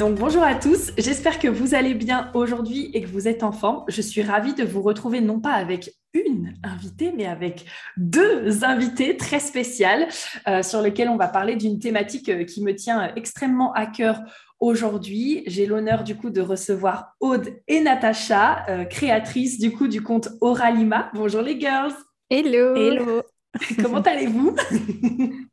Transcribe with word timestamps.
Donc 0.00 0.18
bonjour 0.18 0.42
à 0.42 0.54
tous, 0.54 0.92
j'espère 0.96 1.38
que 1.38 1.46
vous 1.46 1.74
allez 1.74 1.92
bien 1.92 2.30
aujourd'hui 2.32 2.90
et 2.94 3.02
que 3.02 3.06
vous 3.06 3.28
êtes 3.28 3.42
en 3.42 3.52
forme. 3.52 3.84
Je 3.86 4.00
suis 4.00 4.22
ravie 4.22 4.54
de 4.54 4.64
vous 4.64 4.80
retrouver 4.80 5.20
non 5.20 5.40
pas 5.40 5.52
avec 5.52 5.94
une 6.14 6.54
invitée, 6.62 7.12
mais 7.14 7.26
avec 7.26 7.66
deux 7.98 8.64
invités 8.64 9.18
très 9.18 9.40
spéciales 9.40 10.08
euh, 10.48 10.62
sur 10.62 10.80
lesquelles 10.80 11.10
on 11.10 11.18
va 11.18 11.28
parler 11.28 11.54
d'une 11.54 11.78
thématique 11.78 12.30
euh, 12.30 12.44
qui 12.44 12.62
me 12.62 12.74
tient 12.74 13.14
extrêmement 13.14 13.74
à 13.74 13.84
cœur 13.84 14.22
aujourd'hui. 14.58 15.42
J'ai 15.46 15.66
l'honneur 15.66 16.02
du 16.02 16.16
coup 16.16 16.30
de 16.30 16.40
recevoir 16.40 17.14
Aude 17.20 17.50
et 17.68 17.82
Natacha, 17.82 18.64
euh, 18.70 18.84
créatrices 18.86 19.58
du 19.58 19.70
coup 19.70 19.86
du 19.86 20.02
compte 20.02 20.30
Oralima. 20.40 21.10
Bonjour 21.12 21.42
les 21.42 21.60
girls. 21.60 21.92
Hello. 22.30 22.74
Hello. 22.74 23.22
Comment 23.82 24.00
allez-vous? 24.00 24.56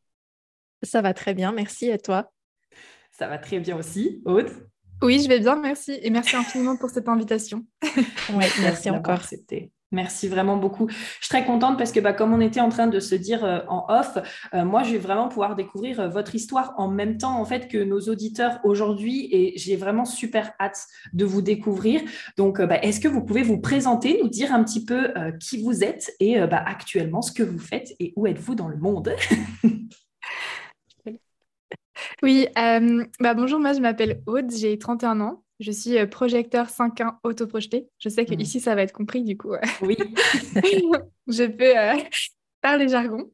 Ça 0.83 1.01
va 1.01 1.13
très 1.13 1.33
bien, 1.33 1.51
merci. 1.51 1.89
Et 1.89 1.97
toi? 1.97 2.31
Ça 3.17 3.27
va 3.27 3.37
très 3.37 3.59
bien 3.59 3.75
aussi. 3.77 4.21
Aude 4.25 4.49
Oui, 5.01 5.19
je 5.21 5.27
vais 5.27 5.39
bien, 5.39 5.55
merci. 5.55 5.97
Et 6.01 6.09
merci 6.09 6.35
infiniment 6.35 6.77
pour 6.77 6.89
cette 6.89 7.09
invitation. 7.09 7.65
oui, 8.33 8.45
merci, 8.61 8.89
encore. 8.91 9.21
Merci 9.91 10.27
vraiment 10.27 10.57
beaucoup. 10.57 10.89
Je 10.89 10.95
suis 11.21 11.29
très 11.29 11.45
contente 11.45 11.77
parce 11.77 11.93
que, 11.93 12.01
bah, 12.01 12.11
comme 12.11 12.33
on 12.33 12.41
était 12.41 12.59
en 12.59 12.67
train 12.69 12.87
de 12.87 12.99
se 12.99 13.15
dire 13.15 13.45
euh, 13.45 13.59
en 13.69 13.85
off, 13.87 14.17
euh, 14.53 14.65
moi, 14.65 14.83
je 14.83 14.91
vais 14.91 14.97
vraiment 14.97 15.29
pouvoir 15.29 15.55
découvrir 15.55 16.01
euh, 16.01 16.09
votre 16.09 16.35
histoire 16.35 16.73
en 16.77 16.89
même 16.89 17.17
temps, 17.17 17.39
en 17.39 17.45
fait, 17.45 17.69
que 17.69 17.77
nos 17.77 18.01
auditeurs 18.01 18.59
aujourd'hui, 18.65 19.29
et 19.31 19.53
j'ai 19.55 19.77
vraiment 19.77 20.05
super 20.05 20.51
hâte 20.59 20.85
de 21.13 21.25
vous 21.25 21.41
découvrir. 21.41 22.01
Donc, 22.35 22.61
bah, 22.61 22.79
est-ce 22.83 22.99
que 22.99 23.07
vous 23.07 23.23
pouvez 23.23 23.43
vous 23.43 23.59
présenter, 23.59 24.19
nous 24.21 24.29
dire 24.29 24.53
un 24.53 24.63
petit 24.63 24.83
peu 24.83 25.13
qui 25.39 25.63
vous 25.63 25.83
êtes 25.83 26.11
et 26.19 26.39
bah, 26.47 26.63
actuellement 26.65 27.21
ce 27.21 27.31
que 27.31 27.43
vous 27.43 27.59
faites 27.59 27.93
et 27.99 28.13
où 28.15 28.27
êtes-vous 28.27 28.55
dans 28.55 28.67
le 28.67 28.77
monde? 28.77 29.15
Oui, 32.23 32.47
euh, 32.57 33.05
bah 33.19 33.33
bonjour, 33.33 33.59
moi 33.59 33.73
je 33.73 33.79
m'appelle 33.79 34.21
Aude, 34.25 34.51
j'ai 34.51 34.77
31 34.77 35.21
ans. 35.21 35.43
Je 35.59 35.71
suis 35.71 35.97
euh, 35.97 36.05
projecteur 36.05 36.67
5.1 36.67 37.17
autoprojeté. 37.23 37.87
Je 37.99 38.09
sais 38.09 38.25
qu'ici, 38.25 38.57
mmh. 38.57 38.61
ça 38.61 38.75
va 38.75 38.83
être 38.83 38.93
compris, 38.93 39.23
du 39.23 39.37
coup. 39.37 39.53
Oui. 39.81 39.97
je 41.27 41.43
peux 41.45 41.77
euh, 41.77 42.03
parler 42.61 42.87
jargon. 42.87 43.31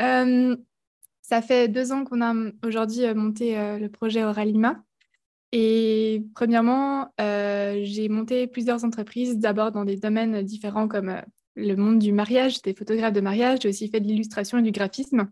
ça 0.00 1.42
fait 1.42 1.68
deux 1.68 1.92
ans 1.92 2.04
qu'on 2.04 2.22
a 2.22 2.34
aujourd'hui 2.64 3.12
monté 3.14 3.54
le 3.78 3.88
projet 3.88 4.24
Oralima. 4.24 4.82
Et 5.52 6.24
premièrement, 6.34 7.12
j'ai 7.18 8.08
monté 8.08 8.46
plusieurs 8.46 8.84
entreprises, 8.84 9.38
d'abord 9.38 9.72
dans 9.72 9.84
des 9.84 9.96
domaines 9.96 10.42
différents 10.42 10.88
comme 10.88 11.20
le 11.56 11.74
monde 11.74 11.98
du 11.98 12.12
mariage. 12.12 12.54
J'étais 12.54 12.74
photographe 12.74 13.12
de 13.12 13.20
mariage, 13.20 13.60
j'ai 13.62 13.68
aussi 13.68 13.88
fait 13.88 14.00
de 14.00 14.06
l'illustration 14.06 14.58
et 14.58 14.62
du 14.62 14.72
graphisme. 14.72 15.30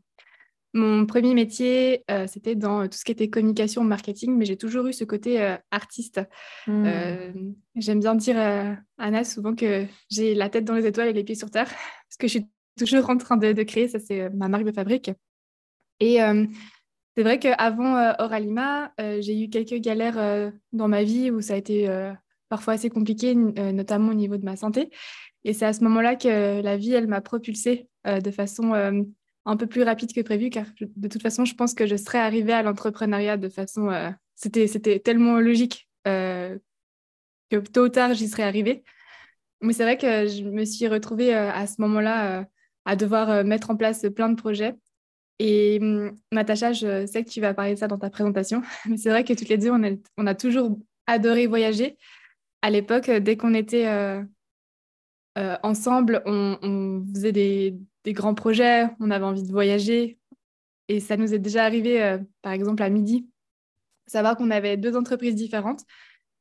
Mon 0.75 1.07
premier 1.07 1.33
métier, 1.33 2.05
euh, 2.11 2.27
c'était 2.27 2.55
dans 2.55 2.87
tout 2.89 2.99
ce 2.99 3.05
qui 3.05 3.13
était 3.13 3.31
communication, 3.31 3.85
marketing, 3.85 4.37
mais 4.37 4.45
j'ai 4.45 4.59
toujours 4.59 4.87
eu 4.87 4.93
ce 4.93 5.05
côté 5.05 5.41
euh, 5.41 5.57
artiste. 5.71 6.21
Hmm. 6.67 6.85
Euh, 6.87 7.33
j'aime 7.77 8.01
bien 8.01 8.15
dire 8.15 8.37
à 8.39 8.77
Anna 8.99 9.25
souvent 9.25 9.55
que 9.55 9.87
j'ai 10.11 10.35
la 10.35 10.51
tête 10.51 10.65
dans 10.65 10.75
les 10.75 10.87
étoiles 10.87 11.09
et 11.09 11.13
les 11.15 11.25
pieds 11.25 11.35
sur 11.35 11.51
terre, 11.51 11.69
parce 12.09 12.17
que 12.19 12.27
je 12.27 12.33
suis 12.33 12.47
toujours 12.79 13.09
en 13.09 13.17
train 13.17 13.39
de, 13.39 13.63
créer, 13.63 13.89
ça 13.89 13.99
c'est 13.99 14.29
ma 14.31 14.49
marque 14.49 14.65
de 14.65 14.73
fabrique. 14.73 15.11
Et 16.01 16.19
c'est 17.17 17.23
vrai 17.25 17.41
qu'avant 17.41 18.15
Oralima, 18.21 18.93
j'ai 18.99 19.43
eu 19.43 19.49
quelques 19.49 19.83
galères 19.83 20.53
dans 20.73 20.87
ma 20.87 21.03
vie 21.03 21.33
où 21.33 21.41
ça 21.41 21.55
a 21.55 21.57
été 21.57 21.89
parfois 22.49 22.75
assez 22.75 22.89
compliqué, 22.89 23.35
notamment 23.35 24.13
au 24.13 24.15
niveau 24.15 24.37
de 24.37 24.45
ma 24.45 24.55
santé. 24.55 24.91
Et 25.43 25.55
c'est 25.55 25.67
à 25.67 25.73
ce 25.73 25.83
moment-là 25.83 26.15
que 26.15 26.63
la 26.63 26.77
vie, 26.77 26.93
elle 26.93 27.09
m'a 27.09 27.21
propulsée 27.21 27.89
de 28.05 28.31
façon 28.31 29.05
un 29.49 29.57
peu 29.57 29.67
plus 29.67 29.83
rapide 29.83 30.13
que 30.13 30.21
prévu, 30.21 30.51
car 30.51 30.67
de 30.79 31.09
toute 31.09 31.23
façon, 31.23 31.47
je 31.47 31.55
pense 31.55 31.73
que 31.73 31.87
je 31.87 31.97
serais 31.97 32.19
arrivée 32.19 32.53
à 32.53 32.63
l'entrepreneuriat 32.63 33.39
de 33.39 33.49
façon... 33.49 33.89
Euh, 33.89 34.11
c'était, 34.35 35.01
tellement 35.01 35.41
logique 35.41 35.89
euh, 36.07 36.59
que 37.51 37.57
tôt 37.57 37.87
ou 37.87 37.89
tard, 37.89 38.13
j'y 38.13 38.29
serais 38.29 38.43
arrivée. 38.43 38.85
Mais 39.63 39.73
c'est 39.73 39.85
vrai 39.85 39.97
que 39.97 40.27
je 40.27 40.45
me 40.45 40.65
suis 40.67 40.87
retrouvée 40.87 41.35
euh, 41.35 41.51
à 41.51 41.67
ce 41.67 41.81
moment-là 41.81 42.47
à 42.85 42.95
devoir 42.95 43.43
mettre 43.43 43.71
en 43.71 43.77
place 43.77 44.07
plein 44.15 44.29
de 44.29 44.37
projets. 44.37 44.75
Et 45.39 45.79
hum, 45.81 46.15
Natacha, 46.31 46.75
je 46.75 47.07
sais 47.07 47.25
que 47.25 47.31
tu 47.31 47.41
vas 47.41 47.55
parler 47.55 47.75
de 47.75 47.79
ça 47.79 47.89
dans 47.89 47.99
ta 47.99 48.11
présentation, 48.11 48.63
mais 48.87 48.99
c'est 48.99 49.11
vrai 49.11 49.25
que 49.25 49.33
toutes 49.33 49.49
les 49.49 49.59
deux, 49.59 49.73
on 49.73 50.27
a 50.27 50.35
toujours 50.35 50.79
adoré 51.07 51.47
voyager. 51.47 51.97
À 52.61 52.69
l'époque, 52.69 53.11
dès 53.11 53.39
qu'on 53.39 53.55
était 53.55 53.87
ensemble, 55.63 56.23
on, 56.27 56.59
on, 56.63 57.05
faisait 57.15 57.33
des, 57.33 57.77
des 58.05 58.13
grands 58.13 58.35
projets, 58.35 58.87
on 59.01 59.11
avait 59.11 59.25
envie 59.25 59.43
de 59.43 59.53
voyager. 59.53 60.19
Et 60.89 61.01
ça 61.01 61.17
nous 61.17 61.35
est 61.35 61.39
déjà 61.39 61.65
arrivé, 61.65 62.03
euh, 62.03 62.19
par 62.43 62.53
exemple, 62.53 62.83
à 62.83 62.89
midi, 62.89 63.29
savoir 64.07 64.37
qu'on 64.37 64.51
avait 64.51 64.77
deux 64.77 64.97
entreprises 64.97 65.35
différentes. 65.35 65.83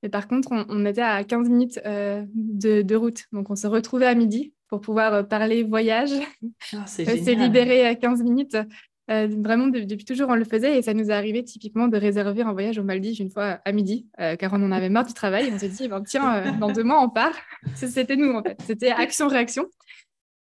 Mais 0.02 0.10
par 0.10 0.28
contre, 0.28 0.50
on, 0.52 0.86
était 0.86 1.02
à 1.02 1.24
15 1.24 1.50
minutes 1.50 1.80
euh, 1.86 2.24
de, 2.34 2.96
route. 2.96 3.26
Donc, 3.34 3.50
on 3.50 3.56
se 3.56 3.68
retrouvait 3.68 4.06
à 4.06 4.16
midi 4.16 4.54
pour 4.70 4.80
pouvoir 4.80 5.14
euh, 5.14 5.24
parler 5.24 5.64
voyage, 5.64 6.12
ah, 6.74 6.88
se 6.88 7.32
libérer 7.32 7.86
à 7.86 7.96
15 7.96 8.24
minutes. 8.24 8.56
Vraiment, 9.08 9.68
depuis 9.68 10.06
toujours, 10.06 10.30
on 10.30 10.36
le 10.36 10.44
faisait 10.44 10.78
et 10.78 10.82
ça 10.82 10.94
nous 10.94 11.10
est 11.10 11.14
arrivé 11.14 11.44
typiquement 11.44 11.88
de 11.88 11.98
réserver 11.98 12.42
un 12.42 12.54
voyage 12.54 12.78
aux 12.78 12.84
Maldives 12.84 13.22
une 13.22 13.32
fois 13.32 13.60
à 13.64 13.72
midi, 13.72 14.08
car 14.18 14.52
on 14.54 14.62
en 14.64 14.72
avait 14.72 14.90
marre 14.90 15.06
du 15.06 15.14
travail. 15.14 15.50
On 15.54 15.58
s'est 15.60 15.70
dit, 15.70 15.88
ben, 15.88 16.04
tiens, 16.04 16.52
dans 16.60 16.72
deux 16.72 16.84
mois, 16.84 17.02
on 17.02 17.10
part. 17.10 17.36
C'était 17.76 18.16
nous, 18.16 18.34
en 18.34 18.44
fait. 18.44 18.58
C'était 18.66 18.92
action-réaction. 18.92 19.68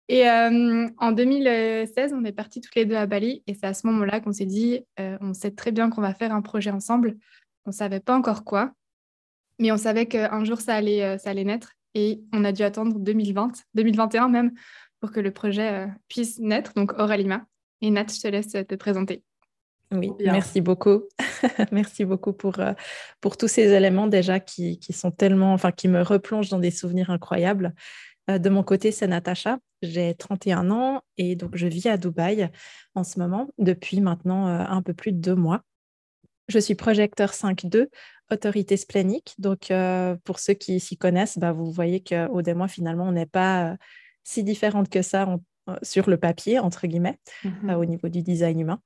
Et 0.08 0.30
euh, 0.30 0.88
en 1.00 1.12
2016, 1.12 2.14
on 2.14 2.24
est 2.26 2.32
partis 2.32 2.62
toutes 2.62 2.76
les 2.76 2.86
deux 2.86 2.96
à 2.96 3.08
Bali 3.08 3.44
et 3.48 3.56
c'est 3.56 3.66
à 3.66 3.74
ce 3.74 3.88
moment-là 3.88 4.20
qu'on 4.20 4.32
s'est 4.32 4.46
dit, 4.46 4.82
euh, 5.00 5.18
on 5.20 5.34
sait 5.34 5.52
très 5.52 5.72
bien 5.72 5.90
qu'on 5.90 6.02
va 6.02 6.14
faire 6.14 6.34
un 6.34 6.42
projet 6.42 6.70
ensemble. 6.70 7.18
On 7.66 7.72
ne 7.72 7.76
savait 7.76 8.00
pas 8.00 8.16
encore 8.16 8.44
quoi, 8.44 8.72
mais 9.58 9.72
on 9.72 9.78
savait 9.78 10.06
qu'un 10.06 10.44
jour 10.44 10.62
ça 10.62 10.76
allait, 10.76 11.04
euh, 11.04 11.18
ça 11.18 11.32
allait 11.32 11.44
naître 11.44 11.74
et 11.96 12.22
on 12.34 12.44
a 12.44 12.52
dû 12.52 12.62
attendre 12.62 13.00
2020, 13.00 13.64
2021 13.74 14.30
même, 14.30 14.52
pour 15.00 15.12
que 15.12 15.20
le 15.20 15.32
projet 15.32 15.88
puisse 16.08 16.40
naître, 16.40 16.74
donc 16.74 16.94
Oralima. 17.00 17.46
Et 17.82 17.92
Nat, 17.92 18.08
je 18.10 18.22
te 18.22 18.28
laisse 18.28 18.48
te 18.48 18.76
présenter. 18.76 19.24
Oui, 19.92 20.12
merci 20.20 20.62
beaucoup. 20.62 21.04
merci 21.72 22.06
beaucoup 22.06 22.34
pour, 22.34 22.60
pour 23.22 23.38
tous 23.38 23.48
ces 23.48 23.72
éléments 23.72 24.08
déjà 24.08 24.40
qui, 24.40 24.80
qui, 24.80 24.94
sont 24.94 25.12
tellement, 25.12 25.54
enfin, 25.54 25.72
qui 25.72 25.88
me 25.88 26.02
replongent 26.02 26.50
dans 26.50 26.60
des 26.60 26.72
souvenirs 26.72 27.12
incroyables. 27.12 27.74
Euh, 28.30 28.40
de 28.40 28.50
mon 28.50 28.64
côté, 28.64 28.92
c'est 28.92 29.08
Natacha. 29.08 29.60
J'ai 29.82 30.16
31 30.16 30.72
ans 30.72 31.02
et 31.18 31.36
donc 31.36 31.56
je 31.56 31.68
vis 31.68 31.88
à 31.88 31.98
Dubaï 31.98 32.50
en 32.96 33.04
ce 33.04 33.20
moment 33.20 33.50
depuis 33.58 34.02
maintenant 34.02 34.48
euh, 34.48 34.66
un 34.68 34.82
peu 34.82 34.94
plus 34.94 35.12
de 35.12 35.20
deux 35.20 35.36
mois. 35.36 35.62
Je 36.48 36.60
suis 36.60 36.76
projecteur 36.76 37.32
5.2, 37.32 37.88
autorité 38.32 38.78
splénique. 38.78 39.34
Donc, 39.40 39.72
euh, 39.72 40.16
pour 40.24 40.38
ceux 40.38 40.54
qui 40.54 40.80
s'y 40.80 40.96
connaissent, 40.96 41.40
bah, 41.40 41.52
vous 41.52 41.72
voyez 41.72 42.04
qu'au 42.04 42.42
mois, 42.54 42.68
finalement, 42.68 43.06
on 43.06 43.12
n'est 43.12 43.26
pas 43.26 43.76
si 44.24 44.44
différente 44.44 44.90
que 44.90 45.02
ça 45.02 45.26
sur 45.82 46.10
le 46.10 46.18
papier, 46.18 46.60
entre 46.60 46.88
guillemets, 46.88 47.20
mmh 47.44 47.70
au 47.72 47.86
niveau 47.86 48.10
du 48.10 48.22
design 48.22 48.60
humain. 48.60 48.82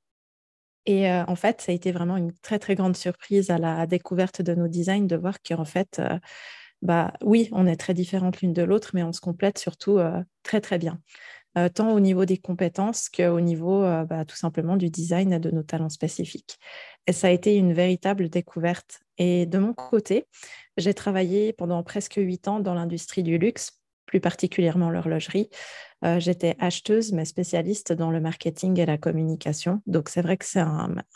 Et 0.85 1.11
en 1.11 1.35
fait, 1.35 1.61
ça 1.61 1.71
a 1.71 1.75
été 1.75 1.91
vraiment 1.91 2.17
une 2.17 2.33
très, 2.41 2.57
très 2.57 2.75
grande 2.75 2.95
surprise 2.95 3.51
à 3.51 3.57
la 3.57 3.85
découverte 3.85 4.41
de 4.41 4.55
nos 4.55 4.67
designs 4.67 5.05
de 5.05 5.15
voir 5.15 5.37
qu'en 5.41 5.65
fait, 5.65 6.01
bah 6.81 7.13
oui, 7.21 7.49
on 7.51 7.67
est 7.67 7.75
très 7.75 7.93
différentes 7.93 8.41
l'une 8.41 8.53
de 8.53 8.63
l'autre, 8.63 8.91
mais 8.93 9.03
on 9.03 9.11
se 9.11 9.21
complète 9.21 9.57
surtout 9.57 9.97
euh, 9.97 10.23
très 10.43 10.61
très 10.61 10.77
bien, 10.77 11.01
euh, 11.57 11.67
tant 11.67 11.91
au 11.91 11.99
niveau 11.99 12.25
des 12.25 12.37
compétences 12.37 13.09
qu'au 13.09 13.41
niveau 13.41 13.83
euh, 13.83 14.05
bah, 14.05 14.23
tout 14.25 14.37
simplement 14.37 14.77
du 14.77 14.89
design 14.89 15.33
et 15.33 15.39
de 15.39 15.51
nos 15.51 15.63
talents 15.63 15.89
spécifiques. 15.89 16.57
Et 17.05 17.11
ça 17.11 17.27
a 17.27 17.31
été 17.31 17.55
une 17.55 17.73
véritable 17.73 18.29
découverte. 18.29 19.01
Et 19.17 19.45
de 19.45 19.57
mon 19.57 19.73
côté, 19.73 20.25
j'ai 20.77 20.93
travaillé 20.93 21.51
pendant 21.51 21.83
presque 21.83 22.15
huit 22.15 22.47
ans 22.47 22.59
dans 22.59 22.73
l'industrie 22.73 23.23
du 23.23 23.37
luxe, 23.37 23.81
plus 24.05 24.21
particulièrement 24.21 24.89
l'horlogerie. 24.89 25.49
J'étais 26.17 26.55
acheteuse, 26.59 27.11
mais 27.11 27.25
spécialiste 27.25 27.91
dans 27.91 28.09
le 28.09 28.21
marketing 28.21 28.79
et 28.79 28.85
la 28.85 28.97
communication. 28.97 29.81
Donc 29.85 30.07
c'est 30.07 30.21
vrai 30.21 30.37
que 30.37 30.45
c'est 30.45 30.63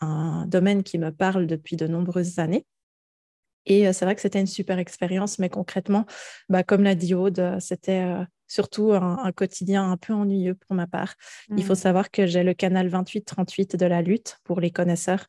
un 0.02 0.46
domaine 0.48 0.84
qui 0.84 0.98
me 0.98 1.12
parle 1.12 1.48
depuis 1.48 1.78
de 1.78 1.88
nombreuses 1.88 2.40
années. 2.40 2.66
Et 3.66 3.92
c'est 3.94 4.04
vrai 4.06 4.16
que 4.16 4.22
c'était 4.22 4.42
une 4.42 4.48
super 4.48 4.78
expérience, 4.78 5.40
mais 5.40 5.50
concrètement, 5.50 6.06
bah, 6.50 6.64
comme 6.64 6.84
l'a 6.84 6.96
dit 6.96 7.14
Aude, 7.14 7.58
c'était 7.60 8.06
surtout 8.48 8.92
un, 8.94 9.32
quotidien 9.32 9.90
un 9.90 9.98
peu 9.98 10.14
ennuyeux 10.14 10.56
pour 10.56 10.76
ma 10.76 10.86
part. 10.86 11.16
Il 11.56 11.64
faut 11.64 11.74
mmh. 11.74 11.76
savoir 11.76 12.12
que 12.12 12.28
j'ai 12.28 12.44
le 12.44 12.54
canal 12.54 12.88
28-38 12.88 13.78
de 13.78 13.86
la 13.86 14.02
lutte 14.02 14.38
pour 14.44 14.60
les 14.60 14.70
connaisseurs 14.70 15.26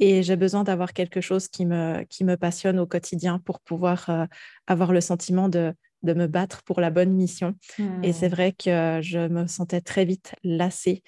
et 0.00 0.22
j'ai 0.22 0.36
besoin 0.36 0.62
d'avoir 0.62 0.92
quelque 0.92 1.20
chose 1.20 1.48
qui 1.48 1.66
me, 1.66 2.04
qui 2.04 2.24
me 2.24 2.36
passionne 2.36 2.78
au 2.78 2.86
quotidien 2.86 3.40
pour 3.40 3.58
pouvoir 3.60 4.08
euh, 4.10 4.26
avoir 4.68 4.92
le 4.92 5.00
sentiment 5.00 5.48
de, 5.48 5.74
de 6.02 6.14
me 6.14 6.26
battre 6.26 6.62
pour 6.62 6.80
la 6.80 6.90
bonne 6.90 7.12
mission. 7.12 7.54
Et 8.02 8.12
c'est 8.12 8.28
mmh. 8.28 8.32
vrai 8.32 8.52
que 8.52 9.00
je 9.02 9.28
me 9.28 9.46
sentais 9.46 9.80
très 9.80 10.04
vite 10.04 10.34
lassée 10.44 11.02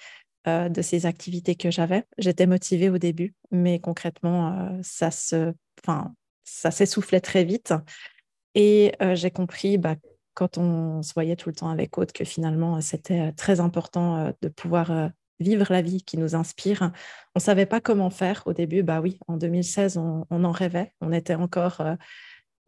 euh, 0.47 0.69
de 0.69 0.81
ces 0.81 1.05
activités 1.05 1.53
que 1.53 1.69
j'avais. 1.69 2.03
J'étais 2.17 2.47
motivée 2.47 2.89
au 2.89 2.97
début, 2.97 3.35
mais 3.51 3.79
concrètement, 3.79 4.57
euh, 4.57 4.79
ça 4.81 5.11
se, 5.11 5.53
ça 6.43 6.71
s'essoufflait 6.71 7.21
très 7.21 7.43
vite. 7.43 7.75
Et 8.55 8.91
euh, 9.03 9.13
j'ai 9.13 9.29
compris, 9.29 9.77
bah, 9.77 9.97
quand 10.33 10.57
on 10.57 11.03
se 11.03 11.13
voyait 11.13 11.35
tout 11.35 11.49
le 11.49 11.53
temps 11.53 11.69
avec 11.69 11.95
Aude, 11.99 12.11
que 12.11 12.25
finalement, 12.25 12.81
c'était 12.81 13.31
très 13.33 13.59
important 13.59 14.33
de 14.41 14.47
pouvoir 14.47 15.11
vivre 15.39 15.67
la 15.69 15.83
vie 15.83 16.01
qui 16.01 16.17
nous 16.17 16.33
inspire. 16.33 16.91
On 17.35 17.39
ne 17.39 17.41
savait 17.41 17.67
pas 17.67 17.79
comment 17.79 18.09
faire 18.09 18.41
au 18.47 18.53
début. 18.53 18.81
Bah 18.81 18.99
oui, 18.99 19.19
en 19.27 19.37
2016, 19.37 19.97
on, 19.97 20.25
en 20.31 20.51
rêvait. 20.51 20.91
On 21.01 21.11
était 21.11 21.35
encore 21.35 21.83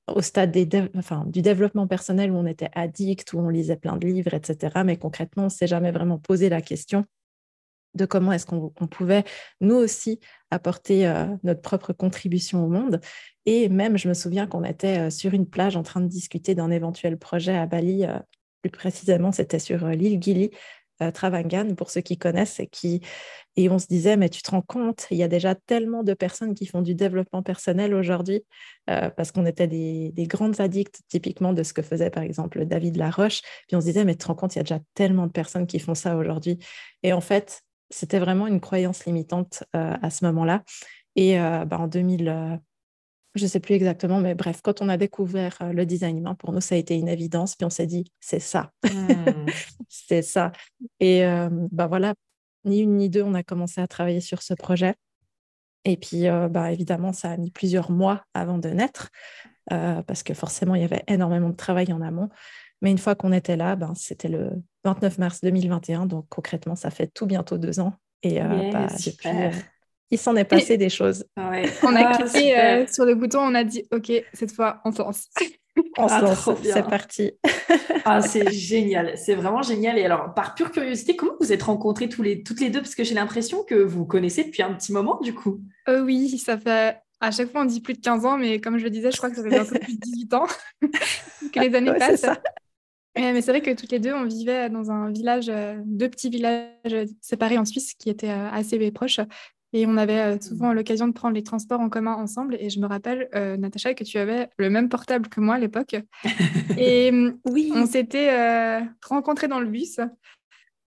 au 0.08 0.22
stade 0.22 0.52
des 0.52 0.66
du 0.66 1.42
développement 1.42 1.88
personnel 1.88 2.32
où 2.32 2.36
on 2.36 2.46
était 2.46 2.70
addict, 2.74 3.34
où 3.34 3.40
on 3.40 3.50
lisait 3.50 3.78
plein 3.78 3.98
de 3.98 4.08
livres, 4.08 4.34
etc. 4.34 4.84
Mais 4.86 4.98
concrètement, 4.98 5.44
on 5.44 5.48
ne 5.48 5.52
s'est 5.52 5.68
jamais 5.68 5.92
vraiment 5.92 6.18
posé 6.18 6.50
la 6.50 6.62
question 6.62 7.06
de 7.96 8.06
comment 8.06 8.32
est-ce 8.32 8.46
qu'on 8.46 8.88
pouvait 8.88 9.24
nous 9.62 9.76
aussi 9.76 10.20
apporter 10.52 11.08
euh, 11.08 11.26
notre 11.44 11.62
propre 11.62 11.94
contribution 11.94 12.66
au 12.66 12.68
monde. 12.68 13.00
Et 13.46 13.70
même, 13.70 13.98
je 13.98 14.08
me 14.08 14.14
souviens 14.14 14.48
qu'on 14.48 14.64
était 14.64 15.00
euh, 15.00 15.10
sur 15.10 15.34
une 15.34 15.48
plage 15.48 15.76
en 15.76 15.84
train 15.84 16.02
de 16.02 16.08
discuter 16.08 16.56
d'un 16.56 16.72
éventuel 16.72 17.18
projet 17.18 17.56
à 17.56 17.66
Bali. 17.68 18.06
Euh, 18.06 18.18
plus 18.62 18.72
précisément, 18.72 19.32
c'était 19.32 19.60
sur 19.60 19.86
l'île 19.88 20.22
Gili, 20.22 20.50
Travangan, 21.14 21.76
pour 21.76 21.90
ceux 21.90 22.02
qui 22.02 22.18
connaissent. 22.18 22.60
Et, 22.60 22.68
qui... 22.68 23.02
et 23.56 23.70
on 23.70 23.80
se 23.80 23.88
disait, 23.88 24.18
mais 24.18 24.30
tu 24.30 24.42
te 24.42 24.52
rends 24.52 24.62
compte, 24.62 25.08
il 25.12 25.18
y 25.18 25.24
a 25.24 25.28
déjà 25.28 25.56
tellement 25.56 26.04
de 26.04 26.14
personnes 26.14 26.56
qui 26.56 26.66
font 26.66 26.82
du 26.82 26.96
développement 26.96 27.44
personnel 27.44 27.94
aujourd'hui, 27.94 28.44
parce 28.86 29.32
qu'on 29.32 29.46
était 29.46 29.68
des, 29.68 30.12
des, 30.14 30.28
grandes 30.28 30.62
addicts, 30.62 31.02
typiquement 31.08 31.54
de 31.54 31.64
ce 31.64 31.74
que 31.74 31.82
faisait 31.82 32.10
par 32.10 32.24
exemple 32.24 32.66
David 32.66 32.98
Laroche. 32.98 33.42
Puis 33.68 33.76
on 33.76 33.82
se 33.82 33.86
disait, 33.86 34.06
mais 34.06 34.14
tu 34.14 34.20
te 34.20 34.28
rends 34.28 34.36
compte, 34.36 34.56
il 34.56 34.60
y 34.60 34.62
a 34.62 34.64
déjà 34.64 34.80
tellement 34.94 35.28
de 35.28 35.32
personnes 35.32 35.68
qui 35.68 35.80
font 35.80 35.96
ça 35.96 36.16
aujourd'hui. 36.16 36.60
Et 37.04 37.14
en 37.14 37.22
fait, 37.22 37.64
c'était 37.94 38.20
vraiment 38.20 38.48
une 38.48 38.60
croyance 38.60 39.06
limitante 39.06 39.64
euh, 39.76 39.94
à 40.02 40.10
ce 40.10 40.26
moment-là. 40.26 40.64
Et 41.16 41.40
euh, 41.40 41.66
bah, 41.66 41.80
en 41.80 41.88
2000, 41.88 42.28
euh, 42.28 42.58
je 43.36 43.44
ne 43.44 43.48
sais 43.48 43.60
plus 43.60 43.74
exactement, 43.74 44.20
mais 44.20 44.36
bref, 44.36 44.62
quand 44.62 44.82
on 44.82 44.90
a 44.90 44.98
découvert 44.98 45.58
le 45.72 45.86
design 45.86 46.18
humain, 46.18 46.36
pour 46.36 46.52
nous, 46.52 46.62
ça 46.62 46.76
a 46.76 46.78
été 46.78 46.96
une 46.96 47.08
évidence. 47.08 47.56
Puis 47.56 47.66
on 47.66 47.70
s'est 47.70 47.88
dit, 47.88 48.06
c'est 48.20 48.40
ça. 48.40 48.72
Hmm. 48.84 49.48
c'est 49.90 50.22
ça. 50.22 50.52
Et 51.00 51.24
bah, 51.72 51.88
voilà, 51.88 52.14
ni 52.66 52.82
une 52.82 52.98
ni 52.98 53.10
deux, 53.10 53.24
on 53.24 53.34
a 53.34 53.42
commencé 53.42 53.82
à 53.82 53.88
travailler 53.88 54.22
sur 54.22 54.44
ce 54.44 54.54
projet. 54.54 54.94
Et 55.84 55.98
puis, 55.98 56.26
bah, 56.52 56.72
évidemment, 56.72 57.12
ça 57.12 57.32
a 57.32 57.38
mis 57.38 57.50
plusieurs 57.50 57.90
mois 57.90 58.24
avant 58.36 58.60
de 58.60 58.70
naître, 58.70 59.10
parce 59.70 60.22
que 60.22 60.36
forcément, 60.36 60.76
il 60.76 60.82
y 60.82 60.86
avait 60.86 61.04
énormément 61.08 61.50
de 61.50 61.56
travail 61.56 61.92
en 61.92 62.02
amont. 62.02 62.30
Mais 62.84 62.92
une 62.92 62.98
fois 62.98 63.16
qu'on 63.16 63.32
était 63.32 63.56
là, 63.56 63.76
ben, 63.76 63.94
c'était 63.96 64.28
le 64.28 64.52
29 64.84 65.18
mars 65.18 65.42
2021. 65.42 66.06
Donc 66.06 66.28
concrètement, 66.30 66.76
ça 66.76 66.92
fait 66.92 67.08
tout 67.08 67.26
bientôt 67.26 67.58
deux 67.58 67.80
ans. 67.80 67.94
Et 68.22 68.42
euh, 68.42 68.72
bah, 68.72 68.88
depuis, 68.88 69.30
euh, 69.30 69.52
il 70.14 70.18
s'en 70.20 70.36
est 70.36 70.46
passé 70.46 70.78
des 70.78 70.90
choses. 70.90 71.26
On 71.38 71.96
a 71.96 72.08
ah, 72.08 72.18
cliqué 72.18 72.58
euh, 72.58 72.86
sur 72.88 73.06
le 73.06 73.16
bouton, 73.16 73.40
on 73.40 73.56
a 73.56 73.64
dit 73.64 73.84
OK, 73.92 74.12
cette 74.34 74.52
fois, 74.52 74.80
on 74.86 74.92
se 74.92 75.00
lance. 75.00 75.28
on 75.98 76.08
se 76.08 76.14
ah, 76.14 76.22
lance, 76.22 76.50
c'est 76.64 76.88
parti. 76.88 77.32
ah, 78.06 78.22
c'est 78.22 78.52
génial, 78.52 79.18
c'est 79.18 79.36
vraiment 79.36 79.64
génial. 79.64 79.98
Et 79.98 80.06
alors, 80.06 80.34
par 80.36 80.54
pure 80.54 80.72
curiosité, 80.72 81.16
comment 81.16 81.34
vous 81.40 81.52
êtes 81.52 81.64
rencontrés 81.64 82.10
tous 82.10 82.22
les, 82.22 82.44
toutes 82.44 82.62
les 82.62 82.70
deux? 82.70 82.80
Parce 82.80 82.96
que 82.96 83.04
j'ai 83.04 83.16
l'impression 83.16 83.64
que 83.64 83.76
vous 83.76 84.06
connaissez 84.06 84.44
depuis 84.44 84.62
un 84.62 84.74
petit 84.74 84.94
moment, 84.94 85.20
du 85.22 85.34
coup. 85.34 85.62
oui, 85.88 86.38
ça 86.38 86.58
fait 86.58 86.98
à 87.20 87.32
chaque 87.32 87.52
fois, 87.52 87.62
on 87.62 87.66
dit 87.66 87.80
plus 87.80 87.94
de 87.94 88.02
15 88.02 88.26
ans, 88.26 88.38
mais 88.38 88.60
comme 88.60 88.78
je 88.78 88.84
le 88.84 88.90
disais, 88.90 89.10
je 89.10 89.18
crois 89.18 89.30
que 89.30 89.38
ça 89.38 89.44
fait 89.44 89.58
un 89.58 89.66
peu 89.66 89.80
plus 89.80 89.96
de 89.96 90.02
18 90.02 90.34
ans 90.34 90.46
que 90.82 91.60
les 91.60 91.74
années 91.74 91.94
passent 91.98 92.26
mais 93.16 93.42
c'est 93.42 93.52
vrai 93.52 93.62
que 93.62 93.72
toutes 93.72 93.92
les 93.92 94.00
deux, 94.00 94.14
on 94.14 94.26
vivait 94.26 94.70
dans 94.70 94.92
un 94.92 95.12
village, 95.12 95.50
euh, 95.50 95.76
deux 95.86 96.10
petits 96.10 96.30
villages 96.30 97.08
séparés 97.22 97.58
en 97.58 97.66
Suisse 97.66 97.94
qui 97.94 98.10
étaient 98.10 98.30
euh, 98.30 98.50
assez 98.50 98.92
proches. 98.92 99.20
Et 99.74 99.86
on 99.86 99.98
avait 99.98 100.20
euh, 100.20 100.40
souvent 100.40 100.72
l'occasion 100.72 101.08
de 101.08 101.14
prendre 101.14 101.36
les 101.36 101.44
transports 101.44 101.80
en 101.80 101.90
commun 101.90 102.14
ensemble. 102.14 102.56
Et 102.60 102.70
je 102.70 102.80
me 102.80 102.88
rappelle, 102.88 103.30
Natacha, 103.34 103.94
que 103.94 104.04
tu 104.04 104.18
avais 104.18 104.50
le 104.58 104.70
même 104.70 104.90
portable 104.90 105.30
que 105.30 105.42
moi 105.42 105.56
à 105.56 105.60
l'époque. 105.60 105.96
et 106.78 107.12
mmh, 107.12 107.40
oui. 107.50 107.72
on 107.76 107.86
s'était 107.86 108.80
rencontrés 109.04 109.48
dans 109.48 109.60
le 109.60 109.68
bus 109.68 110.00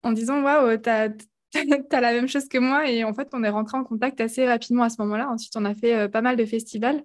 en 0.03 0.13
disant 0.13 0.43
Waouh, 0.43 0.79
t'as 0.79 1.09
as 1.93 2.01
la 2.01 2.13
même 2.13 2.29
chose 2.29 2.49
que 2.49 2.59
moi. 2.59 2.91
Et 2.91 3.05
en 3.05 3.15
fait, 3.15 3.29
on 3.33 3.45
est 3.45 3.51
rentrés 3.51 3.77
en 3.77 3.85
contact 3.85 4.21
assez 4.21 4.47
rapidement 4.47 4.85
à 4.85 4.91
ce 4.91 4.97
moment-là. 5.03 5.29
Ensuite, 5.29 5.57
on 5.57 5.65
a 5.65 5.75
fait 5.75 6.09
pas 6.09 6.23
mal 6.23 6.37
de 6.37 6.45
festivals. 6.45 7.03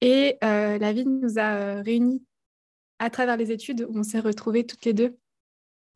Et 0.00 0.36
la 0.42 0.92
vie 0.92 1.06
nous 1.06 1.38
a 1.38 1.82
réunis 1.82 2.22
à 2.98 3.10
travers 3.10 3.36
les 3.36 3.52
études 3.52 3.86
où 3.88 3.98
on 3.98 4.02
s'est 4.02 4.20
retrouvés 4.20 4.66
toutes 4.66 4.84
les 4.84 4.92
deux 4.92 5.16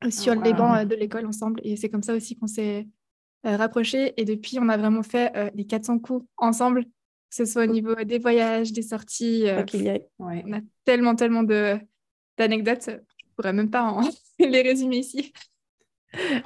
euh, 0.04 0.10
sur 0.10 0.34
les 0.34 0.52
bancs 0.52 0.76
euh, 0.76 0.84
de 0.84 0.94
l'école 0.94 1.26
ensemble. 1.26 1.60
Et 1.64 1.76
c'est 1.76 1.88
comme 1.88 2.02
ça 2.02 2.14
aussi 2.14 2.36
qu'on 2.36 2.46
s'est 2.46 2.80
euh, 2.80 2.88
rapprochés. 3.44 4.14
Et 4.20 4.24
depuis, 4.24 4.58
on 4.60 4.68
a 4.68 4.76
vraiment 4.76 5.02
fait 5.02 5.32
les 5.54 5.66
400 5.66 5.98
coups 5.98 6.26
ensemble, 6.36 6.84
que 6.84 6.90
ce 7.30 7.44
soit 7.44 7.64
au 7.64 7.66
niveau 7.66 7.94
des 7.94 8.18
voyages, 8.18 8.72
des 8.72 8.82
sorties. 8.82 9.44
On 10.18 10.52
a 10.52 10.60
tellement, 10.84 11.14
tellement 11.14 11.42
d'anecdotes. 11.42 12.86
Je 12.86 12.92
ne 12.92 13.34
pourrais 13.36 13.52
même 13.52 13.70
pas 13.70 14.00
les 14.38 14.62
résumer 14.62 14.98
ici. 14.98 15.32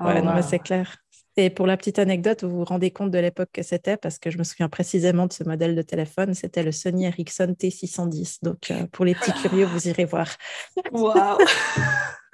Ouais, 0.01 0.23
non, 0.23 0.35
mais 0.35 0.43
c'est 0.43 0.59
clair. 0.59 0.97
Et 1.39 1.51
pour 1.51 1.67
la 1.67 1.77
petite 1.77 1.99
anecdote, 1.99 2.45
vous 2.45 2.59
vous 2.59 2.65
rendez 2.65 2.91
compte 2.91 3.11
de 3.11 3.19
l'époque 3.19 3.51
que 3.53 3.63
c'était, 3.63 3.99
parce 3.99 4.19
que 4.19 4.31
je 4.31 4.39
me 4.39 4.45
souviens 4.45 4.71
précisément 4.71 5.27
de 5.27 5.35
ce 5.35 5.45
modèle 5.45 5.77
de 5.77 5.83
téléphone, 5.83 6.33
c'était 6.33 6.63
le 6.63 6.73
Sony 6.73 7.05
Ericsson 7.05 7.55
T610. 7.59 8.39
Donc, 8.43 8.71
euh, 8.71 8.87
pour 8.87 9.05
les 9.05 9.15
petits 9.15 9.35
curieux, 9.35 9.67
vous 9.67 9.87
irez 9.87 10.07
voir. 10.07 10.29
Waouh 10.93 11.39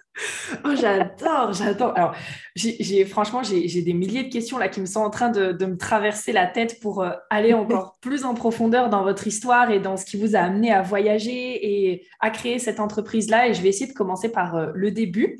Oh, 0.65 0.75
j'adore, 0.79 1.53
j'adore. 1.53 1.97
Alors, 1.97 2.15
j'ai, 2.55 3.05
franchement, 3.05 3.43
j'ai, 3.43 3.83
des 3.83 3.95
milliers 3.95 4.25
de 4.25 4.33
questions 4.33 4.59
là 4.59 4.69
qui 4.69 4.81
me 4.81 4.87
sont 4.87 5.01
en 5.01 5.11
train 5.11 5.31
de, 5.31 5.65
me 5.65 5.77
traverser 5.77 6.33
la 6.33 6.47
tête 6.47 6.81
pour 6.81 7.03
euh, 7.03 7.13
aller 7.31 7.55
encore 7.55 7.97
plus 8.01 8.25
en 8.25 8.35
profondeur 8.35 8.91
dans 8.91 9.03
votre 9.03 9.27
histoire 9.27 9.71
et 9.71 9.81
dans 9.81 9.97
ce 9.97 10.05
qui 10.05 10.17
vous 10.17 10.37
a 10.37 10.41
amené 10.41 10.73
à 10.73 10.83
voyager 10.83 11.91
et 11.91 12.07
à 12.21 12.31
créer 12.31 12.59
cette 12.59 12.81
entreprise-là. 12.81 13.49
Et 13.49 13.55
je 13.55 13.63
vais 13.63 13.69
essayer 13.69 13.87
de 13.87 13.97
commencer 13.97 14.31
par 14.31 14.57
euh, 14.57 14.71
le 14.75 14.91
début. 14.91 15.39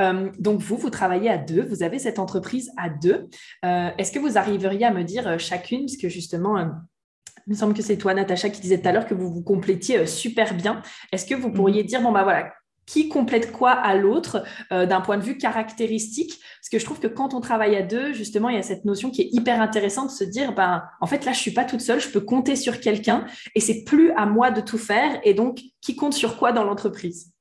Euh, 0.00 0.30
donc 0.38 0.60
vous, 0.60 0.76
vous 0.76 0.90
travaillez 0.90 1.30
à 1.30 1.38
deux, 1.38 1.62
vous 1.62 1.82
avez 1.82 1.98
cette 1.98 2.18
entreprise 2.18 2.70
à 2.76 2.90
deux. 2.90 3.28
Est-ce 3.62 4.12
que 4.12 4.18
vous 4.18 4.36
arriveriez 4.36 4.84
à 4.84 4.92
me 4.92 5.04
dire 5.04 5.38
chacune, 5.38 5.86
parce 5.86 5.96
que 5.96 6.10
justement, 6.10 6.58
il 6.58 7.50
me 7.50 7.54
semble 7.54 7.72
que 7.72 7.80
c'est 7.80 7.96
toi, 7.96 8.12
Natacha, 8.12 8.50
qui 8.50 8.60
disait 8.60 8.78
tout 8.78 8.88
à 8.88 8.92
l'heure 8.92 9.06
que 9.06 9.14
vous 9.14 9.32
vous 9.32 9.42
complétiez 9.42 10.06
super 10.06 10.52
bien. 10.54 10.82
Est-ce 11.12 11.24
que 11.24 11.34
vous 11.34 11.50
pourriez 11.50 11.82
mhm. 11.82 11.88
dire, 11.88 12.02
bon, 12.02 12.12
bah 12.12 12.24
voilà, 12.24 12.52
qui 12.86 13.08
complète 13.08 13.52
quoi 13.52 13.72
à 13.72 13.96
l'autre 13.96 14.44
d'un 14.70 15.00
point 15.00 15.18
de 15.18 15.22
vue 15.22 15.36
caractéristique 15.36 16.40
Parce 16.60 16.68
que 16.70 16.78
je 16.78 16.84
trouve 16.84 17.00
que 17.00 17.08
quand 17.08 17.34
on 17.34 17.40
travaille 17.40 17.76
à 17.76 17.82
deux, 17.82 18.12
justement, 18.12 18.48
il 18.48 18.56
y 18.56 18.58
a 18.58 18.62
cette 18.62 18.84
notion 18.84 19.10
qui 19.10 19.22
est 19.22 19.28
hyper 19.32 19.60
intéressante 19.60 20.10
de 20.10 20.14
se 20.14 20.24
dire, 20.24 20.54
ben, 20.54 20.84
en 21.00 21.06
fait, 21.06 21.24
là, 21.24 21.32
je 21.32 21.38
suis 21.38 21.50
pas 21.50 21.64
toute 21.64 21.80
seule, 21.80 22.00
je 22.00 22.08
peux 22.08 22.20
compter 22.20 22.56
sur 22.56 22.80
quelqu'un 22.80 23.26
et 23.54 23.60
c'est 23.60 23.84
plus 23.84 24.12
à 24.12 24.26
moi 24.26 24.50
de 24.50 24.60
tout 24.60 24.78
faire. 24.78 25.20
Et 25.24 25.34
donc, 25.34 25.60
qui 25.80 25.96
compte 25.96 26.14
sur 26.14 26.36
quoi 26.36 26.52
dans 26.52 26.64
l'entreprise? 26.64 27.32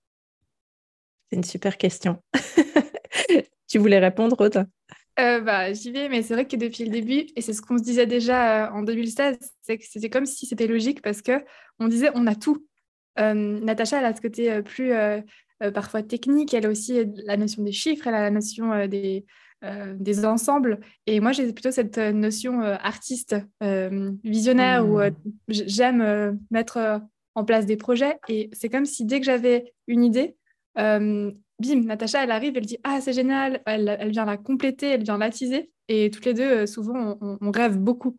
C'est 1.29 1.37
une 1.37 1.43
super 1.43 1.77
question. 1.77 2.21
tu 3.67 3.77
voulais 3.77 3.99
répondre, 3.99 4.39
Aude 4.39 4.67
euh, 5.19 5.39
bah, 5.41 5.73
J'y 5.73 5.91
vais, 5.91 6.09
mais 6.09 6.21
c'est 6.21 6.33
vrai 6.33 6.45
que 6.45 6.55
depuis 6.55 6.85
le 6.85 6.91
début, 6.91 7.27
et 7.35 7.41
c'est 7.41 7.53
ce 7.53 7.61
qu'on 7.61 7.77
se 7.77 7.83
disait 7.83 8.05
déjà 8.05 8.67
euh, 8.67 8.71
en 8.71 8.83
2016, 8.83 9.37
c'est 9.61 9.77
que 9.77 9.85
c'était 9.87 10.09
comme 10.09 10.25
si 10.25 10.45
c'était 10.45 10.67
logique 10.67 11.01
parce 11.01 11.21
que 11.21 11.43
on 11.79 11.87
disait 11.87 12.09
on 12.13 12.27
a 12.27 12.35
tout. 12.35 12.65
Euh, 13.19 13.33
Natacha, 13.33 13.99
elle 13.99 14.05
a 14.05 14.15
ce 14.15 14.21
côté 14.21 14.61
plus 14.61 14.93
parfois 15.73 16.03
technique, 16.03 16.53
elle 16.53 16.65
a 16.65 16.69
aussi 16.69 17.05
la 17.25 17.37
notion 17.37 17.63
des 17.63 17.71
chiffres, 17.71 18.07
elle 18.07 18.15
a 18.15 18.21
la 18.21 18.31
notion 18.31 18.87
des, 18.87 19.25
des 19.95 20.25
ensembles. 20.25 20.79
Et 21.07 21.19
moi, 21.19 21.31
j'ai 21.31 21.51
plutôt 21.53 21.71
cette 21.71 21.97
notion 21.97 22.61
artiste, 22.61 23.35
visionnaire, 24.23 24.87
où 24.87 24.99
mmh. 24.99 25.11
j'aime 25.47 26.39
mettre 26.51 27.01
en 27.35 27.45
place 27.45 27.65
des 27.65 27.77
projets. 27.77 28.17
Et 28.27 28.49
c'est 28.53 28.69
comme 28.69 28.85
si 28.85 29.05
dès 29.05 29.19
que 29.19 29.25
j'avais 29.25 29.73
une 29.87 30.03
idée, 30.03 30.35
euh, 30.77 31.31
bim, 31.59 31.83
Natacha, 31.83 32.23
elle 32.23 32.31
arrive, 32.31 32.57
elle 32.57 32.65
dit 32.65 32.77
Ah, 32.83 32.99
c'est 33.01 33.13
génial, 33.13 33.61
elle, 33.65 34.09
vient 34.09 34.25
la 34.25 34.37
compléter, 34.37 34.87
elle 34.87 35.03
vient 35.03 35.17
l'attiser. 35.17 35.69
Et 35.87 36.09
toutes 36.09 36.25
les 36.25 36.33
deux, 36.33 36.49
euh, 36.49 36.65
souvent, 36.65 37.17
on, 37.21 37.51
rêve 37.51 37.77
beaucoup. 37.77 38.17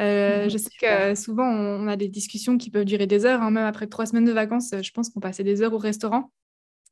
Euh, 0.00 0.44
mhm, 0.44 0.50
je 0.50 0.58
sais 0.58 0.70
que 0.80 1.14
souvent, 1.14 1.48
on, 1.48 1.86
a 1.86 1.96
des 1.96 2.08
discussions 2.08 2.58
qui 2.58 2.70
peuvent 2.70 2.84
durer 2.84 3.06
des 3.06 3.24
heures, 3.24 3.42
hein, 3.42 3.50
même 3.50 3.64
après 3.64 3.86
trois 3.86 4.06
semaines 4.06 4.24
de 4.24 4.32
vacances, 4.32 4.74
je 4.80 4.90
pense 4.90 5.10
qu'on 5.10 5.20
passait 5.20 5.44
des 5.44 5.62
heures 5.62 5.72
au 5.72 5.78
restaurant 5.78 6.32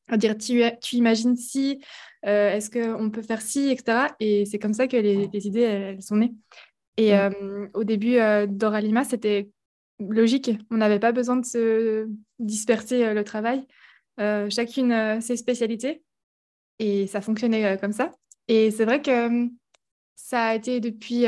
à 0.09 0.16
dire 0.16 0.37
tu, 0.37 0.62
tu 0.82 0.97
imagines 0.97 1.37
si, 1.37 1.80
est-ce 2.23 2.71
qu'on 2.71 3.11
peut 3.11 3.23
faire 3.23 3.40
ci, 3.40 3.71
etc. 3.71 4.09
Et 4.21 4.44
c'est 4.44 4.59
comme 4.59 4.75
ça 4.75 4.87
que 4.87 4.97
les, 4.97 5.47
idées, 5.47 5.61
elles, 5.61 6.02
sont 6.02 6.16
nées. 6.16 6.35
Et 6.97 7.14
mhm. 7.14 7.71
au 7.73 7.85
début 7.85 8.18
d'Oralima, 8.49 9.04
c'était 9.04 9.49
logique. 10.00 10.50
On 10.71 10.76
n'avait 10.76 10.99
pas 10.99 11.12
besoin 11.12 11.37
de 11.37 11.47
se 11.47 12.09
disperser 12.38 13.14
le 13.14 13.25
travail. 13.25 13.66
Euh, 14.21 14.50
chacune 14.50 14.92
euh, 14.92 15.21
ses 15.21 15.37
spécialités. 15.37 16.02
Et 16.78 17.06
ça 17.06 17.21
fonctionnait 17.21 17.78
comme 17.78 17.92
ça. 17.92 18.11
Et 18.49 18.71
c'est 18.71 18.85
vrai 18.85 19.00
que 19.00 19.49
ça 20.14 20.47
a 20.47 20.54
été 20.54 20.80
depuis... 20.80 21.26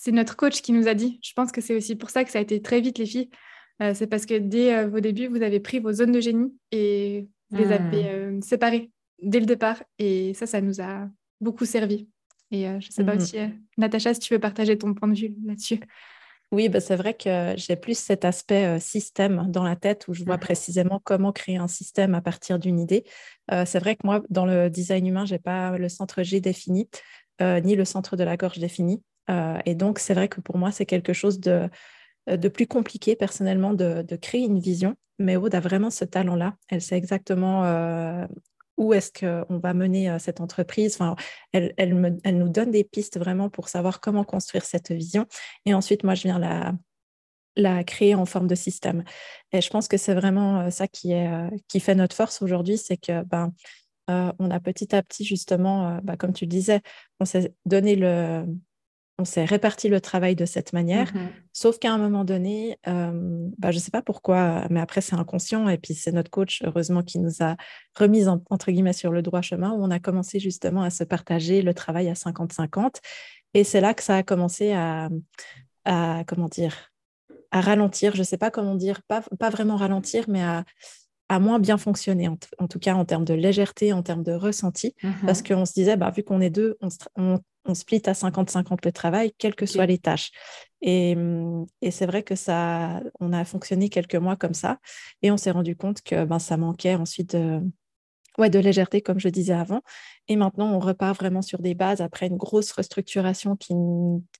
c'est 0.00 0.12
notre 0.12 0.36
coach 0.36 0.62
qui 0.62 0.72
nous 0.72 0.86
a 0.86 0.94
dit. 0.94 1.18
Je 1.22 1.32
pense 1.32 1.50
que 1.50 1.60
c'est 1.60 1.74
aussi 1.74 1.96
pour 1.96 2.10
ça 2.10 2.24
que 2.24 2.30
ça 2.30 2.38
a 2.38 2.42
été 2.42 2.62
très 2.62 2.80
vite, 2.80 2.98
les 2.98 3.06
filles. 3.06 3.30
c'est 3.80 4.06
parce 4.06 4.26
que 4.26 4.38
dès 4.38 4.86
vos 4.86 5.00
débuts, 5.00 5.26
vous 5.26 5.42
avez 5.42 5.58
pris 5.58 5.80
vos 5.80 5.92
zones 5.92 6.12
de 6.12 6.20
génie 6.20 6.54
et 6.70 7.26
vous 7.50 7.58
les 7.58 7.72
avez 7.72 8.30
mmh. 8.30 8.42
séparées 8.42 8.90
dès 9.20 9.40
le 9.40 9.46
départ. 9.46 9.82
Et 9.98 10.34
ça, 10.34 10.46
ça 10.46 10.60
nous 10.60 10.80
a 10.80 11.08
beaucoup 11.40 11.64
servi. 11.64 12.08
Et 12.52 12.62
je 12.64 12.74
ne 12.74 12.92
sais 12.92 13.04
pas 13.04 13.16
mmh 13.16 13.18
aussi, 13.18 13.38
Natacha, 13.76 14.14
si 14.14 14.20
tu 14.20 14.34
veux 14.34 14.38
partager 14.38 14.78
ton 14.78 14.94
point 14.94 15.08
de 15.08 15.18
vue 15.18 15.34
là-dessus. 15.44 15.80
Oui, 16.52 16.68
bah, 16.68 16.80
c'est 16.80 16.96
vrai 16.96 17.12
que 17.12 17.54
j'ai 17.56 17.76
plus 17.76 17.98
cet 17.98 18.24
aspect 18.24 18.78
système 18.78 19.46
dans 19.48 19.64
la 19.64 19.74
tête 19.74 20.06
où 20.06 20.14
je 20.14 20.24
vois 20.24 20.36
mmh 20.36 20.40
précisément 20.40 21.00
comment 21.02 21.32
créer 21.32 21.56
un 21.56 21.68
système 21.68 22.14
à 22.14 22.20
partir 22.20 22.60
d'une 22.60 22.78
idée. 22.78 23.02
c'est 23.50 23.80
vrai 23.80 23.96
que 23.96 24.06
moi, 24.06 24.22
dans 24.30 24.46
le 24.46 24.70
design 24.70 25.08
humain, 25.08 25.26
je 25.26 25.34
n'ai 25.34 25.40
pas 25.40 25.76
le 25.76 25.88
centre 25.88 26.22
G 26.22 26.40
défini, 26.40 26.88
ni 27.40 27.74
le 27.74 27.84
centre 27.84 28.16
de 28.16 28.22
la 28.22 28.36
gorge 28.36 28.58
défini. 28.58 29.02
Et 29.28 29.74
donc, 29.74 29.98
c'est 29.98 30.14
vrai 30.14 30.28
que 30.28 30.40
pour 30.40 30.58
moi, 30.58 30.72
c'est 30.72 30.86
quelque 30.86 31.12
chose 31.12 31.40
de, 31.40 31.68
de 32.26 32.48
plus 32.48 32.66
compliqué 32.66 33.16
personnellement 33.16 33.74
de, 33.74 34.02
de, 34.02 34.16
créer 34.16 34.42
une 34.42 34.58
vision. 34.58 34.96
Mais 35.18 35.36
Aude 35.36 35.54
a 35.54 35.60
vraiment 35.60 35.90
ce 35.90 36.04
talent-là. 36.04 36.56
Elle 36.68 36.80
sait 36.80 36.96
exactement 36.96 37.64
où 38.78 38.94
est-ce 38.94 39.12
qu'on 39.12 39.58
va 39.58 39.74
mener 39.74 40.16
cette 40.18 40.40
entreprise. 40.40 40.94
Enfin, 40.94 41.16
elle, 41.52 41.74
elle, 41.76 42.38
nous 42.38 42.48
donne 42.48 42.70
des 42.70 42.84
pistes 42.84 43.18
vraiment 43.18 43.50
pour 43.50 43.68
savoir 43.68 44.00
comment 44.00 44.24
construire 44.24 44.64
cette 44.64 44.92
vision. 44.92 45.26
Et 45.66 45.74
ensuite, 45.74 46.04
moi, 46.04 46.14
je 46.14 46.22
viens 46.22 46.38
la, 46.38 46.72
la 47.56 47.84
créer 47.84 48.14
en 48.14 48.24
forme 48.24 48.46
de 48.46 48.54
système. 48.54 49.02
Et 49.52 49.60
je 49.60 49.68
pense 49.68 49.88
que 49.88 49.96
c'est 49.96 50.14
vraiment 50.14 50.70
ça 50.70 50.86
qui, 50.86 51.12
est, 51.12 51.28
qui 51.66 51.80
fait 51.80 51.96
notre 51.96 52.14
force 52.14 52.40
aujourd'hui, 52.40 52.78
c'est 52.78 52.96
que 52.96 53.22
ben, 53.24 53.52
on 54.06 54.50
a 54.50 54.60
petit 54.60 54.94
à 54.94 55.02
petit, 55.02 55.24
justement, 55.24 55.98
ben, 56.02 56.16
comme 56.16 56.32
tu 56.32 56.46
disais, 56.46 56.80
on 57.18 57.24
s'est 57.24 57.52
donné 57.66 57.96
le, 57.96 58.46
on 59.18 59.24
s'est 59.24 59.44
réparti 59.44 59.88
le 59.88 60.00
travail 60.00 60.36
de 60.36 60.44
cette 60.44 60.72
manière, 60.72 61.14
mmh 61.14 61.28
sauf 61.52 61.80
qu'à 61.80 61.92
un 61.92 61.98
moment 61.98 62.24
donné, 62.24 62.78
euh, 62.86 63.48
bah, 63.58 63.72
je 63.72 63.78
ne 63.78 63.80
sais 63.80 63.90
pas 63.90 64.00
pourquoi, 64.00 64.64
mais 64.70 64.78
après 64.78 65.00
c'est 65.00 65.16
inconscient, 65.16 65.68
et 65.68 65.76
puis 65.76 65.92
c'est 65.92 66.12
notre 66.12 66.30
coach, 66.30 66.62
heureusement, 66.64 67.02
qui 67.02 67.18
nous 67.18 67.42
a 67.42 67.56
remis 67.96 68.28
entre 68.28 68.70
guillemets 68.70 68.92
sur 68.92 69.10
le 69.10 69.22
droit 69.22 69.42
chemin, 69.42 69.72
où 69.72 69.82
on 69.82 69.90
a 69.90 69.98
commencé 69.98 70.38
justement 70.38 70.82
à 70.82 70.90
se 70.90 71.02
partager 71.02 71.62
le 71.62 71.74
travail 71.74 72.08
à 72.08 72.12
50-50, 72.12 73.00
et 73.54 73.64
c'est 73.64 73.80
là 73.80 73.92
que 73.92 74.04
ça 74.04 74.18
a 74.18 74.22
commencé 74.22 74.72
à, 74.72 75.08
comment 76.28 76.46
dire, 76.46 76.92
à 77.50 77.60
ralentir, 77.60 78.14
je 78.14 78.20
ne 78.20 78.24
sais 78.24 78.38
pas 78.38 78.52
comment 78.52 78.76
dire, 78.76 79.02
pas, 79.08 79.22
pas 79.40 79.50
vraiment 79.50 79.74
ralentir, 79.74 80.26
mais 80.28 80.44
à, 80.44 80.64
à 81.28 81.38
moins 81.40 81.58
bien 81.58 81.76
fonctionner, 81.76 82.28
en, 82.28 82.68
tout 82.68 82.78
cas 82.78 82.94
en 82.94 83.04
termes 83.04 83.24
de 83.24 83.34
légèreté, 83.34 83.92
en 83.92 84.02
termes 84.02 84.22
de 84.22 84.32
ressenti, 84.32 84.94
mmh 85.02 85.10
parce 85.26 85.42
qu'on 85.42 85.66
se 85.66 85.74
disait, 85.74 85.96
bah, 85.96 86.10
vu 86.10 86.22
qu'on 86.22 86.40
est 86.40 86.50
deux, 86.50 86.78
on, 87.16 87.38
on 87.68 87.74
split 87.74 88.02
à 88.06 88.12
50-50 88.12 88.78
le 88.84 88.92
travail, 88.92 89.32
quelles 89.38 89.54
que 89.54 89.66
soient 89.66 89.86
les 89.86 89.98
tâches. 89.98 90.30
Et, 90.80 91.16
c'est 91.90 92.06
vrai 92.06 92.22
que 92.22 92.34
ça, 92.34 93.02
on 93.20 93.32
a 93.32 93.44
fonctionné 93.44 93.88
quelques 93.88 94.14
mois 94.14 94.36
comme 94.36 94.54
ça, 94.54 94.78
et 95.22 95.30
on 95.30 95.36
s'est 95.36 95.50
rendu 95.50 95.76
compte 95.76 96.02
que 96.02 96.24
ben, 96.24 96.38
ça 96.38 96.56
manquait 96.56 96.94
ensuite 96.94 97.36
de, 97.36 97.60
ouais, 98.38 98.50
de 98.50 98.58
légèreté, 98.58 99.02
comme 99.02 99.20
je 99.20 99.28
disais 99.28 99.54
avant. 99.54 99.82
Et 100.28 100.36
maintenant, 100.36 100.72
on 100.72 100.78
repart 100.78 101.16
vraiment 101.16 101.42
sur 101.42 101.60
des 101.60 101.74
bases 101.74 102.00
après 102.00 102.26
une 102.26 102.36
grosse 102.36 102.72
restructuration 102.72 103.56
qui, 103.56 103.74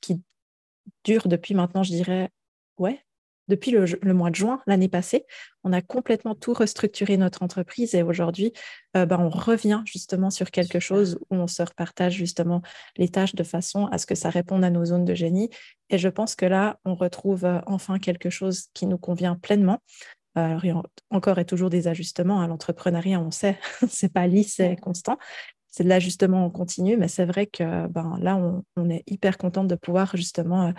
qui 0.00 0.20
dure 1.04 1.28
depuis 1.28 1.54
maintenant, 1.54 1.82
je 1.82 1.90
dirais, 1.90 2.30
ouais, 2.78 3.00
depuis 3.48 3.70
le, 3.70 4.14
mois 4.14 4.30
de 4.30 4.34
juin 4.34 4.60
l'année 4.66 4.88
passée. 4.88 5.24
On 5.64 5.72
a 5.72 5.80
complètement 5.80 6.34
tout 6.34 6.52
restructuré 6.52 7.16
notre 7.16 7.42
entreprise 7.42 7.94
et 7.94 8.02
aujourd'hui, 8.02 8.52
euh, 8.96 9.06
ben, 9.06 9.18
on 9.18 9.30
revient 9.30 9.82
justement 9.84 10.30
sur 10.30 10.50
quelque 10.50 10.80
chose 10.80 11.18
où 11.30 11.36
on 11.36 11.46
se 11.46 11.62
repartage 11.62 12.14
justement 12.14 12.62
les 12.96 13.08
tâches 13.08 13.34
de 13.34 13.42
façon 13.42 13.86
à 13.86 13.98
ce 13.98 14.06
que 14.06 14.14
ça 14.14 14.30
réponde 14.30 14.64
à 14.64 14.70
nos 14.70 14.84
zones 14.84 15.04
de 15.04 15.14
génie. 15.14 15.50
Et 15.90 15.98
je 15.98 16.08
pense 16.08 16.34
que 16.34 16.46
là, 16.46 16.78
on 16.84 16.94
retrouve 16.94 17.44
euh, 17.44 17.60
enfin 17.66 17.98
quelque 17.98 18.30
chose 18.30 18.66
qui 18.74 18.86
nous 18.86 18.98
convient 18.98 19.34
pleinement. 19.34 19.80
Alors, 20.34 20.64
il 20.64 20.68
y 20.68 20.70
a 20.70 20.80
encore 21.10 21.38
et 21.38 21.44
toujours 21.44 21.70
des 21.70 21.88
ajustements. 21.88 22.40
À 22.40 22.46
l'entrepreneuriat, 22.46 23.20
on 23.20 23.30
sait, 23.30 23.58
c'est 23.88 24.12
pas 24.12 24.26
lisse, 24.26 24.54
c'est 24.56 24.76
constant. 24.76 25.18
C'est 25.70 25.84
de 25.84 25.88
l'ajustement 25.88 26.44
en 26.44 26.50
continu, 26.50 26.96
mais 26.96 27.08
c'est 27.08 27.26
vrai 27.26 27.46
que 27.46 27.86
ben, 27.88 28.18
là, 28.20 28.36
on, 28.76 28.90
est 28.90 29.02
hyper 29.06 29.36
contente 29.36 29.68
de 29.68 29.74
pouvoir 29.74 30.16
justement 30.16 30.72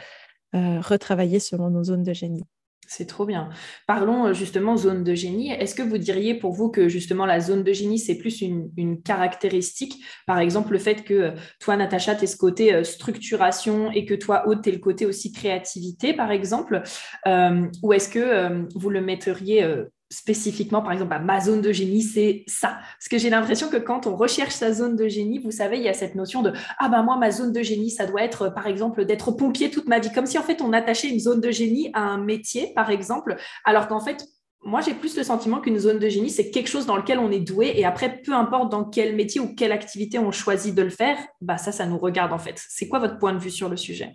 euh, 0.55 0.81
retravailler 0.81 1.39
selon 1.39 1.69
nos 1.69 1.83
zones 1.83 2.01
de 2.03 2.13
génie. 2.13 2.43
C'est 2.91 3.05
trop 3.05 3.27
bien. 3.27 3.49
Parlons 3.85 4.25
euh, 4.25 4.33
justement 4.33 4.75
zone 4.75 5.03
de 5.03 5.13
génie. 5.13 5.51
Est-ce 5.51 5.75
que 5.75 5.83
vous 5.83 5.99
diriez 5.99 6.33
pour 6.33 6.53
vous 6.53 6.71
que 6.71 6.89
justement 6.89 7.27
la 7.27 7.39
zone 7.39 7.63
de 7.63 7.71
génie, 7.71 7.99
c'est 7.99 8.17
plus 8.17 8.41
une, 8.41 8.99
caractéristique? 9.03 10.03
Par 10.25 10.39
exemple, 10.39 10.73
le 10.73 10.79
fait 10.79 11.03
que 11.03 11.13
euh, 11.13 11.31
toi, 11.59 11.77
Natacha, 11.77 12.15
tu 12.15 12.23
es 12.23 12.27
ce 12.27 12.35
côté 12.35 12.73
euh, 12.73 12.83
structuration 12.83 13.91
et 13.91 14.05
que 14.05 14.15
toi, 14.15 14.47
Aude, 14.47 14.63
tu 14.63 14.69
es 14.69 14.71
le 14.71 14.79
côté 14.79 15.05
aussi 15.05 15.31
créativité, 15.31 16.13
par 16.13 16.31
exemple 16.31 16.81
Ou 17.27 17.93
est-ce 17.93 18.09
que 18.09 18.65
vous 18.75 18.89
le 18.89 19.01
metteriez 19.01 19.63
spécifiquement, 20.11 20.81
par 20.81 20.91
exemple, 20.93 21.15
ma 21.23 21.39
zone 21.39 21.61
de 21.61 21.71
génie, 21.71 22.01
c'est 22.01 22.43
ça. 22.47 22.79
Parce 22.97 23.07
que 23.09 23.17
j'ai 23.17 23.29
l'impression 23.29 23.69
que 23.69 23.77
quand 23.77 24.07
on 24.07 24.15
recherche 24.15 24.53
sa 24.53 24.73
zone 24.73 24.95
de 24.95 25.07
génie, 25.07 25.39
vous 25.39 25.51
savez, 25.51 25.77
il 25.77 25.83
y 25.83 25.89
a 25.89 25.93
cette 25.93 26.15
notion 26.15 26.41
de 26.41 26.51
ah 26.79 26.89
ben 26.89 27.03
moi, 27.03 27.17
ma 27.17 27.31
zone 27.31 27.51
de 27.51 27.61
génie, 27.61 27.91
ça 27.91 28.05
doit 28.05 28.23
être, 28.23 28.49
par 28.49 28.67
exemple, 28.67 29.05
d'être 29.05 29.31
pompier 29.31 29.69
toute 29.69 29.87
ma 29.87 29.99
vie. 29.99 30.11
Comme 30.11 30.25
si 30.25 30.37
en 30.37 30.43
fait 30.43 30.61
on 30.61 30.73
attachait 30.73 31.09
une 31.09 31.19
zone 31.19 31.41
de 31.41 31.51
génie 31.51 31.91
à 31.93 32.01
un 32.01 32.17
métier, 32.17 32.73
par 32.75 32.89
exemple, 32.89 33.37
alors 33.65 33.87
qu'en 33.87 33.99
fait, 33.99 34.25
moi, 34.63 34.81
j'ai 34.81 34.93
plus 34.93 35.15
le 35.15 35.23
sentiment 35.23 35.61
qu'une 35.61 35.79
zone 35.79 35.99
de 35.99 36.09
génie, 36.09 36.29
c'est 36.29 36.51
quelque 36.51 36.67
chose 36.67 36.85
dans 36.85 36.97
lequel 36.97 37.17
on 37.19 37.31
est 37.31 37.39
doué. 37.39 37.73
Et 37.75 37.85
après, 37.85 38.21
peu 38.21 38.33
importe 38.33 38.69
dans 38.71 38.83
quel 38.83 39.15
métier 39.15 39.39
ou 39.39 39.55
quelle 39.55 39.71
activité 39.71 40.19
on 40.19 40.31
choisit 40.31 40.75
de 40.75 40.81
le 40.81 40.89
faire, 40.89 41.17
bah 41.39 41.57
ça, 41.57 41.71
ça 41.71 41.85
nous 41.85 41.97
regarde 41.97 42.33
en 42.33 42.39
fait. 42.39 42.61
C'est 42.67 42.89
quoi 42.89 42.99
votre 42.99 43.17
point 43.19 43.33
de 43.33 43.39
vue 43.39 43.51
sur 43.51 43.69
le 43.69 43.77
sujet? 43.77 44.11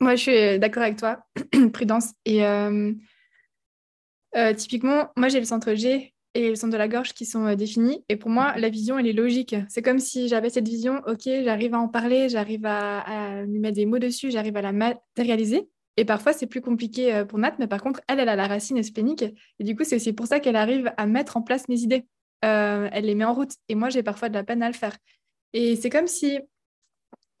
Moi, 0.00 0.16
je 0.16 0.22
suis 0.22 0.58
d'accord 0.58 0.82
avec 0.82 0.96
toi, 0.96 1.20
Prudence. 1.72 2.12
Et 2.24 2.44
euh, 2.44 2.92
euh, 4.38 4.54
typiquement, 4.54 5.08
moi, 5.16 5.28
j'ai 5.28 5.40
le 5.40 5.44
centre 5.44 5.74
G 5.74 6.14
et 6.34 6.50
le 6.50 6.54
centre 6.54 6.72
de 6.72 6.78
la 6.78 6.86
gorge 6.86 7.12
qui 7.12 7.26
sont 7.26 7.46
euh, 7.46 7.56
définis. 7.56 8.04
Et 8.08 8.16
pour 8.16 8.30
moi, 8.30 8.56
la 8.56 8.68
vision, 8.68 8.98
elle 8.98 9.08
est 9.08 9.12
logique. 9.12 9.56
C'est 9.68 9.82
comme 9.82 9.98
si 9.98 10.28
j'avais 10.28 10.48
cette 10.48 10.68
vision, 10.68 11.02
OK, 11.06 11.22
j'arrive 11.24 11.74
à 11.74 11.78
en 11.80 11.88
parler, 11.88 12.28
j'arrive 12.28 12.64
à, 12.64 13.44
lui 13.44 13.58
mettre 13.58 13.76
des 13.76 13.86
mots 13.86 13.98
dessus, 13.98 14.30
j'arrive 14.30 14.56
à 14.56 14.62
la 14.62 14.72
matérialiser. 14.72 15.68
Et 15.96 16.04
parfois, 16.04 16.32
c'est 16.32 16.46
plus 16.46 16.60
compliqué 16.60 17.12
euh, 17.12 17.24
pour 17.24 17.40
Nat, 17.40 17.56
mais 17.58 17.66
par 17.66 17.82
contre, 17.82 18.00
elle, 18.06 18.20
elle 18.20 18.28
a 18.28 18.36
la 18.36 18.46
racine 18.46 18.80
splénique. 18.82 19.24
Et 19.58 19.64
du 19.64 19.74
coup, 19.74 19.82
c'est 19.82 19.96
aussi 19.96 20.12
pour 20.12 20.28
ça 20.28 20.38
qu'elle 20.38 20.56
arrive 20.56 20.92
à 20.96 21.06
mettre 21.06 21.36
en 21.36 21.42
place 21.42 21.68
mes 21.68 21.80
idées. 21.80 22.06
elle 22.42 23.04
les 23.04 23.16
met 23.16 23.24
en 23.24 23.34
route. 23.34 23.52
Et 23.68 23.74
moi, 23.74 23.88
j'ai 23.90 24.04
parfois 24.04 24.28
de 24.28 24.34
la 24.34 24.44
peine 24.44 24.62
à 24.62 24.68
le 24.68 24.74
faire. 24.74 24.96
Et 25.52 25.74
c'est 25.74 25.90
comme 25.90 26.06
si, 26.06 26.38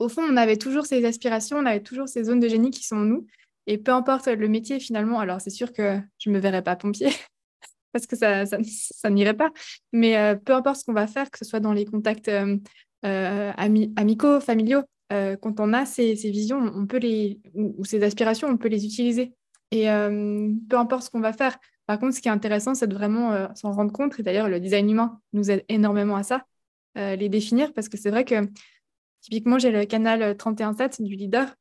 au 0.00 0.08
fond, 0.08 0.22
on 0.28 0.36
avait 0.36 0.56
toujours 0.56 0.86
ces 0.86 1.04
aspirations, 1.04 1.58
on 1.58 1.66
avait 1.66 1.82
toujours 1.82 2.08
ces 2.08 2.24
zones 2.24 2.40
de 2.40 2.48
génie 2.48 2.70
qui 2.70 2.84
sont 2.84 2.96
en 2.96 3.04
nous. 3.04 3.26
Et 3.68 3.76
peu 3.76 3.92
importe 3.92 4.26
le 4.28 4.48
métier 4.48 4.80
finalement, 4.80 5.20
alors 5.20 5.42
c'est 5.42 5.50
sûr 5.50 5.74
que 5.74 6.00
je 6.18 6.30
ne 6.30 6.34
me 6.34 6.40
verrai 6.40 6.62
pas 6.62 6.74
pompier 6.74 7.10
parce 7.92 8.06
que 8.06 8.16
ça, 8.16 8.46
ça, 8.46 9.10
n'irait 9.10 9.36
pas, 9.36 9.50
mais 9.92 10.16
euh, 10.16 10.34
peu 10.34 10.54
importe 10.54 10.80
ce 10.80 10.84
qu'on 10.84 10.94
va 10.94 11.06
faire, 11.06 11.30
que 11.30 11.38
ce 11.38 11.44
soit 11.44 11.60
dans 11.60 11.74
les 11.74 11.84
contacts 11.84 12.28
euh, 12.28 12.56
euh, 13.04 13.52
amicaux, 13.96 14.40
familiaux, 14.40 14.82
quand 15.10 15.58
on 15.60 15.72
a 15.72 15.86
ces, 15.86 16.12
visions, 16.14 16.58
on 16.58 16.86
peut 16.86 16.98
les, 16.98 17.40
ou, 17.54 17.82
ces 17.84 18.02
aspirations, 18.02 18.48
on 18.48 18.58
peut 18.58 18.68
les 18.68 18.84
utiliser. 18.84 19.32
Et 19.70 19.86
peu 20.68 20.76
importe 20.76 21.04
ce 21.04 21.10
qu'on 21.10 21.20
va 21.20 21.32
faire. 21.32 21.56
Par 21.86 21.98
contre, 21.98 22.14
ce 22.14 22.20
qui 22.20 22.28
est 22.28 22.30
intéressant, 22.30 22.74
c'est 22.74 22.86
de 22.86 22.94
vraiment 22.94 23.48
s'en 23.54 23.72
rendre 23.72 23.90
compte. 23.90 24.20
Et 24.20 24.22
d'ailleurs, 24.22 24.50
le 24.50 24.60
design 24.60 24.90
humain 24.90 25.18
nous 25.32 25.50
aide 25.50 25.64
énormément 25.70 26.16
à 26.16 26.24
ça, 26.24 26.44
les 26.94 27.30
définir, 27.30 27.72
parce 27.72 27.88
que 27.88 27.96
c'est 27.96 28.10
vrai 28.10 28.26
que 28.26 28.34
typiquement, 29.22 29.58
j'ai 29.58 29.70
le 29.70 29.86
canal 29.86 30.34
31.7 30.34 31.02
du 31.02 31.16
leader 31.16 31.54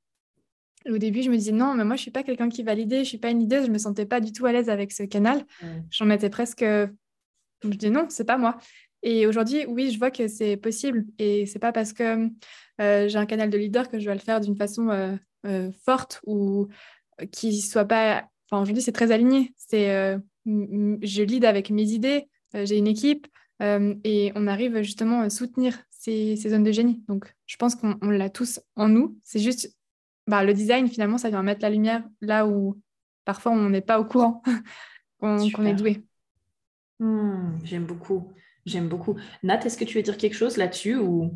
au 0.89 0.97
début, 0.97 1.21
je 1.23 1.29
me 1.29 1.37
disais 1.37 1.51
non, 1.51 1.73
mais 1.73 1.83
moi, 1.83 1.95
je 1.95 2.01
suis 2.01 2.11
pas 2.11 2.23
quelqu'un 2.23 2.49
qui 2.49 2.63
validait, 2.63 3.03
je 3.03 3.09
suis 3.09 3.17
pas 3.17 3.29
une 3.29 3.41
idée, 3.41 3.63
je 3.65 3.71
me 3.71 3.77
sentais 3.77 4.05
pas 4.05 4.19
du 4.19 4.31
tout 4.31 4.45
à 4.45 4.51
l'aise 4.51 4.69
avec 4.69 4.91
ce 4.91 5.03
canal. 5.03 5.43
J'en 5.91 6.05
mettais 6.05 6.29
presque. 6.29 6.63
Je 6.63 7.67
me 7.67 7.73
disais 7.73 7.91
non, 7.91 8.05
c'est 8.09 8.25
pas 8.25 8.37
moi. 8.37 8.57
Et 9.03 9.27
aujourd'hui, 9.27 9.65
oui, 9.67 9.91
je 9.91 9.99
vois 9.99 10.11
que 10.11 10.27
c'est 10.27 10.57
possible. 10.57 11.05
Et 11.19 11.45
c'est 11.45 11.59
pas 11.59 11.71
parce 11.71 11.93
que 11.93 12.29
euh, 12.81 13.07
j'ai 13.07 13.17
un 13.17 13.25
canal 13.25 13.49
de 13.49 13.57
leader 13.57 13.89
que 13.89 13.99
je 13.99 14.05
vais 14.05 14.13
le 14.13 14.19
faire 14.19 14.39
d'une 14.39 14.55
façon 14.55 14.89
euh, 14.89 15.15
euh, 15.45 15.71
forte 15.85 16.21
ou 16.25 16.67
qui 17.31 17.61
soit 17.61 17.85
pas. 17.85 18.27
Enfin, 18.49 18.61
aujourd'hui, 18.61 18.81
c'est 18.81 18.91
très 18.91 19.11
aligné. 19.11 19.53
C'est 19.55 20.17
je 20.45 21.23
lead 21.23 21.45
avec 21.45 21.69
mes 21.69 21.89
idées, 21.89 22.29
j'ai 22.53 22.77
une 22.77 22.87
équipe 22.87 23.27
et 23.61 24.31
on 24.35 24.47
arrive 24.47 24.81
justement 24.81 25.21
à 25.21 25.29
soutenir 25.29 25.77
ces, 25.89 26.37
ces 26.37 26.49
zones 26.49 26.63
de 26.63 26.71
génie. 26.71 27.03
Donc, 27.09 27.33
je 27.47 27.57
pense 27.57 27.75
qu'on 27.75 27.97
l'a 28.01 28.29
tous 28.29 28.61
en 28.75 28.87
nous. 28.87 29.17
C'est 29.23 29.39
juste 29.39 29.75
bah, 30.27 30.43
le 30.43 30.53
design, 30.53 30.87
finalement, 30.87 31.17
ça 31.17 31.29
vient 31.29 31.41
mettre 31.41 31.61
la 31.61 31.69
lumière 31.69 32.03
là 32.21 32.45
où 32.47 32.79
parfois 33.25 33.51
on 33.51 33.69
n'est 33.69 33.81
pas 33.81 33.99
au 33.99 34.05
courant 34.05 34.41
qu'on 35.19 35.65
est 35.65 35.73
doué. 35.73 36.03
Hmm, 36.99 37.55
j'aime 37.63 37.85
beaucoup. 37.85 38.33
J'aime 38.65 38.89
beaucoup. 38.89 39.15
Nat, 39.43 39.61
est-ce 39.65 39.77
que 39.77 39.85
tu 39.85 39.97
veux 39.97 40.03
dire 40.03 40.17
quelque 40.17 40.35
chose 40.35 40.57
là-dessus 40.57 40.97
ou? 40.97 41.31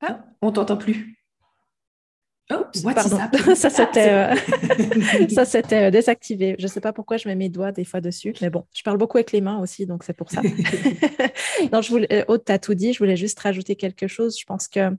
Ah. 0.00 0.24
On 0.42 0.52
t'entend 0.52 0.76
plus. 0.76 1.18
Oh, 2.50 2.64
pardon, 2.94 3.18
ça 3.54 3.68
c'était 3.68 4.10
euh, 4.10 5.28
ça 5.28 5.44
c'était 5.44 5.88
euh, 5.88 5.90
désactivé. 5.90 6.56
Je 6.58 6.64
ne 6.64 6.68
sais 6.68 6.80
pas 6.80 6.94
pourquoi 6.94 7.18
je 7.18 7.28
mets 7.28 7.34
mes 7.34 7.50
doigts 7.50 7.72
des 7.72 7.84
fois 7.84 8.00
dessus, 8.00 8.32
mais 8.40 8.48
bon, 8.48 8.64
je 8.74 8.82
parle 8.82 8.96
beaucoup 8.96 9.18
avec 9.18 9.32
les 9.32 9.42
mains 9.42 9.58
aussi, 9.58 9.84
donc 9.84 10.02
c'est 10.02 10.14
pour 10.14 10.30
ça. 10.30 10.40
non, 11.72 11.82
je 11.82 11.90
voulais, 11.90 12.24
Aude, 12.26 12.42
tu 12.46 12.52
as 12.52 12.58
tout 12.58 12.72
dit. 12.72 12.94
Je 12.94 13.00
voulais 13.00 13.16
juste 13.16 13.38
rajouter 13.38 13.76
quelque 13.76 14.06
chose. 14.06 14.38
Je 14.38 14.46
pense 14.46 14.66
que 14.66 14.96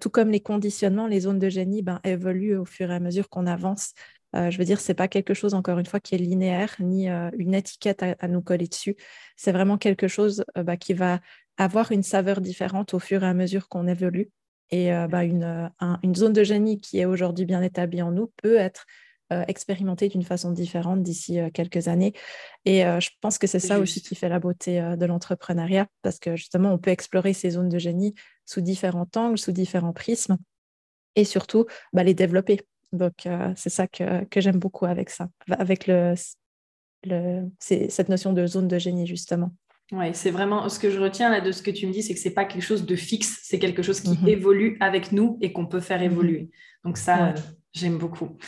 tout 0.00 0.10
comme 0.10 0.30
les 0.30 0.40
conditionnements, 0.40 1.06
les 1.06 1.20
zones 1.20 1.38
de 1.38 1.48
génie 1.48 1.82
ben, 1.82 2.00
évoluent 2.04 2.56
au 2.56 2.64
fur 2.64 2.90
et 2.90 2.94
à 2.94 3.00
mesure 3.00 3.28
qu'on 3.28 3.46
avance. 3.46 3.92
je 4.34 4.56
veux 4.58 4.64
dire, 4.64 4.80
c'est 4.80 4.94
pas 4.94 5.08
quelque 5.08 5.34
chose, 5.34 5.54
encore 5.54 5.78
une 5.78 5.86
fois, 5.86 6.00
qui 6.00 6.14
est 6.14 6.18
linéaire, 6.18 6.74
ni 6.80 7.08
une 7.08 7.54
étiquette 7.54 8.02
à, 8.02 8.28
nous 8.28 8.42
coller 8.42 8.66
dessus. 8.66 8.96
C'est 9.36 9.52
vraiment 9.52 9.78
quelque 9.78 10.08
chose 10.08 10.44
bah, 10.56 10.76
qui 10.76 10.94
va 10.94 11.20
avoir 11.56 11.92
une 11.92 12.02
saveur 12.02 12.40
différente 12.40 12.94
au 12.94 12.98
fur 12.98 13.22
et 13.24 13.26
à 13.26 13.34
mesure 13.34 13.68
qu'on 13.68 13.86
évolue. 13.86 14.30
Et 14.72 14.92
euh, 14.92 15.06
bah, 15.06 15.22
une, 15.22 15.70
zone 16.16 16.32
de 16.32 16.42
génie 16.42 16.80
qui 16.80 16.98
est 16.98 17.04
aujourd'hui 17.04 17.44
bien 17.44 17.62
établie 17.62 18.02
en 18.02 18.10
nous 18.10 18.32
peut 18.42 18.56
être 18.56 18.86
euh, 19.32 19.44
expérimentée 19.48 20.08
d'une 20.08 20.22
façon 20.22 20.50
différente 20.50 21.02
d'ici 21.02 21.40
euh, 21.40 21.50
quelques 21.50 21.88
années. 21.88 22.12
Et 22.64 22.82
je 22.82 23.08
pense 23.20 23.38
que 23.38 23.46
c'est 23.46 23.58
ça 23.58 23.80
aussi 23.80 24.02
qui 24.02 24.14
fait 24.14 24.28
la 24.28 24.38
beauté 24.38 24.80
de 24.80 25.04
l'entrepreneuriat, 25.04 25.88
parce 26.02 26.20
que 26.20 26.36
justement, 26.36 26.72
on 26.72 26.78
peut 26.78 26.92
explorer 26.92 27.32
ces 27.32 27.50
zones 27.50 27.68
de 27.68 27.78
génie 27.78 28.14
sous 28.46 28.60
différents 28.60 29.08
angles, 29.16 29.36
sous 29.36 29.50
différents 29.50 29.92
prismes, 29.92 30.36
et 31.16 31.24
surtout 31.24 31.66
bah, 31.92 32.04
les 32.04 32.14
développer. 32.14 32.60
Donc, 32.92 33.26
c'est 33.56 33.68
ça 33.68 33.88
que, 33.88 34.24
que 34.26 34.40
j'aime 34.40 34.58
beaucoup 34.58 34.86
avec 34.86 35.10
ça, 35.10 35.28
avec 35.50 35.88
le, 35.88 36.14
le, 37.02 37.50
cette 37.58 38.08
notion 38.08 38.32
de 38.32 38.46
zone 38.46 38.68
de 38.68 38.78
génie, 38.78 39.08
justement. 39.08 39.50
Oui, 39.92 40.06
c'est 40.14 40.30
vraiment 40.30 40.68
ce 40.70 40.78
que 40.78 40.90
je 40.90 40.98
retiens 40.98 41.30
là 41.30 41.42
de 41.42 41.52
ce 41.52 41.62
que 41.62 41.70
tu 41.70 41.86
me 41.86 41.92
dis, 41.92 42.02
c'est 42.02 42.14
que 42.14 42.20
c'est 42.20 42.30
pas 42.30 42.46
quelque 42.46 42.62
chose 42.62 42.86
de 42.86 42.96
fixe, 42.96 43.40
c'est 43.42 43.58
quelque 43.58 43.82
chose 43.82 44.00
qui 44.00 44.18
mhm. 44.18 44.28
évolue 44.28 44.76
avec 44.80 45.12
nous 45.12 45.38
et 45.42 45.52
qu'on 45.52 45.66
peut 45.66 45.80
faire 45.80 45.98
mhm. 45.98 46.06
évoluer. 46.06 46.50
Donc 46.82 46.96
ça, 46.96 47.28
euh, 47.28 47.32
j'aime 47.74 47.98
beaucoup. 47.98 48.38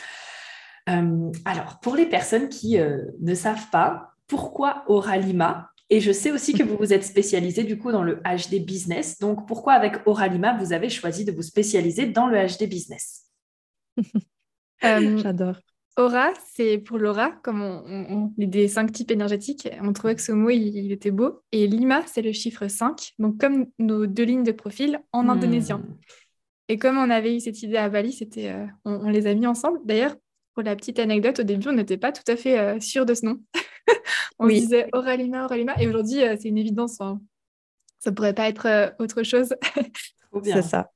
Euh, 0.88 1.31
alors, 1.45 1.81
pour 1.81 1.97
les 1.97 2.07
personnes 2.07 2.49
qui 2.49 2.79
euh, 2.79 3.03
ne 3.21 3.35
savent 3.35 3.71
pas, 3.71 4.14
pourquoi 4.26 4.85
Oralima 4.88 5.71
Et 5.91 6.00
je 6.00 6.12
sais 6.12 6.31
aussi 6.31 6.53
que 6.53 6.62
vous 6.62 6.76
vous 6.76 6.93
êtes 6.93 7.05
spécialisé 7.05 7.64
du 7.64 7.79
coup 7.79 7.93
dans 7.93 8.03
le 8.03 8.21
HD 8.25 8.64
business. 8.64 9.19
Donc, 9.19 9.47
pourquoi 9.47 9.75
avec 9.75 10.07
Oralima, 10.07 10.57
vous 10.59 10.73
avez 10.73 10.91
choisi 10.91 11.25
de 11.25 11.33
vous 11.33 11.43
spécialiser 11.43 12.07
dans 12.07 12.26
le 12.26 12.38
HD 12.38 12.69
business? 12.69 13.26
J'adore. 14.83 15.57
Aura, 15.97 16.33
c'est 16.53 16.79
pour 16.79 16.99
l'aura, 16.99 17.31
comme 17.31 17.62
on, 17.62 17.85
on, 17.87 18.33
des 18.37 18.67
cinq 18.67 18.91
types 18.91 19.12
énergétiques. 19.12 19.69
On 19.81 19.93
trouvait 19.93 20.17
que 20.17 20.23
ce 20.23 20.33
mot, 20.33 20.50
il, 20.50 20.91
était 20.91 21.12
beau. 21.12 21.43
Et 21.53 21.69
Lima, 21.69 22.03
c'est 22.07 22.21
le 22.21 22.33
chiffre 22.33 22.67
5, 22.67 23.12
donc 23.21 23.38
comme 23.38 23.67
nos 23.79 24.07
deux 24.07 24.25
lignes 24.25 24.43
de 24.43 24.50
profil 24.50 25.00
en 25.12 25.29
indonésien. 25.29 25.79
Hmm. 25.79 25.97
Et 26.69 26.79
comme 26.79 26.99
on 26.99 27.11
avait 27.11 27.37
eu 27.37 27.41
cette 27.41 27.62
idée 27.62 27.76
à 27.76 27.88
Bali, 27.88 28.12
c'était, 28.12 28.50
euh, 28.50 28.67
on, 28.85 29.09
les 29.09 29.29
a 29.29 29.35
mis 29.35 29.47
ensemble. 29.47 29.79
D'ailleurs, 29.85 30.17
pour 30.54 30.62
la 30.62 30.76
petite 30.76 30.99
anecdote, 30.99 31.40
au 31.40 31.42
début, 31.42 31.68
on 31.68 31.73
n'était 31.73 31.99
pas 31.99 32.12
tout 32.12 32.23
à 32.30 32.37
fait 32.37 32.58
euh, 32.58 32.80
sûr 32.80 33.04
de 33.06 33.14
ce 33.14 33.26
nom. 33.26 33.40
on 34.38 34.46
disait 34.46 34.88
Aura 34.92 35.16
Lima, 35.16 35.44
Aura 35.44 35.56
Lima. 35.56 35.75
Et 35.80 35.88
aujourd'hui, 35.88 36.23
euh, 36.23 36.37
c'est 36.40 36.49
une 36.49 36.58
évidence. 36.58 36.96
Ça 36.96 37.18
Ça 37.99 38.12
pourrait 38.12 38.34
pas 38.34 38.49
être 38.49 38.94
autre 38.99 39.23
chose. 39.23 39.54
c'est 40.44 40.62
ça. 40.62 40.90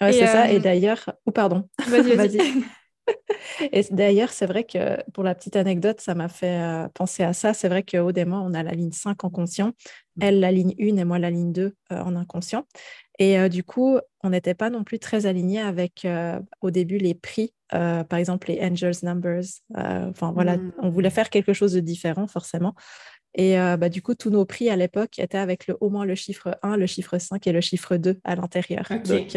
Ouais, 0.00 0.12
c'est 0.12 0.26
ça. 0.26 0.50
Et 0.50 0.60
d'ailleurs, 0.60 1.10
ou 1.26 1.32
pardon. 1.32 1.68
Vas-y, 1.86 2.14
vas-y. 2.14 2.64
Et 3.72 3.84
d'ailleurs, 3.90 4.30
c'est 4.30 4.46
vrai 4.46 4.64
que 4.64 5.02
pour 5.12 5.24
la 5.24 5.34
petite 5.34 5.56
anecdote, 5.56 6.00
ça 6.00 6.14
m'a 6.14 6.28
fait 6.28 6.60
euh, 6.60 6.88
penser 6.88 7.22
à 7.22 7.32
ça. 7.32 7.54
C'est 7.54 7.68
vrai 7.68 7.82
qu'au 7.82 8.12
moi, 8.26 8.40
on 8.40 8.54
a 8.54 8.62
la 8.62 8.72
ligne 8.72 8.92
5 8.92 9.24
en 9.24 9.30
conscient, 9.30 9.68
mmh. 9.68 10.22
elle 10.22 10.40
la 10.40 10.52
ligne 10.52 10.74
1 10.80 10.96
et 10.96 11.04
moi 11.04 11.18
la 11.18 11.30
ligne 11.30 11.52
2 11.52 11.74
euh, 11.92 12.00
en 12.00 12.16
inconscient. 12.16 12.66
Et 13.18 13.38
euh, 13.38 13.48
du 13.48 13.64
coup, 13.64 13.98
on 14.22 14.30
n'était 14.30 14.54
pas 14.54 14.70
non 14.70 14.84
plus 14.84 14.98
très 14.98 15.26
alignés 15.26 15.60
avec 15.60 16.06
au 16.60 16.70
début 16.70 16.98
les 16.98 17.14
prix, 17.14 17.52
par 17.70 18.14
exemple 18.14 18.48
les 18.48 18.60
Angels 18.60 18.96
Numbers. 19.02 19.44
Enfin 19.74 20.32
voilà, 20.32 20.56
mmh. 20.56 20.72
on 20.82 20.90
voulait 20.90 21.10
faire 21.10 21.30
quelque 21.30 21.52
chose 21.52 21.72
de 21.72 21.80
différent 21.80 22.26
forcément. 22.26 22.74
Et 23.34 23.56
bah, 23.56 23.88
du 23.88 24.02
coup, 24.02 24.14
tous 24.14 24.30
nos 24.30 24.44
prix 24.44 24.70
à 24.70 24.76
l'époque 24.76 25.18
étaient 25.18 25.38
avec 25.38 25.66
le, 25.66 25.76
au 25.80 25.90
moins 25.90 26.04
le 26.04 26.14
chiffre 26.14 26.58
1, 26.62 26.76
le 26.76 26.86
chiffre 26.86 27.18
5 27.18 27.46
et 27.46 27.52
le 27.52 27.60
chiffre 27.60 27.96
2 27.96 28.20
à 28.24 28.34
l'intérieur. 28.34 28.88
Donc, 29.04 29.36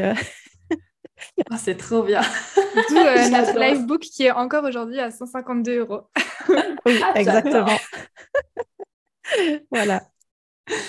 ah, 1.50 1.58
c'est 1.58 1.76
trop 1.76 2.04
bien. 2.04 2.22
D'où 2.90 2.98
euh, 2.98 3.30
notre 3.30 3.60
livebook 3.60 4.02
qui 4.02 4.24
est 4.24 4.32
encore 4.32 4.64
aujourd'hui 4.64 5.00
à 5.00 5.12
152 5.12 5.80
euros. 5.80 6.02
oui, 6.86 7.00
ah, 7.04 7.14
exactement. 7.16 7.78
voilà. 9.72 10.02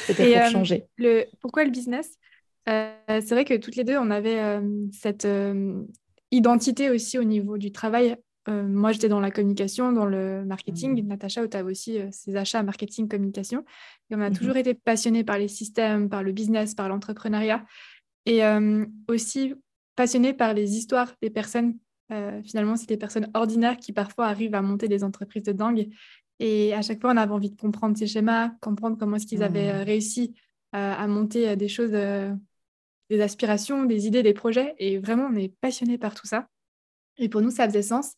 C'était 0.07 0.33
pour 0.33 0.43
euh, 0.43 0.51
changer. 0.51 0.87
Le, 0.97 1.27
pourquoi 1.41 1.65
le 1.65 1.71
business? 1.71 2.09
euh, 2.09 2.32
C'est 2.67 3.31
vrai 3.31 3.45
que 3.45 3.57
toutes 3.57 3.77
les 3.77 3.85
deux, 3.85 3.97
on 3.97 4.11
avait 4.11 4.61
cette 4.93 5.27
identité 6.31 6.91
aussi 6.91 7.19
au 7.19 7.25
niveau 7.25 7.59
du 7.59 7.73
travail. 7.73 8.17
moi, 8.49 8.93
j'étais 8.93 9.09
dans 9.09 9.21
la 9.21 9.31
communication, 9.31 9.93
dans 9.93 10.07
le 10.07 10.45
marketing. 10.45 11.03
Mmh. 11.03 11.09
Natacha, 11.09 11.47
tu 11.49 11.57
as 11.57 11.65
aussi 11.65 11.99
ses 12.11 12.37
achats 12.37 12.63
marketing, 12.63 13.09
communication. 13.09 13.65
Et 14.11 14.15
on 14.15 14.21
a 14.21 14.31
mmh 14.31 14.35
toujours 14.35 14.57
été 14.57 14.75
passionnés 14.75 15.25
par 15.25 15.39
les 15.39 15.49
systèmes, 15.49 16.09
par 16.09 16.23
le 16.23 16.33
business, 16.33 16.75
par 16.75 16.89
l'entrepreneuriat. 16.89 17.65
Et 18.27 18.43
aussi 19.09 19.55
passionné 19.97 20.33
par 20.33 20.55
les 20.55 20.77
histoires 20.77 21.13
des 21.21 21.31
personnes. 21.31 21.77
Euh, 22.13 22.43
finalement, 22.43 22.77
c'est 22.77 22.89
des 22.89 22.97
personnes 22.97 23.31
ordinaires 23.35 23.77
qui 23.77 23.93
parfois 23.93 24.27
arrivent 24.27 24.55
à 24.55 24.63
monter 24.63 24.89
des 24.89 25.05
entreprises 25.05 25.45
de 25.45 25.53
dingue. 25.53 25.89
Et 26.39 26.75
à 26.75 26.83
chaque 26.83 27.01
fois, 27.01 27.13
on 27.13 27.17
avait 27.17 27.33
envie 27.33 27.51
de 27.51 27.61
comprendre 27.61 27.97
ces 27.97 28.07
schémas, 28.07 28.51
comprendre 28.61 28.97
comment 28.99 29.17
est-ce 29.17 29.27
qu'ils 29.27 29.43
avaient 29.43 29.71
euh, 29.71 29.83
mmh. 29.83 29.87
réussi 29.87 30.35
euh, 30.75 30.95
à 30.95 31.07
monter 31.07 31.55
des 31.57 31.69
choses, 31.69 31.93
des 33.11 33.21
aspirations, 33.21 33.85
des 33.85 34.07
idées, 34.07 34.23
des 34.23 34.35
projets. 34.35 34.75
Et 34.79 34.99
vraiment, 34.99 35.29
on 35.31 35.37
est 35.37 35.53
passionné 35.61 35.99
par 35.99 36.15
tout 36.15 36.27
ça. 36.27 36.49
Et 37.19 37.29
pour 37.29 37.43
nous, 37.43 37.51
ça 37.51 37.67
faisait 37.69 37.83
sens. 37.83 38.15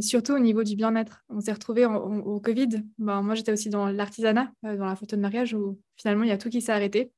surtout 0.00 0.32
au 0.32 0.38
niveau 0.38 0.62
du 0.64 0.76
bien-être. 0.76 1.24
On 1.28 1.40
s'est 1.40 1.52
retrouvés 1.52 1.86
au 1.86 2.40
Covid. 2.40 2.82
Ben, 2.98 3.22
moi, 3.22 3.34
j'étais 3.34 3.52
aussi 3.52 3.68
dans 3.68 3.86
l'artisanat, 3.86 4.50
dans 4.62 4.86
la 4.86 4.96
photo 4.96 5.16
de 5.16 5.20
mariage, 5.20 5.54
où 5.54 5.78
finalement, 5.96 6.24
il 6.24 6.30
y 6.30 6.32
a 6.32 6.38
tout 6.38 6.48
qui 6.48 6.62
s'est 6.62 6.72
arrêté. 6.72 7.12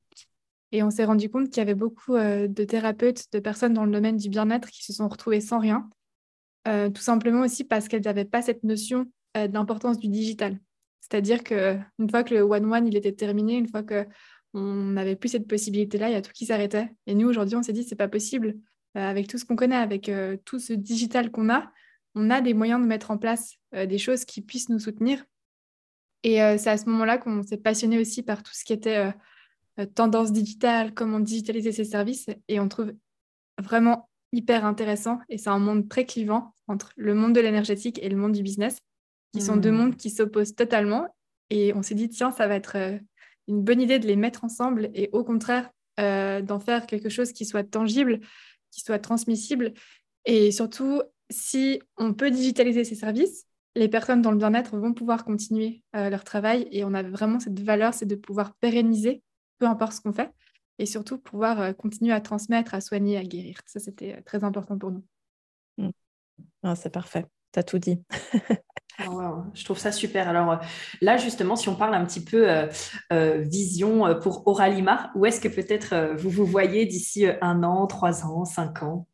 Et 0.71 0.83
on 0.83 0.89
s'est 0.89 1.05
rendu 1.05 1.29
compte 1.29 1.49
qu'il 1.49 1.57
y 1.57 1.61
avait 1.61 1.75
beaucoup 1.75 2.15
euh, 2.15 2.47
de 2.47 2.63
thérapeutes, 2.63 3.31
de 3.31 3.39
personnes 3.39 3.73
dans 3.73 3.85
le 3.85 3.91
domaine 3.91 4.17
du 4.17 4.29
bien-être 4.29 4.69
qui 4.69 4.83
se 4.83 4.93
sont 4.93 5.07
retrouvées 5.07 5.41
sans 5.41 5.59
rien, 5.59 5.89
euh, 6.67 6.89
tout 6.89 7.01
simplement 7.01 7.41
aussi 7.41 7.63
parce 7.63 7.87
qu'elles 7.87 8.03
n'avaient 8.03 8.25
pas 8.25 8.41
cette 8.41 8.63
notion 8.63 9.05
euh, 9.37 9.47
d'importance 9.47 9.97
du 9.97 10.09
digital. 10.09 10.59
C'est-à-dire 10.99 11.43
qu'une 11.43 12.09
fois 12.09 12.23
que 12.23 12.33
le 12.33 12.41
one-one 12.41 12.85
il 12.85 12.97
était 12.97 13.13
terminé, 13.13 13.55
une 13.55 13.69
fois 13.69 13.81
qu'on 14.53 14.61
n'avait 14.63 15.15
plus 15.15 15.29
cette 15.29 15.47
possibilité-là, 15.47 16.09
il 16.09 16.13
y 16.13 16.15
a 16.15 16.21
tout 16.21 16.31
qui 16.33 16.45
s'arrêtait. 16.45 16.89
Et 17.05 17.15
nous, 17.15 17.27
aujourd'hui, 17.27 17.55
on 17.55 17.63
s'est 17.63 17.73
dit, 17.73 17.83
c'est 17.83 17.95
pas 17.95 18.07
possible. 18.07 18.55
avec 18.95 19.27
tout 19.27 19.37
ce 19.37 19.45
qu'on 19.45 19.55
connaît, 19.55 19.75
avec 19.75 20.09
tout 20.45 20.59
ce 20.59 20.73
digital 20.73 21.29
qu'on 21.29 21.49
a, 21.49 21.71
on 22.15 22.29
a 22.31 22.41
des 22.41 22.53
moyens 22.53 22.81
de 22.81 22.87
mettre 22.87 23.11
en 23.11 23.17
place 23.17 23.57
des 23.71 23.97
choses 23.97 24.25
qui 24.25 24.41
puissent 24.41 24.69
nous 24.69 24.79
soutenir. 24.79 25.23
Et 26.23 26.37
c'est 26.57 26.69
à 26.69 26.77
ce 26.77 26.89
moment-là 26.89 27.19
qu'on 27.19 27.43
s'est 27.43 27.57
passionné 27.57 27.99
aussi 27.99 28.23
par 28.23 28.41
tout 28.41 28.53
ce 28.53 28.63
qui 28.65 28.73
était 28.73 29.13
euh, 29.79 29.85
tendance 29.85 30.31
digitale, 30.31 30.93
comment 30.93 31.19
digitaliser 31.19 31.71
ses 31.71 31.85
services. 31.85 32.27
Et 32.47 32.59
on 32.59 32.67
trouve 32.67 32.93
vraiment 33.61 34.09
hyper 34.31 34.65
intéressant. 34.65 35.19
Et 35.29 35.37
c'est 35.37 35.49
un 35.49 35.59
monde 35.59 35.87
très 35.87 36.05
clivant 36.05 36.53
entre 36.67 36.91
le 36.95 37.13
monde 37.13 37.33
de 37.33 37.39
l'énergétique 37.39 37.99
et 38.01 38.09
le 38.09 38.17
monde 38.17 38.33
du 38.33 38.43
business, 38.43 38.79
qui 39.33 39.41
sont 39.41 39.57
deux 39.57 39.71
hmm. 39.71 39.75
mondes 39.75 39.95
qui 39.95 40.09
s'opposent 40.09 40.55
totalement. 40.55 41.07
Et 41.49 41.73
on 41.73 41.81
s'est 41.81 41.95
dit, 41.95 42.09
tiens, 42.09 42.31
ça 42.31 42.47
va 42.47 42.55
être 42.55 42.75
euh, 42.75 42.97
une 43.47 43.61
bonne 43.61 43.81
idée 43.81 43.99
de 43.99 44.07
les 44.07 44.15
mettre 44.15 44.43
ensemble 44.43 44.89
et 44.93 45.09
au 45.11 45.23
contraire, 45.23 45.69
euh, 45.99 46.41
d'en 46.41 46.59
faire 46.59 46.85
quelque 46.85 47.09
chose 47.09 47.31
qui 47.31 47.45
soit 47.45 47.63
tangible, 47.63 48.19
qui 48.71 48.81
soit 48.81 48.99
transmissible. 48.99 49.73
Et 50.25 50.51
surtout, 50.51 51.01
si 51.29 51.81
on 51.97 52.13
peut 52.13 52.31
digitaliser 52.31 52.83
ces 52.83 52.95
services, 52.95 53.45
les 53.75 53.87
personnes 53.87 54.21
dans 54.21 54.31
le 54.31 54.37
bien-être 54.37 54.77
vont 54.77 54.93
pouvoir 54.93 55.23
continuer 55.23 55.83
leur 55.93 56.23
travail. 56.23 56.67
Et 56.71 56.83
on 56.83 56.95
a 56.95 57.03
vraiment 57.03 57.39
cette 57.39 57.59
valeur, 57.59 57.93
c'est 57.93 58.07
de 58.07 58.15
pouvoir 58.15 58.55
pérenniser 58.55 59.21
peu 59.57 59.65
importe 59.65 59.93
ce 59.93 60.01
qu'on 60.01 60.13
fait, 60.13 60.31
et 60.79 60.85
surtout 60.85 61.17
pouvoir 61.17 61.61
euh, 61.61 61.73
continuer 61.73 62.13
à 62.13 62.21
transmettre, 62.21 62.73
à 62.73 62.81
soigner, 62.81 63.17
à 63.17 63.23
guérir. 63.23 63.59
Ça, 63.65 63.79
c'était 63.79 64.15
euh, 64.15 64.21
très 64.25 64.43
important 64.43 64.77
pour 64.77 64.91
nous. 64.91 65.03
Mmh. 65.77 65.89
Ah, 66.63 66.75
c'est 66.75 66.89
parfait, 66.89 67.25
tu 67.51 67.59
as 67.59 67.63
tout 67.63 67.79
dit. 67.79 68.01
Ah, 68.99 69.43
je 69.53 69.63
trouve 69.63 69.77
ça 69.77 69.91
super. 69.91 70.27
Alors 70.27 70.51
euh, 70.51 70.57
là, 71.01 71.17
justement, 71.17 71.55
si 71.55 71.69
on 71.69 71.75
parle 71.75 71.93
un 71.93 72.05
petit 72.05 72.23
peu 72.23 72.47
vision 73.39 74.19
pour 74.21 74.47
Oralima, 74.47 75.11
où 75.15 75.25
est-ce 75.25 75.39
que 75.39 75.47
peut-être 75.47 76.15
vous 76.15 76.29
vous 76.29 76.45
voyez 76.45 76.85
d'ici 76.85 77.25
un 77.41 77.63
an, 77.63 77.87
trois 77.87 78.25
ans, 78.25 78.45
cinq 78.45 78.83
ans? 78.83 79.07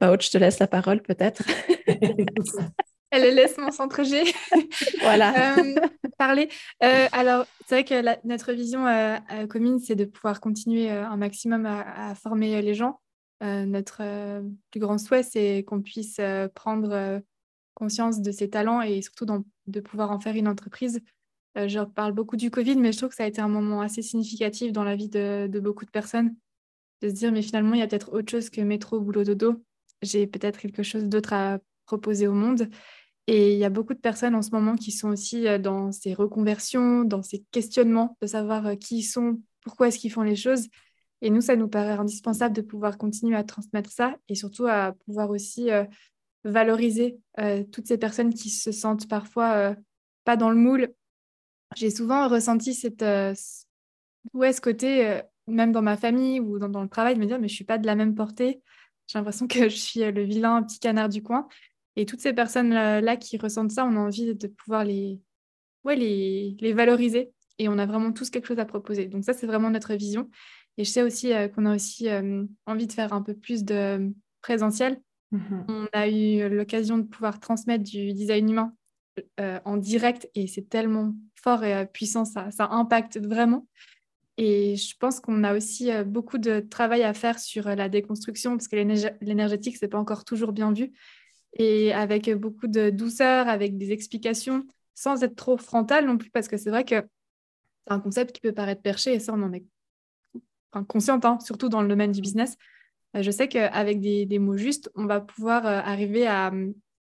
Bah, 0.00 0.16
je 0.18 0.30
te 0.30 0.38
laisse 0.38 0.58
la 0.58 0.66
parole 0.66 1.00
peut-être. 1.02 1.42
Elle 3.10 3.34
laisse 3.34 3.56
mon 3.56 3.70
centre 3.70 4.02
G. 4.02 4.24
voilà. 5.00 5.58
Euh, 5.58 5.74
parler. 6.18 6.48
Euh, 6.82 7.06
alors, 7.12 7.46
c'est 7.66 7.76
vrai 7.76 7.84
que 7.84 8.26
notre 8.26 8.52
vision 8.52 8.86
euh, 8.86 9.16
commune, 9.48 9.78
c'est 9.78 9.94
de 9.94 10.04
pouvoir 10.04 10.40
continuer 10.40 10.90
un 10.90 11.16
maximum 11.16 11.66
à, 11.66 12.14
former 12.14 12.60
les 12.62 12.74
gens. 12.74 13.00
notre 13.40 14.02
plus 14.70 14.80
grand 14.80 14.98
souhait, 14.98 15.22
c'est 15.22 15.64
qu'on 15.66 15.82
puisse 15.82 16.20
prendre 16.54 17.20
conscience 17.76 18.20
de 18.20 18.32
ses 18.32 18.50
talents 18.50 18.80
et 18.80 19.02
surtout 19.02 19.26
de 19.66 19.80
pouvoir 19.80 20.10
en 20.10 20.18
faire 20.18 20.34
une 20.34 20.48
entreprise. 20.48 21.00
je 21.54 21.84
parle 21.84 22.12
beaucoup 22.12 22.36
du 22.36 22.50
Covid, 22.50 22.76
mais 22.76 22.90
je 22.90 22.98
trouve 22.98 23.10
que 23.10 23.14
ça 23.14 23.24
a 23.24 23.28
été 23.28 23.40
un 23.40 23.48
moment 23.48 23.80
assez 23.82 24.02
significatif 24.02 24.72
dans 24.72 24.82
la 24.82 24.96
vie 24.96 25.08
de, 25.08 25.60
beaucoup 25.60 25.84
de 25.84 25.90
personnes. 25.90 26.34
de 27.02 27.08
se 27.08 27.14
dire, 27.14 27.30
mais 27.32 27.42
finalement, 27.42 27.74
il 27.74 27.80
y 27.80 27.82
a 27.82 27.86
peut-être 27.86 28.12
autre 28.12 28.30
chose 28.30 28.50
que 28.50 28.60
métro, 28.62 29.00
boulot, 29.00 29.24
dodo. 29.24 29.62
J'ai 30.02 30.26
peut-être 30.26 30.58
quelque 30.58 30.82
chose 30.82 31.04
d'autre 31.04 31.32
à 31.34 31.58
proposer 31.86 32.26
au 32.26 32.32
monde. 32.32 32.68
Et 33.26 33.54
il 33.54 33.58
y 33.58 33.64
a 33.64 33.70
beaucoup 33.70 33.94
de 33.94 33.98
personnes 33.98 34.34
en 34.34 34.42
ce 34.42 34.50
moment 34.50 34.76
qui 34.76 34.92
sont 34.92 35.08
aussi 35.08 35.48
euh, 35.48 35.58
dans 35.58 35.90
ces 35.90 36.14
reconversions, 36.14 37.04
dans 37.04 37.22
ces 37.22 37.44
questionnements 37.50 38.16
de 38.22 38.26
savoir 38.26 38.66
euh, 38.66 38.74
qui 38.76 38.98
ils 38.98 39.02
sont, 39.02 39.40
pourquoi 39.62 39.88
est-ce 39.88 39.98
qu'ils 39.98 40.12
font 40.12 40.22
les 40.22 40.36
choses. 40.36 40.68
Et 41.22 41.30
nous, 41.30 41.40
ça 41.40 41.56
nous 41.56 41.68
paraît 41.68 41.92
indispensable 41.92 42.54
de 42.54 42.62
pouvoir 42.62 42.98
continuer 42.98 43.36
à 43.36 43.42
transmettre 43.42 43.90
ça 43.90 44.16
et 44.28 44.34
surtout 44.34 44.66
à 44.66 44.92
pouvoir 45.06 45.30
aussi 45.30 45.70
euh, 45.70 45.84
valoriser 46.46 47.18
toutes 47.72 47.86
ces 47.86 47.98
personnes 47.98 48.32
qui 48.32 48.50
se 48.50 48.72
sentent 48.72 49.08
parfois 49.08 49.76
pas 50.24 50.36
dans 50.36 50.50
le 50.50 50.56
moule. 50.56 50.92
J'ai 51.76 51.90
souvent 51.90 52.28
ressenti 52.28 52.74
cette, 52.74 53.04
ouais, 54.32 54.52
ce 54.52 54.60
côté, 54.60 55.20
même 55.46 55.72
dans 55.72 55.82
ma 55.82 55.96
famille 55.96 56.40
ou 56.40 56.58
dans, 56.58 56.82
le 56.82 56.88
travail, 56.88 57.14
de 57.14 57.20
me 57.20 57.26
dire, 57.26 57.38
mais 57.38 57.48
je 57.48 57.54
suis 57.54 57.64
pas 57.64 57.78
de 57.78 57.86
la 57.86 57.94
même 57.94 58.14
portée. 58.14 58.62
J'ai 59.06 59.18
l'impression 59.18 59.46
que 59.46 59.64
je 59.68 59.76
suis 59.76 60.00
le 60.00 60.22
vilain 60.22 60.62
petit 60.62 60.78
canard 60.78 61.08
du 61.08 61.22
coin. 61.22 61.48
Et 61.96 62.04
toutes 62.04 62.20
ces 62.20 62.32
personnes-là 62.32 63.16
qui 63.16 63.38
ressentent 63.38 63.72
ça, 63.72 63.84
on 63.86 63.96
a 63.96 64.00
envie 64.00 64.34
de 64.34 64.46
pouvoir 64.46 64.84
les, 64.84 65.20
ouais, 65.84 65.96
les, 65.96 66.56
les, 66.60 66.72
valoriser. 66.74 67.32
Et 67.58 67.68
on 67.68 67.78
a 67.78 67.86
vraiment 67.86 68.12
tous 68.12 68.28
quelque 68.28 68.46
chose 68.46 68.58
à 68.58 68.66
proposer. 68.66 69.06
Donc 69.06 69.24
ça, 69.24 69.32
c'est 69.32 69.46
vraiment 69.46 69.70
notre 69.70 69.94
vision. 69.94 70.28
Et 70.76 70.84
je 70.84 70.90
sais 70.90 71.02
aussi 71.02 71.32
euh, 71.32 71.48
qu'on 71.48 71.64
a 71.64 71.74
aussi 71.74 72.08
euh, 72.10 72.44
envie 72.66 72.86
de 72.86 72.92
faire 72.92 73.14
un 73.14 73.22
peu 73.22 73.34
plus 73.34 73.64
de 73.64 74.12
présentiel. 74.42 75.00
Mm-hmm. 75.32 75.64
On 75.68 75.86
a 75.92 76.08
eu 76.08 76.48
l'occasion 76.48 76.98
de 76.98 77.04
pouvoir 77.04 77.40
transmettre 77.40 77.84
du 77.84 78.12
design 78.12 78.50
humain 78.50 78.72
euh, 79.40 79.58
en 79.64 79.76
direct 79.76 80.28
et 80.34 80.46
c'est 80.46 80.68
tellement 80.68 81.14
fort 81.42 81.64
et 81.64 81.86
puissant, 81.86 82.24
ça, 82.24 82.50
impacte 82.58 83.18
vraiment. 83.18 83.66
Et 84.38 84.76
je 84.76 84.94
pense 84.98 85.20
qu'on 85.20 85.44
a 85.44 85.56
aussi 85.56 85.90
beaucoup 86.04 86.36
de 86.38 86.60
travail 86.60 87.02
à 87.02 87.14
faire 87.14 87.38
sur 87.38 87.64
la 87.68 87.88
déconstruction 87.88 88.52
parce 88.52 88.68
que 88.68 88.76
l'énergétique, 89.22 89.78
c'est 89.78 89.88
pas 89.88 89.98
encore 89.98 90.24
toujours 90.24 90.52
bien 90.52 90.72
vu 90.72 90.92
et 91.56 91.92
avec 91.92 92.30
beaucoup 92.34 92.66
de 92.66 92.90
douceur, 92.90 93.48
avec 93.48 93.76
des 93.78 93.92
explications, 93.92 94.64
sans 94.94 95.22
être 95.22 95.36
trop 95.36 95.56
frontal 95.56 96.06
non 96.06 96.18
plus, 96.18 96.30
parce 96.30 96.48
que 96.48 96.56
c'est 96.56 96.70
vrai 96.70 96.84
que 96.84 96.96
c'est 97.86 97.92
un 97.92 98.00
concept 98.00 98.32
qui 98.32 98.40
peut 98.40 98.52
paraître 98.52 98.82
perché, 98.82 99.14
et 99.14 99.20
ça, 99.20 99.32
on 99.32 99.42
en 99.42 99.52
est 99.52 99.64
consciente, 100.88 101.24
hein, 101.24 101.38
surtout 101.40 101.68
dans 101.68 101.80
le 101.80 101.88
domaine 101.88 102.12
du 102.12 102.20
business. 102.20 102.56
Euh, 103.14 103.22
je 103.22 103.30
sais 103.30 103.48
qu'avec 103.48 104.00
des, 104.00 104.26
des, 104.26 104.38
mots 104.38 104.56
justes, 104.56 104.90
on 104.94 105.06
va 105.06 105.20
pouvoir 105.20 105.66
euh, 105.66 105.80
arriver 105.84 106.26
à, 106.26 106.52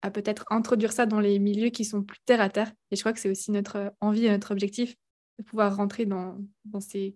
à 0.02 0.12
peut-être 0.12 0.46
introduire 0.50 0.92
ça 0.94 1.06
dans 1.06 1.20
les 1.20 1.40
milieux 1.40 1.70
qui 1.70 1.86
sont 1.86 2.04
plus 2.04 2.20
terre 2.26 2.42
à 2.42 2.50
terre. 2.50 2.72
Et 2.90 2.96
je 2.96 3.02
crois 3.02 3.14
que 3.14 3.20
c'est 3.20 3.30
aussi 3.30 3.52
notre 3.52 3.94
envie 4.02 4.26
et 4.26 4.32
notre 4.32 4.52
objectif 4.52 4.96
de 5.40 5.44
pouvoir 5.44 5.76
rentrer 5.76 6.06
dans, 6.06 6.38
dans 6.66 6.80
ces, 6.80 7.16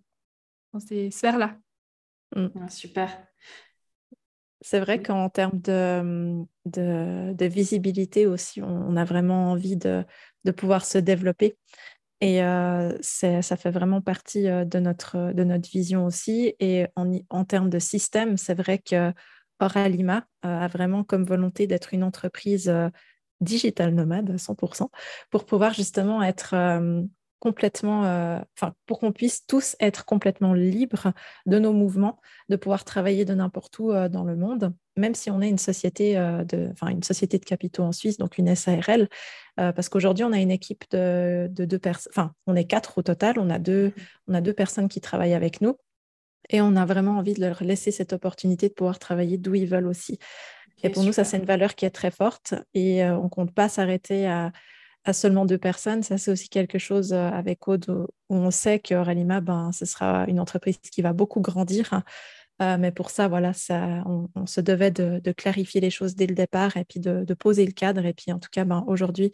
dans 0.73 0.79
ces 0.79 1.11
sphères-là. 1.11 1.57
Mmh. 2.35 2.69
super. 2.69 3.25
C'est 4.61 4.79
vrai 4.79 5.01
qu'en 5.01 5.29
termes 5.29 5.59
de, 5.61 6.43
de, 6.65 7.45
visibilité 7.45 8.25
aussi, 8.25 8.63
on, 8.63 8.95
a 8.95 9.05
vraiment 9.05 9.51
envie 9.51 9.77
de, 9.77 10.03
de 10.43 10.51
pouvoir 10.51 10.85
se 10.85 10.97
développer. 10.97 11.55
Et 12.21 12.39
ça 13.01 13.57
fait 13.57 13.71
vraiment 13.71 14.01
partie 14.01 14.43
de 14.43 14.79
notre, 14.79 15.33
de 15.33 15.43
notre 15.43 15.69
vision 15.69 16.05
aussi. 16.05 16.55
Et 16.59 16.87
en, 16.95 17.11
en 17.29 17.45
termes 17.45 17.69
de 17.69 17.79
système, 17.79 18.37
c'est 18.37 18.55
vrai 18.55 18.79
que 18.79 19.11
Oralima 19.59 20.25
a 20.41 20.67
vraiment 20.67 21.03
comme 21.03 21.25
volonté 21.25 21.67
d'être 21.67 21.93
une 21.93 22.03
entreprise 22.03 22.73
digital 23.41 23.93
nomade 23.93 24.31
à 24.31 24.37
100% 24.37 24.89
pour 25.29 25.45
pouvoir 25.45 25.73
justement 25.73 26.23
être 26.23 26.55
complètement, 27.39 28.05
euh, 28.05 28.39
enfin, 28.57 28.73
pour 28.85 28.99
qu'on 28.99 29.11
puisse 29.11 29.45
tous 29.45 29.75
être 29.79 30.05
complètement 30.05 30.53
libres 30.53 31.13
de 31.45 31.59
nos 31.59 31.73
mouvements, 31.73 32.19
de 32.49 32.55
pouvoir 32.55 32.83
travailler 32.83 33.25
de 33.25 33.33
n'importe 33.33 33.77
où 33.79 33.91
euh, 33.91 34.09
dans 34.09 34.23
le 34.23 34.35
monde, 34.35 34.73
même 34.95 35.15
si 35.15 35.29
on 35.29 35.41
est 35.41 35.49
une 35.49 35.57
société 35.57 36.17
euh, 36.17 36.43
de, 36.43 36.69
enfin, 36.71 36.87
une 36.87 37.03
société 37.03 37.37
de 37.37 37.45
capitaux 37.45 37.83
en 37.83 37.91
Suisse, 37.91 38.17
donc 38.17 38.37
une 38.37 38.53
SARL, 38.55 39.09
parce 39.57 39.87
qu'aujourd'hui 39.87 40.25
on 40.25 40.33
a 40.33 40.39
une 40.39 40.51
équipe 40.51 40.83
de, 40.91 41.47
deux 41.49 41.79
personnes, 41.79 42.11
enfin, 42.13 42.33
on 42.45 42.57
est 42.57 42.65
quatre 42.65 42.97
au 42.97 43.01
total, 43.01 43.39
on 43.39 43.49
a 43.49 43.57
deux, 43.57 43.93
on 44.27 44.33
a 44.33 44.41
deux 44.41 44.53
personnes 44.53 44.89
qui 44.89 44.99
travaillent 44.99 45.33
avec 45.33 45.61
nous. 45.61 45.77
Et 46.49 46.61
on 46.61 46.75
a 46.75 46.85
vraiment 46.85 47.17
envie 47.17 47.33
de 47.33 47.41
leur 47.41 47.63
laisser 47.63 47.89
cette 47.89 48.11
opportunité 48.11 48.67
de 48.67 48.73
pouvoir 48.73 48.99
travailler 48.99 49.37
d'où 49.37 49.55
ils 49.55 49.65
veulent 49.65 49.87
aussi. 49.87 50.19
et 50.83 50.89
pour 50.89 51.03
nous, 51.03 51.13
ça, 51.13 51.23
c'est 51.23 51.37
une 51.37 51.45
valeur 51.45 51.73
qui 51.73 51.85
est 51.85 51.89
très 51.89 52.11
forte 52.11 52.53
et 52.73 53.03
on 53.05 53.23
ne 53.23 53.29
compte 53.29 53.53
pas 53.53 53.69
s'arrêter 53.69 54.27
à, 54.27 54.51
à 55.05 55.13
seulement 55.13 55.45
deux 55.45 55.57
personnes. 55.57 56.03
Ça, 56.03 56.17
c'est 56.17 56.31
aussi 56.31 56.49
quelque 56.49 56.79
chose 56.79 57.13
euh, 57.13 57.29
avec 57.29 57.67
Aude 57.67 57.85
où 58.29 58.35
on 58.35 58.51
sait 58.51 58.79
que 58.79 58.95
Ralima, 58.95 59.39
ben, 59.39 59.71
ce 59.71 59.85
sera 59.85 60.25
une 60.27 60.39
entreprise 60.39 60.77
qui 60.79 61.01
va 61.01 61.13
beaucoup 61.13 61.41
grandir. 61.41 62.01
Euh, 62.61 62.77
mais 62.77 62.91
pour 62.91 63.11
ça, 63.11 63.27
voilà, 63.27 63.53
ça, 63.53 64.03
on, 64.05 64.45
se 64.45 64.61
devait 64.61 64.91
de, 64.91 65.31
clarifier 65.33 65.81
les 65.81 65.89
choses 65.89 66.15
dès 66.15 66.25
le 66.25 66.35
départ 66.35 66.77
et 66.77 66.85
puis 66.85 66.99
de, 66.99 67.33
poser 67.33 67.65
le 67.65 67.71
cadre. 67.71 68.05
Et 68.05 68.13
puis, 68.13 68.31
en 68.31 68.39
tout 68.39 68.49
cas, 68.51 68.65
ben, 68.65 68.83
aujourd'hui, 68.87 69.31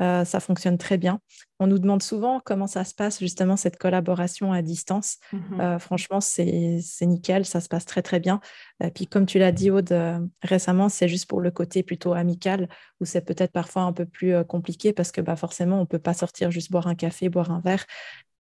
euh, 0.00 0.24
ça 0.24 0.40
fonctionne 0.40 0.78
très 0.78 0.96
bien. 0.96 1.20
On 1.58 1.66
nous 1.66 1.78
demande 1.78 2.02
souvent 2.02 2.40
comment 2.44 2.66
ça 2.66 2.84
se 2.84 2.94
passe, 2.94 3.18
justement, 3.18 3.56
cette 3.56 3.78
collaboration 3.78 4.52
à 4.52 4.62
distance. 4.62 5.18
Mmh 5.32 5.60
euh, 5.60 5.78
franchement, 5.78 6.20
c'est 6.20 6.80
nickel, 7.02 7.44
ça 7.44 7.60
se 7.60 7.68
passe 7.68 7.84
très, 7.84 8.02
très 8.02 8.20
bien. 8.20 8.40
Et 8.82 8.90
puis, 8.90 9.06
comme 9.06 9.26
tu 9.26 9.38
l'as 9.38 9.52
dit, 9.52 9.70
Aude, 9.70 9.90
euh, 9.92 10.20
récemment, 10.42 10.88
c'est 10.88 11.08
juste 11.08 11.26
pour 11.26 11.40
le 11.40 11.50
côté 11.50 11.82
plutôt 11.82 12.12
amical, 12.12 12.68
où 13.00 13.04
c'est 13.04 13.22
peut-être 13.22 13.52
parfois 13.52 13.82
un 13.82 13.92
peu 13.92 14.06
plus 14.06 14.44
compliqué 14.44 14.92
parce 14.92 15.10
que 15.10 15.20
bah, 15.20 15.36
forcément, 15.36 15.78
on 15.78 15.80
ne 15.80 15.86
peut 15.86 15.98
pas 15.98 16.14
sortir 16.14 16.50
juste 16.50 16.70
boire 16.70 16.86
un 16.86 16.94
café, 16.94 17.28
boire 17.28 17.50
un 17.50 17.60
verre. 17.60 17.84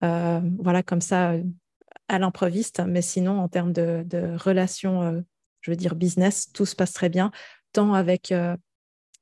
voilà, 0.01 0.83
comme 0.83 1.01
ça, 1.01 1.35
à 2.09 2.19
l'improviste. 2.19 2.81
Mais 2.85 3.01
sinon, 3.01 3.39
en 3.39 3.47
termes 3.47 3.71
de, 3.71 4.03
de 4.05 4.35
relations, 4.37 5.23
je 5.61 5.71
veux 5.71 5.77
dire 5.77 5.95
business, 5.95 6.51
tout 6.51 6.65
se 6.65 6.75
passe 6.75 6.91
très 6.91 7.09
bien, 7.09 7.31
tant 7.71 7.93
avec 7.93 8.33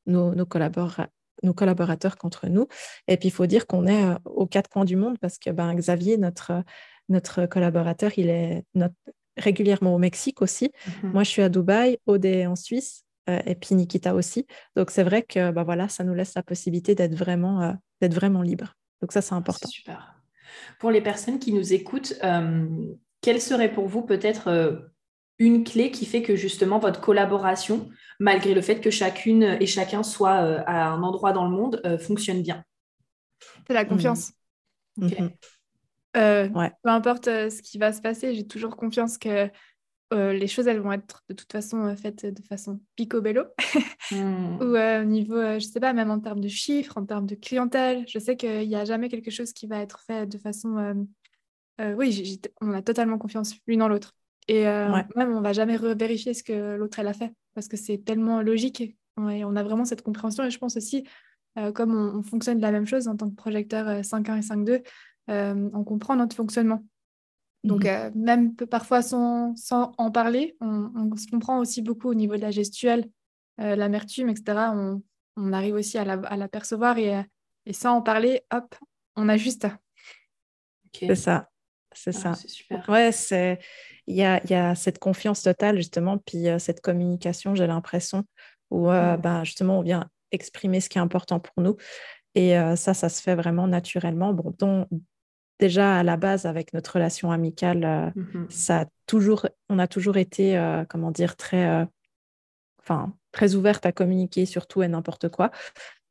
nos, 0.08 0.34
nos 0.34 0.46
collaborateurs 0.46 1.08
nos 1.42 1.54
collaborateurs 1.54 2.18
qu'entre 2.18 2.48
nous. 2.48 2.68
Et 3.08 3.18
puis, 3.18 3.30
il 3.30 3.32
faut 3.32 3.46
dire 3.46 3.68
qu'on 3.68 3.88
est 3.88 4.04
euh, 4.04 4.16
aux 4.26 4.46
quatre 4.46 4.70
coins 4.70 4.86
du 4.86 4.96
monde 4.96 5.18
parce 5.20 5.38
que 5.38 5.50
ben, 5.50 5.74
Xavier, 5.74 6.18
notre, 6.18 6.64
notre 7.10 7.46
collaborateur, 7.46 8.12
il 8.18 8.30
est 8.30 8.64
régulièrement 9.38 9.96
au 9.96 9.98
Mexique 9.98 10.42
aussi. 10.42 10.72
Mhm. 11.04 11.12
Moi, 11.12 11.24
je 11.24 11.30
suis 11.30 11.42
à 11.42 11.50
Dubaï, 11.50 11.98
Aude 12.06 12.26
en 12.26 12.56
Suisse 12.56 13.04
euh, 13.30 13.40
et 13.46 13.56
puis 13.56 13.76
Nikita 13.76 14.14
aussi. 14.14 14.46
Donc, 14.76 14.92
c'est 14.92 15.04
vrai 15.04 15.24
que 15.24 15.52
ben, 15.52 15.64
voilà, 15.64 15.90
ça 15.90 16.04
nous 16.04 16.14
laisse 16.14 16.36
la 16.36 16.44
possibilité 16.44 16.96
d'être 16.96 17.16
vraiment, 17.16 17.62
euh, 17.62 17.74
d'être 18.02 18.14
vraiment 18.14 18.42
libre. 18.42 18.76
Donc, 19.02 19.12
ça, 19.12 19.22
c'est 19.22 19.34
important. 19.34 19.68
super. 19.68 20.22
Pour 20.80 20.92
les 20.92 21.02
personnes 21.02 21.40
qui 21.40 21.52
nous 21.52 21.74
écoutent, 21.74 22.14
quelle 23.22 23.42
serait 23.42 23.72
pour 23.72 23.88
vous 23.88 24.04
peut-être 24.04 24.93
une 25.40 25.64
clé 25.64 25.92
qui 25.92 26.06
fait 26.06 26.22
que 26.22 26.36
justement 26.36 26.80
votre 26.80 27.02
collaboration, 27.02 27.90
malgré 28.20 28.54
le 28.54 28.62
fait 28.62 28.80
que 28.80 28.90
chacune 28.90 29.58
et 29.60 29.66
chacun 29.66 30.04
soit 30.04 30.44
euh, 30.44 30.64
à 30.66 30.88
un 30.88 31.02
endroit 31.04 31.34
dans 31.34 31.46
le 31.46 31.52
monde, 31.52 31.82
euh, 31.86 31.98
fonctionne 31.98 32.42
bien 32.42 32.64
C'est 33.68 33.74
la 33.74 33.86
confiance. 33.86 34.32
Mmh. 34.98 35.08
Mmh. 35.08 35.30
Euh, 36.16 36.48
peu 36.84 36.90
importe 36.90 37.26
ce 37.26 37.62
qui 37.62 37.80
va 37.80 37.92
se 37.92 38.02
passer, 38.02 38.36
j'ai 38.36 38.46
toujours 38.48 38.76
confiance 38.76 39.18
que 39.18 39.50
les 40.12 40.46
choses, 40.46 40.68
elles 40.68 40.80
vont 40.80 40.92
être 40.92 41.24
de 41.28 41.34
toute 41.34 41.52
façon 41.52 41.96
faites 41.96 42.24
de 42.28 42.44
façon 42.44 42.80
picobello. 42.96 43.46
mmh. 44.12 44.58
Ou 44.62 44.78
au 44.78 45.04
niveau, 45.06 45.42
je 45.56 45.66
sais 45.66 45.80
pas, 45.80 45.92
même 45.92 46.12
en 46.12 46.20
termes 46.20 46.40
de 46.40 46.48
chiffres, 46.48 47.00
en 47.00 47.06
termes 47.06 47.26
de 47.26 47.34
clientèle, 47.34 48.06
je 48.08 48.20
sais 48.20 48.38
qu'il 48.38 48.68
n'y 48.68 48.76
a 48.76 48.86
jamais 48.86 49.10
quelque 49.10 49.32
chose 49.32 49.54
qui 49.54 49.66
va 49.66 49.80
être 49.80 50.02
fait 50.02 50.28
de 50.28 50.38
façon... 50.38 51.08
oui, 51.80 52.40
on 52.62 52.74
a 52.74 52.84
totalement 52.84 53.18
confiance 53.18 53.56
l'une 53.66 53.80
dans 53.80 53.88
l'autre. 53.88 54.14
Et 54.48 54.68
euh, 54.68 54.90
même, 55.16 55.36
on 55.36 55.42
va 55.42 55.54
jamais 55.54 55.78
vérifier 55.78 56.34
ce 56.34 56.44
que 56.44 56.76
l'autre 56.76 57.00
elle 57.00 57.08
a 57.08 57.14
fait 57.14 57.34
parce 57.54 57.68
que 57.68 57.78
c'est 57.78 58.00
tellement 58.00 58.42
logique. 58.42 58.82
Et 58.82 59.46
on 59.46 59.56
a 59.56 59.64
vraiment 59.64 59.86
cette 59.86 60.02
compréhension. 60.02 60.44
Et 60.44 60.52
je 60.52 60.58
pense 60.58 60.76
aussi, 60.76 61.08
euh, 61.58 61.72
comme 61.72 61.96
on, 61.96 62.24
fonctionne 62.24 62.58
de 62.58 62.62
la 62.62 62.72
même 62.72 62.88
chose 62.88 63.08
en 63.08 63.16
tant 63.16 63.30
que 63.30 63.36
projecteur 63.36 64.02
5.1 64.02 64.38
et 64.38 64.42
5.2, 64.42 65.72
on 65.74 65.84
comprend 65.84 66.16
notre 66.16 66.36
fonctionnement. 66.36 66.84
Donc, 67.64 67.86
mmh 67.86 68.12
même 68.16 68.56
parfois 68.56 69.02
sans, 69.02 69.56
sans, 69.56 69.94
en 69.98 70.12
parler, 70.12 70.58
on, 70.60 71.16
se 71.16 71.28
comprend 71.28 71.60
aussi 71.60 71.82
beaucoup 71.82 72.10
au 72.10 72.14
niveau 72.14 72.36
de 72.36 72.42
la 72.42 72.52
gestuelle, 72.52 73.10
l'amertume, 73.58 74.28
etc. 74.28 74.72
On, 74.74 75.02
on, 75.38 75.54
arrive 75.54 75.76
aussi 75.76 75.98
à 75.98 76.04
l'apercevoir 76.04 76.96
la, 76.96 77.02
et, 77.02 77.24
et, 77.68 77.74
sans 77.74 77.96
en 77.96 78.02
parler, 78.02 78.42
hop, 78.52 78.76
on 79.16 79.30
ajuste. 79.30 79.68
C'est 80.94 81.16
ça. 81.16 81.53
C'est 81.96 82.16
ah, 82.18 82.36
ça. 82.36 82.36
Super. 82.36 82.88
Ouais, 82.90 83.12
c'est 83.12 83.60
il 84.08 84.16
y 84.16 84.24
a, 84.24 84.42
y 84.46 84.54
a, 84.54 84.76
cette 84.76 85.00
confiance 85.00 85.44
totale 85.44 85.78
justement, 85.78 86.18
puis 86.18 86.48
euh, 86.48 86.60
cette 86.60 86.82
communication, 86.82 87.56
j'ai 87.56 87.68
l'impression, 87.68 88.26
où 88.70 88.90
euh, 88.90 89.18
ben, 89.18 89.44
justement 89.44 89.80
on 89.80 89.82
vient 89.82 90.10
exprimer 90.32 90.82
ce 90.82 90.90
qui 90.90 90.98
est 90.98 91.02
important 91.02 91.40
pour 91.40 91.64
nous. 91.64 91.78
Et 92.36 92.58
euh, 92.58 92.76
ça, 92.76 92.94
ça 92.94 93.10
se 93.10 93.22
fait 93.22 93.36
vraiment 93.36 93.68
naturellement. 93.68 94.34
Bon, 94.34 94.54
donc, 94.58 94.88
déjà 95.60 96.00
à 96.00 96.04
la 96.04 96.18
base 96.18 96.46
avec 96.46 96.74
notre 96.74 96.94
relation 96.94 97.32
amicale, 97.32 98.12
mmh 98.16 98.46
ça 98.50 98.82
a 98.82 98.86
toujours, 99.06 99.48
on 99.70 99.80
a 99.80 99.88
toujours 99.88 100.18
été, 100.18 100.60
comment 100.90 101.12
dire, 101.12 101.36
très, 101.38 101.88
enfin, 102.80 103.14
très 103.32 103.54
ouverte 103.54 103.86
à 103.86 103.92
communiquer 103.92 104.46
sur 104.46 104.66
tout 104.66 104.82
et 104.82 104.88
n'importe 104.88 105.30
quoi. 105.30 105.52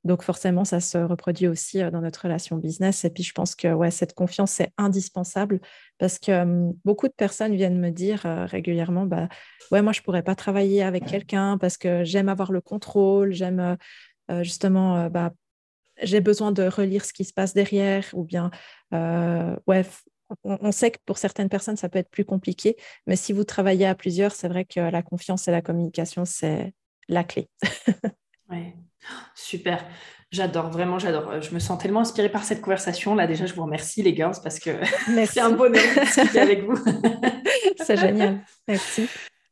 Donc 0.05 0.23
forcément, 0.23 0.65
ça 0.65 0.81
se 0.81 0.99
reproduit 0.99 1.47
aussi 1.47 1.79
dans 1.91 2.01
notre 2.01 2.23
relation 2.23 2.57
business. 2.57 3.05
Et 3.05 3.11
puis 3.11 3.23
je 3.23 3.33
pense 3.33 3.55
que 3.55 3.73
ouais, 3.73 3.91
cette 3.91 4.15
confiance, 4.15 4.53
c'est 4.53 4.73
indispensable 4.79 5.61
parce 5.99 6.19
que 6.19 6.45
beaucoup 6.85 7.09
de 7.09 7.13
personnes 7.13 7.55
viennent 7.55 7.79
me 7.79 7.91
dire 7.91 8.23
régulièrement, 8.25 9.07
bah, 9.07 9.29
ouais, 9.71 9.83
moi, 9.83 9.93
je 9.93 10.01
ne 10.01 10.05
pourrais 10.05 10.23
pas 10.23 10.35
travailler 10.35 10.83
avec 10.83 11.07
quelqu'un 11.07 11.59
parce 11.59 11.77
que 11.77 12.05
j'aime 12.05 12.29
avoir 12.29 12.51
le 12.51 12.61
contrôle, 12.61 13.33
j'aime 13.33 13.77
justement, 14.41 15.09
bah, 15.09 15.33
j'ai 16.03 16.21
besoin 16.21 16.53
de 16.53 16.65
relire 16.65 17.05
ce 17.05 17.13
qui 17.13 17.25
se 17.25 17.33
passe 17.33 17.55
derrière 17.55 18.05
ou 18.13 18.25
bien, 18.25 18.51
ouais, 18.93 19.85
on, 20.45 20.73
sait 20.73 20.91
que 20.91 20.99
pour 21.05 21.19
certaines 21.19 21.49
personnes, 21.49 21.77
ça 21.77 21.89
peut 21.89 21.99
être 21.99 22.11
plus 22.11 22.25
compliqué, 22.25 22.77
mais 23.07 23.17
si 23.17 23.33
vous 23.33 23.45
travaillez 23.45 23.87
à 23.87 23.95
plusieurs, 23.95 24.33
c'est 24.33 24.49
vrai 24.49 24.65
que 24.65 24.81
la 24.81 25.03
confiance 25.03 25.49
et 25.49 25.51
la 25.51 25.63
communication, 25.63 26.25
c'est 26.25 26.75
la 27.09 27.25
clé. 27.25 27.49
Ouais. 28.53 28.77
Super. 29.35 29.85
J'adore, 30.31 30.71
vraiment, 30.71 30.99
j'adore. 30.99 31.43
Je 31.43 31.53
me 31.53 31.59
sens 31.59 31.79
tellement 31.79 32.01
inspirée 32.01 32.31
par 32.31 32.45
cette 32.45 32.63
conversation. 32.63 33.15
Là, 33.15 33.27
déjà, 33.27 33.45
je 33.45 33.53
vous 33.53 33.63
remercie, 33.63 34.03
les 34.03 34.17
girls, 34.17 34.37
parce 34.43 34.59
que 34.59 34.71
c'est 35.27 35.41
un 35.41 35.51
bonheur 35.51 35.83
de 35.95 36.01
discuter 36.01 36.41
avec 36.41 36.65
vous. 36.65 36.79
c'est 37.85 37.99
génial. 37.99 38.41
Merci. 38.67 39.09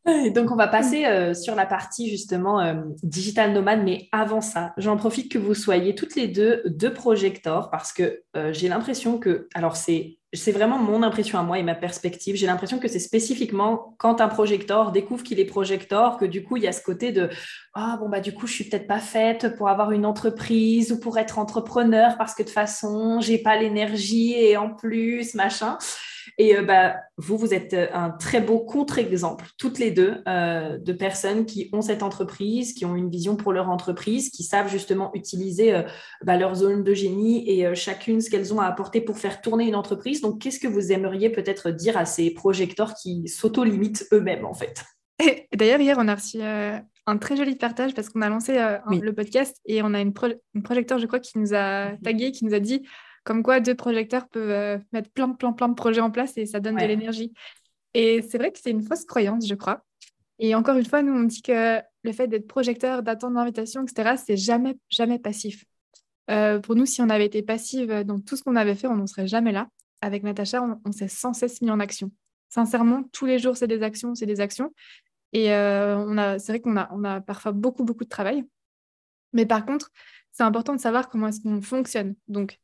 Et 0.08 0.30
donc, 0.30 0.50
on 0.50 0.56
va 0.56 0.66
passer 0.66 1.04
euh, 1.04 1.34
sur 1.34 1.54
la 1.54 1.66
partie 1.66 2.08
justement 2.08 2.60
euh, 2.60 2.74
digital 3.02 3.52
nomade, 3.52 3.82
mais 3.84 4.08
avant 4.12 4.40
ça, 4.40 4.72
j'en 4.78 4.96
profite 4.96 5.30
que 5.30 5.38
vous 5.38 5.54
soyez 5.54 5.94
toutes 5.94 6.16
les 6.16 6.26
deux 6.26 6.62
deux 6.64 6.92
projecteurs 6.92 7.70
parce 7.70 7.92
que 7.92 8.22
euh, 8.34 8.50
j'ai 8.54 8.68
l'impression 8.68 9.18
que, 9.18 9.48
alors 9.54 9.76
c'est 9.76 10.18
c'est 10.32 10.52
vraiment 10.52 10.78
mon 10.78 11.02
impression 11.02 11.38
à 11.38 11.42
moi 11.42 11.58
et 11.58 11.62
ma 11.62 11.74
perspective. 11.74 12.36
J'ai 12.36 12.46
l'impression 12.46 12.78
que 12.78 12.86
c'est 12.86 13.00
spécifiquement 13.00 13.94
quand 13.98 14.20
un 14.20 14.28
projecteur 14.28 14.92
découvre 14.92 15.24
qu'il 15.24 15.40
est 15.40 15.44
projecteur 15.44 16.18
que 16.18 16.24
du 16.24 16.44
coup, 16.44 16.56
il 16.56 16.62
y 16.62 16.68
a 16.68 16.72
ce 16.72 16.82
côté 16.82 17.10
de 17.10 17.28
Ah, 17.74 17.96
bon, 18.00 18.08
bah, 18.08 18.20
du 18.20 18.32
coup, 18.32 18.46
je 18.46 18.52
suis 18.52 18.64
peut-être 18.64 18.86
pas 18.86 19.00
faite 19.00 19.56
pour 19.56 19.68
avoir 19.68 19.90
une 19.90 20.06
entreprise 20.06 20.92
ou 20.92 21.00
pour 21.00 21.18
être 21.18 21.38
entrepreneur 21.38 22.16
parce 22.16 22.34
que 22.34 22.42
de 22.42 22.46
toute 22.48 22.54
façon, 22.54 23.20
j'ai 23.20 23.38
pas 23.38 23.56
l'énergie 23.56 24.34
et 24.34 24.56
en 24.56 24.70
plus, 24.70 25.34
machin. 25.34 25.78
Et 26.38 26.56
euh, 26.56 26.62
bah, 26.62 26.96
vous, 27.16 27.36
vous 27.36 27.54
êtes 27.54 27.74
euh, 27.74 27.86
un 27.92 28.10
très 28.10 28.40
beau 28.40 28.60
contre-exemple, 28.60 29.46
toutes 29.58 29.78
les 29.78 29.90
deux, 29.90 30.22
euh, 30.26 30.78
de 30.78 30.92
personnes 30.92 31.46
qui 31.46 31.68
ont 31.72 31.82
cette 31.82 32.02
entreprise, 32.02 32.72
qui 32.72 32.84
ont 32.84 32.96
une 32.96 33.10
vision 33.10 33.36
pour 33.36 33.52
leur 33.52 33.68
entreprise, 33.68 34.30
qui 34.30 34.42
savent 34.42 34.70
justement 34.70 35.10
utiliser 35.14 35.82
bah, 36.22 36.36
leur 36.36 36.54
zone 36.54 36.84
de 36.84 36.94
génie 36.94 37.48
et 37.48 37.74
chacune 37.74 38.20
ce 38.20 38.30
qu'elles 38.30 38.52
ont 38.54 38.60
à 38.60 38.66
apporter 38.66 39.00
pour 39.00 39.18
faire 39.18 39.40
tourner 39.40 39.66
une 39.66 39.74
entreprise. 39.74 40.20
Donc, 40.20 40.40
qu'est-ce 40.40 40.60
que 40.60 40.68
vous 40.68 40.92
aimeriez 40.92 41.30
peut-être 41.30 41.70
dire 41.70 41.96
à 41.96 42.04
ces 42.04 42.30
projecteurs 42.30 42.94
qui 42.94 43.28
s'auto-limitent 43.28 44.06
eux-mêmes, 44.12 44.44
en 44.44 44.54
fait? 44.54 44.84
D'ailleurs, 45.54 45.80
hier, 45.80 45.96
on 45.98 46.08
a 46.08 46.14
reçu 46.14 46.40
un 46.42 47.18
très 47.18 47.36
joli 47.36 47.56
partage 47.56 47.94
parce 47.94 48.08
qu'on 48.08 48.22
a 48.22 48.28
lancé 48.28 48.54
le 48.54 49.12
podcast 49.12 49.56
et 49.66 49.82
on 49.82 49.94
a 49.94 50.00
une, 50.00 50.12
projecteur, 50.12 50.98
je 50.98 51.06
crois, 51.06 51.20
qui 51.20 51.38
nous 51.38 51.54
a 51.54 51.92
mhm. 51.92 52.00
tagué, 52.00 52.32
qui 52.32 52.44
nous 52.44 52.54
a 52.54 52.60
dit 52.60 52.82
comme 53.24 53.42
quoi 53.42 53.60
deux 53.60 53.74
projecteurs 53.74 54.28
peuvent 54.28 54.50
euh, 54.50 54.78
mettre 54.92 55.10
plein, 55.10 55.30
plein, 55.30 55.52
plein 55.52 55.68
de 55.68 55.74
projets 55.74 56.00
en 56.00 56.10
place 56.10 56.36
et 56.36 56.46
ça 56.46 56.60
donne 56.60 56.76
de 56.76 56.84
l'énergie. 56.84 57.32
Et 57.94 58.22
c'est 58.22 58.38
vrai 58.38 58.52
que 58.52 58.58
c'est 58.58 58.70
une 58.70 58.82
fausse 58.82 59.04
croyance, 59.04 59.46
je 59.46 59.54
crois. 59.54 59.84
Et 60.38 60.54
encore 60.54 60.76
une 60.76 60.86
fois, 60.86 61.02
nous, 61.02 61.12
on 61.12 61.24
dit 61.24 61.42
que 61.42 61.80
le 62.02 62.12
fait 62.12 62.26
d'être 62.28 62.46
projecteur, 62.46 63.02
d'attendre 63.02 63.34
l'invitation, 63.36 63.82
etc., 63.82 64.14
c'est 64.24 64.36
jamais, 64.36 64.76
jamais 64.88 65.18
passif. 65.18 65.64
Euh, 66.30 66.60
pour 66.60 66.76
nous, 66.76 66.86
si 66.86 67.02
on 67.02 67.10
avait 67.10 67.26
été 67.26 67.42
passive 67.42 68.04
dans 68.04 68.20
tout 68.20 68.36
ce 68.36 68.42
qu'on 68.42 68.56
avait 68.56 68.74
fait, 68.74 68.86
on 68.86 68.96
n'en 68.96 69.06
serait 69.06 69.26
jamais 69.26 69.52
là. 69.52 69.68
Avec 70.00 70.22
Natacha, 70.22 70.64
on, 70.84 70.92
s'est 70.92 71.08
sans 71.08 71.34
cesse 71.34 71.60
mis 71.60 71.70
en 71.70 71.78
action. 71.78 72.10
Sincèrement, 72.48 73.02
tous 73.12 73.26
les 73.26 73.38
jours, 73.38 73.56
c'est 73.56 73.66
des 73.66 73.82
actions, 73.82 74.14
c'est 74.14 74.26
des 74.26 74.40
actions. 74.40 74.72
Et 75.32 75.52
euh, 75.52 76.38
c'est 76.38 76.52
vrai 76.52 76.60
qu'on 76.60 76.76
a, 76.76 76.88
on 76.92 77.04
a 77.04 77.20
parfois 77.20 77.52
beaucoup, 77.52 77.84
beaucoup 77.84 78.04
de 78.04 78.08
travail. 78.08 78.44
Mais 79.32 79.44
par 79.44 79.66
contre, 79.66 79.90
c'est 80.32 80.42
important 80.42 80.74
de 80.74 80.80
savoir 80.80 81.08
comment 81.08 81.28
est-ce 81.28 81.40
qu'on 81.40 81.60
fonctionne. 81.60 82.14
Donc, 82.28 82.58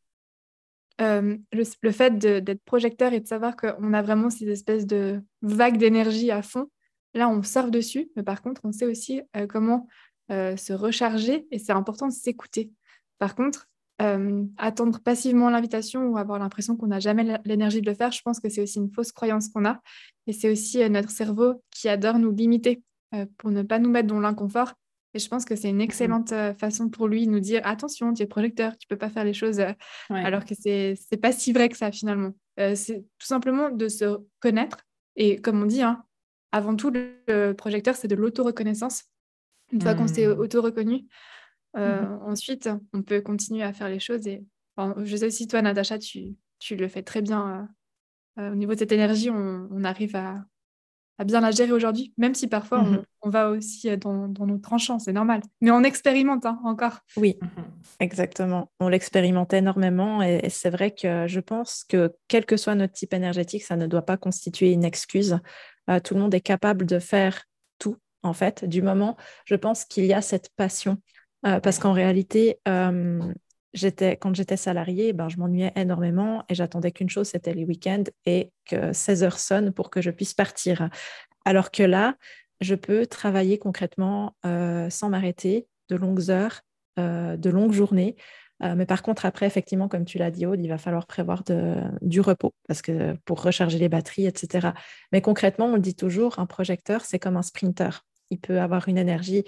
euh, 1.00 1.36
le, 1.52 1.90
fait 1.90 2.18
d'être 2.18 2.64
projecteur 2.64 3.12
et 3.12 3.20
de 3.20 3.26
savoir 3.26 3.56
qu'on 3.56 3.92
a 3.92 4.02
vraiment 4.02 4.30
ces 4.30 4.48
espèces 4.48 4.86
de 4.86 5.20
vagues 5.42 5.76
d'énergie 5.76 6.30
à 6.30 6.42
fond, 6.42 6.70
là, 7.12 7.28
on 7.28 7.42
surfe 7.42 7.70
dessus, 7.70 8.10
mais 8.16 8.22
par 8.22 8.42
contre, 8.42 8.62
on 8.64 8.72
sait 8.72 8.86
aussi 8.86 9.20
euh, 9.36 9.46
comment 9.46 9.86
euh, 10.30 10.56
se 10.56 10.72
recharger 10.72 11.46
et 11.50 11.58
c'est 11.58 11.72
important 11.72 12.06
de 12.06 12.12
s'écouter. 12.12 12.70
Par 13.18 13.34
contre, 13.34 13.68
attendre 14.58 15.00
passivement 15.00 15.48
l'invitation 15.48 16.08
ou 16.08 16.18
avoir 16.18 16.38
l'impression 16.38 16.76
qu'on 16.76 16.88
n'a 16.88 17.00
jamais 17.00 17.40
l'énergie 17.46 17.80
de 17.80 17.88
le 17.88 17.96
faire, 17.96 18.12
je 18.12 18.20
pense 18.20 18.40
que 18.40 18.50
c'est 18.50 18.60
aussi 18.60 18.78
une 18.78 18.92
fausse 18.92 19.10
croyance 19.10 19.48
qu'on 19.48 19.64
a 19.64 19.80
et 20.26 20.34
c'est 20.34 20.50
aussi 20.50 20.86
notre 20.90 21.08
cerveau 21.08 21.62
qui 21.70 21.88
adore 21.88 22.18
nous 22.18 22.30
limiter 22.30 22.82
pour 23.38 23.50
ne 23.50 23.62
pas 23.62 23.78
nous 23.78 23.88
mettre 23.88 24.08
dans 24.08 24.20
l'inconfort 24.20 24.74
et 25.16 25.18
je 25.18 25.28
pense 25.28 25.46
que 25.46 25.56
c'est 25.56 25.70
une 25.70 25.80
excellente 25.80 26.32
euh, 26.32 26.52
façon 26.52 26.90
pour 26.90 27.08
lui 27.08 27.26
de 27.26 27.30
nous 27.30 27.40
dire 27.40 27.62
attention, 27.64 28.12
tu 28.12 28.22
es 28.22 28.26
projecteur, 28.26 28.76
tu 28.76 28.86
peux 28.86 28.98
pas 28.98 29.08
faire 29.08 29.24
les 29.24 29.32
choses 29.32 29.60
euh, 29.60 29.72
alors 30.10 30.44
que 30.44 30.54
c'est 30.54 30.94
n'est 31.10 31.18
pas 31.18 31.32
si 31.32 31.54
vrai 31.54 31.70
que 31.70 31.76
ça 31.76 31.90
finalement. 31.90 32.32
Euh, 32.60 32.74
c'est 32.74 33.00
tout 33.18 33.26
simplement 33.26 33.70
de 33.70 33.88
se 33.88 34.18
connaître. 34.40 34.84
Et 35.16 35.40
comme 35.40 35.62
on 35.62 35.64
dit, 35.64 35.80
hein, 35.80 36.04
avant 36.52 36.76
tout, 36.76 36.90
le, 36.90 37.52
projecteur, 37.54 37.96
c'est 37.96 38.08
de 38.08 38.14
l'auto-reconnaissance. 38.14 39.04
Une 39.72 39.80
fois 39.80 39.94
qu'on 39.94 40.06
s'est 40.06 40.26
mmh. 40.26 40.38
auto-reconnu, 40.38 41.06
mmh 41.74 42.18
ensuite, 42.26 42.68
on 42.92 43.02
peut 43.02 43.20
continuer 43.20 43.62
à 43.62 43.72
faire 43.72 43.88
les 43.88 44.00
choses. 44.00 44.26
Et 44.26 44.44
je 45.02 45.16
sais 45.16 45.30
si 45.30 45.46
toi, 45.46 45.62
Natacha, 45.62 45.98
tu, 45.98 46.36
tu 46.58 46.76
le 46.76 46.88
fais 46.88 47.02
très 47.02 47.22
bien. 47.22 47.68
au 48.38 48.54
niveau 48.54 48.74
de 48.74 48.78
cette 48.78 48.92
énergie, 48.92 49.30
on 49.30 49.84
arrive 49.84 50.16
à, 50.16 50.44
à 51.18 51.24
bien 51.24 51.40
la 51.40 51.50
gérer 51.50 51.72
aujourd'hui, 51.72 52.12
même 52.18 52.34
si 52.34 52.46
parfois 52.46 52.80
on, 52.80 52.84
mhm. 52.84 53.04
va 53.24 53.50
aussi 53.50 53.88
euh, 53.88 53.96
dans, 53.96 54.28
nos 54.28 54.58
tranchants, 54.58 54.98
c'est 54.98 55.12
normal. 55.12 55.40
Mais 55.60 55.70
on 55.70 55.82
expérimente 55.82 56.46
hein, 56.46 56.60
encore. 56.64 56.98
Oui, 57.16 57.38
mhm. 57.40 57.64
exactement. 58.00 58.70
On 58.80 58.88
l'expérimente 58.88 59.52
énormément 59.52 60.22
et, 60.22 60.48
c'est 60.50 60.70
vrai 60.70 60.90
que 60.90 61.26
je 61.26 61.40
pense 61.40 61.84
que 61.88 62.14
quel 62.28 62.44
que 62.44 62.56
soit 62.56 62.74
notre 62.74 62.92
type 62.92 63.14
énergétique, 63.14 63.62
ça 63.62 63.76
ne 63.76 63.86
doit 63.86 64.02
pas 64.02 64.16
constituer 64.16 64.72
une 64.72 64.84
excuse. 64.84 65.38
Euh, 65.88 66.00
tout 66.00 66.14
le 66.14 66.20
monde 66.20 66.34
est 66.34 66.40
capable 66.40 66.84
de 66.84 66.98
faire 66.98 67.44
tout, 67.78 67.96
en 68.22 68.32
fait, 68.32 68.64
du 68.64 68.82
moment, 68.82 69.16
je 69.44 69.54
pense 69.54 69.84
qu'il 69.84 70.04
y 70.04 70.12
a 70.12 70.20
cette 70.20 70.50
passion. 70.56 70.98
Euh, 71.46 71.60
parce 71.60 71.78
qu'en 71.78 71.92
réalité, 71.92 72.58
quand 74.20 74.34
j'étais 74.34 74.56
salariée, 74.56 75.12
ben, 75.12 75.28
je 75.28 75.36
m'ennuyais 75.38 75.72
énormément 75.76 76.44
et 76.48 76.54
j'attendais 76.54 76.92
qu'une 76.92 77.10
chose, 77.10 77.28
c'était 77.28 77.52
les 77.52 77.64
week-ends 77.64 78.04
et 78.24 78.50
que 78.64 78.92
16 78.92 79.22
heures 79.22 79.38
sonnent 79.38 79.72
pour 79.72 79.90
que 79.90 80.00
je 80.00 80.10
puisse 80.10 80.34
partir. 80.34 80.88
Alors 81.44 81.70
que 81.70 81.82
là, 81.82 82.16
je 82.60 82.74
peux 82.74 83.06
travailler 83.06 83.58
concrètement 83.58 84.34
euh, 84.46 84.88
sans 84.90 85.08
m'arrêter 85.08 85.66
de 85.88 85.96
longues 85.96 86.30
heures, 86.30 86.62
euh, 86.98 87.36
de 87.36 87.50
longues 87.50 87.72
journées. 87.72 88.16
Euh, 88.62 88.74
mais 88.74 88.86
par 88.86 89.02
contre, 89.02 89.26
après, 89.26 89.46
effectivement, 89.46 89.88
comme 89.88 90.06
tu 90.06 90.16
l'as 90.16 90.30
dit, 90.30 90.46
Aude, 90.46 90.60
il 90.62 90.68
va 90.68 90.78
falloir 90.78 91.06
prévoir 91.06 91.44
du 92.00 92.20
repos 92.20 92.54
parce 92.66 92.80
que 92.80 93.14
pour 93.26 93.42
recharger 93.42 93.78
les 93.78 93.90
batteries, 93.90 94.26
etc. 94.26 94.68
Mais 95.12 95.20
concrètement, 95.20 95.66
on 95.66 95.74
le 95.74 95.80
dit 95.80 95.94
toujours, 95.94 96.38
un 96.38 96.46
projecteur, 96.46 97.04
c'est 97.04 97.18
comme 97.18 97.36
un 97.36 97.42
sprinter. 97.42 98.04
Il 98.30 98.40
peut 98.40 98.60
avoir 98.60 98.88
une 98.88 98.98
énergie 98.98 99.44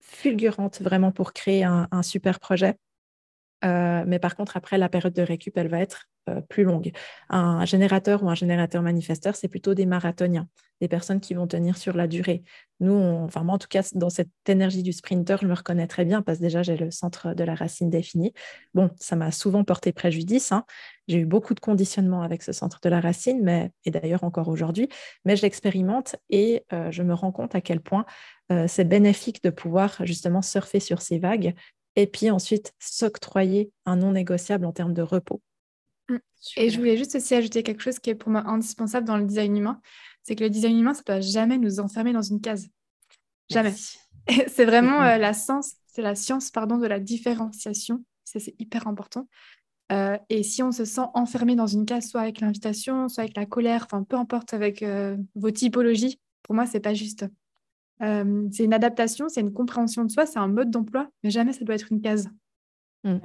fulgurante 0.00 0.82
vraiment 0.82 1.10
pour 1.10 1.32
créer 1.32 1.64
un 1.64 2.02
super 2.02 2.38
projet. 2.38 2.76
Euh, 3.64 4.04
mais 4.06 4.18
par 4.18 4.36
contre, 4.36 4.56
après, 4.56 4.78
la 4.78 4.88
période 4.88 5.14
de 5.14 5.22
récup, 5.22 5.56
elle 5.56 5.68
va 5.68 5.80
être 5.80 6.08
euh, 6.28 6.40
plus 6.40 6.64
longue. 6.64 6.90
Un 7.28 7.64
générateur 7.64 8.22
ou 8.22 8.30
un 8.30 8.34
générateur 8.34 8.82
manifesteur, 8.82 9.36
c'est 9.36 9.48
plutôt 9.48 9.74
des 9.74 9.86
marathoniens, 9.86 10.48
des 10.80 10.88
personnes 10.88 11.20
qui 11.20 11.34
vont 11.34 11.46
tenir 11.46 11.76
sur 11.76 11.94
la 11.94 12.06
durée. 12.06 12.42
Nous, 12.80 12.94
enfin 12.94 13.42
moi 13.42 13.54
en 13.54 13.58
tout 13.58 13.68
cas, 13.68 13.82
dans 13.94 14.10
cette 14.10 14.30
énergie 14.48 14.82
du 14.82 14.92
sprinter, 14.92 15.38
je 15.40 15.46
me 15.46 15.54
reconnais 15.54 15.86
très 15.86 16.04
bien 16.04 16.22
parce 16.22 16.38
que 16.38 16.42
déjà, 16.42 16.62
j'ai 16.62 16.76
le 16.76 16.90
centre 16.90 17.34
de 17.34 17.44
la 17.44 17.54
racine 17.54 17.90
défini. 17.90 18.32
Bon, 18.74 18.90
ça 18.98 19.16
m'a 19.16 19.30
souvent 19.30 19.64
porté 19.64 19.92
préjudice. 19.92 20.50
Hein. 20.50 20.64
J'ai 21.08 21.18
eu 21.18 21.26
beaucoup 21.26 21.54
de 21.54 21.60
conditionnement 21.60 22.22
avec 22.22 22.42
ce 22.42 22.52
centre 22.52 22.80
de 22.82 22.88
la 22.88 23.00
racine, 23.00 23.40
mais, 23.42 23.70
et 23.84 23.90
d'ailleurs 23.90 24.24
encore 24.24 24.48
aujourd'hui, 24.48 24.88
mais 25.24 25.36
je 25.36 25.42
l'expérimente 25.42 26.16
et 26.30 26.64
euh, 26.72 26.90
je 26.90 27.02
me 27.02 27.14
rends 27.14 27.32
compte 27.32 27.54
à 27.54 27.60
quel 27.60 27.80
point 27.80 28.04
c'est 28.66 28.84
bénéfique 28.84 29.42
de 29.42 29.48
pouvoir 29.48 30.04
justement 30.04 30.42
surfer 30.42 30.78
sur 30.78 31.00
ces 31.00 31.18
vagues 31.18 31.54
et 31.96 32.06
puis 32.06 32.30
ensuite 32.30 32.72
s'octroyer 32.78 33.70
un 33.86 33.96
non 33.96 34.12
négociable 34.12 34.66
en 34.66 34.72
termes 34.72 34.94
de 34.94 35.02
repos. 35.02 35.40
Mm. 36.08 36.16
Et 36.56 36.70
je 36.70 36.78
voulais 36.78 36.96
juste 36.96 37.14
aussi 37.14 37.34
ajouter 37.34 37.62
quelque 37.62 37.82
chose 37.82 37.98
qui 37.98 38.10
est 38.10 38.14
pour 38.14 38.30
moi 38.30 38.42
indispensable 38.46 39.06
dans 39.06 39.16
le 39.16 39.24
design 39.24 39.56
humain, 39.56 39.80
c'est 40.22 40.36
que 40.36 40.44
le 40.44 40.50
design 40.50 40.78
humain, 40.78 40.94
ça 40.94 41.02
ne 41.06 41.14
doit 41.14 41.20
jamais 41.20 41.58
nous 41.58 41.80
enfermer 41.80 42.12
dans 42.12 42.22
une 42.22 42.40
case. 42.40 42.68
Jamais. 43.50 43.74
C'est 44.48 44.64
vraiment 44.64 45.02
euh, 45.02 45.18
la 45.18 45.34
science, 45.34 45.74
c'est 45.86 46.00
la 46.00 46.14
science 46.14 46.50
pardon, 46.50 46.78
de 46.78 46.86
la 46.86 46.98
différenciation. 46.98 48.02
Ça, 48.24 48.40
c'est 48.40 48.54
hyper 48.58 48.86
important. 48.88 49.28
Euh, 49.92 50.16
et 50.30 50.42
si 50.42 50.62
on 50.62 50.72
se 50.72 50.86
sent 50.86 51.02
enfermé 51.12 51.56
dans 51.56 51.66
une 51.66 51.84
case, 51.84 52.08
soit 52.08 52.22
avec 52.22 52.40
l'invitation, 52.40 53.08
soit 53.10 53.24
avec 53.24 53.36
la 53.36 53.44
colère, 53.44 53.82
enfin 53.84 54.02
peu 54.02 54.16
importe 54.16 54.54
avec 54.54 54.82
euh, 54.82 55.16
vos 55.34 55.50
typologies, 55.50 56.18
pour 56.42 56.54
moi, 56.54 56.64
c'est 56.64 56.80
pas 56.80 56.94
juste. 56.94 57.26
Euh, 58.02 58.48
c'est 58.50 58.64
une 58.64 58.74
adaptation, 58.74 59.28
c'est 59.28 59.40
une 59.40 59.52
compréhension 59.52 60.04
de 60.04 60.10
soi, 60.10 60.26
c'est 60.26 60.38
un 60.38 60.48
mode 60.48 60.70
d'emploi, 60.70 61.08
mais 61.22 61.30
jamais 61.30 61.52
ça 61.52 61.64
doit 61.64 61.74
être 61.74 61.92
une 61.92 62.00
case. 62.00 62.28
Mm. 63.04 63.18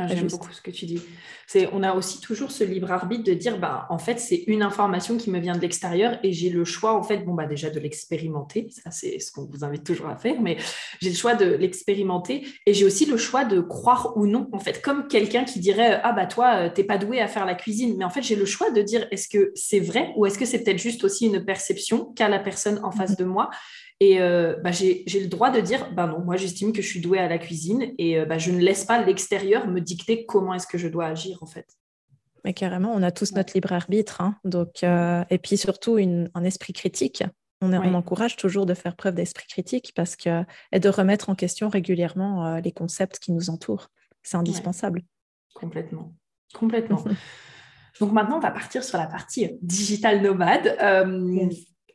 Ah, 0.00 0.06
j'aime 0.06 0.28
beaucoup 0.28 0.52
ce 0.52 0.62
que 0.62 0.70
tu 0.70 0.86
dis. 0.86 1.02
C'est, 1.48 1.68
on 1.72 1.82
a 1.82 1.92
aussi 1.92 2.20
toujours 2.20 2.52
ce 2.52 2.62
libre 2.62 2.92
arbitre 2.92 3.24
de 3.24 3.34
dire, 3.34 3.58
bah, 3.58 3.86
en 3.90 3.98
fait, 3.98 4.20
c'est 4.20 4.44
une 4.46 4.62
information 4.62 5.16
qui 5.16 5.28
me 5.28 5.40
vient 5.40 5.56
de 5.56 5.60
l'extérieur 5.60 6.20
et 6.22 6.32
j'ai 6.32 6.50
le 6.50 6.64
choix, 6.64 6.94
en 6.94 7.02
fait, 7.02 7.24
bon, 7.24 7.34
bah, 7.34 7.46
déjà 7.46 7.68
de 7.68 7.80
l'expérimenter. 7.80 8.68
Ça, 8.70 8.92
c'est 8.92 9.18
ce 9.18 9.32
qu'on 9.32 9.46
vous 9.46 9.64
invite 9.64 9.82
toujours 9.82 10.06
à 10.06 10.16
faire, 10.16 10.40
mais 10.40 10.56
j'ai 11.00 11.10
le 11.10 11.16
choix 11.16 11.34
de 11.34 11.46
l'expérimenter 11.46 12.46
et 12.64 12.74
j'ai 12.74 12.84
aussi 12.84 13.06
le 13.06 13.16
choix 13.16 13.44
de 13.44 13.60
croire 13.60 14.16
ou 14.16 14.28
non, 14.28 14.48
en 14.52 14.60
fait, 14.60 14.80
comme 14.82 15.08
quelqu'un 15.08 15.42
qui 15.42 15.58
dirait, 15.58 16.00
ah, 16.04 16.12
bah, 16.12 16.26
toi, 16.26 16.54
euh, 16.54 16.70
t'es 16.72 16.84
pas 16.84 16.98
doué 16.98 17.20
à 17.20 17.26
faire 17.26 17.44
la 17.44 17.56
cuisine. 17.56 17.96
Mais 17.98 18.04
en 18.04 18.10
fait, 18.10 18.22
j'ai 18.22 18.36
le 18.36 18.46
choix 18.46 18.70
de 18.70 18.82
dire, 18.82 19.08
est-ce 19.10 19.28
que 19.28 19.50
c'est 19.56 19.80
vrai 19.80 20.12
ou 20.16 20.26
est-ce 20.26 20.38
que 20.38 20.44
c'est 20.44 20.62
peut-être 20.62 20.78
juste 20.78 21.02
aussi 21.02 21.26
une 21.26 21.44
perception 21.44 22.12
qu'a 22.14 22.28
la 22.28 22.38
personne 22.38 22.78
en 22.84 22.92
face 22.92 23.12
mmh. 23.12 23.22
de 23.22 23.24
moi? 23.24 23.50
Et 24.00 24.20
euh, 24.20 24.56
bah, 24.62 24.70
j'ai 24.70 25.04
le 25.06 25.26
droit 25.26 25.50
de 25.50 25.60
dire, 25.60 25.92
bah 25.92 26.06
non, 26.06 26.20
moi 26.20 26.36
j'estime 26.36 26.72
que 26.72 26.82
je 26.82 26.86
suis 26.86 27.00
douée 27.00 27.18
à 27.18 27.28
la 27.28 27.38
cuisine 27.38 27.94
et 27.98 28.18
euh, 28.18 28.24
bah, 28.24 28.38
je 28.38 28.52
ne 28.52 28.58
laisse 28.58 28.84
pas 28.84 29.04
l'extérieur 29.04 29.66
me 29.66 29.80
dicter 29.80 30.24
comment 30.24 30.54
est-ce 30.54 30.68
que 30.68 30.78
je 30.78 30.86
dois 30.86 31.06
agir 31.06 31.38
en 31.42 31.46
fait. 31.46 31.66
Mais 32.44 32.54
carrément, 32.54 32.92
on 32.94 33.02
a 33.02 33.10
tous 33.10 33.32
notre 33.32 33.54
libre 33.54 33.72
arbitre. 33.72 34.20
Hein. 34.20 34.36
donc, 34.44 34.84
euh, 34.84 35.24
et 35.30 35.38
puis 35.38 35.56
surtout 35.56 35.96
un 35.98 36.44
esprit 36.44 36.72
critique. 36.72 37.24
On, 37.60 37.72
on, 37.72 37.94
encourage 37.94 38.36
toujours 38.36 38.66
de 38.66 38.74
faire 38.74 38.94
preuve 38.94 39.16
d'esprit 39.16 39.48
critique 39.48 39.92
parce 39.96 40.14
que, 40.14 40.44
et 40.70 40.78
de 40.78 40.88
remettre 40.88 41.28
en 41.28 41.34
question 41.34 41.68
régulièrement 41.68 42.58
les 42.58 42.70
concepts 42.70 43.18
qui 43.18 43.32
nous 43.32 43.50
entourent. 43.50 43.90
C'est 44.22 44.36
indispensable. 44.36 45.02
Complètement. 45.54 46.14
Complètement. 46.54 47.02
Donc 48.00 48.12
maintenant, 48.12 48.36
on 48.36 48.40
va 48.40 48.52
partir 48.52 48.84
sur 48.84 48.96
la 48.96 49.08
partie 49.08 49.58
digital 49.60 50.22
nomade. 50.22 50.76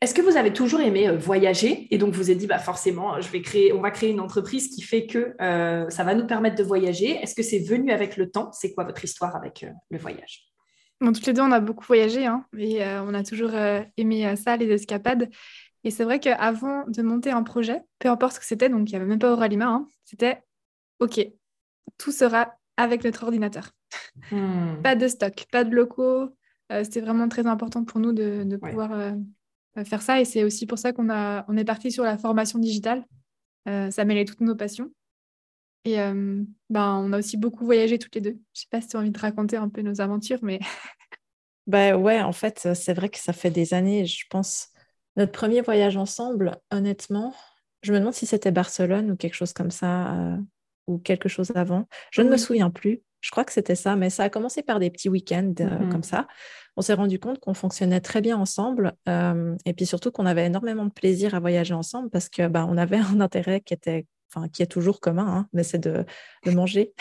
Est-ce 0.04 0.13
que 0.13 0.22
vous 0.22 0.36
avez 0.36 0.52
toujours 0.52 0.82
aimé 0.82 1.08
euh, 1.08 1.16
voyager? 1.16 1.88
Et 1.89 1.98
donc 1.98 2.13
vous 2.13 2.30
avez 2.30 2.36
dit 2.36 2.46
bah 2.46 2.60
forcément 2.60 3.22
je 3.22 3.30
vais 3.30 3.42
créer, 3.42 3.72
on 3.72 3.80
va 3.80 3.89
créer 3.89 4.10
une 4.10 4.20
entreprise 4.20 4.68
qui 4.68 4.82
fait 4.82 5.06
que 5.06 5.34
euh, 5.39 5.89
ça 5.89 6.04
va 6.04 6.13
nous 6.13 6.28
permettre 6.28 6.58
de 6.58 6.63
voyager. 6.63 7.12
Est-ce 7.12 7.34
que 7.34 7.42
c'est 7.42 7.60
venu 7.60 7.89
avec 7.89 8.18
le 8.18 8.30
temps? 8.30 8.52
C'est 8.52 8.74
quoi 8.74 8.84
votre 8.84 9.02
histoire 9.02 9.34
avec 9.34 9.63
euh, 9.63 9.70
le 9.92 9.98
voyage? 9.98 10.52
Bon, 11.00 11.13
Toutes 11.13 11.26
les 11.26 11.32
deux 11.32 11.42
on 11.42 11.54
a 11.54 11.62
beaucoup 11.62 11.86
voyagé 11.86 12.26
hein, 12.26 12.46
et 12.58 12.84
on 12.84 13.13
a 13.13 13.24
toujours 13.24 13.52
aimé 13.96 14.36
ça, 14.36 14.58
les 14.58 14.70
escapades. 14.72 15.30
Et 15.86 15.92
c'est 15.92 16.04
vrai 16.04 16.20
qu'avant 16.20 16.84
de 16.88 17.02
monter 17.02 17.32
un 17.32 17.44
projet, 17.44 17.80
peu 18.00 18.10
importe 18.10 18.34
ce 18.34 18.39
que 18.42 18.46
c'était, 18.46 18.68
donc 18.68 18.89
il 18.89 18.92
n'y 18.92 18.98
avait 18.98 19.06
même 19.06 19.20
pas 19.20 19.32
Auralima, 19.32 19.68
hein, 19.68 19.88
c'était 20.04 20.42
OK, 21.00 21.26
tout 21.98 22.12
sera 22.12 22.54
avec 22.76 23.06
notre 23.06 23.24
ordinateur. 23.24 23.72
Hmm. 24.32 24.82
pas 24.84 24.96
de 24.96 25.08
stock, 25.08 25.46
pas 25.50 25.63
de 25.63 25.74
locaux. 25.74 26.30
c'était 26.70 27.02
vraiment 27.02 27.30
très 27.30 27.48
important 27.48 27.86
pour 27.86 28.02
nous 28.02 28.12
de, 28.12 28.58
pouvoir 28.58 29.13
faire 29.86 30.02
ça. 30.02 30.22
Et 30.22 30.26
c'est 30.26 30.44
aussi 30.44 30.66
pour 30.66 30.78
ça 30.78 30.94
qu'on 30.94 31.10
a, 31.10 31.46
on 31.48 31.58
est 31.58 31.66
parti 31.66 31.92
sur 31.92 32.04
la 32.04 32.18
formation 32.18 32.60
digitale. 32.60 33.06
Euh, 33.68 33.90
ça 33.92 34.06
mêlait 34.06 34.26
toutes 34.26 34.42
nos 34.42 34.56
passions. 34.56 34.92
Et 35.86 36.00
euh, 36.00 36.44
ben, 36.70 37.02
on 37.04 37.12
a 37.14 37.20
aussi 37.20 37.38
beaucoup 37.38 37.66
voyagé 37.66 38.00
toutes 38.00 38.16
les 38.16 38.22
deux. 38.22 38.38
Je 38.54 38.62
sais 38.62 38.68
pas 38.70 38.82
si 38.82 38.88
tu 38.88 38.98
as 38.98 39.00
envie 39.00 39.12
de 39.12 39.20
raconter 39.20 39.58
un 39.58 39.70
peu 39.70 39.82
nos 39.82 40.00
aventures, 40.02 40.40
mais. 40.42 40.60
ben 41.68 41.96
ouais, 41.96 42.22
en 42.22 42.32
fait, 42.32 42.70
c'est 42.74 42.94
vrai 42.94 43.10
que 43.10 43.20
ça 43.20 43.34
fait 43.34 43.52
des 43.52 43.74
années, 43.74 44.06
je 44.06 44.26
pense. 44.30 44.70
Notre 45.16 45.32
premier 45.32 45.62
voyage 45.62 45.98
ensemble, 45.98 46.58
honnêtement, 46.72 47.34
je 47.82 47.92
me 47.92 48.00
demande 48.00 48.14
si 48.14 48.26
c'était 48.26 48.52
Barcelone 48.52 49.12
ou 49.12 49.16
quelque 49.16 49.36
chose 49.36 49.54
comme 49.54 49.72
ça, 49.72 50.14
euh, 50.14 50.38
ou 50.88 50.98
quelque 50.98 51.30
chose 51.30 51.52
avant. 51.56 51.88
Je 52.12 52.22
ne 52.22 52.30
me 52.30 52.38
souviens 52.38 52.70
plus. 52.70 53.02
Je 53.20 53.32
crois 53.32 53.46
que 53.46 53.54
c'était 53.54 53.76
ça, 53.76 53.96
mais 53.96 54.10
ça 54.10 54.24
a 54.24 54.30
commencé 54.30 54.64
par 54.64 54.80
des 54.80 54.90
petits 54.90 55.10
week-ends 55.10 55.54
mmh 55.58 55.90
comme 55.90 56.04
ça 56.04 56.28
on 56.76 56.82
s'est 56.82 56.94
rendu 56.94 57.20
compte 57.20 57.40
qu'on 57.40 57.54
fonctionnait 57.54 58.02
très 58.02 58.22
bien 58.22 58.38
ensemble 58.38 58.94
euh, 59.08 59.56
et 59.66 59.74
puis 59.74 59.86
surtout 59.86 60.12
qu'on 60.12 60.26
avait 60.26 60.46
énormément 60.46 60.86
de 60.86 60.92
plaisir 60.92 61.36
à 61.36 61.40
voyager 61.40 61.74
ensemble 61.74 62.10
parce 62.10 62.30
que 62.30 62.48
bah, 62.48 62.66
on 62.70 62.78
avait 62.78 62.98
un 63.14 63.22
intérêt 63.22 63.62
qui 63.62 63.74
était 63.74 64.06
enfin 64.36 64.48
qui 64.48 64.64
est 64.64 64.68
toujours 64.68 65.00
commun, 65.00 65.28
hein, 65.28 65.48
mais 65.54 65.64
c'est 65.64 65.78
de, 65.78 66.06
manger. 66.48 66.94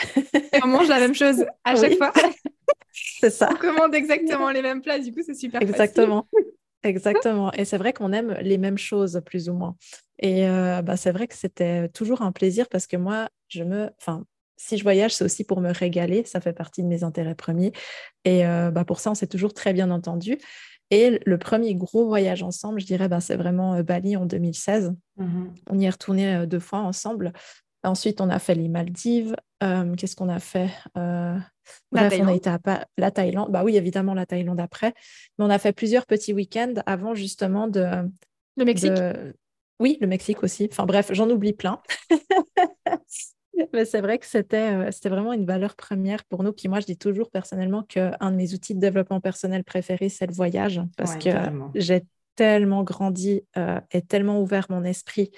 on 0.63 0.67
mange 0.67 0.87
la 0.87 0.99
même 0.99 1.15
chose 1.15 1.45
à 1.63 1.75
chaque 1.81 1.97
fois. 1.97 2.13
c'est 2.91 3.31
ça. 3.31 3.49
On 3.51 3.55
commande 3.55 3.95
exactement 3.95 4.51
les 4.51 4.61
mêmes 4.61 4.81
plats, 4.81 4.99
du 4.99 5.11
coup 5.11 5.21
c'est 5.25 5.33
super 5.33 5.61
Exactement. 5.61 6.27
Exactement. 6.83 7.51
Et 7.53 7.63
c'est 7.63 7.77
vrai 7.77 7.93
qu'on 7.93 8.11
aime 8.11 8.35
les 8.41 8.57
mêmes 8.57 8.77
choses, 8.77 9.21
plus 9.25 9.47
ou 9.47 9.53
moins. 9.53 9.77
Et 10.19 10.47
euh, 10.47 10.81
bah, 10.81 10.97
c'est 10.97 11.11
vrai 11.11 11.27
que 11.27 11.35
c'était 11.35 11.87
toujours 11.89 12.21
un 12.21 12.33
plaisir 12.33 12.67
parce 12.67 12.87
que 12.87 12.97
moi, 12.97 13.29
je 13.47 13.63
me, 13.63 13.89
enfin, 13.99 14.25
si 14.57 14.77
je 14.77 14.83
voyage, 14.83 15.15
c'est 15.15 15.23
aussi 15.23 15.43
pour 15.43 15.61
me 15.61 15.71
régaler. 15.71 16.23
Ça 16.25 16.41
fait 16.41 16.53
partie 16.53 16.83
de 16.83 16.87
mes 16.87 17.03
intérêts 17.03 17.35
premiers. 17.35 17.71
Et 18.25 18.45
euh, 18.45 18.71
bah, 18.71 18.85
pour 18.85 18.99
ça, 18.99 19.11
on 19.11 19.15
s'est 19.15 19.27
toujours 19.27 19.53
très 19.53 19.73
bien 19.73 19.91
entendu. 19.91 20.37
Et 20.89 21.21
le 21.25 21.37
premier 21.37 21.73
gros 21.75 22.05
voyage 22.05 22.43
ensemble, 22.43 22.79
je 22.79 22.85
dirais, 22.85 23.07
bah, 23.07 23.19
c'est 23.19 23.35
vraiment 23.35 23.75
euh, 23.75 23.83
Bali 23.83 24.15
en 24.15 24.25
2016. 24.25 24.93
Mmh 25.17 25.45
on 25.69 25.79
y 25.79 25.85
est 25.85 25.89
retourné 25.89 26.35
euh, 26.35 26.45
deux 26.45 26.59
fois 26.59 26.79
ensemble. 26.79 27.33
Ensuite, 27.83 28.21
on 28.21 28.29
a 28.29 28.39
fait 28.39 28.55
les 28.55 28.69
Maldives. 28.69 29.35
Qu'est-ce 29.97 30.15
qu'on 30.15 30.29
a 30.29 30.39
fait 30.39 30.69
Bref, 30.95 32.13
on 32.19 32.27
a 32.27 32.33
été 32.33 32.49
à 32.49 32.59
la 32.97 33.11
Thaïlande. 33.11 33.49
Bah 33.49 33.63
oui, 33.63 33.77
évidemment, 33.77 34.13
la 34.13 34.25
Thaïlande 34.25 34.59
après. 34.59 34.93
Mais 35.37 35.45
on 35.45 35.49
a 35.49 35.57
fait 35.57 35.73
plusieurs 35.73 36.05
petits 36.05 36.33
week-ends 36.33 36.73
avant 36.85 37.13
justement 37.13 37.67
de. 37.67 37.85
Le 38.55 38.65
Mexique 38.65 38.91
Oui, 39.79 39.97
le 39.99 40.07
Mexique 40.07 40.43
aussi. 40.43 40.67
Enfin 40.71 40.85
bref, 40.85 41.11
j'en 41.11 41.29
oublie 41.29 41.53
plein. 41.53 41.81
Mais 43.73 43.85
c'est 43.85 44.01
vrai 44.01 44.17
que 44.17 44.25
c'était, 44.25 44.73
euh, 44.73 44.91
c'était 44.91 45.09
vraiment 45.09 45.33
une 45.33 45.45
valeur 45.45 45.75
première 45.75 46.23
pour 46.25 46.43
nous. 46.43 46.53
Puis 46.53 46.67
moi, 46.67 46.79
je 46.79 46.85
dis 46.85 46.97
toujours 46.97 47.29
personnellement 47.29 47.83
qu'un 47.83 48.31
de 48.31 48.35
mes 48.35 48.53
outils 48.53 48.73
de 48.73 48.79
développement 48.79 49.21
personnel 49.21 49.63
préférés, 49.63 50.09
c'est 50.09 50.25
le 50.25 50.33
voyage, 50.33 50.81
parce 50.97 51.15
que 51.15 51.29
j'ai 51.75 52.03
tellement 52.35 52.83
grandi 52.83 53.43
euh, 53.57 53.79
et 53.91 54.01
tellement 54.01 54.41
ouvert 54.41 54.65
mon 54.69 54.83
esprit 54.83 55.31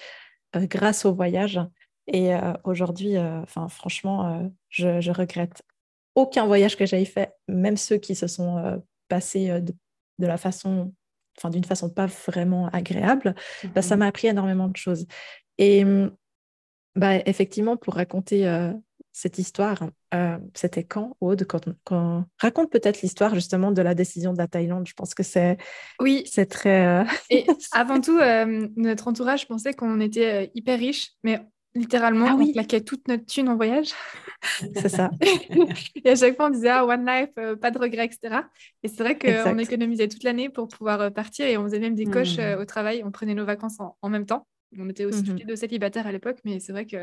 euh, 0.55 0.65
grâce 0.65 1.05
au 1.05 1.13
voyage. 1.13 1.59
Et 2.07 2.33
aujourd'hui, 2.65 3.17
enfin 3.17 3.67
franchement, 3.67 4.47
je, 4.69 5.01
je, 5.01 5.11
regrette 5.11 5.63
aucun 6.13 6.45
voyage 6.45 6.77
que 6.77 6.85
j'ai 6.85 7.03
fait, 7.03 7.33
même 7.47 7.77
ceux 7.77 7.97
qui 7.97 8.13
se 8.13 8.27
sont 8.27 8.79
passés 9.07 9.47
de, 9.59 9.73
de, 10.19 10.27
la 10.27 10.37
façon, 10.37 10.93
enfin 11.35 11.49
d'une 11.49 11.63
façon 11.63 11.89
pas 11.89 12.05
vraiment 12.05 12.67
agréable. 12.67 13.33
Bah, 13.73 13.81
ça 13.81 13.97
m'a 13.97 14.05
appris 14.05 14.27
énormément 14.27 14.67
de 14.67 14.77
choses. 14.77 15.07
Et 15.57 15.83
hum, 15.83 16.11
bah, 16.95 17.17
effectivement, 17.25 17.75
pour 17.75 17.95
raconter 17.95 18.47
euh, 18.47 18.71
cette 19.11 19.37
histoire, 19.37 19.89
euh, 20.13 20.37
c'était 20.53 20.83
quand, 20.83 21.17
Aude 21.19 21.45
quand, 21.45 21.65
quand... 21.83 22.25
Raconte 22.39 22.71
peut-être 22.71 23.01
l'histoire 23.01 23.35
justement 23.35 23.71
de 23.71 23.81
la 23.81 23.95
décision 23.95 24.31
de 24.31 24.37
la 24.37 24.47
Thaïlande? 24.47 24.87
Je 24.87 24.93
pense 24.93 25.13
que 25.13 25.23
c'est 25.23 25.57
oui. 25.99 26.23
c'est 26.25 26.45
très... 26.45 26.85
Euh, 26.87 27.03
Et 27.29 27.45
avant 27.73 27.99
tout, 27.99 28.19
notre 28.77 29.07
entourage 29.07 29.47
pensait 29.47 29.73
qu'on 29.73 29.99
était 29.99 30.51
hyper 30.55 30.79
riche, 30.79 31.11
mais 31.23 31.41
littéralement, 31.73 32.27
ah, 32.29 32.37
on 32.39 32.51
claquait 32.51 32.81
toute 32.81 33.09
notre 33.09 33.25
thune 33.25 33.49
en 33.49 33.57
voyage. 33.57 33.89
C'est 34.75 34.87
ça. 34.87 35.09
et 36.05 36.09
à 36.09 36.15
chaque 36.15 36.37
fois, 36.37 36.47
on 36.47 36.51
disait 36.51 36.69
ah, 36.69 36.85
One 36.85 37.05
Life, 37.05 37.57
pas 37.59 37.71
de 37.71 37.77
regrets, 37.77 38.05
etc. 38.05 38.37
Et 38.83 38.87
c'est 38.87 39.03
vrai 39.03 39.17
qu'on 39.17 39.57
économisait 39.57 40.07
toute 40.07 40.23
l'année 40.23 40.47
pour 40.47 40.69
pouvoir 40.69 41.11
partir 41.11 41.45
et 41.45 41.57
on 41.57 41.63
faisait 41.63 41.79
même 41.79 41.95
des 41.95 42.05
coches 42.05 42.37
mmh. 42.37 42.61
au 42.61 42.63
travail. 42.63 43.01
On 43.03 43.11
prenait 43.11 43.33
nos 43.33 43.45
vacances 43.45 43.79
en 43.79 44.09
même 44.09 44.25
temps. 44.25 44.47
On 44.77 44.89
était 44.89 45.05
aussi 45.05 45.23
tous 45.23 45.33
mmh 45.33 45.37
les 45.37 45.45
deux 45.45 45.55
célibataires 45.55 46.07
à 46.07 46.11
l'époque, 46.11 46.37
mais 46.43 46.59
c'est 46.59 46.71
vrai 46.71 46.85
que 46.85 46.97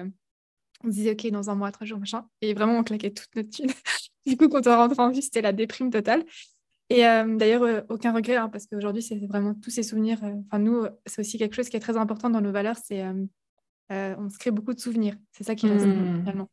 on 0.84 0.88
se 0.88 0.94
disait, 0.94 1.12
OK, 1.12 1.30
dans 1.30 1.50
un 1.50 1.54
mois, 1.54 1.70
trois 1.70 1.86
jours, 1.86 1.98
machin. 1.98 2.26
Et 2.40 2.54
vraiment, 2.54 2.78
on 2.78 2.82
claquait 2.82 3.12
toute 3.12 3.34
notre 3.36 3.50
thune. 3.50 3.70
du 4.26 4.36
coup, 4.36 4.48
quand 4.48 4.66
on 4.66 4.76
rentrait 4.76 5.02
en 5.02 5.10
vie, 5.10 5.22
c'était 5.22 5.42
la 5.42 5.52
déprime 5.52 5.90
totale. 5.90 6.24
Et 6.90 7.06
euh, 7.06 7.36
d'ailleurs, 7.36 7.62
euh, 7.62 7.80
aucun 7.88 8.12
regret, 8.12 8.36
hein, 8.36 8.48
parce 8.48 8.66
qu'aujourd'hui, 8.66 9.02
c'est 9.02 9.18
vraiment 9.26 9.54
tous 9.54 9.70
ces 9.70 9.82
souvenirs. 9.82 10.22
Euh, 10.24 10.34
enfin, 10.46 10.58
nous, 10.58 10.84
c'est 11.06 11.20
aussi 11.20 11.38
quelque 11.38 11.54
chose 11.54 11.68
qui 11.68 11.76
est 11.76 11.80
très 11.80 11.96
important 11.96 12.30
dans 12.30 12.40
nos 12.40 12.52
valeurs, 12.52 12.76
c'est 12.76 13.04
on 13.90 14.30
se 14.30 14.38
crée 14.38 14.50
beaucoup 14.50 14.72
de 14.72 14.80
souvenirs. 14.80 15.14
C'est 15.32 15.44
ça 15.44 15.54
qui 15.54 15.68
reste 15.68 15.86
mmh. 15.86 16.20
finalement. 16.20 16.50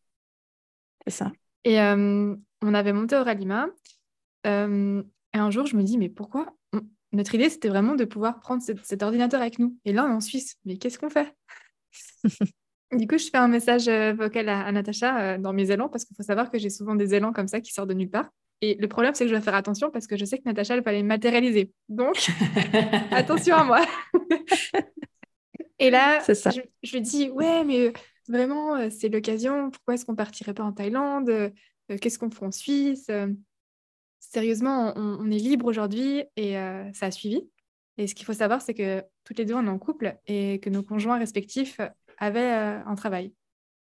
C'est 1.06 1.13
ça. 1.13 1.32
Et 1.63 1.80
on 1.80 2.74
avait 2.74 2.91
monté 2.91 3.15
au 3.15 3.24
Ralima. 3.24 3.67
et 4.45 4.50
un 4.50 5.52
jour, 5.52 5.65
je 5.65 5.78
me 5.78 5.84
dis, 5.84 5.98
mais 5.98 6.10
pourquoi 6.10 6.54
notre 7.19 7.36
idée, 7.36 7.49
c'était 7.49 7.67
vraiment 7.67 7.95
de 7.95 8.05
pouvoir 8.05 8.39
prendre 8.39 8.63
cet, 8.63 9.03
ordinateur 9.03 9.41
avec 9.41 9.60
nous. 9.60 9.77
Et 9.84 9.91
là, 9.91 10.05
on 10.05 10.10
est 10.10 10.13
en 10.13 10.21
Suisse. 10.21 10.55
Mais 10.63 10.77
qu'est-ce 10.77 10.97
qu'on 10.97 11.10
fait? 11.10 11.36
Du 12.91 13.05
coup, 13.05 13.19
je 13.19 13.25
fais 13.25 13.38
un 13.38 13.47
message 13.47 13.88
euh, 13.88 14.13
vocal 14.13 14.49
à, 14.49 14.71
Natacha 14.71 15.19
euh, 15.19 15.38
dans 15.38 15.53
mes 15.53 15.69
élans 15.69 15.89
parce 15.89 16.05
qu'il 16.05 16.17
faut 16.17 16.23
savoir 16.23 16.49
que 16.49 16.58
j'ai 16.58 16.71
souvent 16.71 16.95
des 16.95 17.13
élans 17.13 17.32
comme 17.32 17.47
ça 17.47 17.62
qui 17.62 17.71
sortent 17.71 17.89
de 17.89 17.93
nulle 17.93 18.10
part. 18.10 18.32
Et 18.62 18.77
le 18.79 18.88
problème, 18.88 19.13
c'est 19.13 19.25
que 19.25 19.29
je 19.29 19.36
dois 19.36 19.43
faire 19.43 19.53
attention 19.53 19.91
parce 19.91 20.08
que 20.08 20.17
je 20.17 20.25
sais 20.25 20.39
que 20.39 20.43
Natacha, 20.45 20.73
elle 20.73 20.82
va 20.82 20.91
les 20.91 21.03
matérialiser. 21.03 21.71
Donc, 21.88 22.15
attention 23.12 23.58
à 23.58 23.63
moi. 23.63 23.86
Et 25.77 25.91
là, 25.91 26.19
Je, 26.27 26.62
je, 26.82 26.93
lui 26.93 27.01
dis, 27.01 27.29
ouais, 27.29 27.63
mais 27.63 27.93
vraiment, 28.27 28.75
euh, 28.75 28.89
c'est 28.89 29.10
l'occasion. 29.10 29.69
Pourquoi 29.69 29.93
est-ce 29.93 30.05
qu'on 30.05 30.15
partirait 30.15 30.55
pas 30.55 30.63
en 30.63 30.71
Thaïlande? 30.71 31.53
Qu'est-ce 32.01 32.17
qu'on 32.17 32.32
fait 32.32 32.45
en 32.45 32.51
Suisse? 32.51 33.12
Sérieusement, 34.30 34.94
on, 34.96 35.30
est 35.32 35.38
libre 35.38 35.66
aujourd'hui 35.66 36.24
et 36.36 36.58
euh, 36.58 36.91
ça 36.93 37.08
a 37.08 37.12
suivi. 37.12 37.49
Et 37.97 38.08
ce 38.08 38.16
qu'il 38.16 38.26
faut 38.26 38.34
savoir, 38.34 38.62
c'est 38.62 38.74
que 38.74 39.03
toutes 39.26 39.39
les 39.39 39.45
deux, 39.45 39.56
on 39.56 39.66
est 39.66 39.70
en 39.70 39.80
couple 39.80 40.18
et 40.28 40.60
que 40.60 40.70
nos 40.70 40.84
conjoints 40.84 41.18
respectifs 41.18 41.82
avaient 42.18 42.53
euh, 42.53 42.80
un 42.86 42.95
travail. 42.95 43.34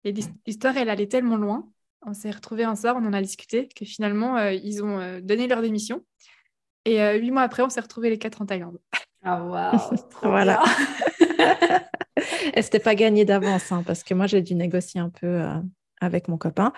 Et 0.04 0.14
l'histoire, 0.48 0.76
elle 0.78 0.90
allait 0.90 1.08
tellement 1.08 1.38
loin. 1.38 1.70
On 2.04 2.14
s'est 2.14 2.32
retrouvés 2.32 2.64
un 2.64 2.76
soir, 2.76 2.96
on 2.98 3.06
en 3.06 3.14
a 3.14 3.22
discuté, 3.22 3.68
que 3.68 3.86
finalement, 3.86 4.38
euh, 4.38 4.54
ils 4.54 4.84
ont 4.84 5.20
donné 5.22 5.48
leur 5.48 5.62
démission. 5.62 6.04
Et 6.86 7.00
huit 7.20 7.30
mois 7.30 7.44
après, 7.44 7.62
on 7.62 7.70
s'est 7.70 7.82
retrouvés 7.82 8.10
les 8.10 8.18
quatre 8.18 8.42
en 8.42 8.48
Thaïlande. 8.48 8.80
Ah, 9.24 9.44
waouh! 9.44 9.80
voilà. 10.24 10.64
et 12.56 12.62
c'était 12.64 12.80
pas 12.80 12.96
gagné 12.96 13.24
d'avance, 13.24 13.72
hein, 13.72 13.84
parce 13.86 14.04
que 14.04 14.16
moi, 14.16 14.26
j'ai 14.26 14.42
dû 14.42 14.56
négocier 14.56 15.00
un 15.00 15.10
peu 15.10 15.44
avec 16.02 16.28
mon 16.28 16.38
copain. 16.38 16.74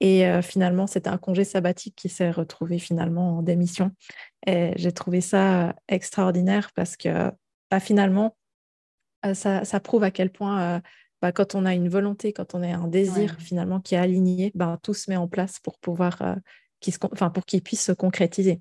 Et 0.00 0.26
euh, 0.26 0.42
finalement, 0.42 0.86
c'était 0.86 1.10
un 1.10 1.18
congé 1.18 1.44
sabbatique 1.44 1.96
qui 1.96 2.08
s'est 2.08 2.30
retrouvé 2.30 2.78
finalement 2.78 3.38
en 3.38 3.42
démission. 3.42 3.90
Et 4.46 4.72
j'ai 4.76 4.92
trouvé 4.92 5.20
ça 5.20 5.74
extraordinaire 5.88 6.70
parce 6.74 6.96
que 6.96 7.32
bah, 7.70 7.80
finalement, 7.80 8.36
euh, 9.24 9.34
ça, 9.34 9.64
ça, 9.64 9.80
prouve 9.80 10.04
à 10.04 10.10
quel 10.10 10.30
point, 10.30 10.80
bah, 11.22 11.32
quand 11.32 11.54
on 11.54 11.64
a 11.66 11.74
une 11.74 11.88
volonté, 11.88 12.32
quand 12.32 12.54
on 12.54 12.62
a 12.62 12.68
un 12.68 12.86
désir 12.86 13.36
finalement 13.40 13.80
qui 13.80 13.94
est 13.96 13.98
aligné, 13.98 14.52
bah, 14.54 14.78
tout 14.82 14.94
se 14.94 15.10
met 15.10 15.16
en 15.16 15.26
place 15.26 15.58
pour 15.58 15.78
pouvoir, 15.78 16.36
enfin, 17.12 17.30
pour 17.30 17.44
qu'il 17.44 17.62
puisse 17.62 17.82
se 17.82 17.92
concrétiser. 17.92 18.60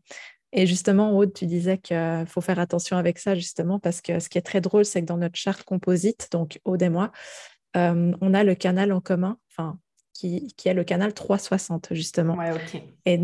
Et 0.57 0.65
justement, 0.67 1.17
Aude, 1.17 1.33
tu 1.33 1.45
disais 1.47 1.77
qu'il 1.77 2.25
faut 2.27 2.39
faire 2.39 2.59
attention 2.59 2.95
avec 2.95 3.19
ça, 3.19 3.35
justement, 3.35 3.77
parce 3.77 3.99
que 3.99 4.21
ce 4.21 4.29
qui 4.29 4.37
est 4.37 4.41
très 4.41 4.61
drôle, 4.61 4.85
c'est 4.85 5.01
que 5.01 5.05
dans 5.05 5.17
notre 5.17 5.35
charte 5.35 5.63
composite, 5.63 6.29
donc 6.31 6.61
Aude 6.63 6.81
et 6.81 6.87
moi, 6.87 7.11
euh, 7.75 8.13
on 8.21 8.33
a 8.33 8.43
le 8.45 8.55
canal 8.55 8.93
en 8.93 9.01
commun, 9.01 9.37
enfin, 9.51 9.77
qui, 10.15 10.47
qui, 10.57 10.69
est 10.69 10.73
le 10.73 10.83
canal 10.83 11.13
360, 11.13 11.89
justement. 11.91 12.35
Ouais. 12.35 12.53
Et, 13.05 13.21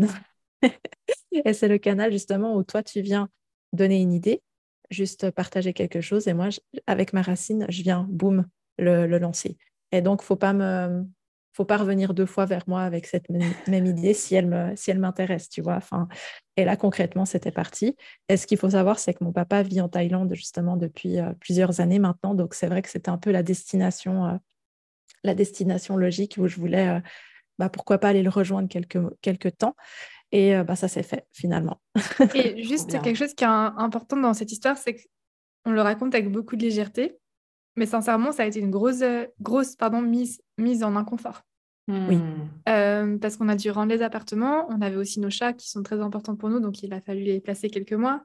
et 1.32 1.52
c'est 1.52 1.68
le 1.68 1.78
canal, 1.78 2.12
justement, 2.12 2.54
où 2.54 2.62
toi, 2.62 2.82
tu 2.82 3.00
viens 3.00 3.28
donner 3.72 4.00
une 4.00 4.12
idée, 4.12 4.42
juste 4.90 5.30
partager 5.30 5.72
quelque 5.72 6.00
chose, 6.00 6.28
et 6.28 6.34
moi, 6.34 6.50
avec 6.86 7.12
ma 7.12 7.22
racine, 7.22 7.66
je 7.68 7.82
viens, 7.82 8.06
boum, 8.08 8.46
le, 8.78 9.06
le 9.06 9.18
lancer. 9.18 9.56
Et 9.90 10.02
donc, 10.02 10.22
faut 10.22 10.36
pas 10.36 10.52
me 10.52 11.04
faut 11.52 11.64
pas 11.64 11.76
revenir 11.76 12.14
deux 12.14 12.26
fois 12.26 12.46
vers 12.46 12.64
moi 12.66 12.82
avec 12.82 13.06
cette 13.06 13.28
même, 13.28 13.86
idée 13.86 14.14
si 14.14 14.34
elle 14.34 14.46
me, 14.46 14.74
si 14.74 14.90
elle 14.90 14.98
m'intéresse, 14.98 15.48
tu 15.48 15.60
vois. 15.60 15.76
Enfin, 15.76 16.08
et 16.56 16.64
là 16.64 16.76
concrètement, 16.76 17.24
c'était 17.24 17.50
parti. 17.50 17.96
Et 18.28 18.36
ce 18.36 18.46
qu'il 18.46 18.58
faut 18.58 18.70
savoir, 18.70 18.98
c'est 18.98 19.14
que 19.14 19.22
mon 19.22 19.32
papa 19.32 19.62
vit 19.62 19.80
en 19.80 19.88
Thaïlande 19.88 20.32
justement 20.34 20.76
depuis 20.76 21.18
euh, 21.18 21.32
plusieurs 21.40 21.80
années 21.80 21.98
maintenant, 21.98 22.34
donc 22.34 22.54
c'est 22.54 22.66
vrai 22.66 22.82
que 22.82 22.88
c'était 22.88 23.10
un 23.10 23.18
peu 23.18 23.30
la 23.30 23.42
destination, 23.42 24.26
euh, 24.26 24.36
la 25.24 25.34
destination 25.34 25.96
logique 25.96 26.36
où 26.38 26.46
je 26.46 26.56
voulais, 26.56 26.88
euh, 26.88 27.00
bah, 27.58 27.68
pourquoi 27.68 27.98
pas 27.98 28.08
aller 28.08 28.22
le 28.22 28.30
rejoindre 28.30 28.68
quelques 28.68 28.98
quelques 29.20 29.56
temps. 29.56 29.76
Et 30.34 30.54
bah, 30.64 30.76
ça 30.76 30.88
s'est 30.88 31.02
fait 31.02 31.26
finalement. 31.30 31.78
Et 32.34 32.62
juste 32.64 33.02
quelque 33.02 33.16
chose 33.16 33.34
qui 33.34 33.44
est 33.44 33.46
important 33.46 34.16
dans 34.16 34.32
cette 34.32 34.50
histoire, 34.50 34.78
c'est 34.78 34.96
qu'on 35.62 35.72
le 35.72 35.82
raconte 35.82 36.14
avec 36.14 36.32
beaucoup 36.32 36.56
de 36.56 36.62
légèreté, 36.62 37.18
mais 37.76 37.84
sincèrement, 37.84 38.32
ça 38.32 38.44
a 38.44 38.46
été 38.46 38.58
une 38.58 38.70
grosse, 38.70 39.04
grosse 39.42 39.76
pardon, 39.76 40.00
mise, 40.00 40.40
mise 40.56 40.82
en 40.84 40.96
inconfort. 40.96 41.42
Oui. 41.88 42.18
Euh, 42.68 43.18
parce 43.18 43.36
qu'on 43.36 43.48
a 43.48 43.56
dû 43.56 43.70
rendre 43.70 43.92
les 43.92 44.02
appartements. 44.02 44.66
On 44.70 44.80
avait 44.80 44.96
aussi 44.96 45.20
nos 45.20 45.30
chats 45.30 45.52
qui 45.52 45.68
sont 45.68 45.82
très 45.82 46.00
importants 46.00 46.36
pour 46.36 46.48
nous, 46.48 46.60
donc 46.60 46.82
il 46.82 46.92
a 46.92 47.00
fallu 47.00 47.22
les 47.22 47.40
placer 47.40 47.70
quelques 47.70 47.92
mois. 47.92 48.22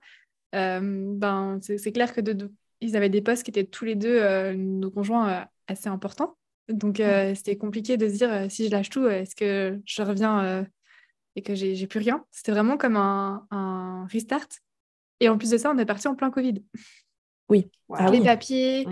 Euh, 0.55 1.13
ben, 1.15 1.59
c'est 1.61 1.91
clair 1.91 2.13
que 2.13 2.21
de, 2.21 2.51
ils 2.81 2.95
avaient 2.95 3.09
des 3.09 3.21
postes 3.21 3.43
qui 3.43 3.51
étaient 3.51 3.65
tous 3.65 3.85
les 3.85 3.95
deux, 3.95 4.19
euh, 4.21 4.53
nos 4.55 4.91
conjoints, 4.91 5.47
assez 5.67 5.89
importants. 5.89 6.37
Donc 6.69 7.01
c'était 7.35 7.57
compliqué 7.57 7.97
de 7.97 8.09
se 8.09 8.15
dire 8.15 8.51
si 8.51 8.65
je 8.65 8.71
lâche 8.71 8.89
tout, 8.89 9.07
est-ce 9.07 9.35
que 9.35 9.79
je 9.85 10.01
reviens 10.01 10.65
et 11.35 11.41
que 11.41 11.55
j'ai 11.55 11.87
plus 11.87 11.99
rien 11.99 12.25
C'était 12.31 12.51
vraiment 12.51 12.77
comme 12.77 12.97
un, 12.97 13.47
un, 13.51 14.05
restart. 14.11 14.47
Et 15.19 15.29
en 15.29 15.37
plus 15.37 15.51
de 15.51 15.57
ça, 15.57 15.71
on 15.71 15.77
est 15.77 15.85
parti 15.85 16.07
en 16.07 16.15
plein 16.15 16.29
Covid. 16.29 16.63
Oui. 17.49 17.69
Ah 17.93 18.11
les 18.11 18.21
papiers. 18.21 18.85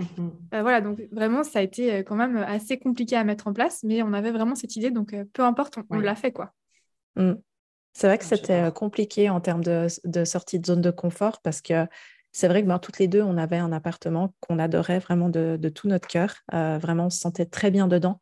Euh, 0.54 0.62
voilà, 0.62 0.80
donc 0.80 1.00
vraiment, 1.12 1.44
ça 1.44 1.58
a 1.58 1.62
été 1.62 1.92
euh, 1.92 2.02
quand 2.02 2.16
même 2.16 2.38
assez 2.38 2.78
compliqué 2.78 3.16
à 3.16 3.24
mettre 3.24 3.48
en 3.48 3.52
place, 3.52 3.82
mais 3.82 4.02
on 4.02 4.12
avait 4.12 4.30
vraiment 4.30 4.54
cette 4.54 4.76
idée, 4.76 4.90
donc 4.90 5.12
euh, 5.12 5.24
peu 5.32 5.42
importe, 5.42 5.78
on, 5.90 5.98
l'a 5.98 6.14
fait, 6.14 6.32
quoi. 6.32 6.52
Mm. 7.16 7.34
C'est 7.92 8.06
vrai 8.06 8.18
que 8.18 8.24
c'était 8.24 8.70
compliqué 8.74 9.30
en 9.30 9.40
termes 9.40 9.64
de, 9.64 9.88
sortie 10.24 10.60
de 10.60 10.66
zone 10.66 10.82
de 10.82 10.90
confort 10.90 11.40
parce 11.40 11.62
que 11.62 11.86
c'est 12.36 12.48
vrai 12.48 12.62
que 12.62 12.68
ben, 12.68 12.78
toutes 12.78 12.98
les 12.98 13.08
deux, 13.08 13.22
on 13.22 13.36
avait 13.36 13.56
un 13.56 13.72
appartement 13.72 14.34
qu'on 14.40 14.58
adorait 14.58 14.98
vraiment 14.98 15.28
de, 15.28 15.68
tout 15.68 15.88
notre 15.88 16.06
cœur. 16.08 16.34
vraiment, 16.52 17.06
on 17.06 17.10
se 17.10 17.18
sentait 17.20 17.46
très 17.46 17.70
bien 17.70 17.88
dedans. 17.88 18.20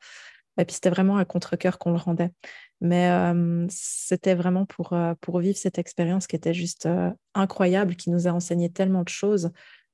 Et 0.59 0.65
puis, 0.65 0.75
c'était 0.75 0.91
vraiment 0.91 1.17
à 1.17 1.25
contre-cœur 1.25 1.79
qu'on 1.79 1.91
le 1.91 1.99
rendait. 1.99 2.31
Mais 2.81 3.11
c'était 3.69 4.35
vraiment 4.35 4.67
pour, 4.67 4.95
pour 5.21 5.41
vivre 5.41 5.57
cette 5.57 5.79
expérience 5.79 6.27
qui 6.27 6.37
était 6.37 6.55
juste 6.55 6.89
incroyable, 7.35 7.97
qui 7.97 8.11
nous 8.11 8.29
a 8.29 8.31
enseigné 8.31 8.71
tellement 8.71 9.03
de 9.03 9.09
choses 9.09 9.51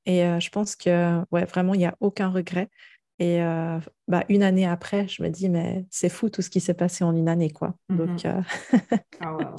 et 0.07 0.25
euh, 0.25 0.41
je 0.41 0.51
pense 0.51 0.77
que 0.77 1.21
ouais, 1.31 1.45
vraiment, 1.45 1.75
il 1.75 1.79
n'y 1.79 1.87
a 1.87 1.97
aucun 2.01 2.29
regret. 2.29 2.71
Et 3.18 3.43
euh, 3.43 3.79
bah, 4.09 4.25
une 4.29 4.43
année 4.43 4.66
après, 4.66 5.07
je 5.09 5.23
me 5.23 5.29
dis, 5.29 5.51
mais 5.51 5.85
c'est 5.91 6.09
fou 6.09 6.31
tout 6.31 6.41
ce 6.41 6.49
qui 6.49 6.61
s'est 6.61 6.75
passé 6.75 7.05
en 7.05 7.14
une 7.14 7.29
année. 7.29 7.51
quoi. 7.51 7.75
Donc, 7.91 8.25
mmh 8.25 8.29
euh, 8.29 8.41
ah, 9.21 9.57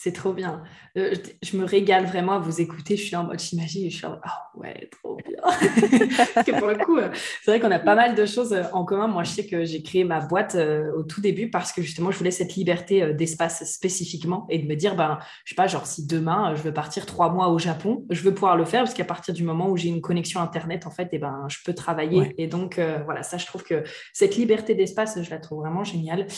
c'est 0.00 0.12
trop 0.12 0.32
bien. 0.32 0.62
Euh, 0.96 1.12
je, 1.42 1.56
me 1.56 1.64
régale 1.64 2.06
vraiment 2.06 2.34
à 2.34 2.38
vous 2.38 2.60
écouter. 2.60 2.96
Je 2.96 3.02
suis 3.02 3.16
en 3.16 3.24
mode 3.24 3.40
j'imagine, 3.40 3.90
je 3.90 3.96
suis 3.96 4.06
en 4.06 4.10
mode 4.10 4.20
oh 4.24 4.60
ouais, 4.60 4.88
trop 4.92 5.16
bien. 5.16 5.42
Parce 6.34 6.46
que 6.46 6.56
pour 6.56 6.68
le 6.68 6.76
coup, 6.76 6.98
euh, 6.98 7.10
c'est 7.42 7.50
vrai 7.50 7.58
qu'on 7.58 7.72
a 7.72 7.80
pas 7.80 7.96
mal 7.96 8.14
de 8.14 8.24
choses 8.24 8.52
euh, 8.52 8.62
en 8.72 8.84
commun. 8.84 9.08
Moi, 9.08 9.24
je 9.24 9.30
sais 9.30 9.46
que 9.46 9.64
j'ai 9.64 9.82
créé 9.82 10.04
ma 10.04 10.20
boîte 10.20 10.56
au 10.96 11.02
tout 11.02 11.20
début 11.20 11.50
parce 11.50 11.72
que 11.72 11.82
justement, 11.82 12.12
je 12.12 12.18
voulais 12.18 12.30
cette 12.30 12.54
liberté 12.54 13.12
d'espace 13.12 13.64
spécifiquement 13.64 14.46
et 14.50 14.60
de 14.60 14.68
me 14.68 14.76
dire, 14.76 14.94
ben, 14.94 15.18
je 15.44 15.50
sais 15.50 15.56
pas, 15.56 15.66
genre 15.66 15.86
si 15.86 16.06
demain 16.06 16.54
je 16.54 16.62
veux 16.62 16.72
partir 16.72 17.04
trois 17.04 17.32
mois 17.32 17.48
au 17.48 17.58
Japon, 17.58 18.06
je 18.08 18.22
veux 18.22 18.32
pouvoir 18.32 18.56
le 18.56 18.64
faire 18.64 18.84
parce 18.84 18.94
qu'à 18.94 19.04
partir 19.04 19.34
du 19.34 19.42
moment 19.42 19.68
où 19.68 19.76
j'ai 19.76 19.88
une 19.88 20.00
connexion 20.00 20.40
internet, 20.40 20.86
en 20.86 20.92
fait, 20.92 21.04
et 21.04 21.16
eh 21.16 21.18
ben, 21.18 21.46
je 21.48 21.58
peux 21.64 21.74
travailler. 21.74 22.34
Et 22.38 22.46
donc, 22.46 22.80
voilà, 23.04 23.24
ça, 23.24 23.36
je 23.36 23.46
trouve 23.46 23.64
que 23.64 23.82
cette 24.12 24.36
liberté 24.36 24.76
d'espace, 24.76 25.20
je 25.20 25.30
la 25.30 25.38
trouve 25.38 25.58
vraiment 25.58 25.82
géniale. 25.82 26.28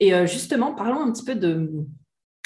Et 0.00 0.26
justement, 0.26 0.74
parlons 0.74 1.02
un 1.02 1.12
petit 1.12 1.24
peu 1.24 1.34
de 1.34 1.70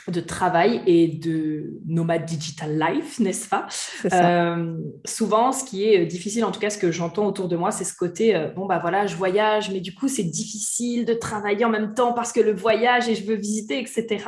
de 0.09 0.21
travail 0.21 0.83
et 0.87 1.07
de 1.07 1.81
nomade 1.87 2.25
digital 2.25 2.77
life, 2.79 3.21
n'est-ce 3.21 3.49
pas? 3.49 3.67
Euh, 4.13 4.77
Souvent, 5.05 5.53
ce 5.53 5.65
qui 5.65 5.85
est 5.85 6.07
difficile, 6.07 6.45
en 6.45 6.51
tout 6.51 6.61
cas 6.61 6.71
ce 6.71 6.79
que 6.79 6.91
j'entends 6.91 7.27
autour 7.27 7.49
de 7.49 7.57
moi, 7.57 7.71
c'est 7.71 7.85
ce 7.85 7.95
côté, 7.95 8.35
euh, 8.35 8.49
bon 8.49 8.67
bah 8.67 8.79
voilà, 8.81 9.07
je 9.07 9.15
voyage, 9.15 9.71
mais 9.71 9.81
du 9.81 9.95
coup 9.95 10.09
c'est 10.09 10.25
difficile 10.25 11.05
de 11.05 11.15
travailler 11.15 11.65
en 11.65 11.71
même 11.71 11.95
temps 11.95 12.13
parce 12.13 12.33
que 12.33 12.41
le 12.41 12.53
voyage 12.53 13.09
et 13.09 13.15
je 13.15 13.25
veux 13.25 13.37
visiter, 13.37 13.79
etc. 13.79 14.25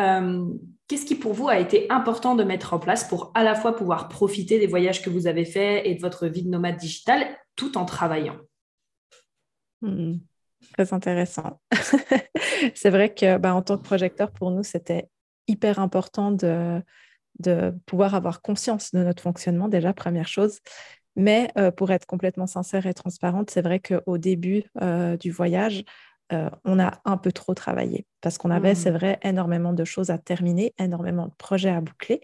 Euh, 0.00 0.44
qu'est-ce 0.88 1.06
qui 1.06 1.14
pour 1.14 1.32
vous 1.32 1.48
a 1.48 1.58
été 1.58 1.90
important 1.90 2.34
de 2.34 2.44
mettre 2.44 2.74
en 2.74 2.78
place 2.78 3.04
pour 3.04 3.32
à 3.34 3.42
la 3.42 3.54
fois 3.54 3.74
pouvoir 3.74 4.08
profiter 4.08 4.58
des 4.58 4.66
voyages 4.66 5.02
que 5.02 5.10
vous 5.10 5.26
avez 5.26 5.44
faits 5.44 5.86
et 5.86 5.94
de 5.94 6.00
votre 6.00 6.26
vie 6.26 6.42
de 6.42 6.50
nomade 6.50 6.76
digital 6.76 7.26
tout 7.56 7.78
en 7.78 7.84
travaillant? 7.86 8.36
Hmm. 9.80 10.16
Très 10.72 10.92
intéressant. 10.92 11.60
c'est 12.74 12.90
vrai 12.90 13.12
que 13.14 13.38
bah, 13.38 13.54
en 13.54 13.62
tant 13.62 13.76
que 13.76 13.82
projecteur, 13.82 14.30
pour 14.30 14.50
nous, 14.50 14.62
c'était 14.62 15.08
hyper 15.48 15.78
important 15.78 16.32
de, 16.32 16.82
de 17.38 17.74
pouvoir 17.86 18.14
avoir 18.14 18.42
conscience 18.42 18.92
de 18.92 19.02
notre 19.02 19.22
fonctionnement, 19.22 19.68
déjà, 19.68 19.92
première 19.92 20.28
chose. 20.28 20.60
Mais 21.16 21.50
euh, 21.56 21.70
pour 21.70 21.90
être 21.90 22.06
complètement 22.06 22.46
sincère 22.46 22.86
et 22.86 22.94
transparente, 22.94 23.50
c'est 23.50 23.62
vrai 23.62 23.80
qu'au 23.80 24.18
début 24.18 24.64
euh, 24.82 25.16
du 25.16 25.30
voyage, 25.30 25.84
euh, 26.32 26.50
on 26.64 26.78
a 26.78 27.00
un 27.04 27.16
peu 27.16 27.32
trop 27.32 27.54
travaillé 27.54 28.04
parce 28.20 28.36
qu'on 28.36 28.50
avait, 28.50 28.74
c'est 28.74 28.90
mmh. 28.90 28.96
vrai, 28.96 29.18
énormément 29.22 29.72
de 29.72 29.84
choses 29.84 30.10
à 30.10 30.18
terminer, 30.18 30.74
énormément 30.78 31.26
de 31.26 31.34
projets 31.38 31.70
à 31.70 31.80
boucler. 31.80 32.20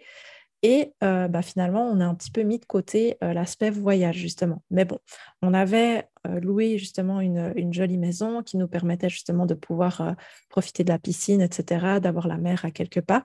Et 0.62 0.94
euh, 1.02 1.26
bah, 1.26 1.42
finalement, 1.42 1.88
on 1.88 2.00
a 2.00 2.06
un 2.06 2.14
petit 2.14 2.30
peu 2.30 2.42
mis 2.42 2.60
de 2.60 2.64
côté 2.64 3.16
euh, 3.22 3.32
l'aspect 3.32 3.70
voyage, 3.70 4.16
justement. 4.16 4.62
Mais 4.70 4.84
bon, 4.84 4.98
on 5.42 5.54
avait 5.54 6.08
euh, 6.26 6.38
loué 6.38 6.78
justement 6.78 7.20
une, 7.20 7.72
jolie 7.72 7.98
maison 7.98 8.42
qui 8.44 8.56
nous 8.56 8.68
permettait 8.68 9.08
justement 9.08 9.44
de 9.44 9.54
pouvoir 9.54 10.14
profiter 10.48 10.84
de 10.84 10.90
la 10.90 10.98
piscine, 10.98 11.40
etc., 11.40 11.98
d'avoir 12.00 12.28
la 12.28 12.38
mer 12.38 12.64
à 12.64 12.70
quelque 12.70 13.00
part. 13.00 13.24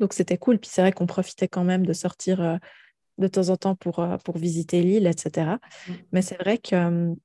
Donc 0.00 0.14
c'était 0.14 0.38
cool. 0.38 0.58
Puis 0.58 0.70
c'est 0.72 0.80
vrai 0.80 0.92
qu'on 0.92 1.06
profitait 1.06 1.48
quand 1.48 1.64
même 1.64 1.84
de 1.84 1.92
sortir 1.92 2.58
de 3.18 3.28
temps 3.28 3.48
en 3.48 3.56
temps 3.56 3.74
pour, 3.74 4.06
pour 4.24 4.38
visiter 4.38 4.80
l'île, 4.80 5.06
etc. 5.06 5.50
Mmh. 5.88 5.92
Mais 6.12 6.22
c'est 6.22 6.36
vrai 6.36 6.58
qu'on 6.58 7.16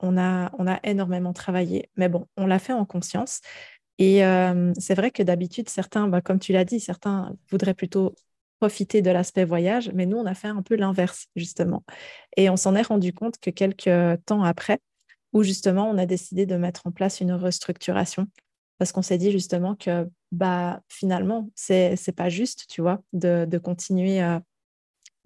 a, 0.00 0.50
on 0.56 0.66
a 0.66 0.80
énormément 0.84 1.32
travaillé. 1.32 1.90
Mais 1.96 2.08
bon, 2.08 2.26
on 2.36 2.46
l'a 2.46 2.60
fait 2.60 2.72
en 2.72 2.86
conscience. 2.86 3.40
Et 3.98 4.22
c'est 4.78 4.94
vrai 4.94 5.10
que 5.10 5.22
d'habitude, 5.22 5.68
certains, 5.68 6.08
bah, 6.08 6.22
comme 6.22 6.38
tu 6.38 6.52
l'as 6.52 6.64
dit, 6.64 6.80
certains 6.80 7.36
voudraient 7.50 7.74
plutôt 7.74 8.14
profiter 8.62 9.02
de 9.02 9.10
l'aspect 9.10 9.44
voyage, 9.44 9.90
mais 9.92 10.06
nous, 10.06 10.16
on 10.18 10.24
a 10.24 10.34
fait 10.34 10.46
un 10.46 10.62
peu 10.62 10.76
l'inverse, 10.76 11.26
justement. 11.34 11.82
Et 12.36 12.48
on 12.48 12.56
s'en 12.56 12.76
est 12.76 12.86
rendu 12.86 13.12
compte 13.12 13.40
que 13.40 13.50
quelques 13.50 14.24
temps 14.24 14.44
après, 14.44 14.78
où 15.32 15.42
justement, 15.42 15.90
on 15.90 15.98
a 15.98 16.06
décidé 16.06 16.46
de 16.46 16.54
mettre 16.54 16.86
en 16.86 16.92
place 16.92 17.20
une 17.20 17.32
restructuration, 17.32 18.28
parce 18.78 18.92
qu'on 18.92 19.02
s'est 19.02 19.18
dit 19.18 19.32
justement 19.32 19.74
que 19.74 20.08
bah, 20.30 20.80
finalement, 20.88 21.50
c'est 21.56 21.96
n'est 22.06 22.12
pas 22.12 22.28
juste, 22.28 22.66
tu 22.68 22.82
vois, 22.82 23.02
de, 23.12 23.58
continuer 23.58 24.22
euh, 24.22 24.38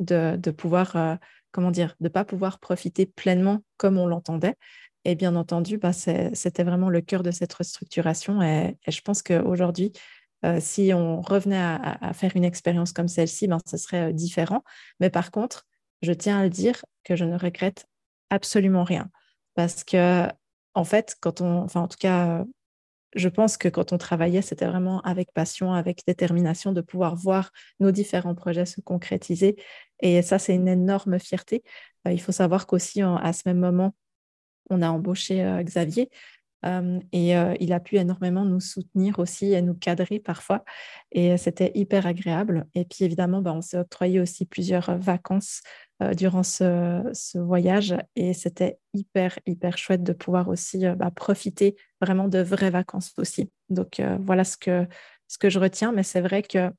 de, 0.01 0.37
de, 0.37 0.51
pouvoir, 0.51 0.97
euh, 0.97 1.17
comment 1.53 1.71
dire, 1.71 1.95
de 2.01 2.09
pas 2.09 2.25
pouvoir 2.25 2.59
profiter 2.59 3.05
pleinement 3.05 3.63
comme 3.77 3.99
on 3.99 4.07
l'entendait. 4.07 4.55
Et 5.05 5.15
bien 5.15 5.37
entendu, 5.37 5.77
bah, 5.77 5.93
c'était 5.93 6.65
vraiment 6.65 6.89
le 6.89 7.03
cœur 7.03 7.23
de 7.23 7.33
cette 7.33 7.53
restructuration. 7.53 8.41
Et, 8.41 8.79
et 8.87 8.91
je 8.91 9.03
pense 9.03 9.23
qu'aujourd'hui, 9.23 9.93
euh, 10.45 10.59
si 10.61 10.93
on 10.93 11.21
revenait 11.21 11.57
à, 11.59 12.13
faire 12.13 12.33
une 12.37 12.45
expérience 12.45 12.93
comme 12.93 13.09
celle-ci, 13.09 13.49
ben, 13.49 13.59
ce 13.67 13.77
serait 13.77 14.11
euh, 14.11 14.13
différent. 14.13 14.63
Mais 15.01 15.11
par 15.11 15.31
contre, 15.31 15.67
je 16.03 16.13
tiens 16.13 16.41
à 16.41 16.43
le 16.45 16.51
dire 16.51 16.85
que 17.05 17.17
je 17.17 17.25
ne 17.25 17.39
regrette 17.39 17.87
absolument 18.31 18.85
rien. 18.85 19.11
Parce 19.55 19.85
que, 19.85 20.29
en 20.75 20.85
fait, 20.85 21.17
quand 21.21 21.41
on, 21.41 21.63
enfin, 21.63 21.81
en 21.81 21.89
tout 21.89 21.97
cas, 21.99 22.45
je 23.15 23.29
pense 23.29 23.57
que 23.57 23.69
quand 23.69 23.93
on 23.93 23.99
travaillait, 23.99 24.43
c'était 24.43 24.67
vraiment 24.67 25.01
avec 25.03 25.33
passion, 25.33 25.73
avec 25.73 26.03
détermination 26.07 26.73
de 26.73 26.83
pouvoir 26.83 27.17
voir 27.17 27.51
nos 27.81 27.91
différents 27.91 28.35
projets 28.35 28.67
se 28.67 28.81
concrétiser. 28.83 29.57
Et 30.01 30.21
ça, 30.21 30.39
c'est 30.39 30.55
une 30.55 30.69
énorme 30.69 31.19
fierté. 31.19 31.63
Euh, 32.07 32.13
il 32.13 32.21
faut 32.21 32.33
savoir 32.33 32.67
qu'aussi, 32.67 33.01
à 33.03 33.33
ce 33.33 33.43
même 33.47 33.59
moment, 33.59 33.95
on 34.69 34.83
a 34.83 34.91
embauché 34.91 35.61
Xavier, 35.63 36.11
et 36.65 37.35
il 37.61 37.73
a 37.73 37.81
pu 37.81 37.97
énormément 37.97 38.45
nous 38.45 38.61
soutenir 38.61 39.19
aussi 39.19 39.53
et 39.53 39.63
nous 39.63 39.75
cadrer 39.75 40.19
parfois. 40.19 40.65
Et 41.13 41.37
c'était 41.37 41.71
hyper 41.75 42.07
agréable. 42.07 42.67
Et 42.75 42.85
puis 42.85 43.05
évidemment, 43.05 43.43
bah, 43.43 43.53
on 43.53 43.61
s'est 43.61 43.79
octroyé 43.79 44.21
aussi 44.21 44.47
plusieurs 44.47 44.99
vacances 44.99 45.63
durant 46.17 46.43
ce, 46.43 47.39
voyage. 47.39 47.97
Et 48.17 48.33
c'était 48.33 48.79
hyper, 48.95 49.39
hyper 49.47 49.79
chouette 49.79 50.03
de 50.03 50.13
pouvoir 50.13 50.49
aussi 50.49 50.85
bah, 50.97 51.11
profiter 51.11 51.77
vraiment 52.01 52.29
de 52.29 52.41
vraies 52.41 52.71
vacances 52.71 53.13
aussi. 53.19 53.51
Donc 53.69 54.03
voilà 54.21 54.45
ce 54.45 54.57
que, 54.57 54.87
ce 55.29 55.39
que 55.39 55.51
je 55.51 55.59
retiens. 55.59 55.93
Mais 55.93 56.03
c'est 56.03 56.21
vrai 56.21 56.43
que 56.43 56.71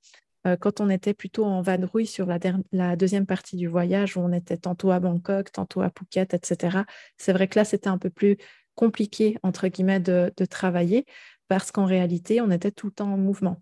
quand 0.59 0.79
on 0.79 0.89
était 0.89 1.13
plutôt 1.13 1.45
en 1.45 1.61
vadrouille 1.61 2.05
sur 2.05 2.25
la, 2.25 2.39
la, 2.71 2.95
deuxième 2.95 3.25
partie 3.25 3.57
du 3.57 3.67
voyage, 3.67 4.15
où 4.15 4.21
on 4.21 4.31
était 4.31 4.57
tantôt 4.57 4.91
à 4.91 4.99
Bangkok, 4.99 5.51
tantôt 5.51 5.81
à 5.81 5.89
Phuket, 5.89 6.33
etc., 6.33 6.79
c'est 7.17 7.33
vrai 7.33 7.47
que 7.47 7.59
là, 7.59 7.65
c'était 7.65 7.89
un 7.89 7.97
peu 7.97 8.09
plus 8.09 8.37
compliqué, 8.77 9.37
entre 9.43 9.67
guillemets, 9.67 9.99
de, 9.99 10.31
travailler 10.49 11.05
parce 11.49 11.71
qu'en 11.71 11.85
réalité, 11.85 12.39
on 12.39 12.51
était 12.51 12.71
tout 12.71 12.87
le 12.87 12.93
temps 12.93 13.11
en 13.11 13.17
mouvement. 13.17 13.61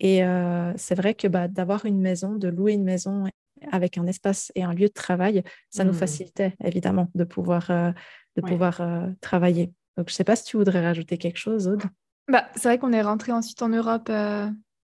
Et 0.00 0.24
euh, 0.24 0.72
c'est 0.76 0.94
vrai 0.94 1.14
que 1.14 1.26
bah, 1.28 1.48
d'avoir 1.48 1.84
une 1.84 2.00
maison, 2.00 2.36
de 2.36 2.48
louer 2.48 2.74
une 2.74 2.84
maison 2.84 3.24
avec 3.72 3.98
un 3.98 4.06
espace 4.06 4.52
et 4.54 4.62
un 4.62 4.72
lieu 4.72 4.88
de 4.88 4.92
travail, 4.92 5.42
ça 5.70 5.84
nous 5.84 5.92
mmh. 5.92 5.94
facilitait 5.94 6.54
évidemment 6.62 7.10
de 7.14 7.24
pouvoir, 7.24 7.70
euh, 7.70 7.90
de 8.36 8.42
pouvoir 8.42 8.80
euh, 8.80 9.08
travailler. 9.20 9.72
Donc, 9.96 10.08
je 10.08 10.12
ne 10.12 10.16
sais 10.16 10.24
pas 10.24 10.36
si 10.36 10.44
tu 10.44 10.58
voudrais 10.58 10.84
rajouter 10.84 11.18
quelque 11.18 11.38
chose, 11.38 11.66
Aude? 11.66 11.82
Bah, 12.28 12.46
c'est 12.54 12.68
vrai 12.68 12.78
qu'on 12.78 12.92
est 12.92 13.02
rentré 13.02 13.32
ensuite 13.32 13.62
en 13.62 13.70
Europe 13.70 14.10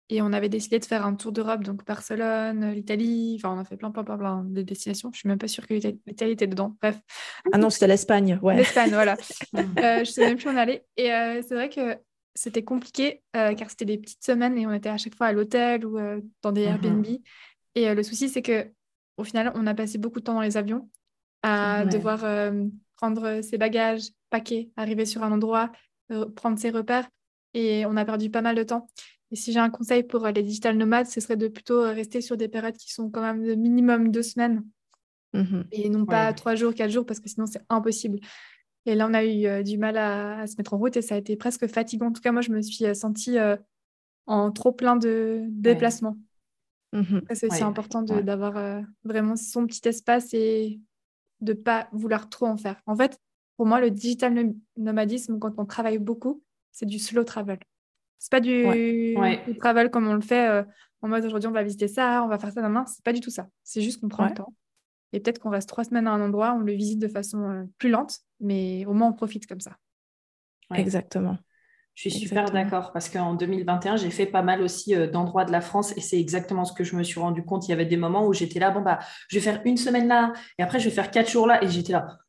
et 0.09 0.21
on 0.21 0.31
avait 0.31 0.47
décidé 0.47 0.79
de 0.79 0.85
faire 0.85 1.05
un 1.05 1.15
tour 1.15 1.33
d'Europe, 1.33 1.63
donc 1.63 1.85
Barcelone, 1.85 2.71
l'Italie, 2.71 3.35
enfin 3.37 3.53
on 3.53 3.59
a 3.59 3.65
fait 3.65 3.75
plein, 3.75 3.91
plein, 3.91 4.03
plein, 4.03 4.17
plein 4.17 4.43
de 4.45 4.61
destinations. 4.61 5.11
Je 5.13 5.19
suis 5.19 5.27
même 5.27 5.37
pas 5.37 5.49
sûre 5.49 5.67
que 5.67 5.73
l'Italie 5.73 6.31
était 6.31 6.47
dedans. 6.47 6.77
Bref. 6.81 6.97
Ah 7.51 7.57
non, 7.57 7.69
c'était 7.69 7.87
l'Espagne, 7.87 8.39
ouais. 8.41 8.55
L'Espagne, 8.55 8.91
voilà. 8.91 9.17
euh, 9.57 9.99
je 9.99 10.09
sais 10.09 10.25
même 10.25 10.37
plus 10.37 10.47
où 10.47 10.53
on 10.53 10.55
allait. 10.55 10.85
Et 10.95 11.11
euh, 11.11 11.41
c'est 11.45 11.55
vrai 11.55 11.69
que 11.69 11.97
c'était 12.35 12.63
compliqué 12.63 13.21
euh, 13.35 13.53
car 13.53 13.69
c'était 13.69 13.83
des 13.83 13.97
petites 13.97 14.23
semaines 14.23 14.57
et 14.57 14.65
on 14.65 14.71
était 14.71 14.89
à 14.89 14.97
chaque 14.97 15.15
fois 15.15 15.27
à 15.27 15.33
l'hôtel 15.33 15.85
ou 15.85 15.97
euh, 15.97 16.21
dans 16.41 16.53
des 16.53 16.63
Airbnb. 16.63 17.05
Mhm. 17.05 17.17
Et 17.75 17.93
le 17.93 18.03
souci, 18.03 18.29
c'est 18.29 18.41
que 18.41 18.65
au 19.17 19.23
final, 19.23 19.51
on 19.55 19.67
a 19.67 19.73
passé 19.73 19.97
beaucoup 19.97 20.19
de 20.19 20.23
temps 20.23 20.35
dans 20.35 20.41
les 20.41 20.57
avions 20.57 20.89
à 21.43 21.85
devoir 21.85 22.19
prendre 22.95 23.41
ses 23.41 23.57
bagages, 23.57 24.09
paquer, 24.29 24.71
arriver 24.75 25.05
sur 25.05 25.23
un 25.23 25.31
endroit, 25.31 25.71
prendre 26.35 26.57
ses 26.57 26.71
repères. 26.71 27.07
Et 27.53 27.85
on 27.85 27.97
a 27.97 28.05
perdu 28.05 28.31
pas 28.31 28.41
mal 28.41 28.55
de 28.55 28.63
temps. 28.63 28.87
Et 29.31 29.35
si 29.35 29.51
j'ai 29.51 29.59
un 29.59 29.69
conseil 29.69 30.03
pour 30.03 30.25
euh, 30.25 30.31
les 30.31 30.43
digital 30.43 30.77
nomades, 30.77 31.07
ce 31.07 31.19
serait 31.19 31.35
de 31.35 31.47
plutôt 31.47 31.83
euh, 31.83 31.91
rester 31.91 32.21
sur 32.21 32.37
des 32.37 32.47
périodes 32.47 32.77
qui 32.77 32.93
sont 32.93 33.09
quand 33.09 33.21
même 33.21 33.45
de 33.45 33.55
minimum 33.55 34.11
deux 34.11 34.23
semaines 34.23 34.63
mmh 35.33 35.61
et 35.73 35.89
non 35.89 36.05
pas 36.05 36.31
trois 36.33 36.55
jours, 36.55 36.73
quatre 36.73 36.89
jours, 36.89 37.05
parce 37.05 37.19
que 37.19 37.29
sinon 37.29 37.45
c'est 37.45 37.61
impossible. 37.69 38.19
Et 38.85 38.95
là, 38.95 39.07
on 39.09 39.13
a 39.13 39.25
eu 39.25 39.45
euh, 39.45 39.63
du 39.63 39.77
mal 39.77 39.97
à, 39.97 40.47
se 40.47 40.55
mettre 40.57 40.73
en 40.73 40.77
route 40.77 40.95
et 40.95 41.01
ça 41.01 41.15
a 41.15 41.17
été 41.17 41.35
presque 41.35 41.67
fatigant. 41.67 42.07
En 42.07 42.11
tout 42.13 42.21
cas, 42.21 42.31
moi, 42.31 42.41
je 42.41 42.51
me 42.51 42.61
suis 42.61 42.95
sentie 42.95 43.37
en 44.25 44.51
trop 44.51 44.71
plein 44.71 44.95
de 44.95 45.43
déplacements. 45.49 46.17
Mmh 46.93 47.19
c'est 47.33 47.51
aussi 47.51 47.63
important 47.63 48.01
d'avoir 48.01 48.81
vraiment 49.03 49.35
son 49.35 49.67
petit 49.67 49.85
espace 49.89 50.33
et 50.33 50.79
de 51.41 51.51
ne 51.51 51.57
pas 51.57 51.89
vouloir 51.91 52.29
trop 52.29 52.45
en 52.45 52.55
faire. 52.55 52.81
En 52.85 52.95
fait, 52.95 53.19
pour 53.57 53.65
moi, 53.65 53.81
le 53.81 53.91
digital 53.91 54.53
nomadisme, 54.77 55.37
quand 55.37 55.53
on 55.57 55.65
travaille 55.65 55.97
beaucoup, 55.97 56.41
c'est 56.71 56.85
du 56.85 56.97
slow 56.97 57.25
travel. 57.25 57.59
C'est 58.19 58.31
pas 58.31 58.39
du, 58.39 59.15
travel 59.59 59.89
comme 59.89 60.07
on 60.07 60.15
le 60.15 60.21
fait 60.21 60.49
euh, 60.49 60.63
en 61.01 61.07
mode 61.07 61.23
aujourd'hui 61.25 61.47
on 61.47 61.51
va 61.53 61.63
visiter 61.63 61.87
ça, 61.87 62.23
on 62.23 62.27
va 62.27 62.39
faire 62.39 62.51
ça 62.51 62.61
demain. 62.61 62.85
C'est 62.87 63.03
pas 63.03 63.13
du 63.13 63.21
tout 63.21 63.29
ça. 63.29 63.47
C'est 63.63 63.81
juste 63.81 64.01
qu'on 64.01 64.09
prend 64.09 64.25
le 64.25 64.33
temps. 64.33 64.53
Et 65.13 65.19
peut-être 65.19 65.39
qu'on 65.39 65.49
reste 65.49 65.69
trois 65.69 65.83
semaines 65.83 66.07
à 66.07 66.11
un 66.11 66.21
endroit, 66.21 66.53
on 66.53 66.59
le 66.59 66.73
visite 66.73 66.99
de 66.99 67.07
façon 67.07 67.49
euh, 67.49 67.63
plus 67.77 67.89
lente, 67.89 68.19
mais 68.39 68.85
au 68.85 68.93
moins 68.93 69.09
on 69.09 69.13
profite 69.13 69.47
comme 69.47 69.61
ça. 69.61 69.77
Exactement. 70.73 71.37
Je 71.95 72.09
suis 72.09 72.19
super 72.19 72.51
d'accord 72.51 72.91
parce 72.91 73.09
qu'en 73.09 73.33
2021, 73.33 73.95
j'ai 73.95 74.11
fait 74.11 74.27
pas 74.27 74.43
mal 74.43 74.61
aussi 74.61 74.93
euh, 74.93 75.07
d'endroits 75.07 75.45
de 75.45 75.51
la 75.51 75.61
France 75.61 75.97
et 75.97 76.01
c'est 76.01 76.19
exactement 76.19 76.63
ce 76.63 76.73
que 76.73 76.83
je 76.83 76.95
me 76.95 77.01
suis 77.01 77.19
rendu 77.19 77.43
compte. 77.43 77.67
Il 77.67 77.71
y 77.71 77.73
avait 77.73 77.85
des 77.85 77.97
moments 77.97 78.27
où 78.27 78.33
j'étais 78.33 78.59
là, 78.59 78.69
bon, 78.69 78.81
bah, 78.81 78.99
je 79.29 79.37
vais 79.37 79.41
faire 79.41 79.61
une 79.65 79.77
semaine 79.77 80.07
là 80.07 80.33
et 80.59 80.63
après 80.63 80.79
je 80.79 80.85
vais 80.89 80.93
faire 80.93 81.09
quatre 81.09 81.31
jours 81.31 81.47
là 81.47 81.63
et 81.63 81.67
j'étais 81.67 81.93
là, 81.93 82.19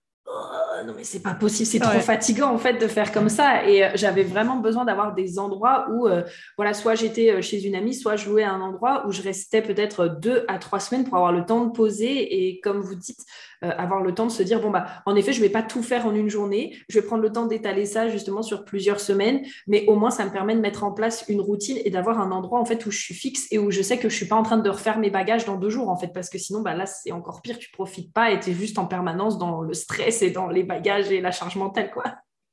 non 0.84 0.94
mais 0.96 1.04
c'est 1.04 1.22
pas 1.22 1.34
possible, 1.34 1.66
c'est 1.66 1.78
trop 1.78 1.98
fatigant 2.00 2.52
en 2.52 2.58
fait 2.58 2.74
de 2.74 2.86
faire 2.86 3.12
comme 3.12 3.28
ça. 3.28 3.66
Et 3.66 3.84
euh, 3.84 3.90
j'avais 3.94 4.22
vraiment 4.22 4.56
besoin 4.56 4.84
d'avoir 4.84 5.14
des 5.14 5.38
endroits 5.38 5.88
où, 5.90 6.06
euh, 6.06 6.22
voilà, 6.56 6.74
soit 6.74 6.94
j'étais 6.94 7.30
euh, 7.30 7.42
chez 7.42 7.64
une 7.66 7.74
amie, 7.74 7.94
soit 7.94 8.16
je 8.16 8.28
louais 8.28 8.44
un 8.44 8.60
endroit 8.60 9.06
où 9.06 9.12
je 9.12 9.22
restais 9.22 9.62
peut-être 9.62 10.06
deux 10.06 10.44
à 10.48 10.58
trois 10.58 10.80
semaines 10.80 11.04
pour 11.04 11.16
avoir 11.16 11.32
le 11.32 11.44
temps 11.44 11.64
de 11.64 11.72
poser 11.72 12.48
et 12.48 12.60
comme 12.60 12.80
vous 12.80 12.94
dites, 12.94 13.24
avoir 13.62 14.02
le 14.02 14.14
temps 14.14 14.26
de 14.26 14.30
se 14.30 14.42
dire 14.42 14.60
bon 14.60 14.70
bah 14.70 14.86
en 15.06 15.16
effet 15.16 15.32
je 15.32 15.40
vais 15.40 15.48
pas 15.48 15.62
tout 15.62 15.82
faire 15.82 16.06
en 16.06 16.14
une 16.14 16.28
journée, 16.28 16.76
je 16.88 16.98
vais 16.98 17.06
prendre 17.06 17.22
le 17.22 17.32
temps 17.32 17.46
d'étaler 17.46 17.86
ça 17.86 18.08
justement 18.08 18.42
sur 18.42 18.64
plusieurs 18.64 19.00
semaines, 19.00 19.42
mais 19.66 19.84
au 19.86 19.96
moins 19.96 20.10
ça 20.10 20.24
me 20.24 20.30
permet 20.30 20.54
de 20.54 20.60
mettre 20.60 20.84
en 20.84 20.92
place 20.92 21.24
une 21.28 21.40
routine 21.40 21.78
et 21.84 21.90
d'avoir 21.90 22.20
un 22.20 22.30
endroit 22.30 22.60
en 22.60 22.64
fait 22.64 22.84
où 22.86 22.90
je 22.90 22.98
suis 22.98 23.14
fixe 23.14 23.46
et 23.50 23.58
où 23.58 23.70
je 23.70 23.82
sais 23.82 23.98
que 23.98 24.08
je 24.08 24.14
suis 24.14 24.26
pas 24.26 24.36
en 24.36 24.42
train 24.42 24.58
de 24.58 24.70
refaire 24.70 24.98
mes 24.98 25.10
bagages 25.10 25.44
dans 25.44 25.56
deux 25.56 25.70
jours 25.70 25.88
en 25.88 25.96
fait 25.96 26.12
parce 26.12 26.30
que 26.30 26.38
sinon 26.38 26.60
bah 26.60 26.74
là 26.74 26.86
c'est 26.86 27.12
encore 27.12 27.42
pire, 27.42 27.58
tu 27.58 27.70
profites 27.70 28.12
pas 28.12 28.30
et 28.30 28.40
tu 28.40 28.50
es 28.50 28.54
juste 28.54 28.78
en 28.78 28.86
permanence 28.86 29.38
dans 29.38 29.62
le 29.62 29.74
stress 29.74 30.22
et 30.22 30.30
dans 30.30 30.48
les 30.48 30.62
bagages 30.62 31.10
et 31.10 31.20
la 31.20 31.30
charge 31.30 31.56
mentale, 31.56 31.90
quoi. 31.90 32.04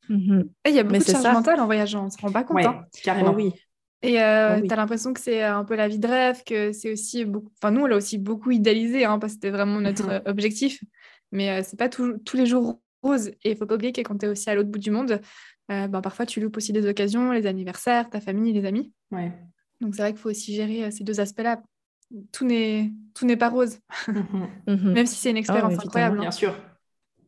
Mhm. 0.10 0.50
Il 0.68 0.76
y 0.76 0.80
a 0.80 0.84
beaucoup 0.84 1.00
de 1.00 1.04
charge 1.04 1.34
mentale 1.34 1.60
en 1.60 1.66
voyageant, 1.66 2.06
on 2.06 2.10
se 2.10 2.22
rend 2.22 2.32
pas 2.32 2.44
compte. 2.44 2.66
Hein. 2.66 2.84
carrément. 3.04 3.34
oui. 3.34 3.54
Et 4.06 4.22
euh, 4.22 4.62
tu 4.62 4.72
as 4.72 4.76
l'impression 4.76 5.14
que 5.14 5.20
c'est 5.20 5.42
un 5.42 5.66
peu 5.66 5.76
la 5.76 5.88
vie 5.88 5.98
de 5.98 6.08
rêve, 6.08 6.44
que 6.46 6.72
c'est 6.72 6.92
aussi 6.92 7.26
beaucoup. 7.26 7.52
Enfin, 7.58 7.72
nous, 7.72 7.82
on 7.82 7.86
l'a 7.88 7.96
aussi 7.96 8.18
beaucoup 8.18 8.52
idéalisé, 8.52 9.04
hein, 9.04 9.18
parce 9.18 9.34
que 9.34 9.38
c'était 9.42 9.50
vraiment 9.50 9.82
notre 9.82 10.06
mhm. 10.08 10.22
objectif. 10.26 10.84
Mais 11.32 11.50
euh, 11.50 11.62
c'est 11.64 11.78
pas 11.78 11.90
tous 11.90 12.20
les 12.36 12.46
jours 12.46 12.80
rose. 13.02 13.30
Et 13.44 13.52
il 13.52 13.58
faut 13.58 13.66
pas 13.66 13.76
oublier 13.76 13.92
que 13.92 14.02
quand 14.02 14.18
tu 14.18 14.26
es 14.26 14.30
aussi 14.30 14.50
à 14.50 14.56
l'autre 14.56 14.70
bout 14.70 14.80
du 14.80 14.92
monde, 14.92 15.20
euh, 15.72 15.88
ben, 15.88 16.02
parfois 16.02 16.26
tu 16.26 16.40
loupes 16.40 16.56
aussi 16.56 16.72
des 16.72 16.88
occasions, 16.88 17.32
les 17.32 17.48
anniversaires, 17.48 18.10
ta 18.10 18.22
famille, 18.22 18.54
les 18.54 18.66
amis. 18.66 18.94
Ouais. 19.12 19.32
Donc 19.82 19.96
c'est 19.96 20.04
vrai 20.04 20.12
qu'il 20.12 20.22
faut 20.22 20.30
aussi 20.30 20.54
gérer 20.54 20.92
ces 20.92 21.04
deux 21.04 21.20
aspects-là. 21.20 21.64
Tout 22.32 22.46
n'est 22.46 23.38
pas 23.38 23.50
rose, 23.50 23.80
même 24.68 25.08
si 25.08 25.16
c'est 25.16 25.32
une 25.32 25.38
expérience 25.38 25.74
oh, 25.76 25.82
incroyable. 25.84 26.20
Hein. 26.20 26.22
Bien 26.22 26.32
sûr 26.32 26.54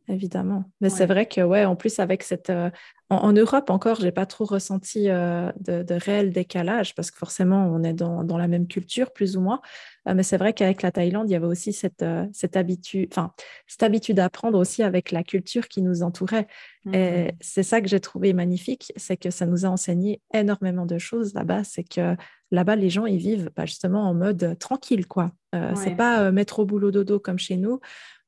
évidemment. 0.08 0.64
Mais 0.80 0.90
c'est 0.90 1.06
vrai 1.06 1.26
que, 1.26 1.40
ouais, 1.40 1.64
en 1.64 1.76
plus, 1.76 1.98
avec 1.98 2.22
cette. 2.22 2.50
Euh, 2.50 2.70
en, 3.10 3.32
Europe 3.32 3.70
encore, 3.70 4.00
j'ai 4.00 4.12
pas 4.12 4.26
trop 4.26 4.44
ressenti 4.44 5.08
euh, 5.08 5.50
de, 5.60 5.94
réel 5.94 6.30
décalage 6.30 6.94
parce 6.94 7.10
que 7.10 7.16
forcément, 7.16 7.66
on 7.66 7.82
est 7.82 7.94
dans, 7.94 8.22
dans 8.22 8.36
la 8.36 8.48
même 8.48 8.66
culture, 8.66 9.12
plus 9.12 9.36
ou 9.36 9.40
moins. 9.40 9.60
Euh, 10.06 10.14
mais 10.14 10.22
c'est 10.22 10.36
vrai 10.36 10.52
qu'avec 10.52 10.82
la 10.82 10.92
Thaïlande, 10.92 11.28
il 11.28 11.32
y 11.32 11.36
avait 11.36 11.46
aussi 11.46 11.72
cette, 11.72 12.04
cette 12.32 12.56
habitude, 12.56 13.08
enfin, 13.12 13.32
cette 13.66 13.82
habitude 13.82 14.16
d'apprendre 14.16 14.58
aussi 14.58 14.82
avec 14.82 15.10
la 15.10 15.22
culture 15.22 15.68
qui 15.68 15.82
nous 15.82 16.02
entourait. 16.02 16.46
Et 16.92 17.32
mmh. 17.32 17.36
c'est 17.40 17.62
ça 17.62 17.80
que 17.80 17.88
j'ai 17.88 18.00
trouvé 18.00 18.32
magnifique, 18.32 18.92
c'est 18.96 19.16
que 19.16 19.30
ça 19.30 19.46
nous 19.46 19.64
a 19.64 19.68
enseigné 19.68 20.20
énormément 20.34 20.86
de 20.86 20.98
choses 20.98 21.34
là-bas. 21.34 21.64
C'est 21.64 21.84
que 21.84 22.14
là-bas, 22.50 22.76
les 22.76 22.90
gens, 22.90 23.06
ils 23.06 23.18
vivent 23.18 23.50
bah, 23.56 23.66
justement 23.66 24.08
en 24.08 24.14
mode 24.14 24.58
tranquille, 24.58 25.06
quoi. 25.06 25.32
C'est 25.76 25.96
pas 25.96 26.30
mettre 26.30 26.58
au 26.58 26.66
boulot 26.66 26.90
dodo 26.90 27.18
comme 27.18 27.38
chez 27.38 27.56
nous. 27.56 27.80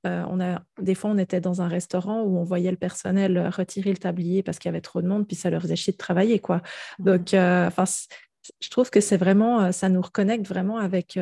Euh, 0.06 0.24
on 0.28 0.40
a, 0.40 0.62
des 0.80 0.94
fois, 0.94 1.10
on 1.10 1.18
était 1.18 1.40
dans 1.40 1.62
un 1.62 1.68
restaurant 1.68 2.22
où 2.22 2.38
on 2.38 2.44
voyait 2.44 2.70
le 2.70 2.76
personnel 2.76 3.48
retirer 3.48 3.90
le 3.90 3.98
tablier 3.98 4.42
parce 4.42 4.58
qu'il 4.58 4.68
y 4.68 4.70
avait 4.70 4.80
trop 4.80 5.02
de 5.02 5.08
monde, 5.08 5.26
puis 5.26 5.36
ça 5.36 5.50
leur 5.50 5.62
faisait 5.62 5.76
chier 5.76 5.92
de 5.92 5.98
travailler. 5.98 6.38
Quoi. 6.38 6.62
Donc, 6.98 7.34
euh, 7.34 7.66
enfin, 7.66 7.84
je 8.60 8.70
trouve 8.70 8.90
que 8.90 9.00
c'est 9.00 9.18
vraiment, 9.18 9.60
euh, 9.60 9.72
ça 9.72 9.88
nous 9.88 10.00
reconnecte 10.00 10.46
vraiment 10.46 10.78
avec 10.78 11.18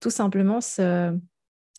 tout 0.00 0.10
simplement 0.10 0.60
ce, 0.60 1.16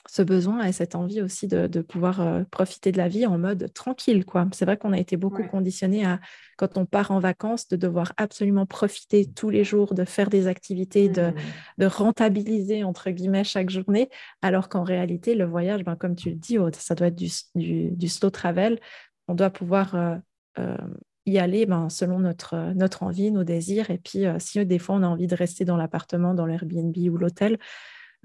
ce 0.07 0.21
besoin 0.21 0.63
et 0.63 0.71
cette 0.71 0.95
envie 0.95 1.21
aussi 1.21 1.47
de, 1.47 1.67
pouvoir 1.81 2.21
euh, 2.21 2.43
profiter 2.49 2.91
de 2.91 2.97
la 2.97 3.07
vie 3.07 3.25
en 3.25 3.37
mode 3.37 3.71
tranquille. 3.73 4.25
quoi. 4.25 4.47
C'est 4.51 4.65
vrai 4.65 4.77
qu'on 4.77 4.93
a 4.93 4.97
été 4.97 5.17
beaucoup 5.17 5.43
conditionné 5.43 6.05
à, 6.05 6.19
quand 6.57 6.77
on 6.77 6.85
part 6.85 7.11
en 7.11 7.19
vacances, 7.19 7.67
de 7.67 7.75
devoir 7.75 8.13
absolument 8.17 8.65
profiter 8.65 9.25
tous 9.25 9.49
les 9.49 9.63
jours, 9.63 9.93
de 9.93 10.05
faire 10.05 10.29
des 10.29 10.47
activités, 10.47 11.09
de, 11.09 11.29
mmh. 11.29 11.35
de, 11.79 11.85
rentabiliser, 11.85 12.83
entre 12.83 13.09
guillemets, 13.11 13.43
chaque 13.43 13.69
journée, 13.69 14.09
alors 14.41 14.69
qu'en 14.69 14.83
réalité, 14.83 15.35
le 15.35 15.45
voyage, 15.45 15.83
ben, 15.83 15.95
comme 15.95 16.15
tu 16.15 16.29
le 16.29 16.35
dis, 16.35 16.57
ça 16.73 16.95
doit 16.95 17.07
être 17.07 17.15
du, 17.15 17.29
du, 17.55 18.07
slow 18.09 18.29
travel. 18.29 18.79
On 19.27 19.35
doit 19.35 19.49
pouvoir... 19.49 19.95
Euh, 19.95 20.15
euh, 20.59 20.77
y 21.27 21.37
aller 21.37 21.67
ben, 21.67 21.87
selon 21.87 22.17
notre, 22.17 22.73
notre 22.73 23.03
envie, 23.03 23.29
nos 23.29 23.43
désirs. 23.43 23.91
Et 23.91 23.99
puis, 23.99 24.23
si 24.39 24.65
des 24.65 24.79
fois 24.79 24.95
on 24.95 25.03
a 25.03 25.07
envie 25.07 25.27
de 25.27 25.35
rester 25.35 25.65
dans 25.65 25.77
l'appartement, 25.77 26.33
dans 26.33 26.47
l'Airbnb 26.47 26.97
ou 26.97 27.15
l'hôtel, 27.15 27.59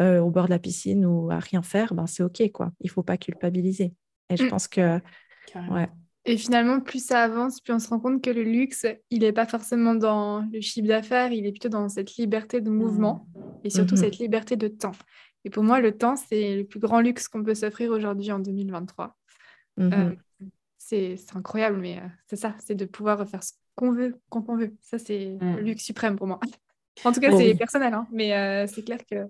euh, 0.00 0.20
au 0.20 0.30
bord 0.30 0.44
de 0.46 0.50
la 0.50 0.58
piscine 0.58 1.06
ou 1.06 1.30
à 1.30 1.38
rien 1.38 1.62
faire, 1.62 1.94
ben 1.94 2.06
c'est 2.06 2.22
OK, 2.22 2.42
quoi. 2.52 2.70
Il 2.80 2.90
faut 2.90 3.02
pas 3.02 3.16
culpabiliser. 3.16 3.94
Et 4.28 4.36
je 4.36 4.44
mm. 4.44 4.48
pense 4.48 4.68
que... 4.68 5.00
Ouais. 5.70 5.88
Et 6.28 6.36
finalement, 6.36 6.80
plus 6.80 7.04
ça 7.04 7.22
avance, 7.22 7.60
plus 7.60 7.72
on 7.72 7.78
se 7.78 7.88
rend 7.88 8.00
compte 8.00 8.22
que 8.22 8.30
le 8.30 8.42
luxe, 8.42 8.84
il 9.10 9.20
n'est 9.20 9.32
pas 9.32 9.46
forcément 9.46 9.94
dans 9.94 10.40
le 10.52 10.60
chiffre 10.60 10.88
d'affaires, 10.88 11.32
il 11.32 11.46
est 11.46 11.52
plutôt 11.52 11.68
dans 11.68 11.88
cette 11.88 12.16
liberté 12.16 12.60
de 12.60 12.68
mouvement 12.68 13.28
mm. 13.34 13.40
et 13.64 13.70
surtout 13.70 13.94
mm-hmm. 13.94 13.98
cette 13.98 14.18
liberté 14.18 14.56
de 14.56 14.66
temps. 14.66 14.92
Et 15.44 15.50
pour 15.50 15.62
moi, 15.62 15.80
le 15.80 15.96
temps, 15.96 16.16
c'est 16.16 16.56
le 16.56 16.64
plus 16.64 16.80
grand 16.80 17.00
luxe 17.00 17.28
qu'on 17.28 17.44
peut 17.44 17.54
s'offrir 17.54 17.92
aujourd'hui 17.92 18.32
en 18.32 18.40
2023. 18.40 19.16
Mm-hmm. 19.78 19.94
Euh, 19.94 20.14
c'est 20.76 21.16
incroyable, 21.34 21.78
mais 21.78 21.98
euh, 21.98 22.08
c'est 22.26 22.36
ça, 22.36 22.56
c'est 22.58 22.74
de 22.74 22.84
pouvoir 22.84 23.26
faire 23.28 23.44
ce 23.44 23.52
qu'on 23.76 23.92
veut 23.92 24.20
quand 24.28 24.44
on 24.48 24.56
veut. 24.56 24.74
Ça, 24.82 24.98
c'est 24.98 25.38
le 25.40 25.60
luxe 25.60 25.84
suprême 25.84 26.16
pour 26.16 26.26
moi. 26.26 26.40
En 27.04 27.12
tout 27.12 27.20
cas, 27.20 27.28
oh 27.30 27.36
c'est 27.38 27.54
personnel, 27.54 27.92
hein, 27.92 28.06
mais 28.10 28.66
c'est 28.68 28.82
clair 28.82 29.00
que 29.04 29.28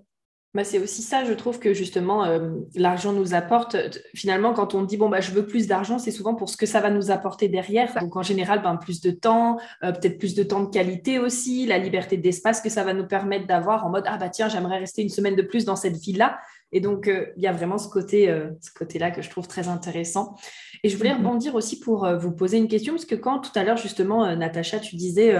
Bah, 0.57 0.63
c'est 0.63 0.79
aussi 0.79 1.03
ça, 1.03 1.23
je 1.23 1.33
trouve 1.33 1.59
que 1.59 1.75
justement, 1.75 2.25
euh, 2.25 2.49
l'argent 2.73 3.13
nous 3.13 3.35
apporte. 3.35 3.77
Finalement, 4.15 4.53
quand 4.53 4.73
on 4.73 4.81
dit, 4.81 4.97
bon, 4.97 5.07
bah, 5.07 5.21
je 5.21 5.29
veux 5.29 5.45
plus 5.45 5.67
d'argent, 5.67 5.99
c'est 5.99 6.09
souvent 6.09 6.33
pour 6.33 6.49
ce 6.49 6.57
que 6.57 6.65
ça 6.65 6.81
va 6.81 6.89
nous 6.89 7.11
apporter 7.11 7.47
derrière. 7.47 7.93
Donc, 8.01 8.15
en 8.15 8.23
général, 8.23 8.63
ben, 8.63 8.75
plus 8.75 8.99
de 8.99 9.11
temps, 9.11 9.59
euh, 9.83 9.91
peut-être 9.91 10.17
plus 10.17 10.33
de 10.33 10.41
temps 10.41 10.61
de 10.63 10.71
qualité 10.71 11.19
aussi, 11.19 11.67
la 11.67 11.77
liberté 11.77 12.17
d'espace 12.17 12.59
que 12.59 12.69
ça 12.69 12.83
va 12.83 12.95
nous 12.95 13.05
permettre 13.05 13.45
d'avoir 13.45 13.85
en 13.85 13.91
mode, 13.91 14.05
ah 14.07 14.17
bah 14.17 14.29
tiens, 14.29 14.49
j'aimerais 14.49 14.79
rester 14.79 15.03
une 15.03 15.09
semaine 15.09 15.35
de 15.35 15.43
plus 15.43 15.63
dans 15.63 15.75
cette 15.75 15.97
ville-là. 15.97 16.39
Et 16.71 16.81
donc, 16.81 17.07
euh, 17.07 17.27
il 17.37 17.43
y 17.43 17.47
a 17.47 17.51
vraiment 17.51 17.77
ce 17.77 17.87
côté, 17.87 18.35
ce 18.59 18.71
côté-là 18.71 19.11
que 19.11 19.21
je 19.21 19.29
trouve 19.29 19.47
très 19.47 19.67
intéressant. 19.67 20.37
Et 20.83 20.89
je 20.89 20.97
voulais 20.97 21.11
mm-hmm. 21.11 21.17
rebondir 21.17 21.53
aussi 21.53 21.79
pour 21.79 22.09
vous 22.17 22.31
poser 22.31 22.57
une 22.57 22.67
question, 22.67 22.93
parce 22.93 23.05
que 23.05 23.13
quand 23.13 23.41
tout 23.41 23.51
à 23.53 23.63
l'heure, 23.63 23.77
justement, 23.77 24.35
Natacha, 24.35 24.79
tu 24.79 24.95
disais 24.95 25.35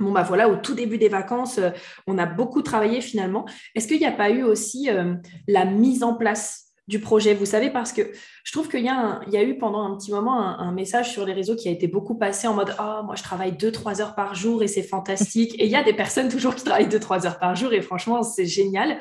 Bon, 0.00 0.10
bah 0.10 0.22
voilà, 0.22 0.48
au 0.48 0.56
tout 0.56 0.74
début 0.74 0.98
des 0.98 1.08
vacances, 1.08 1.58
euh, 1.58 1.70
on 2.06 2.18
a 2.18 2.26
beaucoup 2.26 2.62
travaillé 2.62 3.00
finalement. 3.00 3.46
Est-ce 3.74 3.86
qu'il 3.86 3.98
n'y 3.98 4.06
a 4.06 4.12
pas 4.12 4.30
eu 4.30 4.42
aussi 4.42 4.90
euh, 4.90 5.14
la 5.46 5.64
mise 5.64 6.02
en 6.02 6.14
place 6.14 6.72
du 6.88 6.98
projet? 6.98 7.34
Vous 7.34 7.46
savez, 7.46 7.70
parce 7.70 7.92
que 7.92 8.02
je 8.42 8.52
trouve 8.52 8.68
qu'il 8.68 8.84
y, 8.84 8.88
a 8.88 9.42
eu 9.42 9.56
pendant 9.56 9.82
un 9.82 9.96
petit 9.96 10.10
moment 10.10 10.40
un, 10.40 10.72
message 10.72 11.12
sur 11.12 11.24
les 11.24 11.32
réseaux 11.32 11.54
qui 11.54 11.68
a 11.68 11.70
été 11.70 11.86
beaucoup 11.86 12.16
passé 12.16 12.48
en 12.48 12.54
mode 12.54 12.74
Oh, 12.80 13.02
moi, 13.04 13.14
je 13.14 13.22
travaille 13.22 13.52
2-3 13.52 14.00
heures 14.00 14.14
par 14.16 14.34
jour 14.34 14.62
et 14.62 14.66
c'est 14.66 14.82
fantastique. 14.82 15.54
et 15.60 15.64
il 15.64 15.70
y 15.70 15.76
a 15.76 15.84
des 15.84 15.94
personnes 15.94 16.28
toujours 16.28 16.56
qui 16.56 16.64
travaillent 16.64 16.88
2-3 16.88 17.26
heures 17.26 17.38
par 17.38 17.54
jour 17.54 17.72
et 17.72 17.80
franchement, 17.80 18.22
c'est 18.22 18.46
génial. 18.46 18.98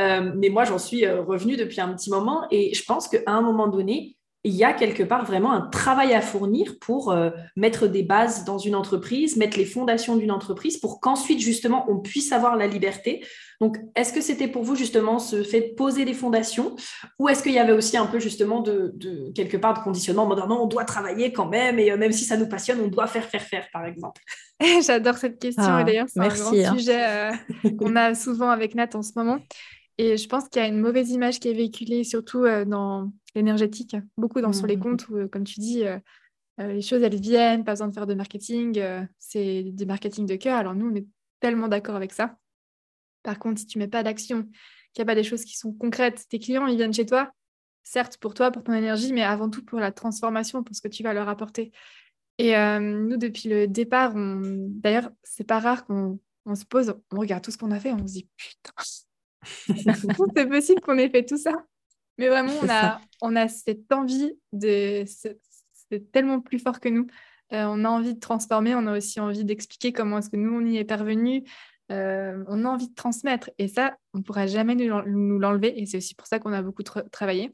Euh, 0.00 0.32
mais 0.36 0.48
moi, 0.48 0.64
j'en 0.64 0.78
suis 0.78 1.06
revenue 1.06 1.56
depuis 1.56 1.80
un 1.80 1.92
petit 1.94 2.10
moment 2.10 2.46
et 2.50 2.74
je 2.74 2.84
pense 2.84 3.06
qu'à 3.08 3.20
un 3.26 3.42
moment 3.42 3.68
donné, 3.68 4.16
il 4.44 4.54
y 4.54 4.64
a 4.64 4.72
quelque 4.72 5.04
part 5.04 5.24
vraiment 5.24 5.52
un 5.52 5.60
travail 5.60 6.14
à 6.14 6.20
fournir 6.20 6.74
pour 6.80 7.12
euh, 7.12 7.30
mettre 7.54 7.86
des 7.86 8.02
bases 8.02 8.44
dans 8.44 8.58
une 8.58 8.74
entreprise, 8.74 9.36
mettre 9.36 9.56
les 9.56 9.64
fondations 9.64 10.16
d'une 10.16 10.32
entreprise 10.32 10.78
pour 10.78 11.00
qu'ensuite, 11.00 11.38
justement, 11.38 11.84
on 11.88 12.00
puisse 12.00 12.32
avoir 12.32 12.56
la 12.56 12.66
liberté. 12.66 13.24
Donc, 13.60 13.78
est-ce 13.94 14.12
que 14.12 14.20
c'était 14.20 14.48
pour 14.48 14.64
vous, 14.64 14.74
justement, 14.74 15.20
ce 15.20 15.44
fait 15.44 15.60
de 15.60 15.74
poser 15.74 16.04
les 16.04 16.14
fondations 16.14 16.74
ou 17.20 17.28
est-ce 17.28 17.44
qu'il 17.44 17.52
y 17.52 17.60
avait 17.60 17.72
aussi 17.72 17.96
un 17.96 18.06
peu, 18.06 18.18
justement, 18.18 18.60
de, 18.60 18.92
quelque 19.36 19.56
part 19.56 19.74
de 19.74 19.84
conditionnement 19.84 20.24
en 20.24 20.50
on 20.50 20.66
doit 20.66 20.84
travailler 20.84 21.32
quand 21.32 21.46
même 21.46 21.78
et 21.78 21.92
euh, 21.92 21.96
même 21.96 22.10
si 22.10 22.24
ça 22.24 22.36
nous 22.36 22.48
passionne, 22.48 22.80
on 22.80 22.88
doit 22.88 23.06
faire, 23.06 23.24
faire, 23.24 23.42
faire, 23.42 23.68
par 23.72 23.84
exemple? 23.84 24.20
J'adore 24.84 25.18
cette 25.18 25.38
question 25.38 25.62
et 25.62 25.82
ah, 25.82 25.84
d'ailleurs, 25.84 26.06
c'est 26.08 26.20
un 26.20 26.28
grand 26.28 26.52
hein. 26.52 26.76
sujet 26.76 27.04
euh, 27.04 27.30
qu'on 27.78 27.94
a 27.94 28.16
souvent 28.16 28.50
avec 28.50 28.74
Nat 28.74 28.90
en 28.94 29.02
ce 29.02 29.12
moment. 29.14 29.38
Et 29.98 30.16
je 30.16 30.28
pense 30.28 30.48
qu'il 30.48 30.62
y 30.62 30.64
a 30.64 30.68
une 30.68 30.80
mauvaise 30.80 31.10
image 31.10 31.38
qui 31.38 31.48
est 31.48 31.54
véhiculée, 31.54 32.04
surtout 32.04 32.44
dans 32.66 33.12
l'énergétique, 33.34 33.96
beaucoup 34.16 34.40
dans 34.40 34.52
sur 34.52 34.66
les 34.66 34.76
mmh, 34.76 34.80
comptes 34.80 35.08
où, 35.08 35.16
euh, 35.16 35.28
comme 35.28 35.44
tu 35.44 35.60
dis, 35.60 35.84
euh, 35.84 35.98
euh, 36.60 36.72
les 36.72 36.82
choses, 36.82 37.02
elles 37.02 37.18
viennent, 37.18 37.64
pas 37.64 37.72
besoin 37.72 37.88
de 37.88 37.94
faire 37.94 38.06
de 38.06 38.14
marketing, 38.14 38.80
c'est 39.18 39.62
du 39.62 39.86
marketing 39.86 40.26
de 40.26 40.36
cœur. 40.36 40.58
Alors 40.58 40.74
nous, 40.74 40.90
on 40.90 40.94
est 40.94 41.06
tellement 41.40 41.68
d'accord 41.68 41.96
avec 41.96 42.12
ça. 42.12 42.36
Par 43.22 43.38
contre, 43.38 43.60
si 43.60 43.66
tu 43.66 43.78
mets 43.78 43.88
pas 43.88 44.02
d'action, 44.02 44.44
qu'il 44.92 45.02
n'y 45.02 45.02
a 45.02 45.06
pas 45.06 45.14
des 45.14 45.24
choses 45.24 45.44
qui 45.44 45.56
sont 45.56 45.72
concrètes, 45.72 46.26
tes 46.28 46.38
clients, 46.38 46.66
ils 46.66 46.76
viennent 46.76 46.92
chez 46.92 47.06
toi, 47.06 47.32
certes 47.82 48.18
pour 48.18 48.34
toi, 48.34 48.50
pour 48.50 48.62
ton 48.62 48.74
énergie, 48.74 49.12
mais 49.12 49.22
avant 49.22 49.48
tout 49.48 49.64
pour 49.64 49.80
la 49.80 49.92
transformation, 49.92 50.62
pour 50.62 50.76
ce 50.76 50.82
que 50.82 50.88
tu 50.88 51.02
vas 51.02 51.14
leur 51.14 51.28
apporter. 51.28 51.72
Et 52.38 52.54
nous, 52.80 53.16
depuis 53.16 53.48
le 53.48 53.66
départ, 53.66 54.14
on... 54.16 54.40
d'ailleurs, 54.42 55.10
c'est 55.22 55.44
pas 55.46 55.60
rare 55.60 55.86
qu'on 55.86 56.18
se 56.54 56.64
pose, 56.64 56.94
on 57.10 57.18
regarde 57.18 57.42
tout 57.42 57.50
ce 57.50 57.58
qu'on 57.58 57.70
a 57.70 57.80
fait, 57.80 57.92
on 57.92 58.06
se 58.06 58.12
dit 58.12 58.28
putain, 58.36 58.72
c'est 59.44 60.48
possible 60.48 60.80
qu'on 60.80 60.98
ait 60.98 61.10
fait 61.10 61.24
tout 61.24 61.38
ça. 61.38 61.52
Mais 62.18 62.28
vraiment, 62.28 62.52
on 62.62 62.68
a, 62.68 63.00
on 63.20 63.36
a 63.36 63.48
cette 63.48 63.90
envie 63.92 64.32
de. 64.52 65.04
C'est 65.06 66.12
tellement 66.12 66.40
plus 66.40 66.58
fort 66.58 66.80
que 66.80 66.88
nous. 66.88 67.06
Euh, 67.52 67.66
on 67.68 67.84
a 67.84 67.88
envie 67.88 68.14
de 68.14 68.20
transformer, 68.20 68.74
on 68.74 68.86
a 68.86 68.96
aussi 68.96 69.20
envie 69.20 69.44
d'expliquer 69.44 69.92
comment 69.92 70.18
est-ce 70.18 70.30
que 70.30 70.36
nous, 70.36 70.54
on 70.54 70.64
y 70.64 70.78
est 70.78 70.84
parvenu. 70.84 71.44
Euh, 71.90 72.42
on 72.48 72.64
a 72.64 72.68
envie 72.68 72.88
de 72.88 72.94
transmettre. 72.94 73.50
Et 73.58 73.68
ça, 73.68 73.96
on 74.14 74.18
ne 74.18 74.22
pourra 74.22 74.46
jamais 74.46 74.74
nous 74.74 75.38
l'enlever. 75.38 75.78
Et 75.80 75.84
c'est 75.84 75.98
aussi 75.98 76.14
pour 76.14 76.26
ça 76.26 76.38
qu'on 76.38 76.52
a 76.52 76.62
beaucoup 76.62 76.82
travaillé. 76.82 77.52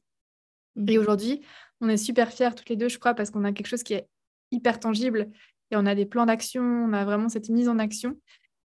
Et 0.87 0.97
mmh. 0.97 1.01
aujourd'hui, 1.01 1.41
on 1.81 1.89
est 1.89 1.97
super 1.97 2.33
fiers 2.33 2.55
toutes 2.55 2.69
les 2.69 2.77
deux, 2.77 2.89
je 2.89 2.99
crois, 2.99 3.15
parce 3.15 3.31
qu'on 3.31 3.45
a 3.45 3.53
quelque 3.53 3.67
chose 3.67 3.83
qui 3.83 3.95
est 3.95 4.07
hyper 4.53 4.79
tangible. 4.79 5.31
Et 5.71 5.77
on 5.77 5.87
a 5.87 5.95
des 5.95 6.07
plans 6.07 6.27
d'action, 6.27 6.63
on 6.63 6.93
a 6.93 7.05
vraiment 7.05 7.29
cette 7.29 7.49
mise 7.49 7.69
en 7.69 7.81
action. 7.81 8.17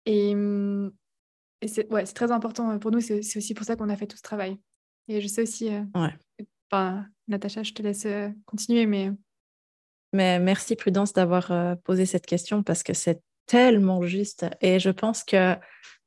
Et, 0.07 0.35
mmh, 0.35 0.93
et 1.61 1.69
c'est 1.69 1.91
ouais, 1.93 2.05
très 2.05 2.31
important 2.31 2.79
pour 2.79 2.91
nous. 2.91 3.01
C'est 3.01 3.37
aussi 3.37 3.55
pour 3.55 3.65
ça 3.65 3.77
qu'on 3.77 3.89
a 3.89 3.97
fait 3.97 4.07
tout 4.07 4.17
ce 4.17 4.23
travail. 4.23 4.59
Et 5.09 5.21
je 5.21 5.27
sais 5.27 5.43
aussi. 5.43 5.73
Euh, 5.73 5.83
enfin, 6.71 7.07
Natacha, 7.27 7.63
je 7.63 7.73
te 7.73 7.83
laisse 7.83 8.07
euh, 8.07 8.29
continuer, 8.47 8.87
mais. 8.87 9.11
Mais 10.13 10.39
merci 10.39 10.77
Prudence 10.77 11.13
d'avoir 11.13 11.51
euh, 11.51 11.75
posé 11.85 12.07
cette 12.07 12.25
question 12.25 12.63
parce 12.63 12.83
que 12.83 12.95
c'est 12.95 13.21
tellement 13.47 14.03
juste. 14.03 14.47
Et 14.61 14.79
je 14.79 14.91
pense 14.91 15.25
que 15.25 15.55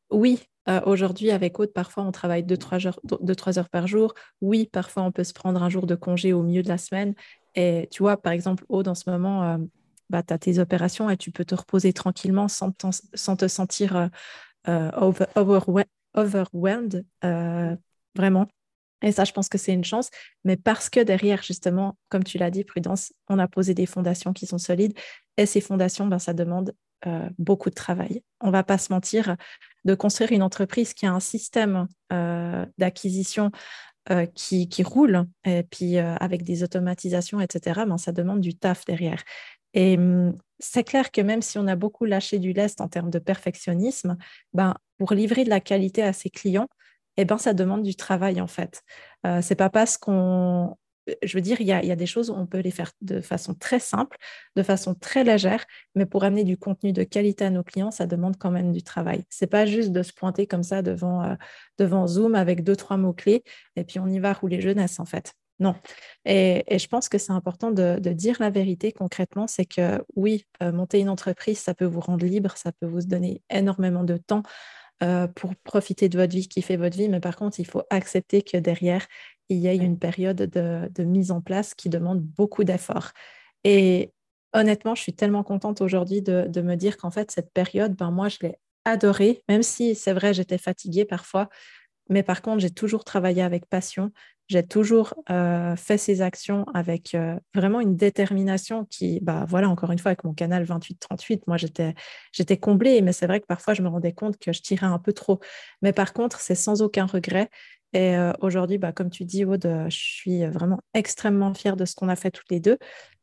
oui, 0.10 0.40
aujourd'hui 0.86 1.32
avec 1.32 1.60
Aude, 1.60 1.72
parfois 1.74 2.04
on 2.04 2.12
travaille 2.12 2.44
2-3 2.44 2.88
heures, 2.88 3.58
heures 3.58 3.70
par 3.70 3.88
jour. 3.88 4.14
Oui, 4.42 4.70
parfois 4.72 5.04
on 5.04 5.12
peut 5.12 5.24
se 5.24 5.34
prendre 5.34 5.62
un 5.62 5.70
jour 5.70 5.86
de 5.86 5.96
congé 5.96 6.34
au 6.34 6.42
milieu 6.42 6.64
de 6.64 6.68
la 6.68 6.78
semaine. 6.78 7.14
Et 7.54 7.88
tu 7.92 8.04
vois, 8.04 8.18
par 8.18 8.34
exemple, 8.34 8.64
Aude, 8.70 8.88
en 8.88 8.96
ce 8.96 9.10
moment, 9.10 9.60
bah, 10.10 10.24
tu 10.24 10.34
as 10.34 10.38
tes 10.38 10.60
opérations 10.60 11.10
et 11.10 11.18
tu 11.18 11.32
peux 11.32 11.46
te 11.46 11.56
reposer 11.56 11.94
tranquillement 11.94 12.48
sans, 12.48 12.74
sans 13.14 13.36
te 13.36 13.48
sentir 13.48 14.10
over, 14.68 15.26
overwhelmed. 16.16 17.06
vraiment. 18.16 18.48
Et 19.02 19.12
ça, 19.12 19.24
je 19.24 19.32
pense 19.32 19.50
que 19.50 19.58
c'est 19.58 19.74
une 19.74 19.84
chance. 19.84 20.10
Mais 20.44 20.58
parce 20.58 20.90
que 20.90 21.00
derrière, 21.00 21.42
justement, 21.42 21.98
comme 22.10 22.24
tu 22.24 22.38
l'as 22.38 22.52
dit, 22.52 22.64
Prudence, 22.64 23.14
on 23.30 23.40
a 23.40 23.48
posé 23.48 23.74
des 23.74 23.86
fondations 23.86 24.34
qui 24.34 24.46
sont 24.46 24.58
solides. 24.58 24.94
Et 25.38 25.46
ces 25.46 25.62
fondations, 25.62 26.08
ben, 26.08 26.20
ça 26.20 26.34
demande 26.34 26.74
euh, 27.08 27.28
beaucoup 27.40 27.70
de 27.70 27.76
travail. 27.76 28.22
On 28.42 28.48
ne 28.48 28.52
va 28.52 28.64
pas 28.64 28.78
se 28.78 28.94
mentir, 28.94 29.36
de 29.86 29.96
construire 29.96 30.32
une 30.32 30.44
entreprise 30.44 30.94
qui 30.94 31.08
a 31.08 31.12
un 31.12 31.20
système 31.20 31.88
euh, 32.14 32.66
d'acquisition 32.78 33.50
euh, 34.12 34.28
qui, 34.28 34.70
qui, 34.70 34.84
roule, 34.84 35.26
et 35.44 35.64
puis 35.64 35.98
avec 35.98 36.44
des 36.44 36.64
automatisations, 36.64 37.40
etc., 37.40 37.82
ben, 37.88 37.98
ça 37.98 38.12
demande 38.12 38.42
du 38.42 38.56
taf 38.56 38.86
derrière. 38.86 39.24
Et 39.74 39.98
hum, 39.98 40.38
c'est 40.60 40.84
clair 40.84 41.12
que 41.12 41.22
même 41.22 41.42
si 41.42 41.58
on 41.58 41.68
a 41.68 41.76
beaucoup 41.76 42.06
lâché 42.06 42.40
du 42.40 42.54
lest 42.54 42.82
en 42.82 42.88
termes 42.88 43.10
de 43.10 43.20
perfectionnisme, 43.20 44.18
ben, 44.54 44.76
pour 44.98 45.14
livrer 45.14 45.44
de 45.44 45.50
la 45.50 45.60
qualité 45.60 46.04
à 46.04 46.14
ses 46.14 46.30
clients, 46.30 46.68
eh 47.18 47.26
ben, 47.26 47.38
ça 47.38 47.54
demande 47.54 47.84
du 47.84 47.96
travail 47.96 48.42
en 48.42 48.48
fait. 48.48 48.84
Euh, 49.26 49.42
c'est 49.42 49.56
pas 49.56 49.70
parce 49.70 49.98
qu'on. 49.98 50.78
Je 51.24 51.36
veux 51.36 51.42
dire, 51.42 51.60
il 51.60 51.68
y, 51.68 51.74
a, 51.74 51.96
des 51.96 52.06
choses 52.06 52.30
où 52.30 52.34
on 52.36 52.46
peut 52.46 52.60
les 52.60 52.70
faire 52.70 52.92
de 53.02 53.22
façon 53.22 53.56
très 53.56 53.80
simple, 53.80 54.18
de 54.56 54.62
façon 54.62 54.94
très 54.94 55.24
légère, 55.24 55.66
mais 55.96 56.06
pour 56.06 56.24
amener 56.24 56.44
du 56.44 56.58
contenu 56.58 56.94
de 56.94 57.04
qualité 57.04 57.44
à 57.44 57.50
nos 57.50 57.64
clients, 57.64 57.90
ça 57.90 58.06
demande 58.06 58.38
quand 58.38 58.52
même 58.52 58.72
du 58.72 58.84
travail. 58.84 59.24
C'est 59.30 59.48
pas 59.48 59.66
juste 59.66 59.92
de 59.92 60.04
se 60.04 60.14
pointer 60.14 60.46
comme 60.46 60.64
ça 60.64 60.84
devant, 60.84 61.24
euh, 61.24 61.36
devant 61.80 62.06
Zoom 62.06 62.36
avec 62.36 62.64
deux, 62.64 62.76
trois 62.76 62.98
mots-clés, 62.98 63.44
et 63.76 63.84
puis 63.84 64.00
on 64.00 64.08
y 64.08 64.20
va 64.20 64.32
rouler 64.32 64.62
jeunesse 64.62 65.00
en 65.00 65.06
fait. 65.06 65.34
Non. 65.62 65.76
Et, 66.26 66.64
je 66.72 66.88
pense 66.88 67.08
que 67.08 67.20
c'est 67.20 67.32
important 67.32 67.72
de, 67.72 68.00
dire 68.00 68.38
la 68.40 68.50
vérité 68.50 68.92
concrètement, 68.92 69.46
c'est 69.46 69.66
que 69.66 70.04
oui, 70.16 70.46
euh, 70.64 70.72
monter 70.72 71.00
une 71.00 71.10
entreprise, 71.10 71.60
ça 71.60 71.76
peut 71.76 71.86
vous 71.86 72.00
rendre 72.00 72.26
libre, 72.26 72.58
ça 72.58 72.72
peut 72.72 72.88
vous 72.88 73.02
donner 73.02 73.44
énormément 73.52 74.04
de 74.04 74.18
temps, 74.18 74.42
euh, 75.04 75.28
pour 75.28 75.56
profiter 75.58 76.10
de 76.10 76.18
votre 76.18 76.34
vie, 76.34 76.48
kiffer 76.48 76.78
votre 76.78 76.98
vie. 76.98 77.10
Mais 77.10 77.20
par 77.20 77.36
contre, 77.36 77.60
il 77.60 77.68
faut 77.68 77.84
accepter 77.92 78.42
que 78.42 78.58
derrière, 78.58 79.06
il 79.50 79.60
y 79.60 79.68
a 79.68 79.74
une 79.74 80.00
période 80.00 80.38
de, 80.38 81.04
mise 81.04 81.32
en 81.32 81.42
place 81.42 81.76
qui 81.76 81.90
demande 81.90 82.22
beaucoup 82.22 82.64
d'efforts. 82.64 83.12
Et 83.64 84.14
honnêtement, 84.54 84.96
je 84.96 85.04
suis 85.04 85.14
tellement 85.14 85.44
contente 85.44 85.82
aujourd'hui 85.82 86.24
de, 86.24 86.48
de, 86.48 86.62
me 86.62 86.76
dire 86.76 86.98
qu'en 86.98 87.12
fait, 87.12 87.30
cette 87.30 87.52
période, 87.54 87.96
ben, 87.96 88.10
moi, 88.10 88.30
je 88.30 88.38
l'ai 88.42 88.58
adorée, 88.86 89.44
même 89.48 89.64
si 89.64 89.94
c'est 89.94 90.14
vrai, 90.14 90.34
j'étais 90.34 90.58
fatiguée 90.58 91.06
parfois. 91.06 91.50
Mais 92.10 92.24
par 92.24 92.42
contre, 92.42 92.60
j'ai 92.62 92.72
toujours 92.72 93.04
travaillé 93.04 93.44
avec 93.44 93.68
passion. 93.68 94.12
J'ai 94.52 94.68
toujours 94.68 95.14
euh, 95.30 95.78
fait 95.78 95.98
ces 95.98 96.22
actions 96.22 96.66
avec 96.74 97.16
euh, 97.16 97.40
vraiment 97.56 97.80
une 97.80 97.96
détermination 97.96 98.84
qui, 98.84 99.22
bah 99.22 99.46
voilà, 99.48 99.70
encore 99.70 99.94
une 99.94 99.98
fois, 99.98 100.10
avec 100.10 100.26
mon 100.26 100.34
canal 100.34 100.66
28-38, 100.66 101.44
moi 101.48 101.56
j'étais, 101.56 102.58
comblée, 102.58 103.02
mais 103.02 103.14
c'est 103.14 103.28
vrai 103.28 103.40
que 103.40 103.46
parfois 103.46 103.74
je 103.74 103.82
me 103.82 103.88
rendais 103.88 104.12
compte 104.12 104.38
que 104.38 104.52
je 104.52 104.62
tirais 104.62 104.88
un 104.88 105.00
peu 105.00 105.14
trop. 105.14 105.40
Mais 105.82 105.94
par 105.94 106.12
contre, 106.12 106.42
c'est 106.42 106.56
sans 106.56 106.82
aucun 106.82 107.06
regret. 107.06 107.50
Et 107.94 108.18
euh, 108.18 108.34
aujourd'hui, 108.42 108.78
bah, 108.78 108.92
comme 108.92 109.10
tu 109.10 109.24
dis, 109.24 109.46
Aude, 109.46 109.86
je 109.88 109.98
suis 109.98 110.46
vraiment 110.48 110.82
extrêmement 110.94 111.54
fière 111.54 111.78
de 111.78 111.86
ce 111.86 111.96
qu'on 111.96 112.10
a 112.10 112.18
fait 112.18 112.32
toutes 112.32 112.52
les 112.52 112.60
deux 112.60 112.78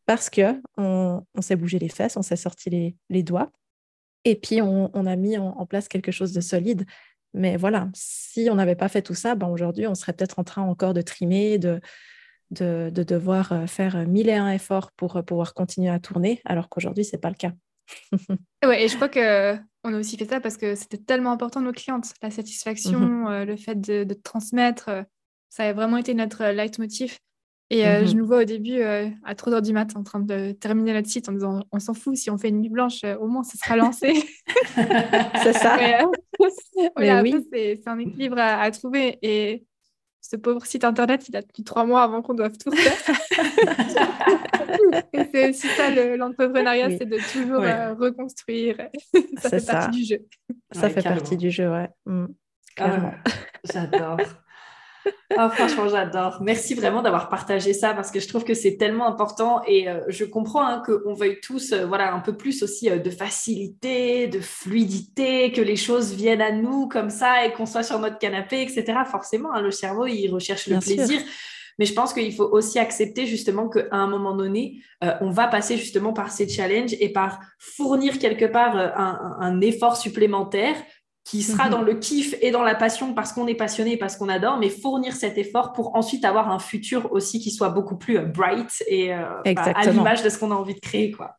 parce 0.06 0.30
qu'on 0.30 0.62
on, 0.78 1.42
s'est 1.42 1.56
bougé 1.56 1.78
les 1.78 1.90
fesses, 1.90 2.16
on 2.16 2.22
s'est 2.22 2.36
sorti 2.36 2.96
les, 3.10 3.22
doigts. 3.22 3.52
Et 4.24 4.34
puis, 4.34 4.62
on 4.62 5.06
a 5.06 5.16
mis 5.16 5.36
en, 5.36 5.66
place 5.66 5.88
quelque 5.88 6.10
chose 6.10 6.32
de 6.32 6.40
solide. 6.40 6.86
Mais 7.34 7.56
voilà, 7.56 7.88
si 7.94 8.48
on 8.50 8.54
n'avait 8.54 8.74
pas 8.74 8.88
fait 8.88 9.02
tout 9.02 9.14
ça, 9.14 9.34
ben 9.34 9.48
aujourd'hui, 9.48 9.86
on 9.86 9.94
serait 9.94 10.12
peut-être 10.12 10.38
en 10.38 10.44
train 10.44 10.62
encore 10.62 10.94
de 10.94 11.02
trimer, 11.02 11.58
de, 11.58 11.80
de, 12.50 12.90
devoir 12.90 13.52
euh, 13.52 13.66
faire 13.66 14.06
mille 14.06 14.28
et 14.28 14.34
un 14.34 14.50
efforts 14.50 14.92
pour 14.92 15.16
euh, 15.16 15.22
pouvoir 15.22 15.54
continuer 15.54 15.90
à 15.90 15.98
tourner, 15.98 16.40
alors 16.44 16.68
qu'aujourd'hui, 16.68 17.04
ce 17.04 17.16
n'est 17.16 17.20
pas 17.20 17.28
le 17.28 17.34
cas. 17.34 17.52
ouais, 18.64 18.84
et 18.84 18.88
je 18.88 18.96
crois 18.96 19.08
qu'on 19.08 19.94
a 19.94 19.98
aussi 19.98 20.16
fait 20.16 20.28
ça 20.28 20.40
parce 20.40 20.56
que 20.56 20.74
c'était 20.74 20.98
tellement 20.98 21.32
important 21.32 21.60
nos 21.60 21.72
clientes, 21.72 22.12
la 22.22 22.30
satisfaction, 22.30 23.00
mhm. 23.00 23.26
euh, 23.26 23.44
le 23.44 23.56
fait 23.56 23.80
de, 23.80 24.04
de, 24.04 24.14
transmettre, 24.14 24.90
ça 25.48 25.64
a 25.64 25.72
vraiment 25.72 25.96
été 25.96 26.14
notre 26.14 26.44
leitmotiv. 26.44 27.18
Et 27.70 27.86
euh, 27.86 28.06
je 28.06 28.12
mhm. 28.12 28.18
nous 28.18 28.26
vois 28.26 28.40
au 28.42 28.44
début 28.44 28.80
euh, 28.80 29.08
à 29.24 29.34
3 29.34 29.60
h 29.60 29.62
du 29.62 29.72
mat 29.74 29.94
en 29.94 30.02
train 30.02 30.20
de 30.20 30.52
terminer 30.52 30.94
notre 30.94 31.08
site 31.08 31.28
en 31.28 31.32
disant 31.32 31.64
on 31.70 31.78
s'en 31.80 31.92
fout, 31.92 32.16
si 32.16 32.30
on 32.30 32.38
fait 32.38 32.48
une 32.48 32.60
nuit 32.60 32.70
blanche, 32.70 33.04
euh, 33.04 33.16
au 33.18 33.26
moins 33.26 33.42
ça 33.42 33.58
sera 33.58 33.76
lancé. 33.76 34.14
c'est 35.42 35.52
ça. 35.52 35.76
Mais, 35.76 37.22
oui. 37.22 37.46
C'est 37.52 37.86
un 37.86 37.98
équilibre 37.98 38.38
à, 38.38 38.70
trouver. 38.70 39.18
Et 39.20 39.66
ce 40.22 40.36
pauvre 40.36 40.64
site 40.64 40.84
internet, 40.84 41.28
il 41.28 41.36
a 41.36 41.42
depuis 41.42 41.62
trois 41.62 41.84
mois 41.84 42.02
avant 42.02 42.22
qu'on 42.22 42.32
doive 42.32 42.56
tout 42.56 42.70
faire. 42.70 43.16
c'est 45.32 45.50
aussi 45.50 45.68
ça 45.68 45.90
l'entrepreneuriat, 46.16 46.96
c'est 46.96 47.06
de 47.06 47.18
toujours 47.32 47.60
reconstruire. 47.98 48.88
ça 49.38 49.50
fait 49.50 49.66
partie 49.66 49.98
du 49.98 50.04
jeu. 50.06 50.26
Ça 50.72 50.88
fait 50.88 51.02
partie 51.02 51.36
du 51.36 51.50
jeu, 51.50 51.70
ouais. 51.70 51.90
Mm. 52.06 52.26
Ah, 52.78 53.12
j'adore. 53.70 54.16
Oh, 55.36 55.48
franchement, 55.50 55.88
j'adore. 55.88 56.38
Merci 56.40 56.74
vraiment 56.74 57.02
d'avoir 57.02 57.28
partagé 57.28 57.72
ça 57.72 57.94
parce 57.94 58.10
que 58.10 58.18
je 58.18 58.28
trouve 58.28 58.44
que 58.44 58.54
c'est 58.54 58.76
tellement 58.76 59.06
important 59.06 59.62
et 59.66 59.88
euh, 59.88 60.00
je 60.08 60.24
comprends 60.24 60.66
hein, 60.66 60.82
qu'on 60.84 61.12
veuille 61.12 61.38
tous 61.40 61.72
euh, 61.72 61.86
voilà, 61.86 62.12
un 62.14 62.20
peu 62.20 62.36
plus 62.36 62.62
aussi 62.62 62.90
euh, 62.90 62.98
de 62.98 63.10
facilité, 63.10 64.26
de 64.26 64.40
fluidité, 64.40 65.52
que 65.52 65.60
les 65.60 65.76
choses 65.76 66.12
viennent 66.12 66.40
à 66.40 66.50
nous 66.50 66.88
comme 66.88 67.10
ça 67.10 67.44
et 67.44 67.52
qu'on 67.52 67.66
soit 67.66 67.82
sur 67.82 67.98
notre 67.98 68.18
canapé, 68.18 68.62
etc. 68.62 69.00
Forcément, 69.08 69.52
hein, 69.52 69.60
le 69.60 69.70
cerveau, 69.70 70.06
il 70.06 70.28
recherche 70.30 70.66
le 70.66 70.78
plaisir. 70.78 71.20
Mais 71.78 71.84
je 71.84 71.94
pense 71.94 72.12
qu'il 72.12 72.34
faut 72.34 72.48
aussi 72.50 72.80
accepter 72.80 73.26
justement 73.26 73.68
qu'à 73.68 73.86
un 73.92 74.08
moment 74.08 74.34
donné, 74.34 74.82
on 75.20 75.30
va 75.30 75.46
passer 75.46 75.76
justement 75.76 76.12
par 76.12 76.32
ces 76.32 76.48
challenges 76.48 76.96
et 76.98 77.12
par 77.12 77.38
fournir 77.60 78.18
quelque 78.18 78.46
part 78.46 78.76
un, 78.76 79.36
un 79.38 79.60
effort 79.60 79.96
supplémentaire 79.96 80.74
qui 81.28 81.42
sera 81.42 81.66
mhm. 81.66 81.70
dans 81.70 81.82
le 81.82 81.94
kiff 81.94 82.34
et 82.40 82.50
dans 82.50 82.62
la 82.62 82.74
passion 82.74 83.12
parce 83.12 83.32
qu'on 83.32 83.46
est 83.46 83.54
passionné, 83.54 83.98
parce 83.98 84.16
qu'on 84.16 84.30
adore, 84.30 84.56
mais 84.56 84.70
fournir 84.70 85.14
cet 85.14 85.36
effort 85.36 85.74
pour 85.74 85.94
ensuite 85.94 86.24
avoir 86.24 86.50
un 86.50 86.58
futur 86.58 87.12
aussi 87.12 87.38
qui 87.38 87.50
soit 87.50 87.68
beaucoup 87.68 87.96
plus 87.96 88.18
euh, 88.18 88.22
bright 88.22 88.82
et 88.86 89.12
euh, 89.12 89.24
bah, 89.44 89.62
à 89.74 89.86
l'image 89.86 90.22
de 90.22 90.30
ce 90.30 90.38
qu'on 90.38 90.50
a 90.50 90.54
envie 90.54 90.74
de 90.74 90.80
créer. 90.80 91.10
Quoi. 91.10 91.36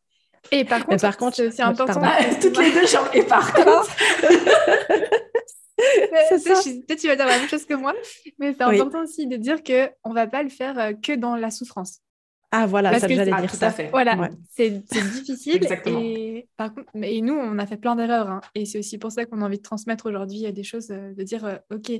Et 0.52 0.64
par 0.64 0.86
contre, 0.86 1.02
par 1.02 1.16
contre 1.16 1.36
c'est 1.50 1.62
important. 1.62 2.00
toutes 2.40 2.58
les 2.58 2.70
deux, 2.70 2.86
genre, 2.86 3.08
et 3.12 3.22
par 3.22 3.52
contre. 3.52 3.90
Peut-être 5.80 7.00
tu 7.00 7.06
vas 7.08 7.16
dire 7.16 7.26
la 7.26 7.38
même 7.38 7.48
chose 7.48 7.64
que 7.64 7.74
moi, 7.74 7.94
mais 8.38 8.52
c'est 8.52 8.62
important 8.62 9.02
aussi 9.02 9.26
de 9.26 9.36
dire 9.36 9.62
qu'on 9.62 10.10
ne 10.10 10.14
va 10.14 10.26
pas 10.26 10.42
le 10.42 10.50
faire 10.50 10.78
euh, 10.78 10.92
que 10.92 11.16
dans 11.16 11.36
la 11.36 11.50
souffrance. 11.50 12.00
Ah 12.52 12.66
voilà, 12.66 12.98
ça 12.98 13.06
j'allais 13.06 13.30
dire 13.40 13.54
ça. 13.54 13.70
Fait. 13.70 13.90
Voilà, 13.90 14.28
c'est 14.50 14.70
difficile. 14.70 15.56
Exactement. 15.62 16.00
Et, 16.02 16.48
par 16.56 16.74
contre, 16.74 16.88
et 16.94 17.20
nous, 17.20 17.34
on 17.34 17.58
a 17.58 17.66
fait 17.66 17.76
plein 17.76 17.94
d'erreurs. 17.94 18.28
Hein. 18.28 18.40
et 18.54 18.64
c'est 18.66 18.78
aussi 18.78 18.98
pour 18.98 19.12
ça 19.12 19.24
qu'on 19.24 19.40
a 19.42 19.46
envie 19.46 19.58
de 19.58 19.62
transmettre 19.62 20.06
aujourd'hui 20.08 20.46
euh, 20.46 20.52
des 20.52 20.64
choses, 20.64 20.90
euh, 20.90 21.14
de 21.14 21.22
dire, 21.22 21.44
euh, 21.44 21.56
OK, 21.70 21.92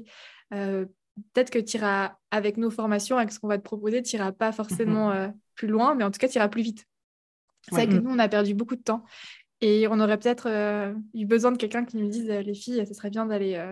peut-être 0.51 1.51
que 1.51 1.59
tu 1.59 1.76
iras 1.76 2.16
avec 2.32 2.57
nos 2.57 2.70
formations, 2.70 3.16
avec 3.16 3.30
ce 3.30 3.38
qu'on 3.38 3.46
va 3.48 3.59
te 3.59 3.62
proposer, 3.62 4.03
tu 4.03 4.16
n'iras 4.16 4.32
pas 4.32 4.51
forcément 4.51 5.12
mm-hmm. 5.12 5.32
plus 5.55 5.68
loin, 5.68 5.94
mais 5.94 6.03
en 6.03 6.11
tout 6.11 6.18
cas, 6.18 6.28
tu 6.28 6.36
iras 6.36 6.48
plus 6.48 6.62
vite. 6.62 6.86
C'est 7.68 7.74
vrai 7.74 7.86
que 7.86 7.94
nous, 7.94 8.11
on 8.11 8.18
a 8.18 8.28
perdu 8.28 8.55
beaucoup 8.55 8.74
de 8.74 8.82
temps. 8.82 9.05
Et 9.61 9.86
on 9.88 10.01
aurait 10.01 10.18
peut-être 10.18 10.48
eu 11.12 11.26
besoin 11.26 11.53
de 11.53 11.59
quelqu'un 11.59 11.84
qui 11.84 11.98
nous 11.98 12.09
dise, 12.09 12.26
les 12.26 12.55
filles, 12.55 12.84
ce 12.88 12.94
serait 12.94 13.11
bien 13.11 13.26
d'aller 13.26 13.62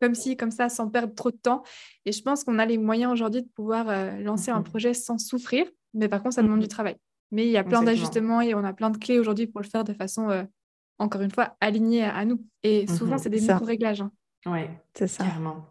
comme 0.00 0.14
ci, 0.14 0.36
comme 0.36 0.52
ça, 0.52 0.68
sans 0.68 0.88
perdre 0.88 1.12
trop 1.14 1.32
de 1.32 1.36
temps. 1.36 1.64
Et 2.04 2.12
je 2.12 2.22
pense 2.22 2.44
qu'on 2.44 2.60
a 2.60 2.64
les 2.64 2.78
moyens 2.78 3.12
aujourd'hui 3.12 3.42
de 3.42 3.48
pouvoir 3.48 3.86
lancer 4.20 4.52
un 4.52 4.60
mm-hmm. 4.60 4.62
projet 4.62 4.94
sans 4.94 5.18
souffrir. 5.18 5.66
Mais 5.96 6.08
par 6.08 6.22
contre, 6.22 6.34
ça 6.34 6.42
demande 6.42 6.60
du 6.60 6.64
mhm. 6.64 6.70
travail. 6.70 6.96
Mais 7.32 7.46
il 7.46 7.50
y 7.50 7.56
a 7.56 7.64
plein 7.64 7.82
d'ajustements 7.82 8.40
et 8.40 8.54
on 8.54 8.62
a 8.62 8.72
plein 8.72 8.90
de 8.90 8.98
clés 8.98 9.18
aujourd'hui 9.18 9.46
pour 9.48 9.60
le 9.60 9.66
faire 9.66 9.82
de 9.82 9.92
façon, 9.92 10.30
euh, 10.30 10.44
encore 10.98 11.22
une 11.22 11.30
fois, 11.30 11.56
alignée 11.60 12.04
à, 12.04 12.24
nous. 12.24 12.44
Et 12.62 12.86
souvent, 12.86 13.16
mhm. 13.16 13.18
c'est 13.18 13.30
des 13.30 13.40
micro-réglages. 13.40 14.02
Hein. 14.02 14.12
Oui, 14.46 14.60
c'est 14.94 15.08
ça. 15.08 15.24
Carrément. 15.24 15.66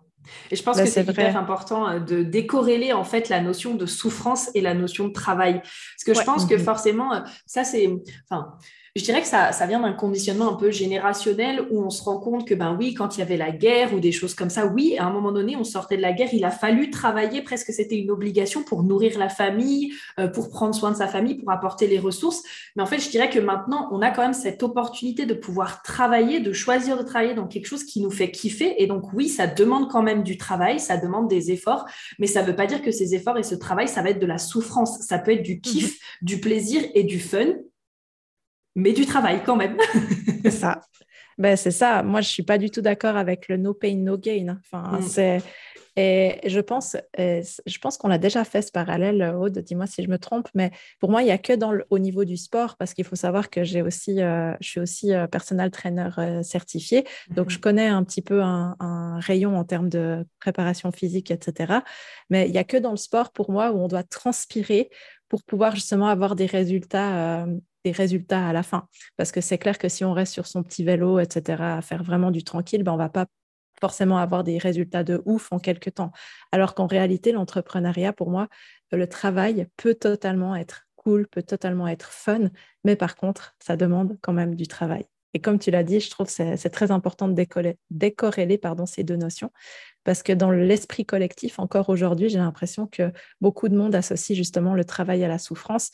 Et 0.52 0.56
je 0.56 0.64
pense 0.64 0.78
bah, 0.78 0.84
que 0.84 0.90
c'est 0.90 1.08
hyper 1.08 1.38
important 1.38 1.88
euh, 1.88 2.00
de 2.00 2.24
décorréler 2.24 2.94
en 2.94 3.04
fait 3.04 3.30
la 3.30 3.42
notion 3.42 3.76
de 3.76 3.86
souffrance 3.86 4.50
et 4.56 4.62
la 4.62 4.74
notion 4.74 5.08
de 5.08 5.14
travail. 5.14 5.62
Parce 5.62 6.04
que 6.06 6.14
je 6.14 6.26
pense 6.26 6.46
que 6.46 6.56
mhm. 6.56 6.62
forcément, 6.62 7.14
euh, 7.14 7.22
ça 7.46 7.64
c'est, 7.64 7.88
enfin, 8.30 8.58
je 8.96 9.04
dirais 9.04 9.22
que 9.22 9.28
ça, 9.28 9.52
ça 9.52 9.66
vient 9.66 9.82
d'un 9.82 9.92
conditionnement 9.92 10.50
un 10.50 10.56
peu 10.56 10.72
générationnel 10.72 11.68
où 11.70 11.84
on 11.84 11.90
se 11.90 12.02
rend 12.02 12.18
compte 12.18 12.48
que, 12.48 12.54
ben 12.54 12.78
oui, 12.80 12.94
quand 12.94 13.18
il 13.18 13.20
y 13.20 13.24
avait 13.24 13.36
la 13.36 13.52
guerre 13.52 13.94
ou 13.94 14.00
des 14.00 14.14
choses 14.14 14.34
comme 14.34 14.50
ça, 14.50 14.66
oui, 14.68 14.96
à 14.98 15.06
un 15.06 15.12
moment 15.12 15.34
donné, 15.34 15.58
on 15.58 15.66
sortait 15.66 15.98
de 15.98 16.02
la 16.02 16.14
guerre, 16.14 16.30
il 16.32 16.46
a 16.46 16.50
fallu 16.50 16.90
travailler, 16.92 17.42
presque 17.42 17.74
c'était 17.74 17.98
une 17.98 18.10
obligation 18.10 18.64
pour 18.64 18.84
nourrir 18.84 19.20
la 19.20 19.28
famille, 19.28 19.92
euh, 20.18 20.30
pour 20.30 20.50
prendre 20.50 20.74
soin 20.74 20.92
de 20.92 20.96
sa 20.96 21.10
famille, 21.10 21.36
pour 21.36 21.52
apporter 21.52 21.88
les 21.88 22.00
ressources. 22.00 22.42
Mais 22.78 22.84
en 22.84 22.86
fait, 22.86 23.00
je 23.00 23.10
dirais 23.10 23.30
que 23.30 23.38
maintenant, 23.40 23.90
on 23.92 24.02
a 24.02 24.12
quand 24.12 24.22
même 24.22 24.34
cette 24.34 24.64
opportunité 24.64 25.26
de 25.26 25.34
pouvoir 25.34 25.82
travailler, 25.82 26.40
de 26.40 26.54
choisir 26.54 26.98
de 26.98 27.04
travailler 27.04 27.34
dans 27.34 27.48
quelque 27.48 27.68
chose 27.68 27.84
qui 27.84 28.00
nous 28.02 28.12
fait 28.12 28.32
kiffer. 28.32 28.82
Et 28.82 28.88
donc, 28.88 29.12
oui, 29.12 29.28
ça 29.28 29.46
demande 29.46 29.92
quand 29.92 30.04
même 30.04 30.24
du 30.24 30.38
travail, 30.38 30.80
ça 30.80 30.96
demande 30.96 31.28
des 31.28 31.52
efforts, 31.52 31.86
mais 32.18 32.28
ça 32.28 32.44
ne 32.44 32.48
veut 32.48 32.56
pas 32.56 32.66
dire 32.66 32.82
que 32.82 32.92
ces 32.92 33.14
efforts 33.14 33.38
et 33.38 33.44
ce 33.44 33.56
travail, 33.56 33.90
ça 33.90 34.02
va 34.02 34.12
être 34.12 34.20
de 34.20 34.26
la 34.26 34.38
souffrance. 34.38 35.02
Ça 35.02 35.20
peut 35.20 35.32
être 35.32 35.44
du 35.44 35.60
kiff, 35.60 36.00
mhm. 36.22 36.28
du 36.28 36.40
plaisir 36.40 36.82
et 36.94 37.04
du 37.04 37.20
fun 37.20 37.56
mais 38.76 38.94
du 38.94 39.06
travail 39.06 39.42
quand 39.46 39.56
même. 39.56 39.78
c'est 40.44 40.52
ça. 40.52 40.82
Ben, 41.38 41.58
c'est 41.58 41.72
ça. 41.72 42.04
Moi, 42.04 42.22
je 42.22 42.28
ne 42.28 42.32
suis 42.32 42.44
pas 42.44 42.58
du 42.58 42.70
tout 42.70 42.82
d'accord 42.82 43.18
avec 43.18 43.48
le 43.50 43.58
no 43.58 43.74
pain, 43.74 43.96
no 43.96 44.18
gain. 44.18 44.58
Enfin, 44.60 45.00
mm. 45.00 45.02
c'est... 45.02 45.42
Et 45.98 46.42
je 46.46 46.60
pense, 46.60 46.98
je 47.18 47.78
pense 47.80 47.98
qu'on 47.98 48.12
a 48.12 48.18
déjà 48.18 48.44
fait 48.44 48.62
ce 48.62 48.70
parallèle, 48.70 49.34
Aude, 49.40 49.60
dis-moi 49.60 49.88
si 49.88 50.04
je 50.04 50.10
me 50.10 50.18
trompe, 50.18 50.50
mais 50.54 50.72
pour 51.00 51.10
moi, 51.10 51.22
il 51.22 51.26
n'y 51.26 51.32
a 51.32 51.38
que 51.38 51.54
dans 51.54 51.74
au 51.90 52.00
niveau 52.00 52.26
du 52.26 52.36
sport, 52.36 52.76
parce 52.76 52.94
qu'il 52.94 53.06
faut 53.06 53.16
savoir 53.16 53.50
que 53.50 53.64
j'ai 53.64 53.82
aussi, 53.82 54.22
euh, 54.22 54.52
je 54.60 54.68
suis 54.68 54.80
aussi 54.82 55.14
euh, 55.14 55.26
personnel 55.28 55.72
trainer 55.72 56.10
euh, 56.18 56.44
certifié, 56.44 57.06
donc 57.30 57.50
je 57.50 57.58
mm-hmm. 57.58 57.62
connais 57.62 57.88
un 57.88 58.04
petit 58.04 58.22
peu 58.22 58.42
un, 58.42 58.76
un, 58.82 59.20
rayon 59.22 59.58
en 59.58 59.64
termes 59.64 59.88
de 59.88 60.26
préparation 60.42 60.92
physique, 60.92 61.32
etc. 61.32 61.76
Mais 62.30 62.46
il 62.48 62.52
n'y 62.52 62.58
a 62.58 62.66
que 62.66 62.76
dans 62.76 62.92
le 62.92 62.98
sport, 62.98 63.32
pour 63.32 63.50
moi, 63.50 63.72
où 63.72 63.78
on 63.78 63.88
doit 63.88 64.04
transpirer 64.04 64.90
pour 65.30 65.44
pouvoir 65.44 65.76
justement 65.76 66.08
avoir 66.10 66.36
des 66.36 66.46
résultats 66.46 67.46
des 67.86 67.92
résultats 67.92 68.50
à 68.50 68.52
la 68.52 68.64
fin. 68.64 68.88
Parce 69.16 69.32
que 69.32 69.40
c'est 69.40 69.60
clair 69.60 69.78
que 69.78 69.88
si 69.88 70.04
on 70.04 70.12
reste 70.12 70.34
sur 70.34 70.48
son 70.48 70.64
petit 70.64 70.84
vélo, 70.84 71.20
etc., 71.20 71.78
à 71.78 71.82
faire 71.82 72.04
vraiment 72.04 72.32
du 72.32 72.44
tranquille, 72.44 72.84
ben 72.84 72.92
on 72.94 72.98
va 72.98 73.10
pas 73.10 73.28
forcément 73.80 74.18
avoir 74.18 74.44
des 74.44 74.58
résultats 74.58 75.04
de 75.04 75.22
ouf 75.26 75.52
en 75.52 75.60
quelques 75.60 75.94
temps. 75.94 76.12
Alors 76.52 76.74
qu'en 76.74 76.88
réalité, 76.88 77.32
l'entrepreneuriat, 77.32 78.12
pour 78.12 78.32
moi, 78.32 78.48
le 78.92 79.08
travail 79.08 79.68
peut 79.78 79.94
totalement 79.94 80.56
être 80.56 80.88
cool, 80.96 81.28
peut 81.28 81.44
totalement 81.44 81.88
être 81.88 82.12
fun, 82.12 82.50
mais 82.84 82.96
par 82.96 83.16
contre, 83.16 83.56
ça 83.60 83.78
demande 83.78 84.18
quand 84.22 84.34
même 84.34 84.56
du 84.56 84.68
travail. 84.68 85.06
Et 85.36 85.40
comme 85.40 85.60
tu 85.60 85.70
l'as 85.70 85.84
dit, 85.84 86.00
je 86.00 86.10
trouve 86.10 86.30
c'est 86.30 86.70
très 86.70 86.92
important 86.92 87.28
de 87.28 87.46
décorréler 87.92 88.58
pardon, 88.58 88.86
ces 88.86 89.04
deux 89.04 89.18
notions, 89.18 89.52
parce 90.06 90.24
que 90.24 90.32
dans 90.32 90.50
l'esprit 90.50 91.06
collectif, 91.06 91.60
encore 91.60 91.90
aujourd'hui, 91.90 92.30
j'ai 92.30 92.38
l'impression 92.38 92.88
que 92.88 93.12
beaucoup 93.42 93.68
de 93.68 93.76
monde 93.76 93.94
associe 93.94 94.36
justement 94.36 94.74
le 94.74 94.86
travail 94.86 95.26
à 95.26 95.28
la 95.28 95.38
souffrance, 95.38 95.92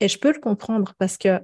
et 0.00 0.08
je 0.08 0.18
peux 0.18 0.32
le 0.32 0.40
comprendre 0.40 0.94
parce 0.98 1.16
que 1.16 1.40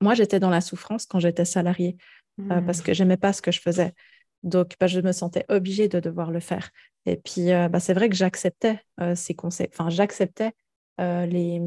moi, 0.00 0.14
j'étais 0.14 0.40
dans 0.40 0.50
la 0.50 0.60
souffrance 0.60 1.06
quand 1.06 1.20
j'étais 1.20 1.44
salariée 1.44 1.96
euh, 2.40 2.60
parce 2.60 2.82
que 2.82 2.90
mmh. 2.90 2.94
j'aimais 2.94 3.16
pas 3.16 3.32
ce 3.32 3.40
que 3.40 3.50
je 3.50 3.60
faisais. 3.60 3.94
Donc, 4.42 4.74
bah, 4.78 4.86
je 4.86 5.00
me 5.00 5.12
sentais 5.12 5.46
obligée 5.48 5.88
de 5.88 6.00
devoir 6.00 6.30
le 6.30 6.40
faire. 6.40 6.70
Et 7.06 7.16
puis, 7.16 7.50
euh, 7.50 7.68
bah, 7.68 7.80
c'est 7.80 7.94
vrai 7.94 8.08
que 8.08 8.14
j'acceptais 8.14 8.80
euh, 9.00 9.14
ces 9.14 9.34
conseils, 9.34 9.68
enfin, 9.72 9.88
j'acceptais 9.88 10.52
les, 10.98 11.60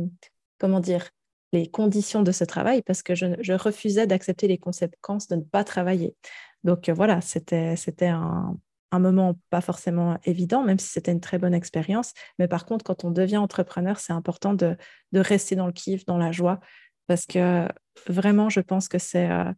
comment 0.58 0.80
dire, 0.80 1.08
les 1.54 1.70
conditions 1.70 2.24
de 2.24 2.32
ce 2.32 2.44
travail 2.44 2.82
parce 2.82 3.04
que 3.04 3.14
je, 3.14 3.28
je 3.42 3.54
refusais 3.54 4.08
d'accepter 4.08 4.48
les 4.48 4.58
conséquences 4.58 5.28
de 5.28 5.36
ne 5.36 5.42
pas 5.42 5.64
travailler. 5.64 6.16
Donc, 6.64 6.90
voilà, 6.90 7.22
c'était, 7.22 7.76
c'était 7.76 8.08
un, 8.08 8.58
un 8.92 9.00
moment 9.00 9.38
pas 9.50 9.62
forcément 9.62 10.18
évident, 10.24 10.64
même 10.64 10.80
si 10.80 10.88
c'était 10.88 11.12
une 11.12 11.20
très 11.20 11.38
bonne 11.38 11.54
expérience. 11.54 12.14
Mais 12.40 12.48
par 12.48 12.66
contre, 12.66 12.84
quand 12.84 13.04
on 13.04 13.12
devient 13.12 13.38
entrepreneur, 13.38 14.00
c'est 14.00 14.14
important 14.14 14.54
de, 14.54 14.78
rester 15.14 15.56
dans 15.56 15.68
le 15.68 15.74
kiff, 15.74 16.06
dans 16.06 16.18
la 16.18 16.32
joie, 16.32 16.60
parce 17.08 17.26
que 17.26 17.68
vraiment, 18.08 18.50
je 18.50 18.62
pense 18.62 18.88
que 18.88 19.00
c'est 19.00 19.30
euh, 19.30 19.52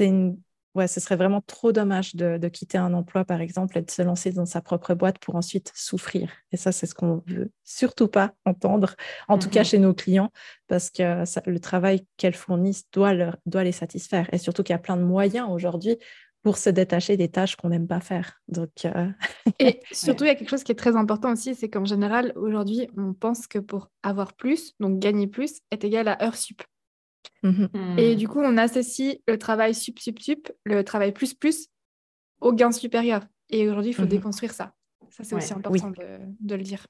une... 0.00 0.38
Ouais, 0.74 0.88
ce 0.88 1.00
serait 1.00 1.16
vraiment 1.16 1.40
trop 1.40 1.72
dommage 1.72 2.14
de, 2.16 2.48
quitter 2.48 2.76
un 2.76 2.92
emploi, 2.92 3.24
par 3.24 3.40
exemple, 3.40 3.78
et 3.78 3.82
de 3.82 3.90
se 3.90 4.02
lancer 4.02 4.30
dans 4.32 4.44
sa 4.44 4.60
propre 4.60 4.92
boîte 4.92 5.18
pour 5.18 5.34
ensuite 5.34 5.72
souffrir. 5.74 6.30
Et 6.52 6.58
ça, 6.58 6.70
c'est 6.70 6.84
ce 6.84 6.94
qu'on 6.94 7.22
veut 7.26 7.50
surtout 7.64 8.08
pas 8.08 8.34
entendre, 8.44 8.94
en 9.26 9.38
tout 9.38 9.48
cas 9.48 9.62
mm-hmm. 9.62 9.70
chez 9.70 9.78
nos 9.78 9.94
clients, 9.94 10.30
parce 10.68 10.90
que 10.90 11.24
le 11.50 11.60
travail 11.60 12.06
qu'elles 12.18 12.34
fournissent 12.34 12.90
doit, 12.92 13.14
leur, 13.14 13.38
doit 13.46 13.64
les 13.64 13.72
satisfaire. 13.72 14.28
Et 14.32 14.38
surtout 14.38 14.62
qu'il 14.62 14.74
y 14.74 14.76
a 14.76 14.78
plein 14.78 14.98
de 14.98 15.02
moyens 15.02 15.48
aujourd'hui 15.48 15.96
pour 16.46 16.58
se 16.58 16.70
détacher 16.70 17.16
des 17.16 17.28
tâches 17.28 17.56
qu'on 17.56 17.70
n'aime 17.70 17.88
pas 17.88 17.98
faire. 17.98 18.40
Donc, 18.46 18.84
euh, 18.84 19.08
Et 19.58 19.80
surtout, 19.90 20.22
il 20.22 20.28
y 20.28 20.30
a 20.30 20.36
quelque 20.36 20.48
chose 20.48 20.62
qui 20.62 20.70
est 20.70 20.76
très 20.76 20.94
important 20.94 21.32
aussi, 21.32 21.56
c'est 21.56 21.68
qu'en 21.68 21.84
général, 21.84 22.32
aujourd'hui, 22.36 22.88
on 22.96 23.14
pense 23.14 23.48
que 23.48 23.58
pour 23.58 23.90
avoir 24.04 24.32
plus, 24.34 24.72
donc 24.78 25.00
gagner 25.00 25.26
plus, 25.26 25.58
est 25.72 25.82
égal 25.82 26.06
à 26.06 26.22
heure 26.22 26.36
sup. 26.36 26.62
Mhm. 27.42 27.68
Hmm. 27.74 27.98
Et 27.98 28.14
du 28.14 28.28
coup, 28.28 28.38
on 28.38 28.56
associe 28.58 29.16
le 29.26 29.38
travail 29.38 29.74
sup, 29.74 29.98
sup, 29.98 30.20
sup, 30.20 30.52
le 30.64 30.84
travail 30.84 31.10
plus, 31.10 31.34
plus, 31.34 31.66
au 32.40 32.52
gain 32.52 32.70
supérieur. 32.70 33.26
Et 33.50 33.68
aujourd'hui, 33.68 33.90
il 33.90 33.94
faut 33.94 34.02
mhm. 34.02 34.08
déconstruire 34.10 34.52
ça. 34.52 34.72
Ça, 35.10 35.24
c'est 35.24 35.34
aussi 35.34 35.52
important 35.52 35.90
de, 35.90 36.20
de, 36.38 36.54
le 36.54 36.62
dire. 36.62 36.86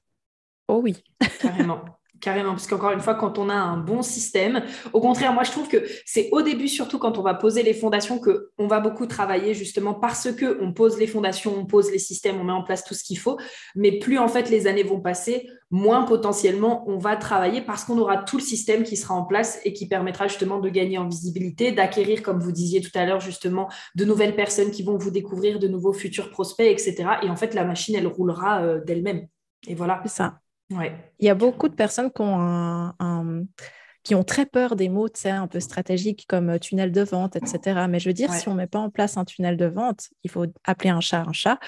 Oh 0.67 0.81
oui. 0.83 1.03
Carrément. 1.41 1.83
Carrément, 2.19 2.51
parce 2.51 2.67
qu'encore 2.67 2.91
une 2.91 2.99
fois, 2.99 3.15
quand 3.15 3.37
on 3.37 3.49
a 3.49 3.53
un 3.53 3.77
bon 3.77 4.01
système, 4.01 4.63
au 4.93 5.01
contraire, 5.01 5.33
moi 5.33 5.43
je 5.43 5.51
trouve 5.51 5.67
que 5.67 5.85
c'est 6.05 6.29
au 6.31 6.41
début, 6.41 6.67
surtout 6.67 6.97
quand 6.97 7.17
on 7.17 7.21
va 7.21 7.33
poser 7.33 7.63
les 7.63 7.73
fondations, 7.73 8.19
que 8.19 8.51
on 8.57 8.67
va 8.67 8.79
beaucoup 8.79 9.05
travailler 9.05 9.53
justement 9.53 9.93
parce 9.93 10.31
que 10.31 10.57
on 10.61 10.73
pose 10.73 10.97
les 10.97 11.05
fondations, 11.05 11.55
on 11.55 11.65
pose 11.65 11.91
les 11.91 11.99
systèmes, 11.99 12.39
on 12.39 12.43
met 12.43 12.53
en 12.53 12.63
place 12.63 12.83
tout 12.83 12.95
ce 12.95 13.03
qu'il 13.03 13.19
faut. 13.19 13.37
Mais 13.75 13.99
plus 13.99 14.17
en 14.17 14.27
fait 14.27 14.49
les 14.49 14.67
années 14.67 14.83
vont 14.83 14.99
passer, 14.99 15.47
moins 15.69 16.03
potentiellement 16.03 16.85
on 16.87 16.97
va 16.97 17.17
travailler 17.17 17.61
parce 17.61 17.83
qu'on 17.83 17.99
aura 17.99 18.17
tout 18.17 18.37
le 18.37 18.43
système 18.43 18.83
qui 18.83 18.97
sera 18.97 19.13
en 19.13 19.25
place 19.25 19.59
et 19.63 19.73
qui 19.73 19.87
permettra 19.87 20.27
justement 20.27 20.59
de 20.59 20.69
gagner 20.69 20.97
en 20.97 21.07
visibilité, 21.07 21.71
d'acquérir, 21.71 22.23
comme 22.23 22.39
vous 22.39 22.51
disiez 22.51 22.81
tout 22.81 22.91
à 22.95 23.05
l'heure, 23.05 23.19
justement, 23.19 23.69
de 23.95 24.05
nouvelles 24.05 24.35
personnes 24.35 24.71
qui 24.71 24.81
vont 24.81 24.97
vous 24.97 25.11
découvrir, 25.11 25.59
de 25.59 25.67
nouveaux 25.67 25.93
futurs 25.93 26.31
prospects, 26.31 26.67
etc. 26.67 26.95
Et 27.21 27.29
en 27.29 27.35
fait, 27.35 27.53
la 27.53 27.63
machine, 27.63 27.95
elle 27.95 28.07
roulera 28.07 28.61
euh, 28.63 28.83
d'elle-même. 28.83 29.27
Et 29.67 29.75
voilà. 29.75 30.01
C'est 30.03 30.15
ça. 30.15 30.39
Il 30.69 31.25
y 31.25 31.29
a 31.29 31.35
beaucoup 31.35 31.69
de 31.69 31.75
personnes 31.75 32.11
qui 32.11 32.21
ont, 32.21 32.93
qui 34.07 34.15
ont 34.15 34.23
très 34.23 34.45
peur 34.45 34.77
des 34.77 34.87
mots 34.87 35.09
un 35.25 35.47
peu 35.47 35.59
stratégiques 35.59 36.25
comme 36.29 36.51
euh, 36.51 36.59
tunnel 36.59 36.93
de 36.93 37.01
vente, 37.01 37.35
etc. 37.35 37.87
Mais 37.89 37.99
je 37.99 38.07
veux 38.07 38.13
dire, 38.13 38.33
si 38.33 38.47
on 38.47 38.53
ne 38.53 38.59
met 38.59 38.67
pas 38.67 38.79
en 38.79 38.89
place 38.89 39.17
un 39.17 39.25
tunnel 39.25 39.57
de 39.57 39.65
vente, 39.65 40.07
il 40.23 40.31
faut 40.31 40.45
appeler 40.63 40.91
un 40.91 41.01
chat 41.01 41.25
un 41.27 41.33
chat, 41.33 41.59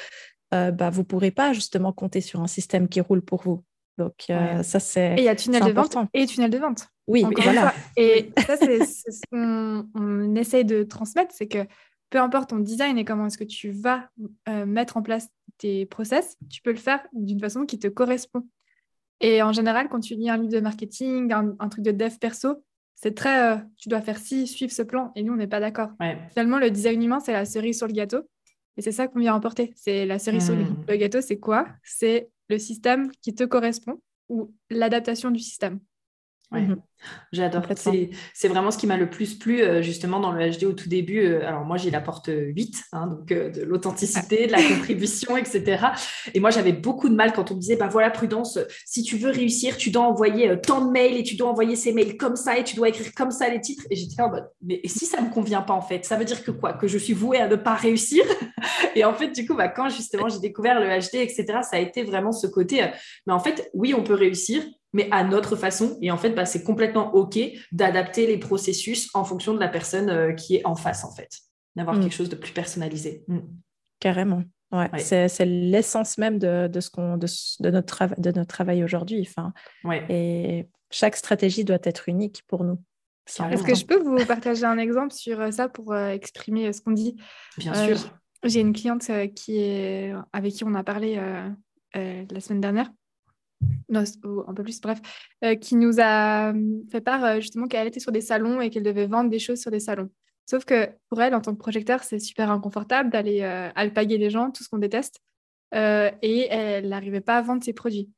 euh, 0.54 0.72
bah, 0.72 0.90
vous 0.90 1.02
ne 1.02 1.06
pourrez 1.06 1.32
pas 1.32 1.52
justement 1.52 1.92
compter 1.92 2.22
sur 2.22 2.40
un 2.40 2.48
système 2.48 2.88
qui 2.88 3.02
roule 3.02 3.22
pour 3.22 3.42
vous. 3.42 3.66
Donc, 3.98 4.14
euh, 4.30 4.64
ça, 4.64 4.80
c'est. 4.80 5.16
Et 5.16 5.18
il 5.18 5.24
y 5.26 5.28
a 5.28 5.36
tunnel 5.36 5.66
de 5.66 5.72
vente 5.72 5.98
et 6.14 6.26
tunnel 6.28 6.50
de 6.50 6.58
vente. 6.58 6.88
Oui, 7.08 7.26
voilà. 7.36 7.74
Et 7.98 8.32
ça, 8.48 8.56
c'est 8.56 8.86
ce 8.86 9.20
qu'on 9.30 9.90
on 9.94 10.36
essaye 10.36 10.64
de 10.64 10.84
transmettre 10.84 11.36
c'est 11.36 11.48
que 11.48 11.68
peu 12.10 12.20
importe 12.20 12.52
ton 12.52 12.60
design 12.60 12.98
et 12.98 13.04
comment 13.04 13.26
est-ce 13.26 13.38
que 13.38 13.44
tu 13.44 13.72
vas 13.72 14.08
mettre 14.66 14.96
en 14.96 15.02
place 15.02 15.28
tes 15.58 15.86
process, 15.86 16.38
tu 16.50 16.62
peux 16.62 16.72
le 16.72 16.78
faire 16.78 17.06
d'une 17.12 17.42
façon 17.42 17.66
qui 17.66 17.78
te 17.78 17.90
correspond. 17.90 18.48
Et 19.22 19.42
en 19.42 19.52
général, 19.52 19.90
quand 19.90 20.00
tu 20.00 20.16
lis 20.16 20.30
un 20.30 20.38
livre 20.38 20.52
de 20.52 20.60
marketing, 20.60 21.32
un, 21.32 21.70
truc 21.70 21.84
de 21.84 21.92
dev 21.92 22.18
perso, 22.20 22.64
c'est 22.96 23.16
très, 23.16 23.54
euh, 23.54 23.58
tu 23.78 23.90
dois 23.90 24.02
faire 24.02 24.18
ci, 24.18 24.48
suivre 24.48 24.72
ce 24.72 24.82
plan. 24.82 25.12
Et 25.16 25.24
nous, 25.24 25.34
on 25.34 25.38
n'est 25.38 25.48
pas 25.48 25.60
d'accord. 25.60 25.90
Finalement, 26.30 26.58
le 26.58 26.72
design 26.72 27.02
humain, 27.02 27.20
c'est 27.20 27.34
la 27.34 27.46
cerise 27.46 27.78
sur 27.78 27.88
le 27.88 27.94
gâteau. 27.94 28.22
Et 28.78 28.82
c'est 28.82 28.92
ça 28.92 29.08
qu'on 29.08 29.20
vient 29.20 29.34
emporter. 29.34 29.74
C'est 29.76 30.06
la 30.06 30.20
cerise 30.20 30.46
sur 30.46 30.56
le 30.56 30.64
hmm. 30.64 30.98
gâteau, 30.98 31.22
c'est 31.22 31.40
quoi? 31.40 31.68
C'est 31.84 32.30
le 32.50 32.58
système 32.58 33.12
qui 33.22 33.36
te 33.36 33.44
correspond 33.44 34.02
ou 34.30 34.54
l'adaptation 34.70 35.32
du 35.32 35.40
système. 35.40 35.80
Mhm. 36.52 36.82
J'adore. 37.32 37.64
C'est 38.34 38.48
vraiment 38.48 38.72
ce 38.72 38.78
qui 38.78 38.88
m'a 38.88 38.98
le 38.98 39.10
plus 39.10 39.36
plu 39.36 39.62
euh, 39.62 39.82
justement 39.82 40.20
dans 40.20 40.32
le 40.32 40.50
HD 40.50 40.64
au 40.64 40.74
tout 40.74 40.90
début. 40.90 41.24
Euh, 41.26 41.48
alors 41.48 41.64
moi 41.64 41.78
j'ai 41.78 41.92
la 41.92 42.02
porte 42.02 42.30
8, 42.34 42.84
hein, 42.92 43.08
donc 43.08 43.32
euh, 43.32 43.50
de 43.50 43.62
l'authenticité, 43.62 44.48
de 44.48 44.52
la 44.52 44.62
contribution, 44.62 45.38
etc. 45.38 45.88
Et 46.34 46.40
moi 46.40 46.50
j'avais 46.50 46.74
beaucoup 46.74 47.08
de 47.08 47.16
mal 47.16 47.32
quand 47.32 47.52
on 47.52 47.56
me 47.56 47.60
disait, 47.60 47.76
bah 47.76 47.88
voilà 47.88 48.10
Prudence, 48.10 48.60
si 48.86 49.04
tu 49.04 49.18
veux 49.18 49.30
réussir, 49.30 49.78
tu 49.78 49.92
dois 49.92 50.04
envoyer 50.04 50.60
tant 50.62 50.86
de 50.86 50.92
mails 50.92 51.18
et 51.18 51.24
tu 51.24 51.36
dois 51.36 51.50
envoyer 51.50 51.76
ces 51.76 51.94
mails 51.94 52.18
comme 52.18 52.36
ça 52.36 52.58
et 52.58 52.64
tu 52.64 52.76
dois 52.76 52.90
écrire 52.90 53.14
comme 53.14 53.32
ça 53.32 53.48
les 53.48 53.62
titres. 53.62 53.84
Et 53.92 53.96
j'étais 53.96 54.22
en 54.22 54.30
mode, 54.30 54.50
mais 54.62 54.82
si 54.86 55.06
ça 55.06 55.22
me 55.22 55.30
convient 55.30 55.62
pas 55.62 55.74
en 55.74 55.82
fait, 55.82 56.04
ça 56.06 56.18
veut 56.18 56.26
dire 56.26 56.44
que 56.44 56.52
quoi? 56.52 56.74
Que 56.74 56.88
je 56.88 56.98
suis 56.98 57.14
vouée 57.14 57.38
à 57.38 57.48
ne 57.48 57.56
pas 57.56 57.76
réussir? 57.76 58.24
Et 58.96 59.06
en 59.06 59.14
fait 59.14 59.30
du 59.30 59.48
coup, 59.48 59.56
bah, 59.56 59.70
quand 59.70 59.90
justement 59.90 60.28
j'ai 60.28 60.40
découvert 60.40 60.80
le 60.80 60.88
HD, 60.88 61.16
etc., 61.16 61.46
ça 61.62 61.78
a 61.78 61.80
été 61.80 62.04
vraiment 62.04 62.32
ce 62.32 62.48
côté, 62.48 62.86
mais 63.28 63.34
en 63.34 63.40
fait 63.40 63.70
oui 63.74 63.94
on 63.94 64.04
peut 64.04 64.16
réussir, 64.16 64.64
mais 64.94 65.08
à 65.12 65.24
notre 65.24 65.56
façon. 65.56 65.98
Et 66.02 66.12
en 66.12 66.18
fait, 66.18 66.32
bah, 66.32 66.46
c'est 66.46 66.64
complètement 66.64 67.14
OK 67.14 67.40
d'adapter 67.72 68.28
les 68.28 68.38
processus 68.38 69.10
en 69.14 69.24
fonction 69.24 69.54
de 69.54 69.60
la 69.60 69.68
personne 69.68 70.10
euh, 70.10 70.34
qui 70.34 70.56
est 70.56 70.66
en 70.66 70.76
face, 70.76 71.04
en 71.04 71.12
fait. 71.12 71.30
D'avoir 71.76 71.98
mm. 71.98 72.02
quelque 72.02 72.16
chose 72.16 72.30
de 72.30 72.36
plus 72.36 72.52
personnalisé. 72.52 73.24
Mm. 73.28 73.40
Carrément. 74.00 74.44
Ouais, 74.72 74.88
C'est 75.00 75.46
l'essence 75.46 76.20
même 76.20 76.38
de, 76.38 76.70
ce 76.80 76.92
qu'on, 76.92 77.18
de, 77.18 77.28
notre, 77.72 78.08
de 78.20 78.32
notre 78.32 78.48
travail 78.48 78.84
aujourd'hui. 78.84 79.28
Enfin, 79.28 79.52
Et 80.10 80.68
chaque 80.92 81.16
stratégie 81.16 81.64
doit 81.64 81.80
être 81.84 82.08
unique 82.08 82.44
pour 82.48 82.64
nous. 82.64 82.80
Est-ce 83.26 83.64
que 83.64 83.76
je 83.76 83.86
peux 83.86 84.00
vous 84.00 84.24
partager 84.26 84.66
un 84.66 84.78
exemple 84.78 85.14
sur 85.14 85.40
euh, 85.40 85.52
ça 85.52 85.70
pour 85.70 85.94
euh, 85.94 86.10
exprimer 86.10 86.72
ce 86.72 86.82
qu'on 86.82 86.92
dit? 86.92 87.16
Bien 87.58 87.74
sûr. 87.74 87.98
J'ai 88.44 88.62
une 88.62 88.74
cliente 88.74 89.10
qui 89.36 89.60
est, 89.60 90.14
avec 90.34 90.54
qui 90.54 90.64
on 90.64 90.74
a 90.74 90.84
parlé 90.84 91.20
la 91.94 92.40
semaine 92.40 92.62
dernière 92.62 92.90
non, 93.90 94.04
un 94.48 94.54
peu 94.54 94.64
plus, 94.64 94.80
bref, 94.80 95.00
euh, 95.44 95.56
qui 95.56 95.76
nous 95.76 96.00
a 96.00 96.52
hum, 96.52 96.84
fait 96.92 97.02
part 97.02 97.24
euh, 97.26 97.36
justement 97.40 97.68
qu'elle 97.68 97.88
était 97.88 98.00
sur 98.00 98.12
des 98.12 98.22
salons 98.22 98.62
et 98.62 98.70
qu'elle 98.70 98.84
devait 98.84 99.08
vendre 99.08 99.30
des 99.30 99.40
choses 99.40 99.60
sur 99.60 99.72
des 99.72 99.80
salons. 99.80 100.10
Sauf 100.46 100.66
que 100.66 100.90
pour 101.10 101.22
elle, 101.22 101.36
en 101.36 101.42
tant 101.42 101.54
que 101.54 101.60
projecteur, 101.60 102.04
c'est 102.04 102.20
super 102.20 102.52
inconfortable 102.52 103.10
d'aller 103.10 103.42
euh, 103.42 103.70
alpaguer 103.76 104.18
les 104.18 104.30
gens, 104.30 104.52
tout 104.52 104.64
ce 104.64 104.70
qu'on 104.70 104.78
déteste, 104.78 105.20
et 105.72 106.48
elle 106.50 106.90
n'arrivait 106.90 107.22
pas 107.22 107.38
à 107.38 107.42
vendre 107.44 107.64
ses 107.64 107.74
produits. 107.74 108.10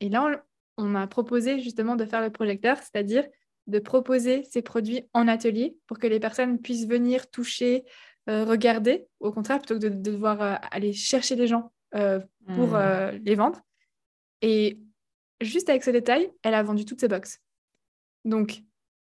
Et 0.00 0.08
là, 0.08 0.42
on, 0.78 0.94
a 0.94 1.06
proposé 1.06 1.60
justement 1.60 1.96
de 1.96 2.06
faire 2.06 2.22
le 2.22 2.30
projecteur, 2.30 2.78
c'est-à-dire 2.78 3.26
de 3.66 3.78
proposer 3.78 4.42
ses 4.50 4.62
produits 4.62 5.02
en 5.12 5.28
atelier 5.28 5.76
pour 5.86 5.98
que 5.98 6.06
les 6.06 6.18
personnes 6.18 6.58
puissent 6.58 6.86
venir 6.86 7.30
toucher, 7.30 7.84
regarder, 8.26 9.06
au 9.20 9.32
contraire, 9.32 9.58
plutôt 9.58 9.74
que 9.74 9.86
de, 9.86 9.90
devoir 9.90 10.60
aller 10.70 10.94
chercher 10.94 11.36
des 11.36 11.46
gens 11.46 11.72
pour 11.90 12.68
mmh. 12.68 13.20
les 13.22 13.34
vendre. 13.34 13.60
Et 14.42 14.78
juste 15.40 15.68
avec 15.68 15.84
ce 15.84 15.90
détail, 15.90 16.30
elle 16.42 16.54
a 16.54 16.62
vendu 16.62 16.84
toutes 16.84 17.00
ses 17.00 17.08
box. 17.08 17.40
Donc, 18.24 18.62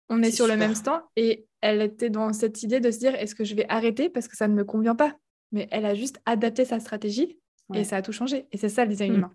on 0.09 0.23
est, 0.23 0.31
sur 0.31 0.47
le 0.47 0.57
même 0.57 0.75
stand 0.75 1.01
et 1.17 1.47
elle 1.61 1.81
était 1.81 2.11
dans 2.11 2.33
cette 2.33 2.63
idée 2.63 2.81
de 2.81 2.91
se 2.91 2.99
dire 2.99 3.15
est-ce 3.15 3.35
que 3.35 3.45
je 3.45 3.55
vais 3.55 3.67
arrêter 3.69 4.11
parce 4.11 4.29
que 4.29 4.37
ça 4.37 4.49
ne 4.49 4.55
me 4.55 4.65
convient 4.65 4.95
pas? 4.95 5.17
Mais 5.53 5.69
elle 5.71 5.87
a 5.87 5.95
juste 5.95 6.21
adapté 6.27 6.65
sa 6.65 6.81
stratégie 6.81 7.39
et 7.75 7.85
ça 7.85 7.97
a 7.97 8.03
tout 8.03 8.13
changé. 8.13 8.47
Et 8.53 8.59
c'est 8.59 8.69
ça 8.69 8.85
le 8.85 8.91
design 8.91 9.13
mm. 9.13 9.17
humain. 9.17 9.33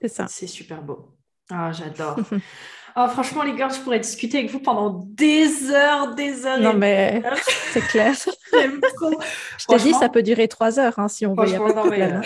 C'est 0.00 0.08
ça. 0.08 0.26
C'est 0.28 0.46
super 0.46 0.82
beau. 0.82 1.16
Ah, 1.50 1.70
j'adore. 1.72 2.18
oh, 2.96 3.08
franchement, 3.08 3.42
les 3.42 3.54
gars, 3.54 3.68
je 3.68 3.80
pourrais 3.80 4.00
discuter 4.00 4.38
avec 4.38 4.50
vous 4.50 4.60
pendant 4.60 5.04
des 5.06 5.70
heures, 5.70 6.14
des 6.14 6.46
heures. 6.46 6.60
Non, 6.60 6.74
mais 6.74 7.22
c'est 7.72 7.82
clair. 7.82 8.14
J'aime 8.52 8.80
trop. 8.96 9.20
Je 9.58 9.66
t'ai 9.66 9.76
dit, 9.76 9.92
ça 9.94 10.08
peut 10.08 10.22
durer 10.22 10.48
trois 10.48 10.78
heures 10.78 10.98
hein, 10.98 11.08
si 11.08 11.26
on 11.26 11.34
veut. 11.34 11.48
Y 11.48 11.54
a 11.54 11.58
pas 11.60 11.68
de 11.68 11.72
problème. 11.72 12.22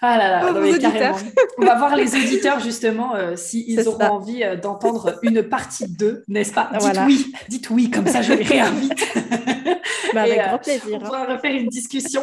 Hein. 0.00 0.06
Ah 0.06 0.18
là 0.18 0.52
là, 0.52 0.78
carrément. 0.78 1.16
On 1.58 1.64
va 1.64 1.76
voir 1.76 1.96
les 1.96 2.14
auditeurs 2.14 2.60
justement 2.60 3.14
euh, 3.16 3.34
s'ils 3.34 3.88
auront 3.88 4.04
envie 4.04 4.44
euh, 4.44 4.56
d'entendre 4.56 5.18
une 5.22 5.42
partie 5.42 5.88
2, 5.88 6.24
n'est-ce 6.28 6.52
pas? 6.52 6.70
Dites 6.78 7.00
oui, 7.06 7.32
dites 7.48 7.70
oui, 7.70 7.90
comme 7.90 8.06
ça 8.06 8.22
je 8.22 8.32
les 8.32 8.44
réinvite. 8.44 8.94
Bah, 10.14 10.22
avec 10.22 10.38
grand 10.38 10.58
plaisir. 10.58 10.88
on 10.94 11.00
pourra 11.00 11.26
refaire 11.26 11.54
une 11.54 11.68
discussion. 11.68 12.22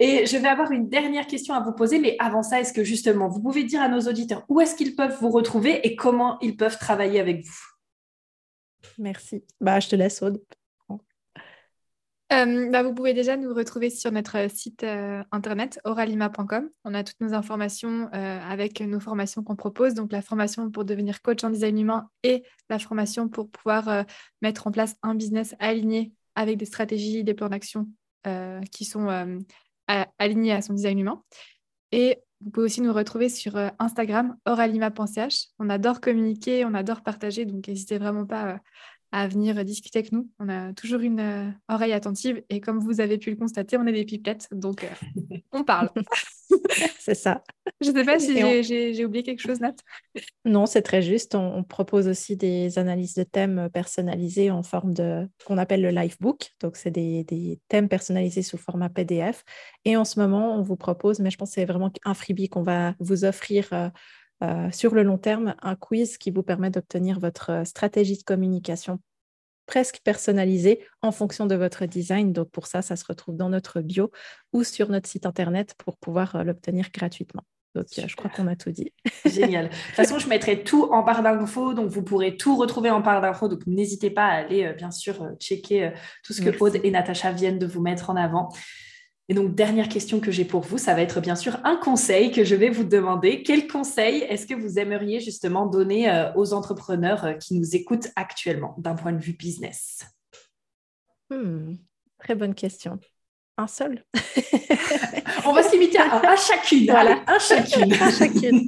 Et 0.00 0.26
je 0.26 0.36
vais 0.36 0.48
avoir 0.48 0.72
une 0.72 0.88
dernière 0.88 1.28
question 1.28 1.54
à 1.54 1.60
vous 1.60 1.70
poser, 1.70 2.00
mais 2.00 2.16
avant 2.18 2.42
ça, 2.42 2.60
est-ce 2.60 2.72
que 2.72 2.82
justement, 2.82 3.28
vous 3.28 3.40
pouvez 3.40 3.62
dire 3.62 3.80
à 3.80 3.88
nos 3.88 4.00
auditeurs 4.00 4.44
où 4.48 4.60
est-ce 4.60 4.74
qu'ils 4.74 4.96
peuvent 4.96 5.16
vous 5.20 5.30
retrouver 5.30 5.86
et 5.86 5.94
comment 5.94 6.40
ils 6.40 6.56
peuvent 6.56 6.76
travailler 6.76 7.20
avec 7.20 7.44
vous? 7.44 7.60
Merci. 8.98 9.44
Bah, 9.60 9.78
je 9.78 9.88
te 9.88 9.94
laisse, 9.94 10.22
Aude. 10.22 10.42
Euh, 12.32 12.70
bah, 12.70 12.84
vous 12.84 12.94
pouvez 12.94 13.12
déjà 13.12 13.36
nous 13.36 13.52
retrouver 13.52 13.90
sur 13.90 14.12
notre 14.12 14.48
site 14.48 14.84
euh, 14.84 15.24
internet 15.32 15.80
oralima.com. 15.82 16.70
On 16.84 16.94
a 16.94 17.02
toutes 17.02 17.20
nos 17.20 17.34
informations 17.34 18.08
euh, 18.14 18.40
avec 18.40 18.80
nos 18.80 19.00
formations 19.00 19.42
qu'on 19.42 19.56
propose, 19.56 19.94
donc 19.94 20.12
la 20.12 20.22
formation 20.22 20.70
pour 20.70 20.84
devenir 20.84 21.22
coach 21.22 21.42
en 21.42 21.50
design 21.50 21.76
humain 21.78 22.08
et 22.22 22.44
la 22.68 22.78
formation 22.78 23.28
pour 23.28 23.50
pouvoir 23.50 24.04
mettre 24.42 24.68
en 24.68 24.70
place 24.70 24.94
un 25.02 25.16
business 25.16 25.56
aligné 25.58 26.12
avec 26.36 26.56
des 26.56 26.66
stratégies, 26.66 27.24
des 27.24 27.34
plans 27.34 27.48
d'action 27.48 27.88
qui 28.70 28.84
sont 28.84 29.08
alignés 30.18 30.52
à 30.52 30.62
son 30.62 30.74
design 30.74 31.00
humain. 31.00 31.22
Et 31.90 32.22
vous 32.40 32.50
pouvez 32.50 32.66
aussi 32.66 32.80
nous 32.80 32.92
retrouver 32.92 33.28
sur 33.28 33.56
Instagram, 33.80 34.36
oralima.ch. 34.44 35.46
On 35.58 35.68
adore 35.68 36.00
communiquer, 36.00 36.64
on 36.64 36.74
adore 36.74 37.02
partager, 37.02 37.44
donc 37.44 37.66
n'hésitez 37.66 37.98
vraiment 37.98 38.24
pas 38.24 38.60
à 39.12 39.26
venir 39.26 39.64
discuter 39.64 40.00
avec 40.00 40.12
nous. 40.12 40.28
On 40.38 40.48
a 40.48 40.72
toujours 40.72 41.00
une 41.00 41.20
euh, 41.20 41.50
oreille 41.68 41.92
attentive 41.92 42.42
et 42.48 42.60
comme 42.60 42.78
vous 42.78 43.00
avez 43.00 43.18
pu 43.18 43.30
le 43.30 43.36
constater, 43.36 43.76
on 43.76 43.86
est 43.86 43.92
des 43.92 44.04
pipettes, 44.04 44.48
donc 44.52 44.84
euh, 44.84 45.36
on 45.52 45.64
parle. 45.64 45.90
c'est 46.98 47.14
ça. 47.14 47.42
Je 47.80 47.90
ne 47.90 47.96
sais 47.96 48.04
pas 48.04 48.18
si 48.18 48.36
j'ai 48.64 49.04
oublié 49.04 49.22
quelque 49.22 49.40
chose, 49.40 49.60
Nat. 49.60 49.74
Non, 50.44 50.66
c'est 50.66 50.82
très 50.82 51.02
juste. 51.02 51.34
On, 51.34 51.62
propose 51.62 52.08
aussi 52.08 52.36
des 52.36 52.78
analyses 52.78 53.14
de 53.14 53.22
thèmes 53.22 53.70
personnalisées 53.72 54.50
en 54.50 54.62
forme 54.62 54.92
de 54.92 55.28
qu'on 55.46 55.56
appelle 55.56 55.80
le 55.80 55.90
Livebook. 55.90 56.50
Donc, 56.60 56.76
c'est 56.76 56.90
des, 56.90 57.24
des, 57.24 57.58
thèmes 57.68 57.88
personnalisés 57.88 58.42
sous 58.42 58.58
format 58.58 58.88
PDF. 58.88 59.44
Et 59.84 59.96
en 59.96 60.04
ce 60.04 60.20
moment, 60.20 60.56
on 60.56 60.62
vous 60.62 60.76
propose, 60.76 61.20
mais 61.20 61.30
je 61.30 61.38
pense 61.38 61.50
que 61.50 61.54
c'est 61.54 61.64
vraiment 61.64 61.90
un 62.04 62.14
freebie 62.14 62.48
qu'on 62.48 62.62
va 62.62 62.94
vous 62.98 63.24
offrir. 63.24 63.68
Euh, 63.72 63.88
euh, 64.42 64.70
sur 64.72 64.94
le 64.94 65.02
long 65.02 65.18
terme 65.18 65.54
un 65.60 65.76
quiz 65.76 66.16
qui 66.16 66.30
vous 66.30 66.42
permet 66.42 66.70
d'obtenir 66.70 67.20
votre 67.20 67.50
euh, 67.50 67.64
stratégie 67.64 68.16
de 68.16 68.22
communication 68.22 68.98
presque 69.66 70.00
personnalisée 70.02 70.80
en 71.02 71.12
fonction 71.12 71.46
de 71.46 71.54
votre 71.54 71.84
design. 71.84 72.32
Donc 72.32 72.50
pour 72.50 72.66
ça, 72.66 72.80
ça 72.82 72.96
se 72.96 73.04
retrouve 73.04 73.36
dans 73.36 73.50
notre 73.50 73.80
bio 73.80 74.10
ou 74.52 74.64
sur 74.64 74.88
notre 74.88 75.08
site 75.08 75.26
internet 75.26 75.74
pour 75.76 75.96
pouvoir 75.98 76.36
euh, 76.36 76.44
l'obtenir 76.44 76.88
gratuitement. 76.92 77.42
Donc, 77.76 77.86
je 77.94 78.16
crois 78.16 78.28
qu'on 78.28 78.48
a 78.48 78.56
tout 78.56 78.72
dit. 78.72 78.92
Génial. 79.24 79.68
De 79.68 79.70
toute 79.70 79.94
façon, 79.94 80.18
je 80.18 80.26
mettrai 80.26 80.64
tout 80.64 80.88
en 80.90 81.04
barre 81.04 81.22
d'infos, 81.22 81.72
donc 81.72 81.88
vous 81.88 82.02
pourrez 82.02 82.36
tout 82.36 82.56
retrouver 82.56 82.90
en 82.90 82.98
barre 82.98 83.20
d'infos. 83.20 83.46
Donc, 83.46 83.64
n'hésitez 83.68 84.10
pas 84.10 84.24
à 84.24 84.32
aller, 84.38 84.74
bien 84.76 84.90
sûr, 84.90 85.24
checker 85.38 85.92
tout 86.24 86.32
ce 86.32 86.42
que 86.42 86.50
Aude 86.58 86.80
et 86.82 86.90
Natacha 86.90 87.30
viennent 87.30 87.60
de 87.60 87.66
vous 87.66 87.80
mettre 87.80 88.10
en 88.10 88.16
avant. 88.16 88.48
Et 89.30 89.34
donc, 89.34 89.54
dernière 89.54 89.88
question 89.88 90.18
que 90.18 90.32
j'ai 90.32 90.44
pour 90.44 90.62
vous, 90.62 90.76
ça 90.76 90.92
va 90.92 91.02
être 91.02 91.20
bien 91.20 91.36
sûr 91.36 91.60
un 91.62 91.76
conseil 91.76 92.32
que 92.32 92.42
je 92.42 92.56
vais 92.56 92.68
vous 92.68 92.82
demander. 92.82 93.44
Quel 93.44 93.68
conseil 93.68 94.22
est-ce 94.22 94.44
que 94.44 94.54
vous 94.54 94.80
aimeriez 94.80 95.20
justement 95.20 95.66
donner 95.66 96.10
euh, 96.10 96.32
aux 96.34 96.52
entrepreneurs 96.52 97.24
euh, 97.24 97.32
qui 97.34 97.56
nous 97.56 97.76
écoutent 97.76 98.08
actuellement 98.16 98.74
d'un 98.78 98.96
point 98.96 99.12
de 99.12 99.20
vue 99.22 99.34
business? 99.34 100.00
Hmm, 101.30 101.74
Très 102.18 102.34
bonne 102.34 102.56
question. 102.56 102.98
Un 103.56 103.68
seul? 103.68 104.04
On 105.46 105.52
va 105.52 105.62
se 105.62 105.74
limiter 105.74 105.98
à 105.98 106.28
un, 106.28 106.34
chacune. 106.34 106.86
Voilà, 106.86 107.22
un 107.28 107.38
chacune. 107.38 107.94
un 107.94 108.10
chacune. 108.10 108.60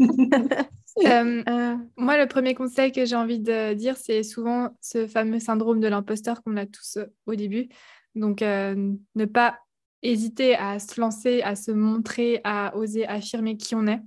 Euh, 1.07 1.75
moi, 1.97 2.19
le 2.19 2.27
premier 2.27 2.55
conseil 2.55 2.93
que 2.93 3.07
j'ai 3.07 3.17
envie 3.17 3.39
de 3.39 3.73
dire, 3.73 3.97
c'est 3.97 4.23
souvent 4.23 4.77
ce 4.83 5.07
fameux 5.07 5.39
syndrome 5.39 5.81
de 5.81 5.89
l'imposteur 5.89 6.43
qu'on 6.43 6.59
a 6.59 6.67
tous 6.67 6.99
au 7.25 7.35
début. 7.35 7.71
Donc, 8.15 8.43
ne 8.43 9.25
pas 9.25 9.57
hésiter 10.03 10.57
à 10.57 10.79
se 10.79 11.01
lancer, 11.01 11.43
à 11.43 11.55
se 11.57 11.71
montrer, 11.71 12.41
à 12.45 12.77
oser 12.77 13.07
affirmer 13.07 13.57
qui 13.57 13.75
on 13.75 13.87
est. 13.87 14.01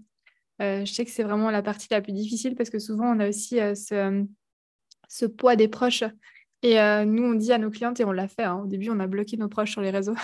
Euh, 0.61 0.85
je 0.85 0.93
sais 0.93 1.03
que 1.05 1.11
c'est 1.11 1.23
vraiment 1.23 1.51
la 1.51 1.61
partie 1.61 1.87
la 1.91 2.01
plus 2.01 2.13
difficile 2.13 2.55
parce 2.55 2.69
que 2.69 2.79
souvent 2.79 3.15
on 3.15 3.19
a 3.19 3.29
aussi 3.29 3.59
euh, 3.59 3.73
ce, 3.75 5.25
poids 5.25 5.55
des 5.55 5.67
proches. 5.67 6.03
Et 6.61 6.79
euh, 6.79 7.05
nous, 7.05 7.23
on 7.23 7.33
dit 7.33 7.51
à 7.51 7.57
nos 7.57 7.69
clientes, 7.69 7.99
et 7.99 8.05
on 8.05 8.11
l'a 8.11 8.27
fait, 8.27 8.43
hein, 8.43 8.61
au 8.63 8.65
début, 8.65 8.89
on 8.89 8.99
a 8.99 9.05
bloqué 9.05 9.37
nos 9.37 9.49
proches 9.49 9.71
sur 9.71 9.81
les 9.81 9.91
réseaux. 9.91 10.15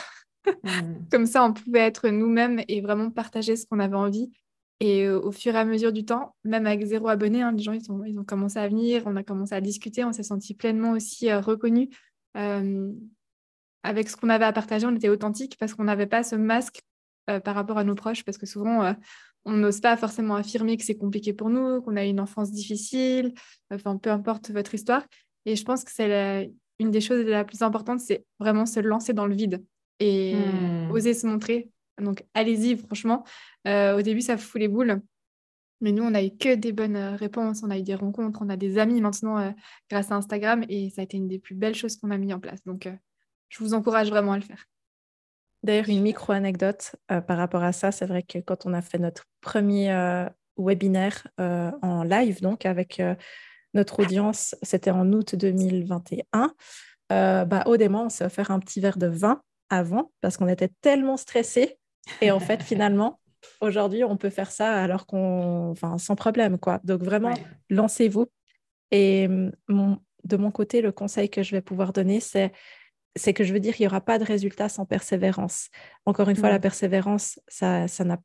Mmh. 0.48 0.94
Comme 1.12 1.28
ça, 1.28 1.44
on 1.44 1.54
pouvait 1.54 1.82
être 1.82 2.10
nous-mêmes 2.10 2.64
et 2.68 2.82
vraiment 2.82 3.12
partager 3.12 3.56
ce 3.56 3.68
qu'on 3.68 3.80
avait 3.80 3.96
envie. 3.96 4.32
Et 4.80 5.08
au 5.08 5.32
fur 5.32 5.54
et 5.54 5.60
à 5.60 5.66
mesure 5.66 5.94
du 5.94 6.04
temps, 6.04 6.36
même 6.44 6.66
avec 6.66 6.84
zéro 6.84 7.10
abonné, 7.10 7.44
hein, 7.44 7.52
les 7.52 7.62
gens 7.62 7.74
ils 7.74 7.92
ont, 7.92 8.04
ils 8.04 8.18
ont, 8.18 8.24
commencé 8.24 8.58
à 8.58 8.68
venir, 8.68 9.04
on 9.06 9.16
a 9.16 9.22
commencé 9.22 9.54
à 9.54 9.62
discuter, 9.62 10.04
on 10.04 10.12
s'est 10.12 10.24
senti 10.24 10.56
pleinement 10.56 10.94
aussi 10.94 11.32
reconnus 11.32 11.90
avec 13.84 14.10
ce 14.10 14.16
qu'on 14.16 14.30
avait 14.30 14.46
à 14.46 14.54
partager, 14.54 14.86
on 14.86 14.96
était 14.96 15.10
authentique 15.10 15.58
parce 15.60 15.74
qu'on 15.74 15.84
n'avait 15.84 16.08
pas 16.08 16.24
ce 16.24 16.36
masque 16.36 16.82
euh, 17.30 17.40
par 17.40 17.56
rapport 17.56 17.78
à 17.78 17.84
nos 17.84 17.96
proches, 17.96 18.24
parce 18.24 18.38
que 18.38 18.46
souvent, 18.46 18.84
euh, 18.84 18.94
on 19.46 19.54
n'ose 19.54 19.80
pas 19.80 19.96
forcément 19.98 20.36
affirmer 20.36 20.78
que 20.78 20.84
c'est 20.84 20.98
compliqué 20.98 21.34
pour 21.34 21.50
nous, 21.50 21.82
qu'on 21.82 21.96
a 21.96 22.04
une 22.04 22.20
enfance 22.20 22.52
difficile, 22.52 23.34
enfin, 23.72 23.98
peu 23.98 24.12
importe 24.12 24.52
votre 24.52 24.74
histoire. 24.74 25.04
Et 25.46 25.56
je 25.56 25.64
pense 25.64 25.84
que 25.84 25.92
c'est 25.92 26.52
une 26.80 26.92
des 26.92 27.02
choses 27.02 27.26
les 27.26 27.44
plus 27.44 27.62
importantes, 27.62 28.00
c'est 28.00 28.26
vraiment 28.40 28.66
se 28.66 28.80
lancer 28.80 29.14
dans 29.14 29.28
le 29.28 29.36
vide 29.36 29.64
et 30.00 30.36
hmm. 30.36 30.92
oser 30.92 31.14
se 31.14 31.28
montrer. 31.28 31.70
Donc, 32.00 32.24
allez-y, 32.34 32.78
franchement. 32.78 33.24
Euh, 33.68 33.98
au 33.98 34.02
début, 34.02 34.22
ça 34.22 34.38
fout 34.38 34.60
les 34.60 34.68
boules. 34.68 35.02
Mais 35.82 35.92
nous, 35.92 36.04
on 36.04 36.12
n'a 36.12 36.24
eu 36.24 36.32
que 36.36 36.56
des 36.56 36.72
bonnes 36.72 36.98
réponses, 36.98 37.62
on 37.64 37.70
a 37.72 37.78
eu 37.78 37.84
des 37.84 37.96
rencontres, 37.96 38.42
on 38.44 38.50
a 38.50 38.58
des 38.58 38.78
amis 38.78 39.02
maintenant 39.02 39.54
grâce 39.90 40.12
à 40.12 40.16
Instagram 40.16 40.64
et 40.70 40.92
ça 40.92 41.02
a 41.02 41.04
été 41.04 41.18
une 41.18 41.28
des 41.28 41.40
plus 41.40 41.56
belles 41.56 41.74
choses 41.74 41.98
qu'on 41.98 42.12
a 42.12 42.18
mis 42.20 42.34
en 42.34 42.40
place. 42.40 42.64
Donc, 42.66 42.88
je 43.52 43.60
vous 43.60 43.74
encourage 43.74 44.10
vraiment 44.10 44.32
à 44.32 44.38
le 44.38 44.44
faire. 44.44 44.66
D'ailleurs, 45.62 45.90
une 45.90 46.02
micro-anecdote 46.02 46.96
euh, 47.12 47.22
par 47.22 47.38
rapport 47.38 47.62
à 47.64 47.72
ça, 47.72 47.92
c'est 47.92 48.08
vrai 48.08 48.24
que 48.24 48.40
quand 48.40 48.66
on 48.66 48.74
a 48.74 48.82
fait 48.82 48.98
notre 48.98 49.26
premier 49.42 49.94
euh, 49.94 50.26
webinaire 50.58 51.28
euh, 51.40 51.70
en 51.84 52.04
live, 52.04 52.42
donc 52.42 52.66
avec 52.66 53.02
notre 53.74 54.02
audience, 54.02 54.56
c'était 54.64 54.92
en 54.92 55.12
août 55.14 55.36
2021, 55.36 56.54
bah, 57.10 57.64
au 57.68 57.78
démon, 57.78 58.06
on 58.06 58.10
s'est 58.10 58.26
offert 58.26 58.52
un 58.52 58.60
petit 58.60 58.80
verre 58.80 58.98
de 58.98 59.08
vin 59.08 59.42
avant 59.70 60.12
parce 60.22 60.38
qu'on 60.38 60.48
était 60.48 60.72
tellement 60.82 61.18
stressés. 61.18 61.78
Et 62.22 62.32
en 62.32 62.40
fait, 62.40 62.64
finalement, 62.64 63.20
aujourd'hui, 63.62 64.04
on 64.04 64.18
peut 64.18 64.30
faire 64.30 64.50
ça 64.50 64.74
alors 64.74 65.06
qu'on, 65.06 65.70
enfin, 65.72 65.98
sans 65.98 66.16
problème, 66.16 66.58
quoi. 66.58 66.80
Donc 66.84 67.04
vraiment, 67.04 67.34
lancez-vous. 67.70 68.28
Et 68.92 69.28
hum, 69.28 70.00
de 70.24 70.38
mon 70.38 70.52
côté, 70.52 70.82
le 70.82 70.92
conseil 70.92 71.30
que 71.30 71.44
je 71.44 71.52
vais 71.52 71.62
pouvoir 71.62 71.94
donner, 71.94 72.20
c'est 72.20 72.52
c'est 73.16 73.34
que 73.34 73.44
je 73.44 73.54
veux 73.54 73.60
dire 73.60 73.76
qu'il 73.76 73.84
n'y 73.84 73.88
aura 73.88 74.02
pas 74.02 74.20
de 74.20 74.24
résultat 74.24 74.70
sans 74.70 74.86
persévérance. 74.86 75.70
Encore 76.06 76.30
une 76.30 76.36
fois, 76.36 76.50
la 76.50 76.60
persévérance, 76.60 77.40
ça, 77.48 77.86
n'a 78.00 78.20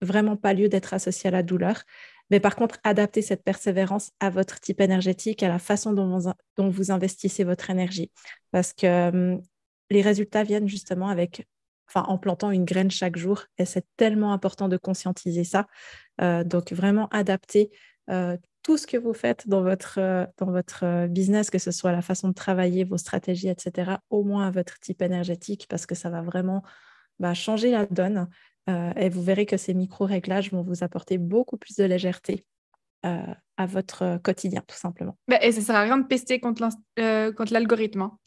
vraiment 0.00 0.36
pas 0.36 0.54
lieu 0.54 0.68
d'être 0.68 0.94
associé 0.94 1.28
à 1.28 1.30
la 1.30 1.42
douleur. 1.42 1.82
Mais 2.30 2.40
par 2.40 2.56
contre, 2.56 2.78
adapter 2.82 3.20
cette 3.20 3.44
persévérance 3.44 4.10
à 4.20 4.30
votre 4.30 4.58
type 4.58 4.80
énergétique, 4.80 5.42
à 5.42 5.48
la 5.48 5.58
façon 5.58 5.92
dont 5.92 6.18
vous, 6.70 6.90
investissez 6.90 7.44
votre 7.44 7.68
énergie. 7.70 8.10
Parce 8.50 8.72
que 8.72 9.10
hum, 9.10 9.42
les 9.90 10.00
résultats 10.00 10.42
viennent 10.42 10.68
justement 10.68 11.08
avec, 11.08 11.46
enfin, 11.88 12.04
en 12.08 12.16
plantant 12.16 12.50
une 12.50 12.64
graine 12.64 12.90
chaque 12.90 13.16
jour. 13.16 13.44
Et 13.58 13.66
c'est 13.66 13.84
tellement 13.96 14.32
important 14.32 14.68
de 14.68 14.78
conscientiser 14.78 15.44
ça. 15.44 15.66
Euh, 16.22 16.42
donc, 16.42 16.72
vraiment 16.72 17.08
adapter 17.08 17.70
euh, 18.10 18.36
tout 18.62 18.76
ce 18.76 18.86
que 18.86 18.96
vous 18.96 19.12
faites 19.12 19.48
dans 19.48 19.62
votre, 19.62 19.98
euh, 19.98 20.26
dans 20.38 20.50
votre 20.50 20.84
euh, 20.84 21.06
business, 21.08 21.50
que 21.50 21.58
ce 21.58 21.70
soit 21.70 21.92
la 21.92 22.02
façon 22.02 22.28
de 22.28 22.34
travailler, 22.34 22.84
vos 22.84 22.96
stratégies, 22.98 23.48
etc., 23.48 23.98
au 24.10 24.22
moins 24.22 24.46
à 24.46 24.50
votre 24.50 24.78
type 24.78 25.02
énergétique, 25.02 25.66
parce 25.68 25.86
que 25.86 25.94
ça 25.94 26.10
va 26.10 26.22
vraiment 26.22 26.62
bah, 27.18 27.34
changer 27.34 27.70
la 27.70 27.86
donne. 27.86 28.28
Euh, 28.68 28.92
et 28.94 29.08
vous 29.08 29.22
verrez 29.22 29.46
que 29.46 29.56
ces 29.56 29.74
micro-réglages 29.74 30.52
vont 30.52 30.62
vous 30.62 30.84
apporter 30.84 31.18
beaucoup 31.18 31.56
plus 31.56 31.76
de 31.76 31.84
légèreté 31.84 32.46
euh, 33.04 33.34
à 33.58 33.66
votre 33.66 34.18
quotidien, 34.22 34.62
tout 34.66 34.76
simplement. 34.76 35.16
Bah, 35.28 35.38
et 35.42 35.52
ça 35.52 35.60
ne 35.60 35.64
sert 35.64 35.74
à 35.74 35.82
rien 35.82 35.98
de 35.98 36.06
pester 36.06 36.40
contre 36.40 36.68
euh, 36.98 37.32
l'algorithme. 37.50 38.02
Hein. 38.02 38.18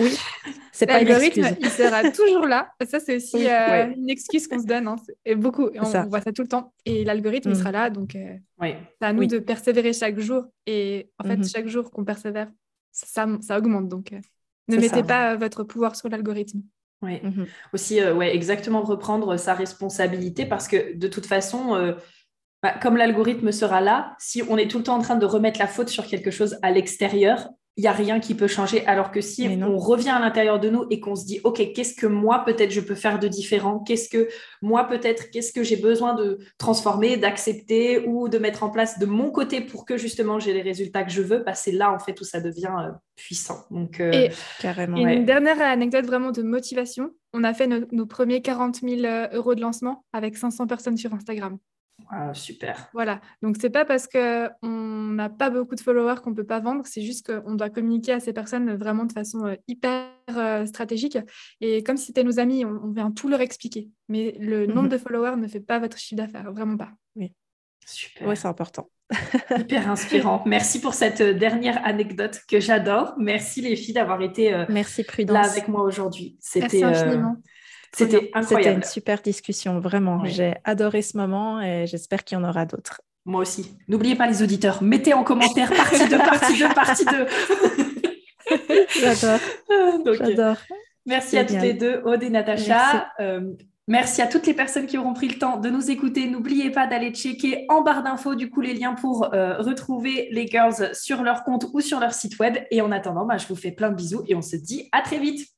oui, 0.00 0.18
c'est 0.72 0.86
pas 0.86 1.02
L'algorithme, 1.02 1.54
il 1.60 1.68
sera 1.68 2.10
toujours 2.10 2.46
là. 2.46 2.72
Ça, 2.88 2.98
c'est 2.98 3.16
aussi 3.16 3.46
euh, 3.46 3.92
une 3.94 4.10
excuse 4.10 4.48
qu'on 4.48 4.58
se 4.58 4.66
donne. 4.66 4.88
Hein. 4.88 4.96
Et 5.24 5.34
beaucoup, 5.34 5.68
on, 5.74 6.08
voit 6.08 6.20
ça 6.22 6.32
tout 6.32 6.42
le 6.42 6.48
temps. 6.48 6.72
Et 6.84 7.04
l'algorithme, 7.04 7.50
il 7.50 7.56
mm. 7.56 7.58
sera 7.58 7.72
là. 7.72 7.90
Donc, 7.90 8.16
c'est 8.60 8.80
à 9.02 9.12
nous 9.12 9.26
de 9.26 9.38
persévérer 9.38 9.92
chaque 9.92 10.18
jour. 10.18 10.46
Et 10.66 11.10
en 11.18 11.24
fait, 11.24 11.36
mm-hmm. 11.36 11.52
chaque 11.52 11.68
jour 11.68 11.90
qu'on 11.90 12.04
persévère, 12.04 12.50
ça, 12.90 13.26
ça, 13.40 13.58
augmente. 13.58 13.88
Donc, 13.88 14.12
ne 14.68 14.76
mettez 14.78 15.02
pas 15.02 15.36
votre 15.36 15.62
pouvoir 15.62 15.94
sur 15.94 16.08
l'algorithme. 16.08 16.62
Oui, 17.02 17.20
mm-hmm. 17.22 17.46
aussi, 17.72 18.02
ouais, 18.02 18.34
exactement 18.34 18.82
reprendre 18.82 19.36
sa 19.36 19.54
responsabilité 19.54 20.46
parce 20.46 20.68
que 20.68 20.96
de 20.96 21.08
toute 21.08 21.26
façon, 21.26 21.94
bah, 22.62 22.74
comme 22.80 22.96
l'algorithme 22.96 23.50
sera 23.50 23.80
là, 23.80 24.14
si 24.18 24.42
on 24.48 24.56
est 24.56 24.68
tout 24.68 24.78
le 24.78 24.84
temps 24.84 24.96
en 24.96 25.02
train 25.02 25.16
de 25.16 25.26
remettre 25.26 25.58
la 25.58 25.66
faute 25.66 25.88
sur 25.88 26.06
quelque 26.06 26.30
chose 26.30 26.58
à 26.62 26.70
l'extérieur, 26.70 27.48
il 27.76 27.82
n'y 27.82 27.88
a 27.88 27.92
rien 27.92 28.20
qui 28.20 28.34
peut 28.34 28.46
changer. 28.46 28.86
Alors 28.86 29.10
que 29.10 29.20
si 29.20 29.48
on 29.48 29.78
revient 29.78 30.10
à 30.10 30.20
l'intérieur 30.20 30.60
de 30.60 30.68
nous 30.68 30.84
et 30.90 31.00
qu'on 31.00 31.16
se 31.16 31.24
dit, 31.24 31.40
OK, 31.42 31.72
qu'est-ce 31.74 31.94
que 31.94 32.06
moi, 32.06 32.44
peut-être, 32.44 32.70
je 32.70 32.80
peux 32.80 32.94
faire 32.94 33.18
de 33.18 33.28
différent? 33.28 33.78
Qu'est-ce 33.78 34.10
que 34.10 34.28
moi, 34.60 34.84
peut-être, 34.84 35.30
qu'est-ce 35.30 35.52
que 35.52 35.62
j'ai 35.62 35.76
besoin 35.76 36.14
de 36.14 36.38
transformer, 36.58 37.16
d'accepter 37.16 38.06
ou 38.06 38.28
de 38.28 38.38
mettre 38.38 38.62
en 38.62 38.68
place 38.68 38.98
de 38.98 39.06
mon 39.06 39.30
côté 39.30 39.62
pour 39.62 39.86
que 39.86 39.96
justement 39.96 40.38
j'ai 40.38 40.52
les 40.52 40.60
résultats 40.60 41.02
que 41.02 41.10
je 41.10 41.22
veux? 41.22 41.38
Bah, 41.38 41.54
C'est 41.54 41.72
là, 41.72 41.90
en 41.90 41.98
fait, 41.98 42.20
où 42.20 42.24
ça 42.24 42.40
devient 42.40 42.74
euh, 42.78 42.90
puissant. 43.16 43.64
Donc, 43.70 44.00
euh, 44.00 44.12
et, 44.12 44.30
carrément. 44.60 44.98
une 44.98 45.24
dernière 45.24 45.60
anecdote 45.62 46.04
vraiment 46.04 46.30
de 46.30 46.42
motivation. 46.42 47.10
On 47.32 47.42
a 47.42 47.54
fait 47.54 47.66
nos 47.66 48.06
premiers 48.06 48.42
40 48.42 48.80
000 48.82 49.04
euh, 49.04 49.28
euros 49.32 49.54
de 49.54 49.62
lancement 49.62 50.04
avec 50.12 50.36
500 50.36 50.66
personnes 50.66 50.98
sur 50.98 51.14
Instagram. 51.14 51.56
Ah, 52.10 52.34
super. 52.34 52.88
Voilà. 52.92 53.20
Donc, 53.42 53.56
c'est 53.60 53.70
pas 53.70 53.84
parce 53.84 54.06
qu'on 54.06 54.50
n'a 54.62 55.28
pas 55.28 55.50
beaucoup 55.50 55.74
de 55.74 55.80
followers 55.80 56.20
qu'on 56.22 56.34
peut 56.34 56.44
pas 56.44 56.60
vendre. 56.60 56.82
C'est 56.86 57.02
juste 57.02 57.26
qu'on 57.26 57.54
doit 57.54 57.70
communiquer 57.70 58.12
à 58.12 58.20
ces 58.20 58.32
personnes 58.32 58.74
vraiment 58.76 59.04
de 59.04 59.12
façon 59.12 59.46
euh, 59.46 59.54
hyper 59.68 60.08
euh, 60.30 60.66
stratégique. 60.66 61.18
Et 61.60 61.82
comme 61.82 61.96
si 61.96 62.06
c'était 62.06 62.24
nos 62.24 62.38
amis, 62.38 62.64
on, 62.64 62.90
vient 62.90 63.10
tout 63.10 63.28
leur 63.28 63.40
expliquer. 63.40 63.88
Mais 64.08 64.36
le 64.38 64.66
mhm. 64.66 64.74
nombre 64.74 64.88
de 64.88 64.98
followers 64.98 65.36
ne 65.36 65.46
fait 65.46 65.60
pas 65.60 65.78
votre 65.78 65.98
chiffre 65.98 66.20
d'affaires. 66.20 66.52
Vraiment 66.52 66.76
pas. 66.76 66.90
Oui. 67.16 67.32
Super. 67.86 68.28
Oui, 68.28 68.36
c'est 68.36 68.48
important. 68.48 68.88
Hyper 69.58 69.90
inspirant. 69.90 70.42
Merci 70.46 70.80
pour 70.80 70.94
cette 70.94 71.20
euh, 71.20 71.34
dernière 71.34 71.84
anecdote 71.84 72.40
que 72.48 72.60
j'adore. 72.60 73.14
Merci 73.18 73.60
les 73.60 73.76
filles 73.76 73.94
d'avoir 73.94 74.22
été 74.22 74.64
Merci, 74.68 75.04
là 75.26 75.42
avec 75.42 75.68
moi 75.68 75.82
aujourd'hui. 75.82 76.36
C'était 76.40 76.82
infiniment. 76.82 77.36
C'était 77.94 78.30
incroyable. 78.34 78.62
C'était 78.62 78.74
une 78.74 78.82
super 78.82 79.20
discussion, 79.20 79.78
vraiment. 79.80 80.24
J'ai 80.24 80.54
adoré 80.64 81.02
ce 81.02 81.16
moment 81.16 81.60
et 81.60 81.86
j'espère 81.86 82.24
qu'il 82.24 82.38
y 82.38 82.40
en 82.40 82.48
aura 82.48 82.64
d'autres. 82.64 83.00
Moi 83.24 83.42
aussi. 83.42 83.76
N'oubliez 83.88 84.16
pas 84.16 84.26
les 84.26 84.42
auditeurs, 84.42 84.82
mettez 84.82 85.14
en 85.14 85.22
commentaire 85.22 85.70
partie 85.76 86.08
2, 86.08 86.18
partie 86.18 86.58
2, 86.58 86.68
partie 86.74 87.04
2. 87.04 87.26
J'adore. 89.00 89.40
J'adore. 90.14 90.56
Merci 91.06 91.38
à 91.38 91.44
toutes 91.44 91.60
les 91.60 91.74
deux, 91.74 92.00
Aude 92.04 92.22
et 92.22 92.30
Natacha. 92.30 93.08
Euh, 93.20 93.52
merci. 93.88 94.22
à 94.22 94.26
toutes 94.26 94.46
les 94.46 94.54
personnes 94.54 94.86
qui 94.86 94.98
auront 94.98 95.14
pris 95.14 95.28
le 95.28 95.38
temps 95.38 95.56
de 95.56 95.68
nous 95.68 95.90
écouter. 95.90 96.28
N'oubliez 96.28 96.70
pas 96.70 96.86
d'aller 96.86 97.10
checker 97.10 97.64
en 97.68 97.82
barre 97.82 98.02
d'infos 98.02 98.34
du 98.34 98.50
coup 98.50 98.60
les 98.60 98.74
liens 98.74 98.94
pour 98.94 99.32
euh, 99.34 99.58
retrouver 99.58 100.28
les 100.30 100.46
girls 100.46 100.94
sur 100.94 101.22
leur 101.22 101.44
compte 101.44 101.66
ou 101.72 101.80
sur 101.80 102.00
leur 102.00 102.14
site 102.14 102.38
web. 102.38 102.56
Et 102.70 102.80
en 102.80 102.92
attendant, 102.92 103.26
bah, 103.26 103.36
je 103.36 103.46
vous 103.46 103.56
fais 103.56 103.72
plein 103.72 103.90
de 103.90 103.96
bisous 103.96 104.22
et 104.28 104.34
on 104.34 104.42
se 104.42 104.56
dit 104.56 104.88
à 104.92 105.02
très 105.02 105.18
vite. 105.18 105.48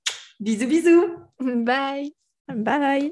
Bisous, 0.41 0.67
bisous. 0.67 1.07
Bye. 1.41 2.15
Bye. 2.49 3.11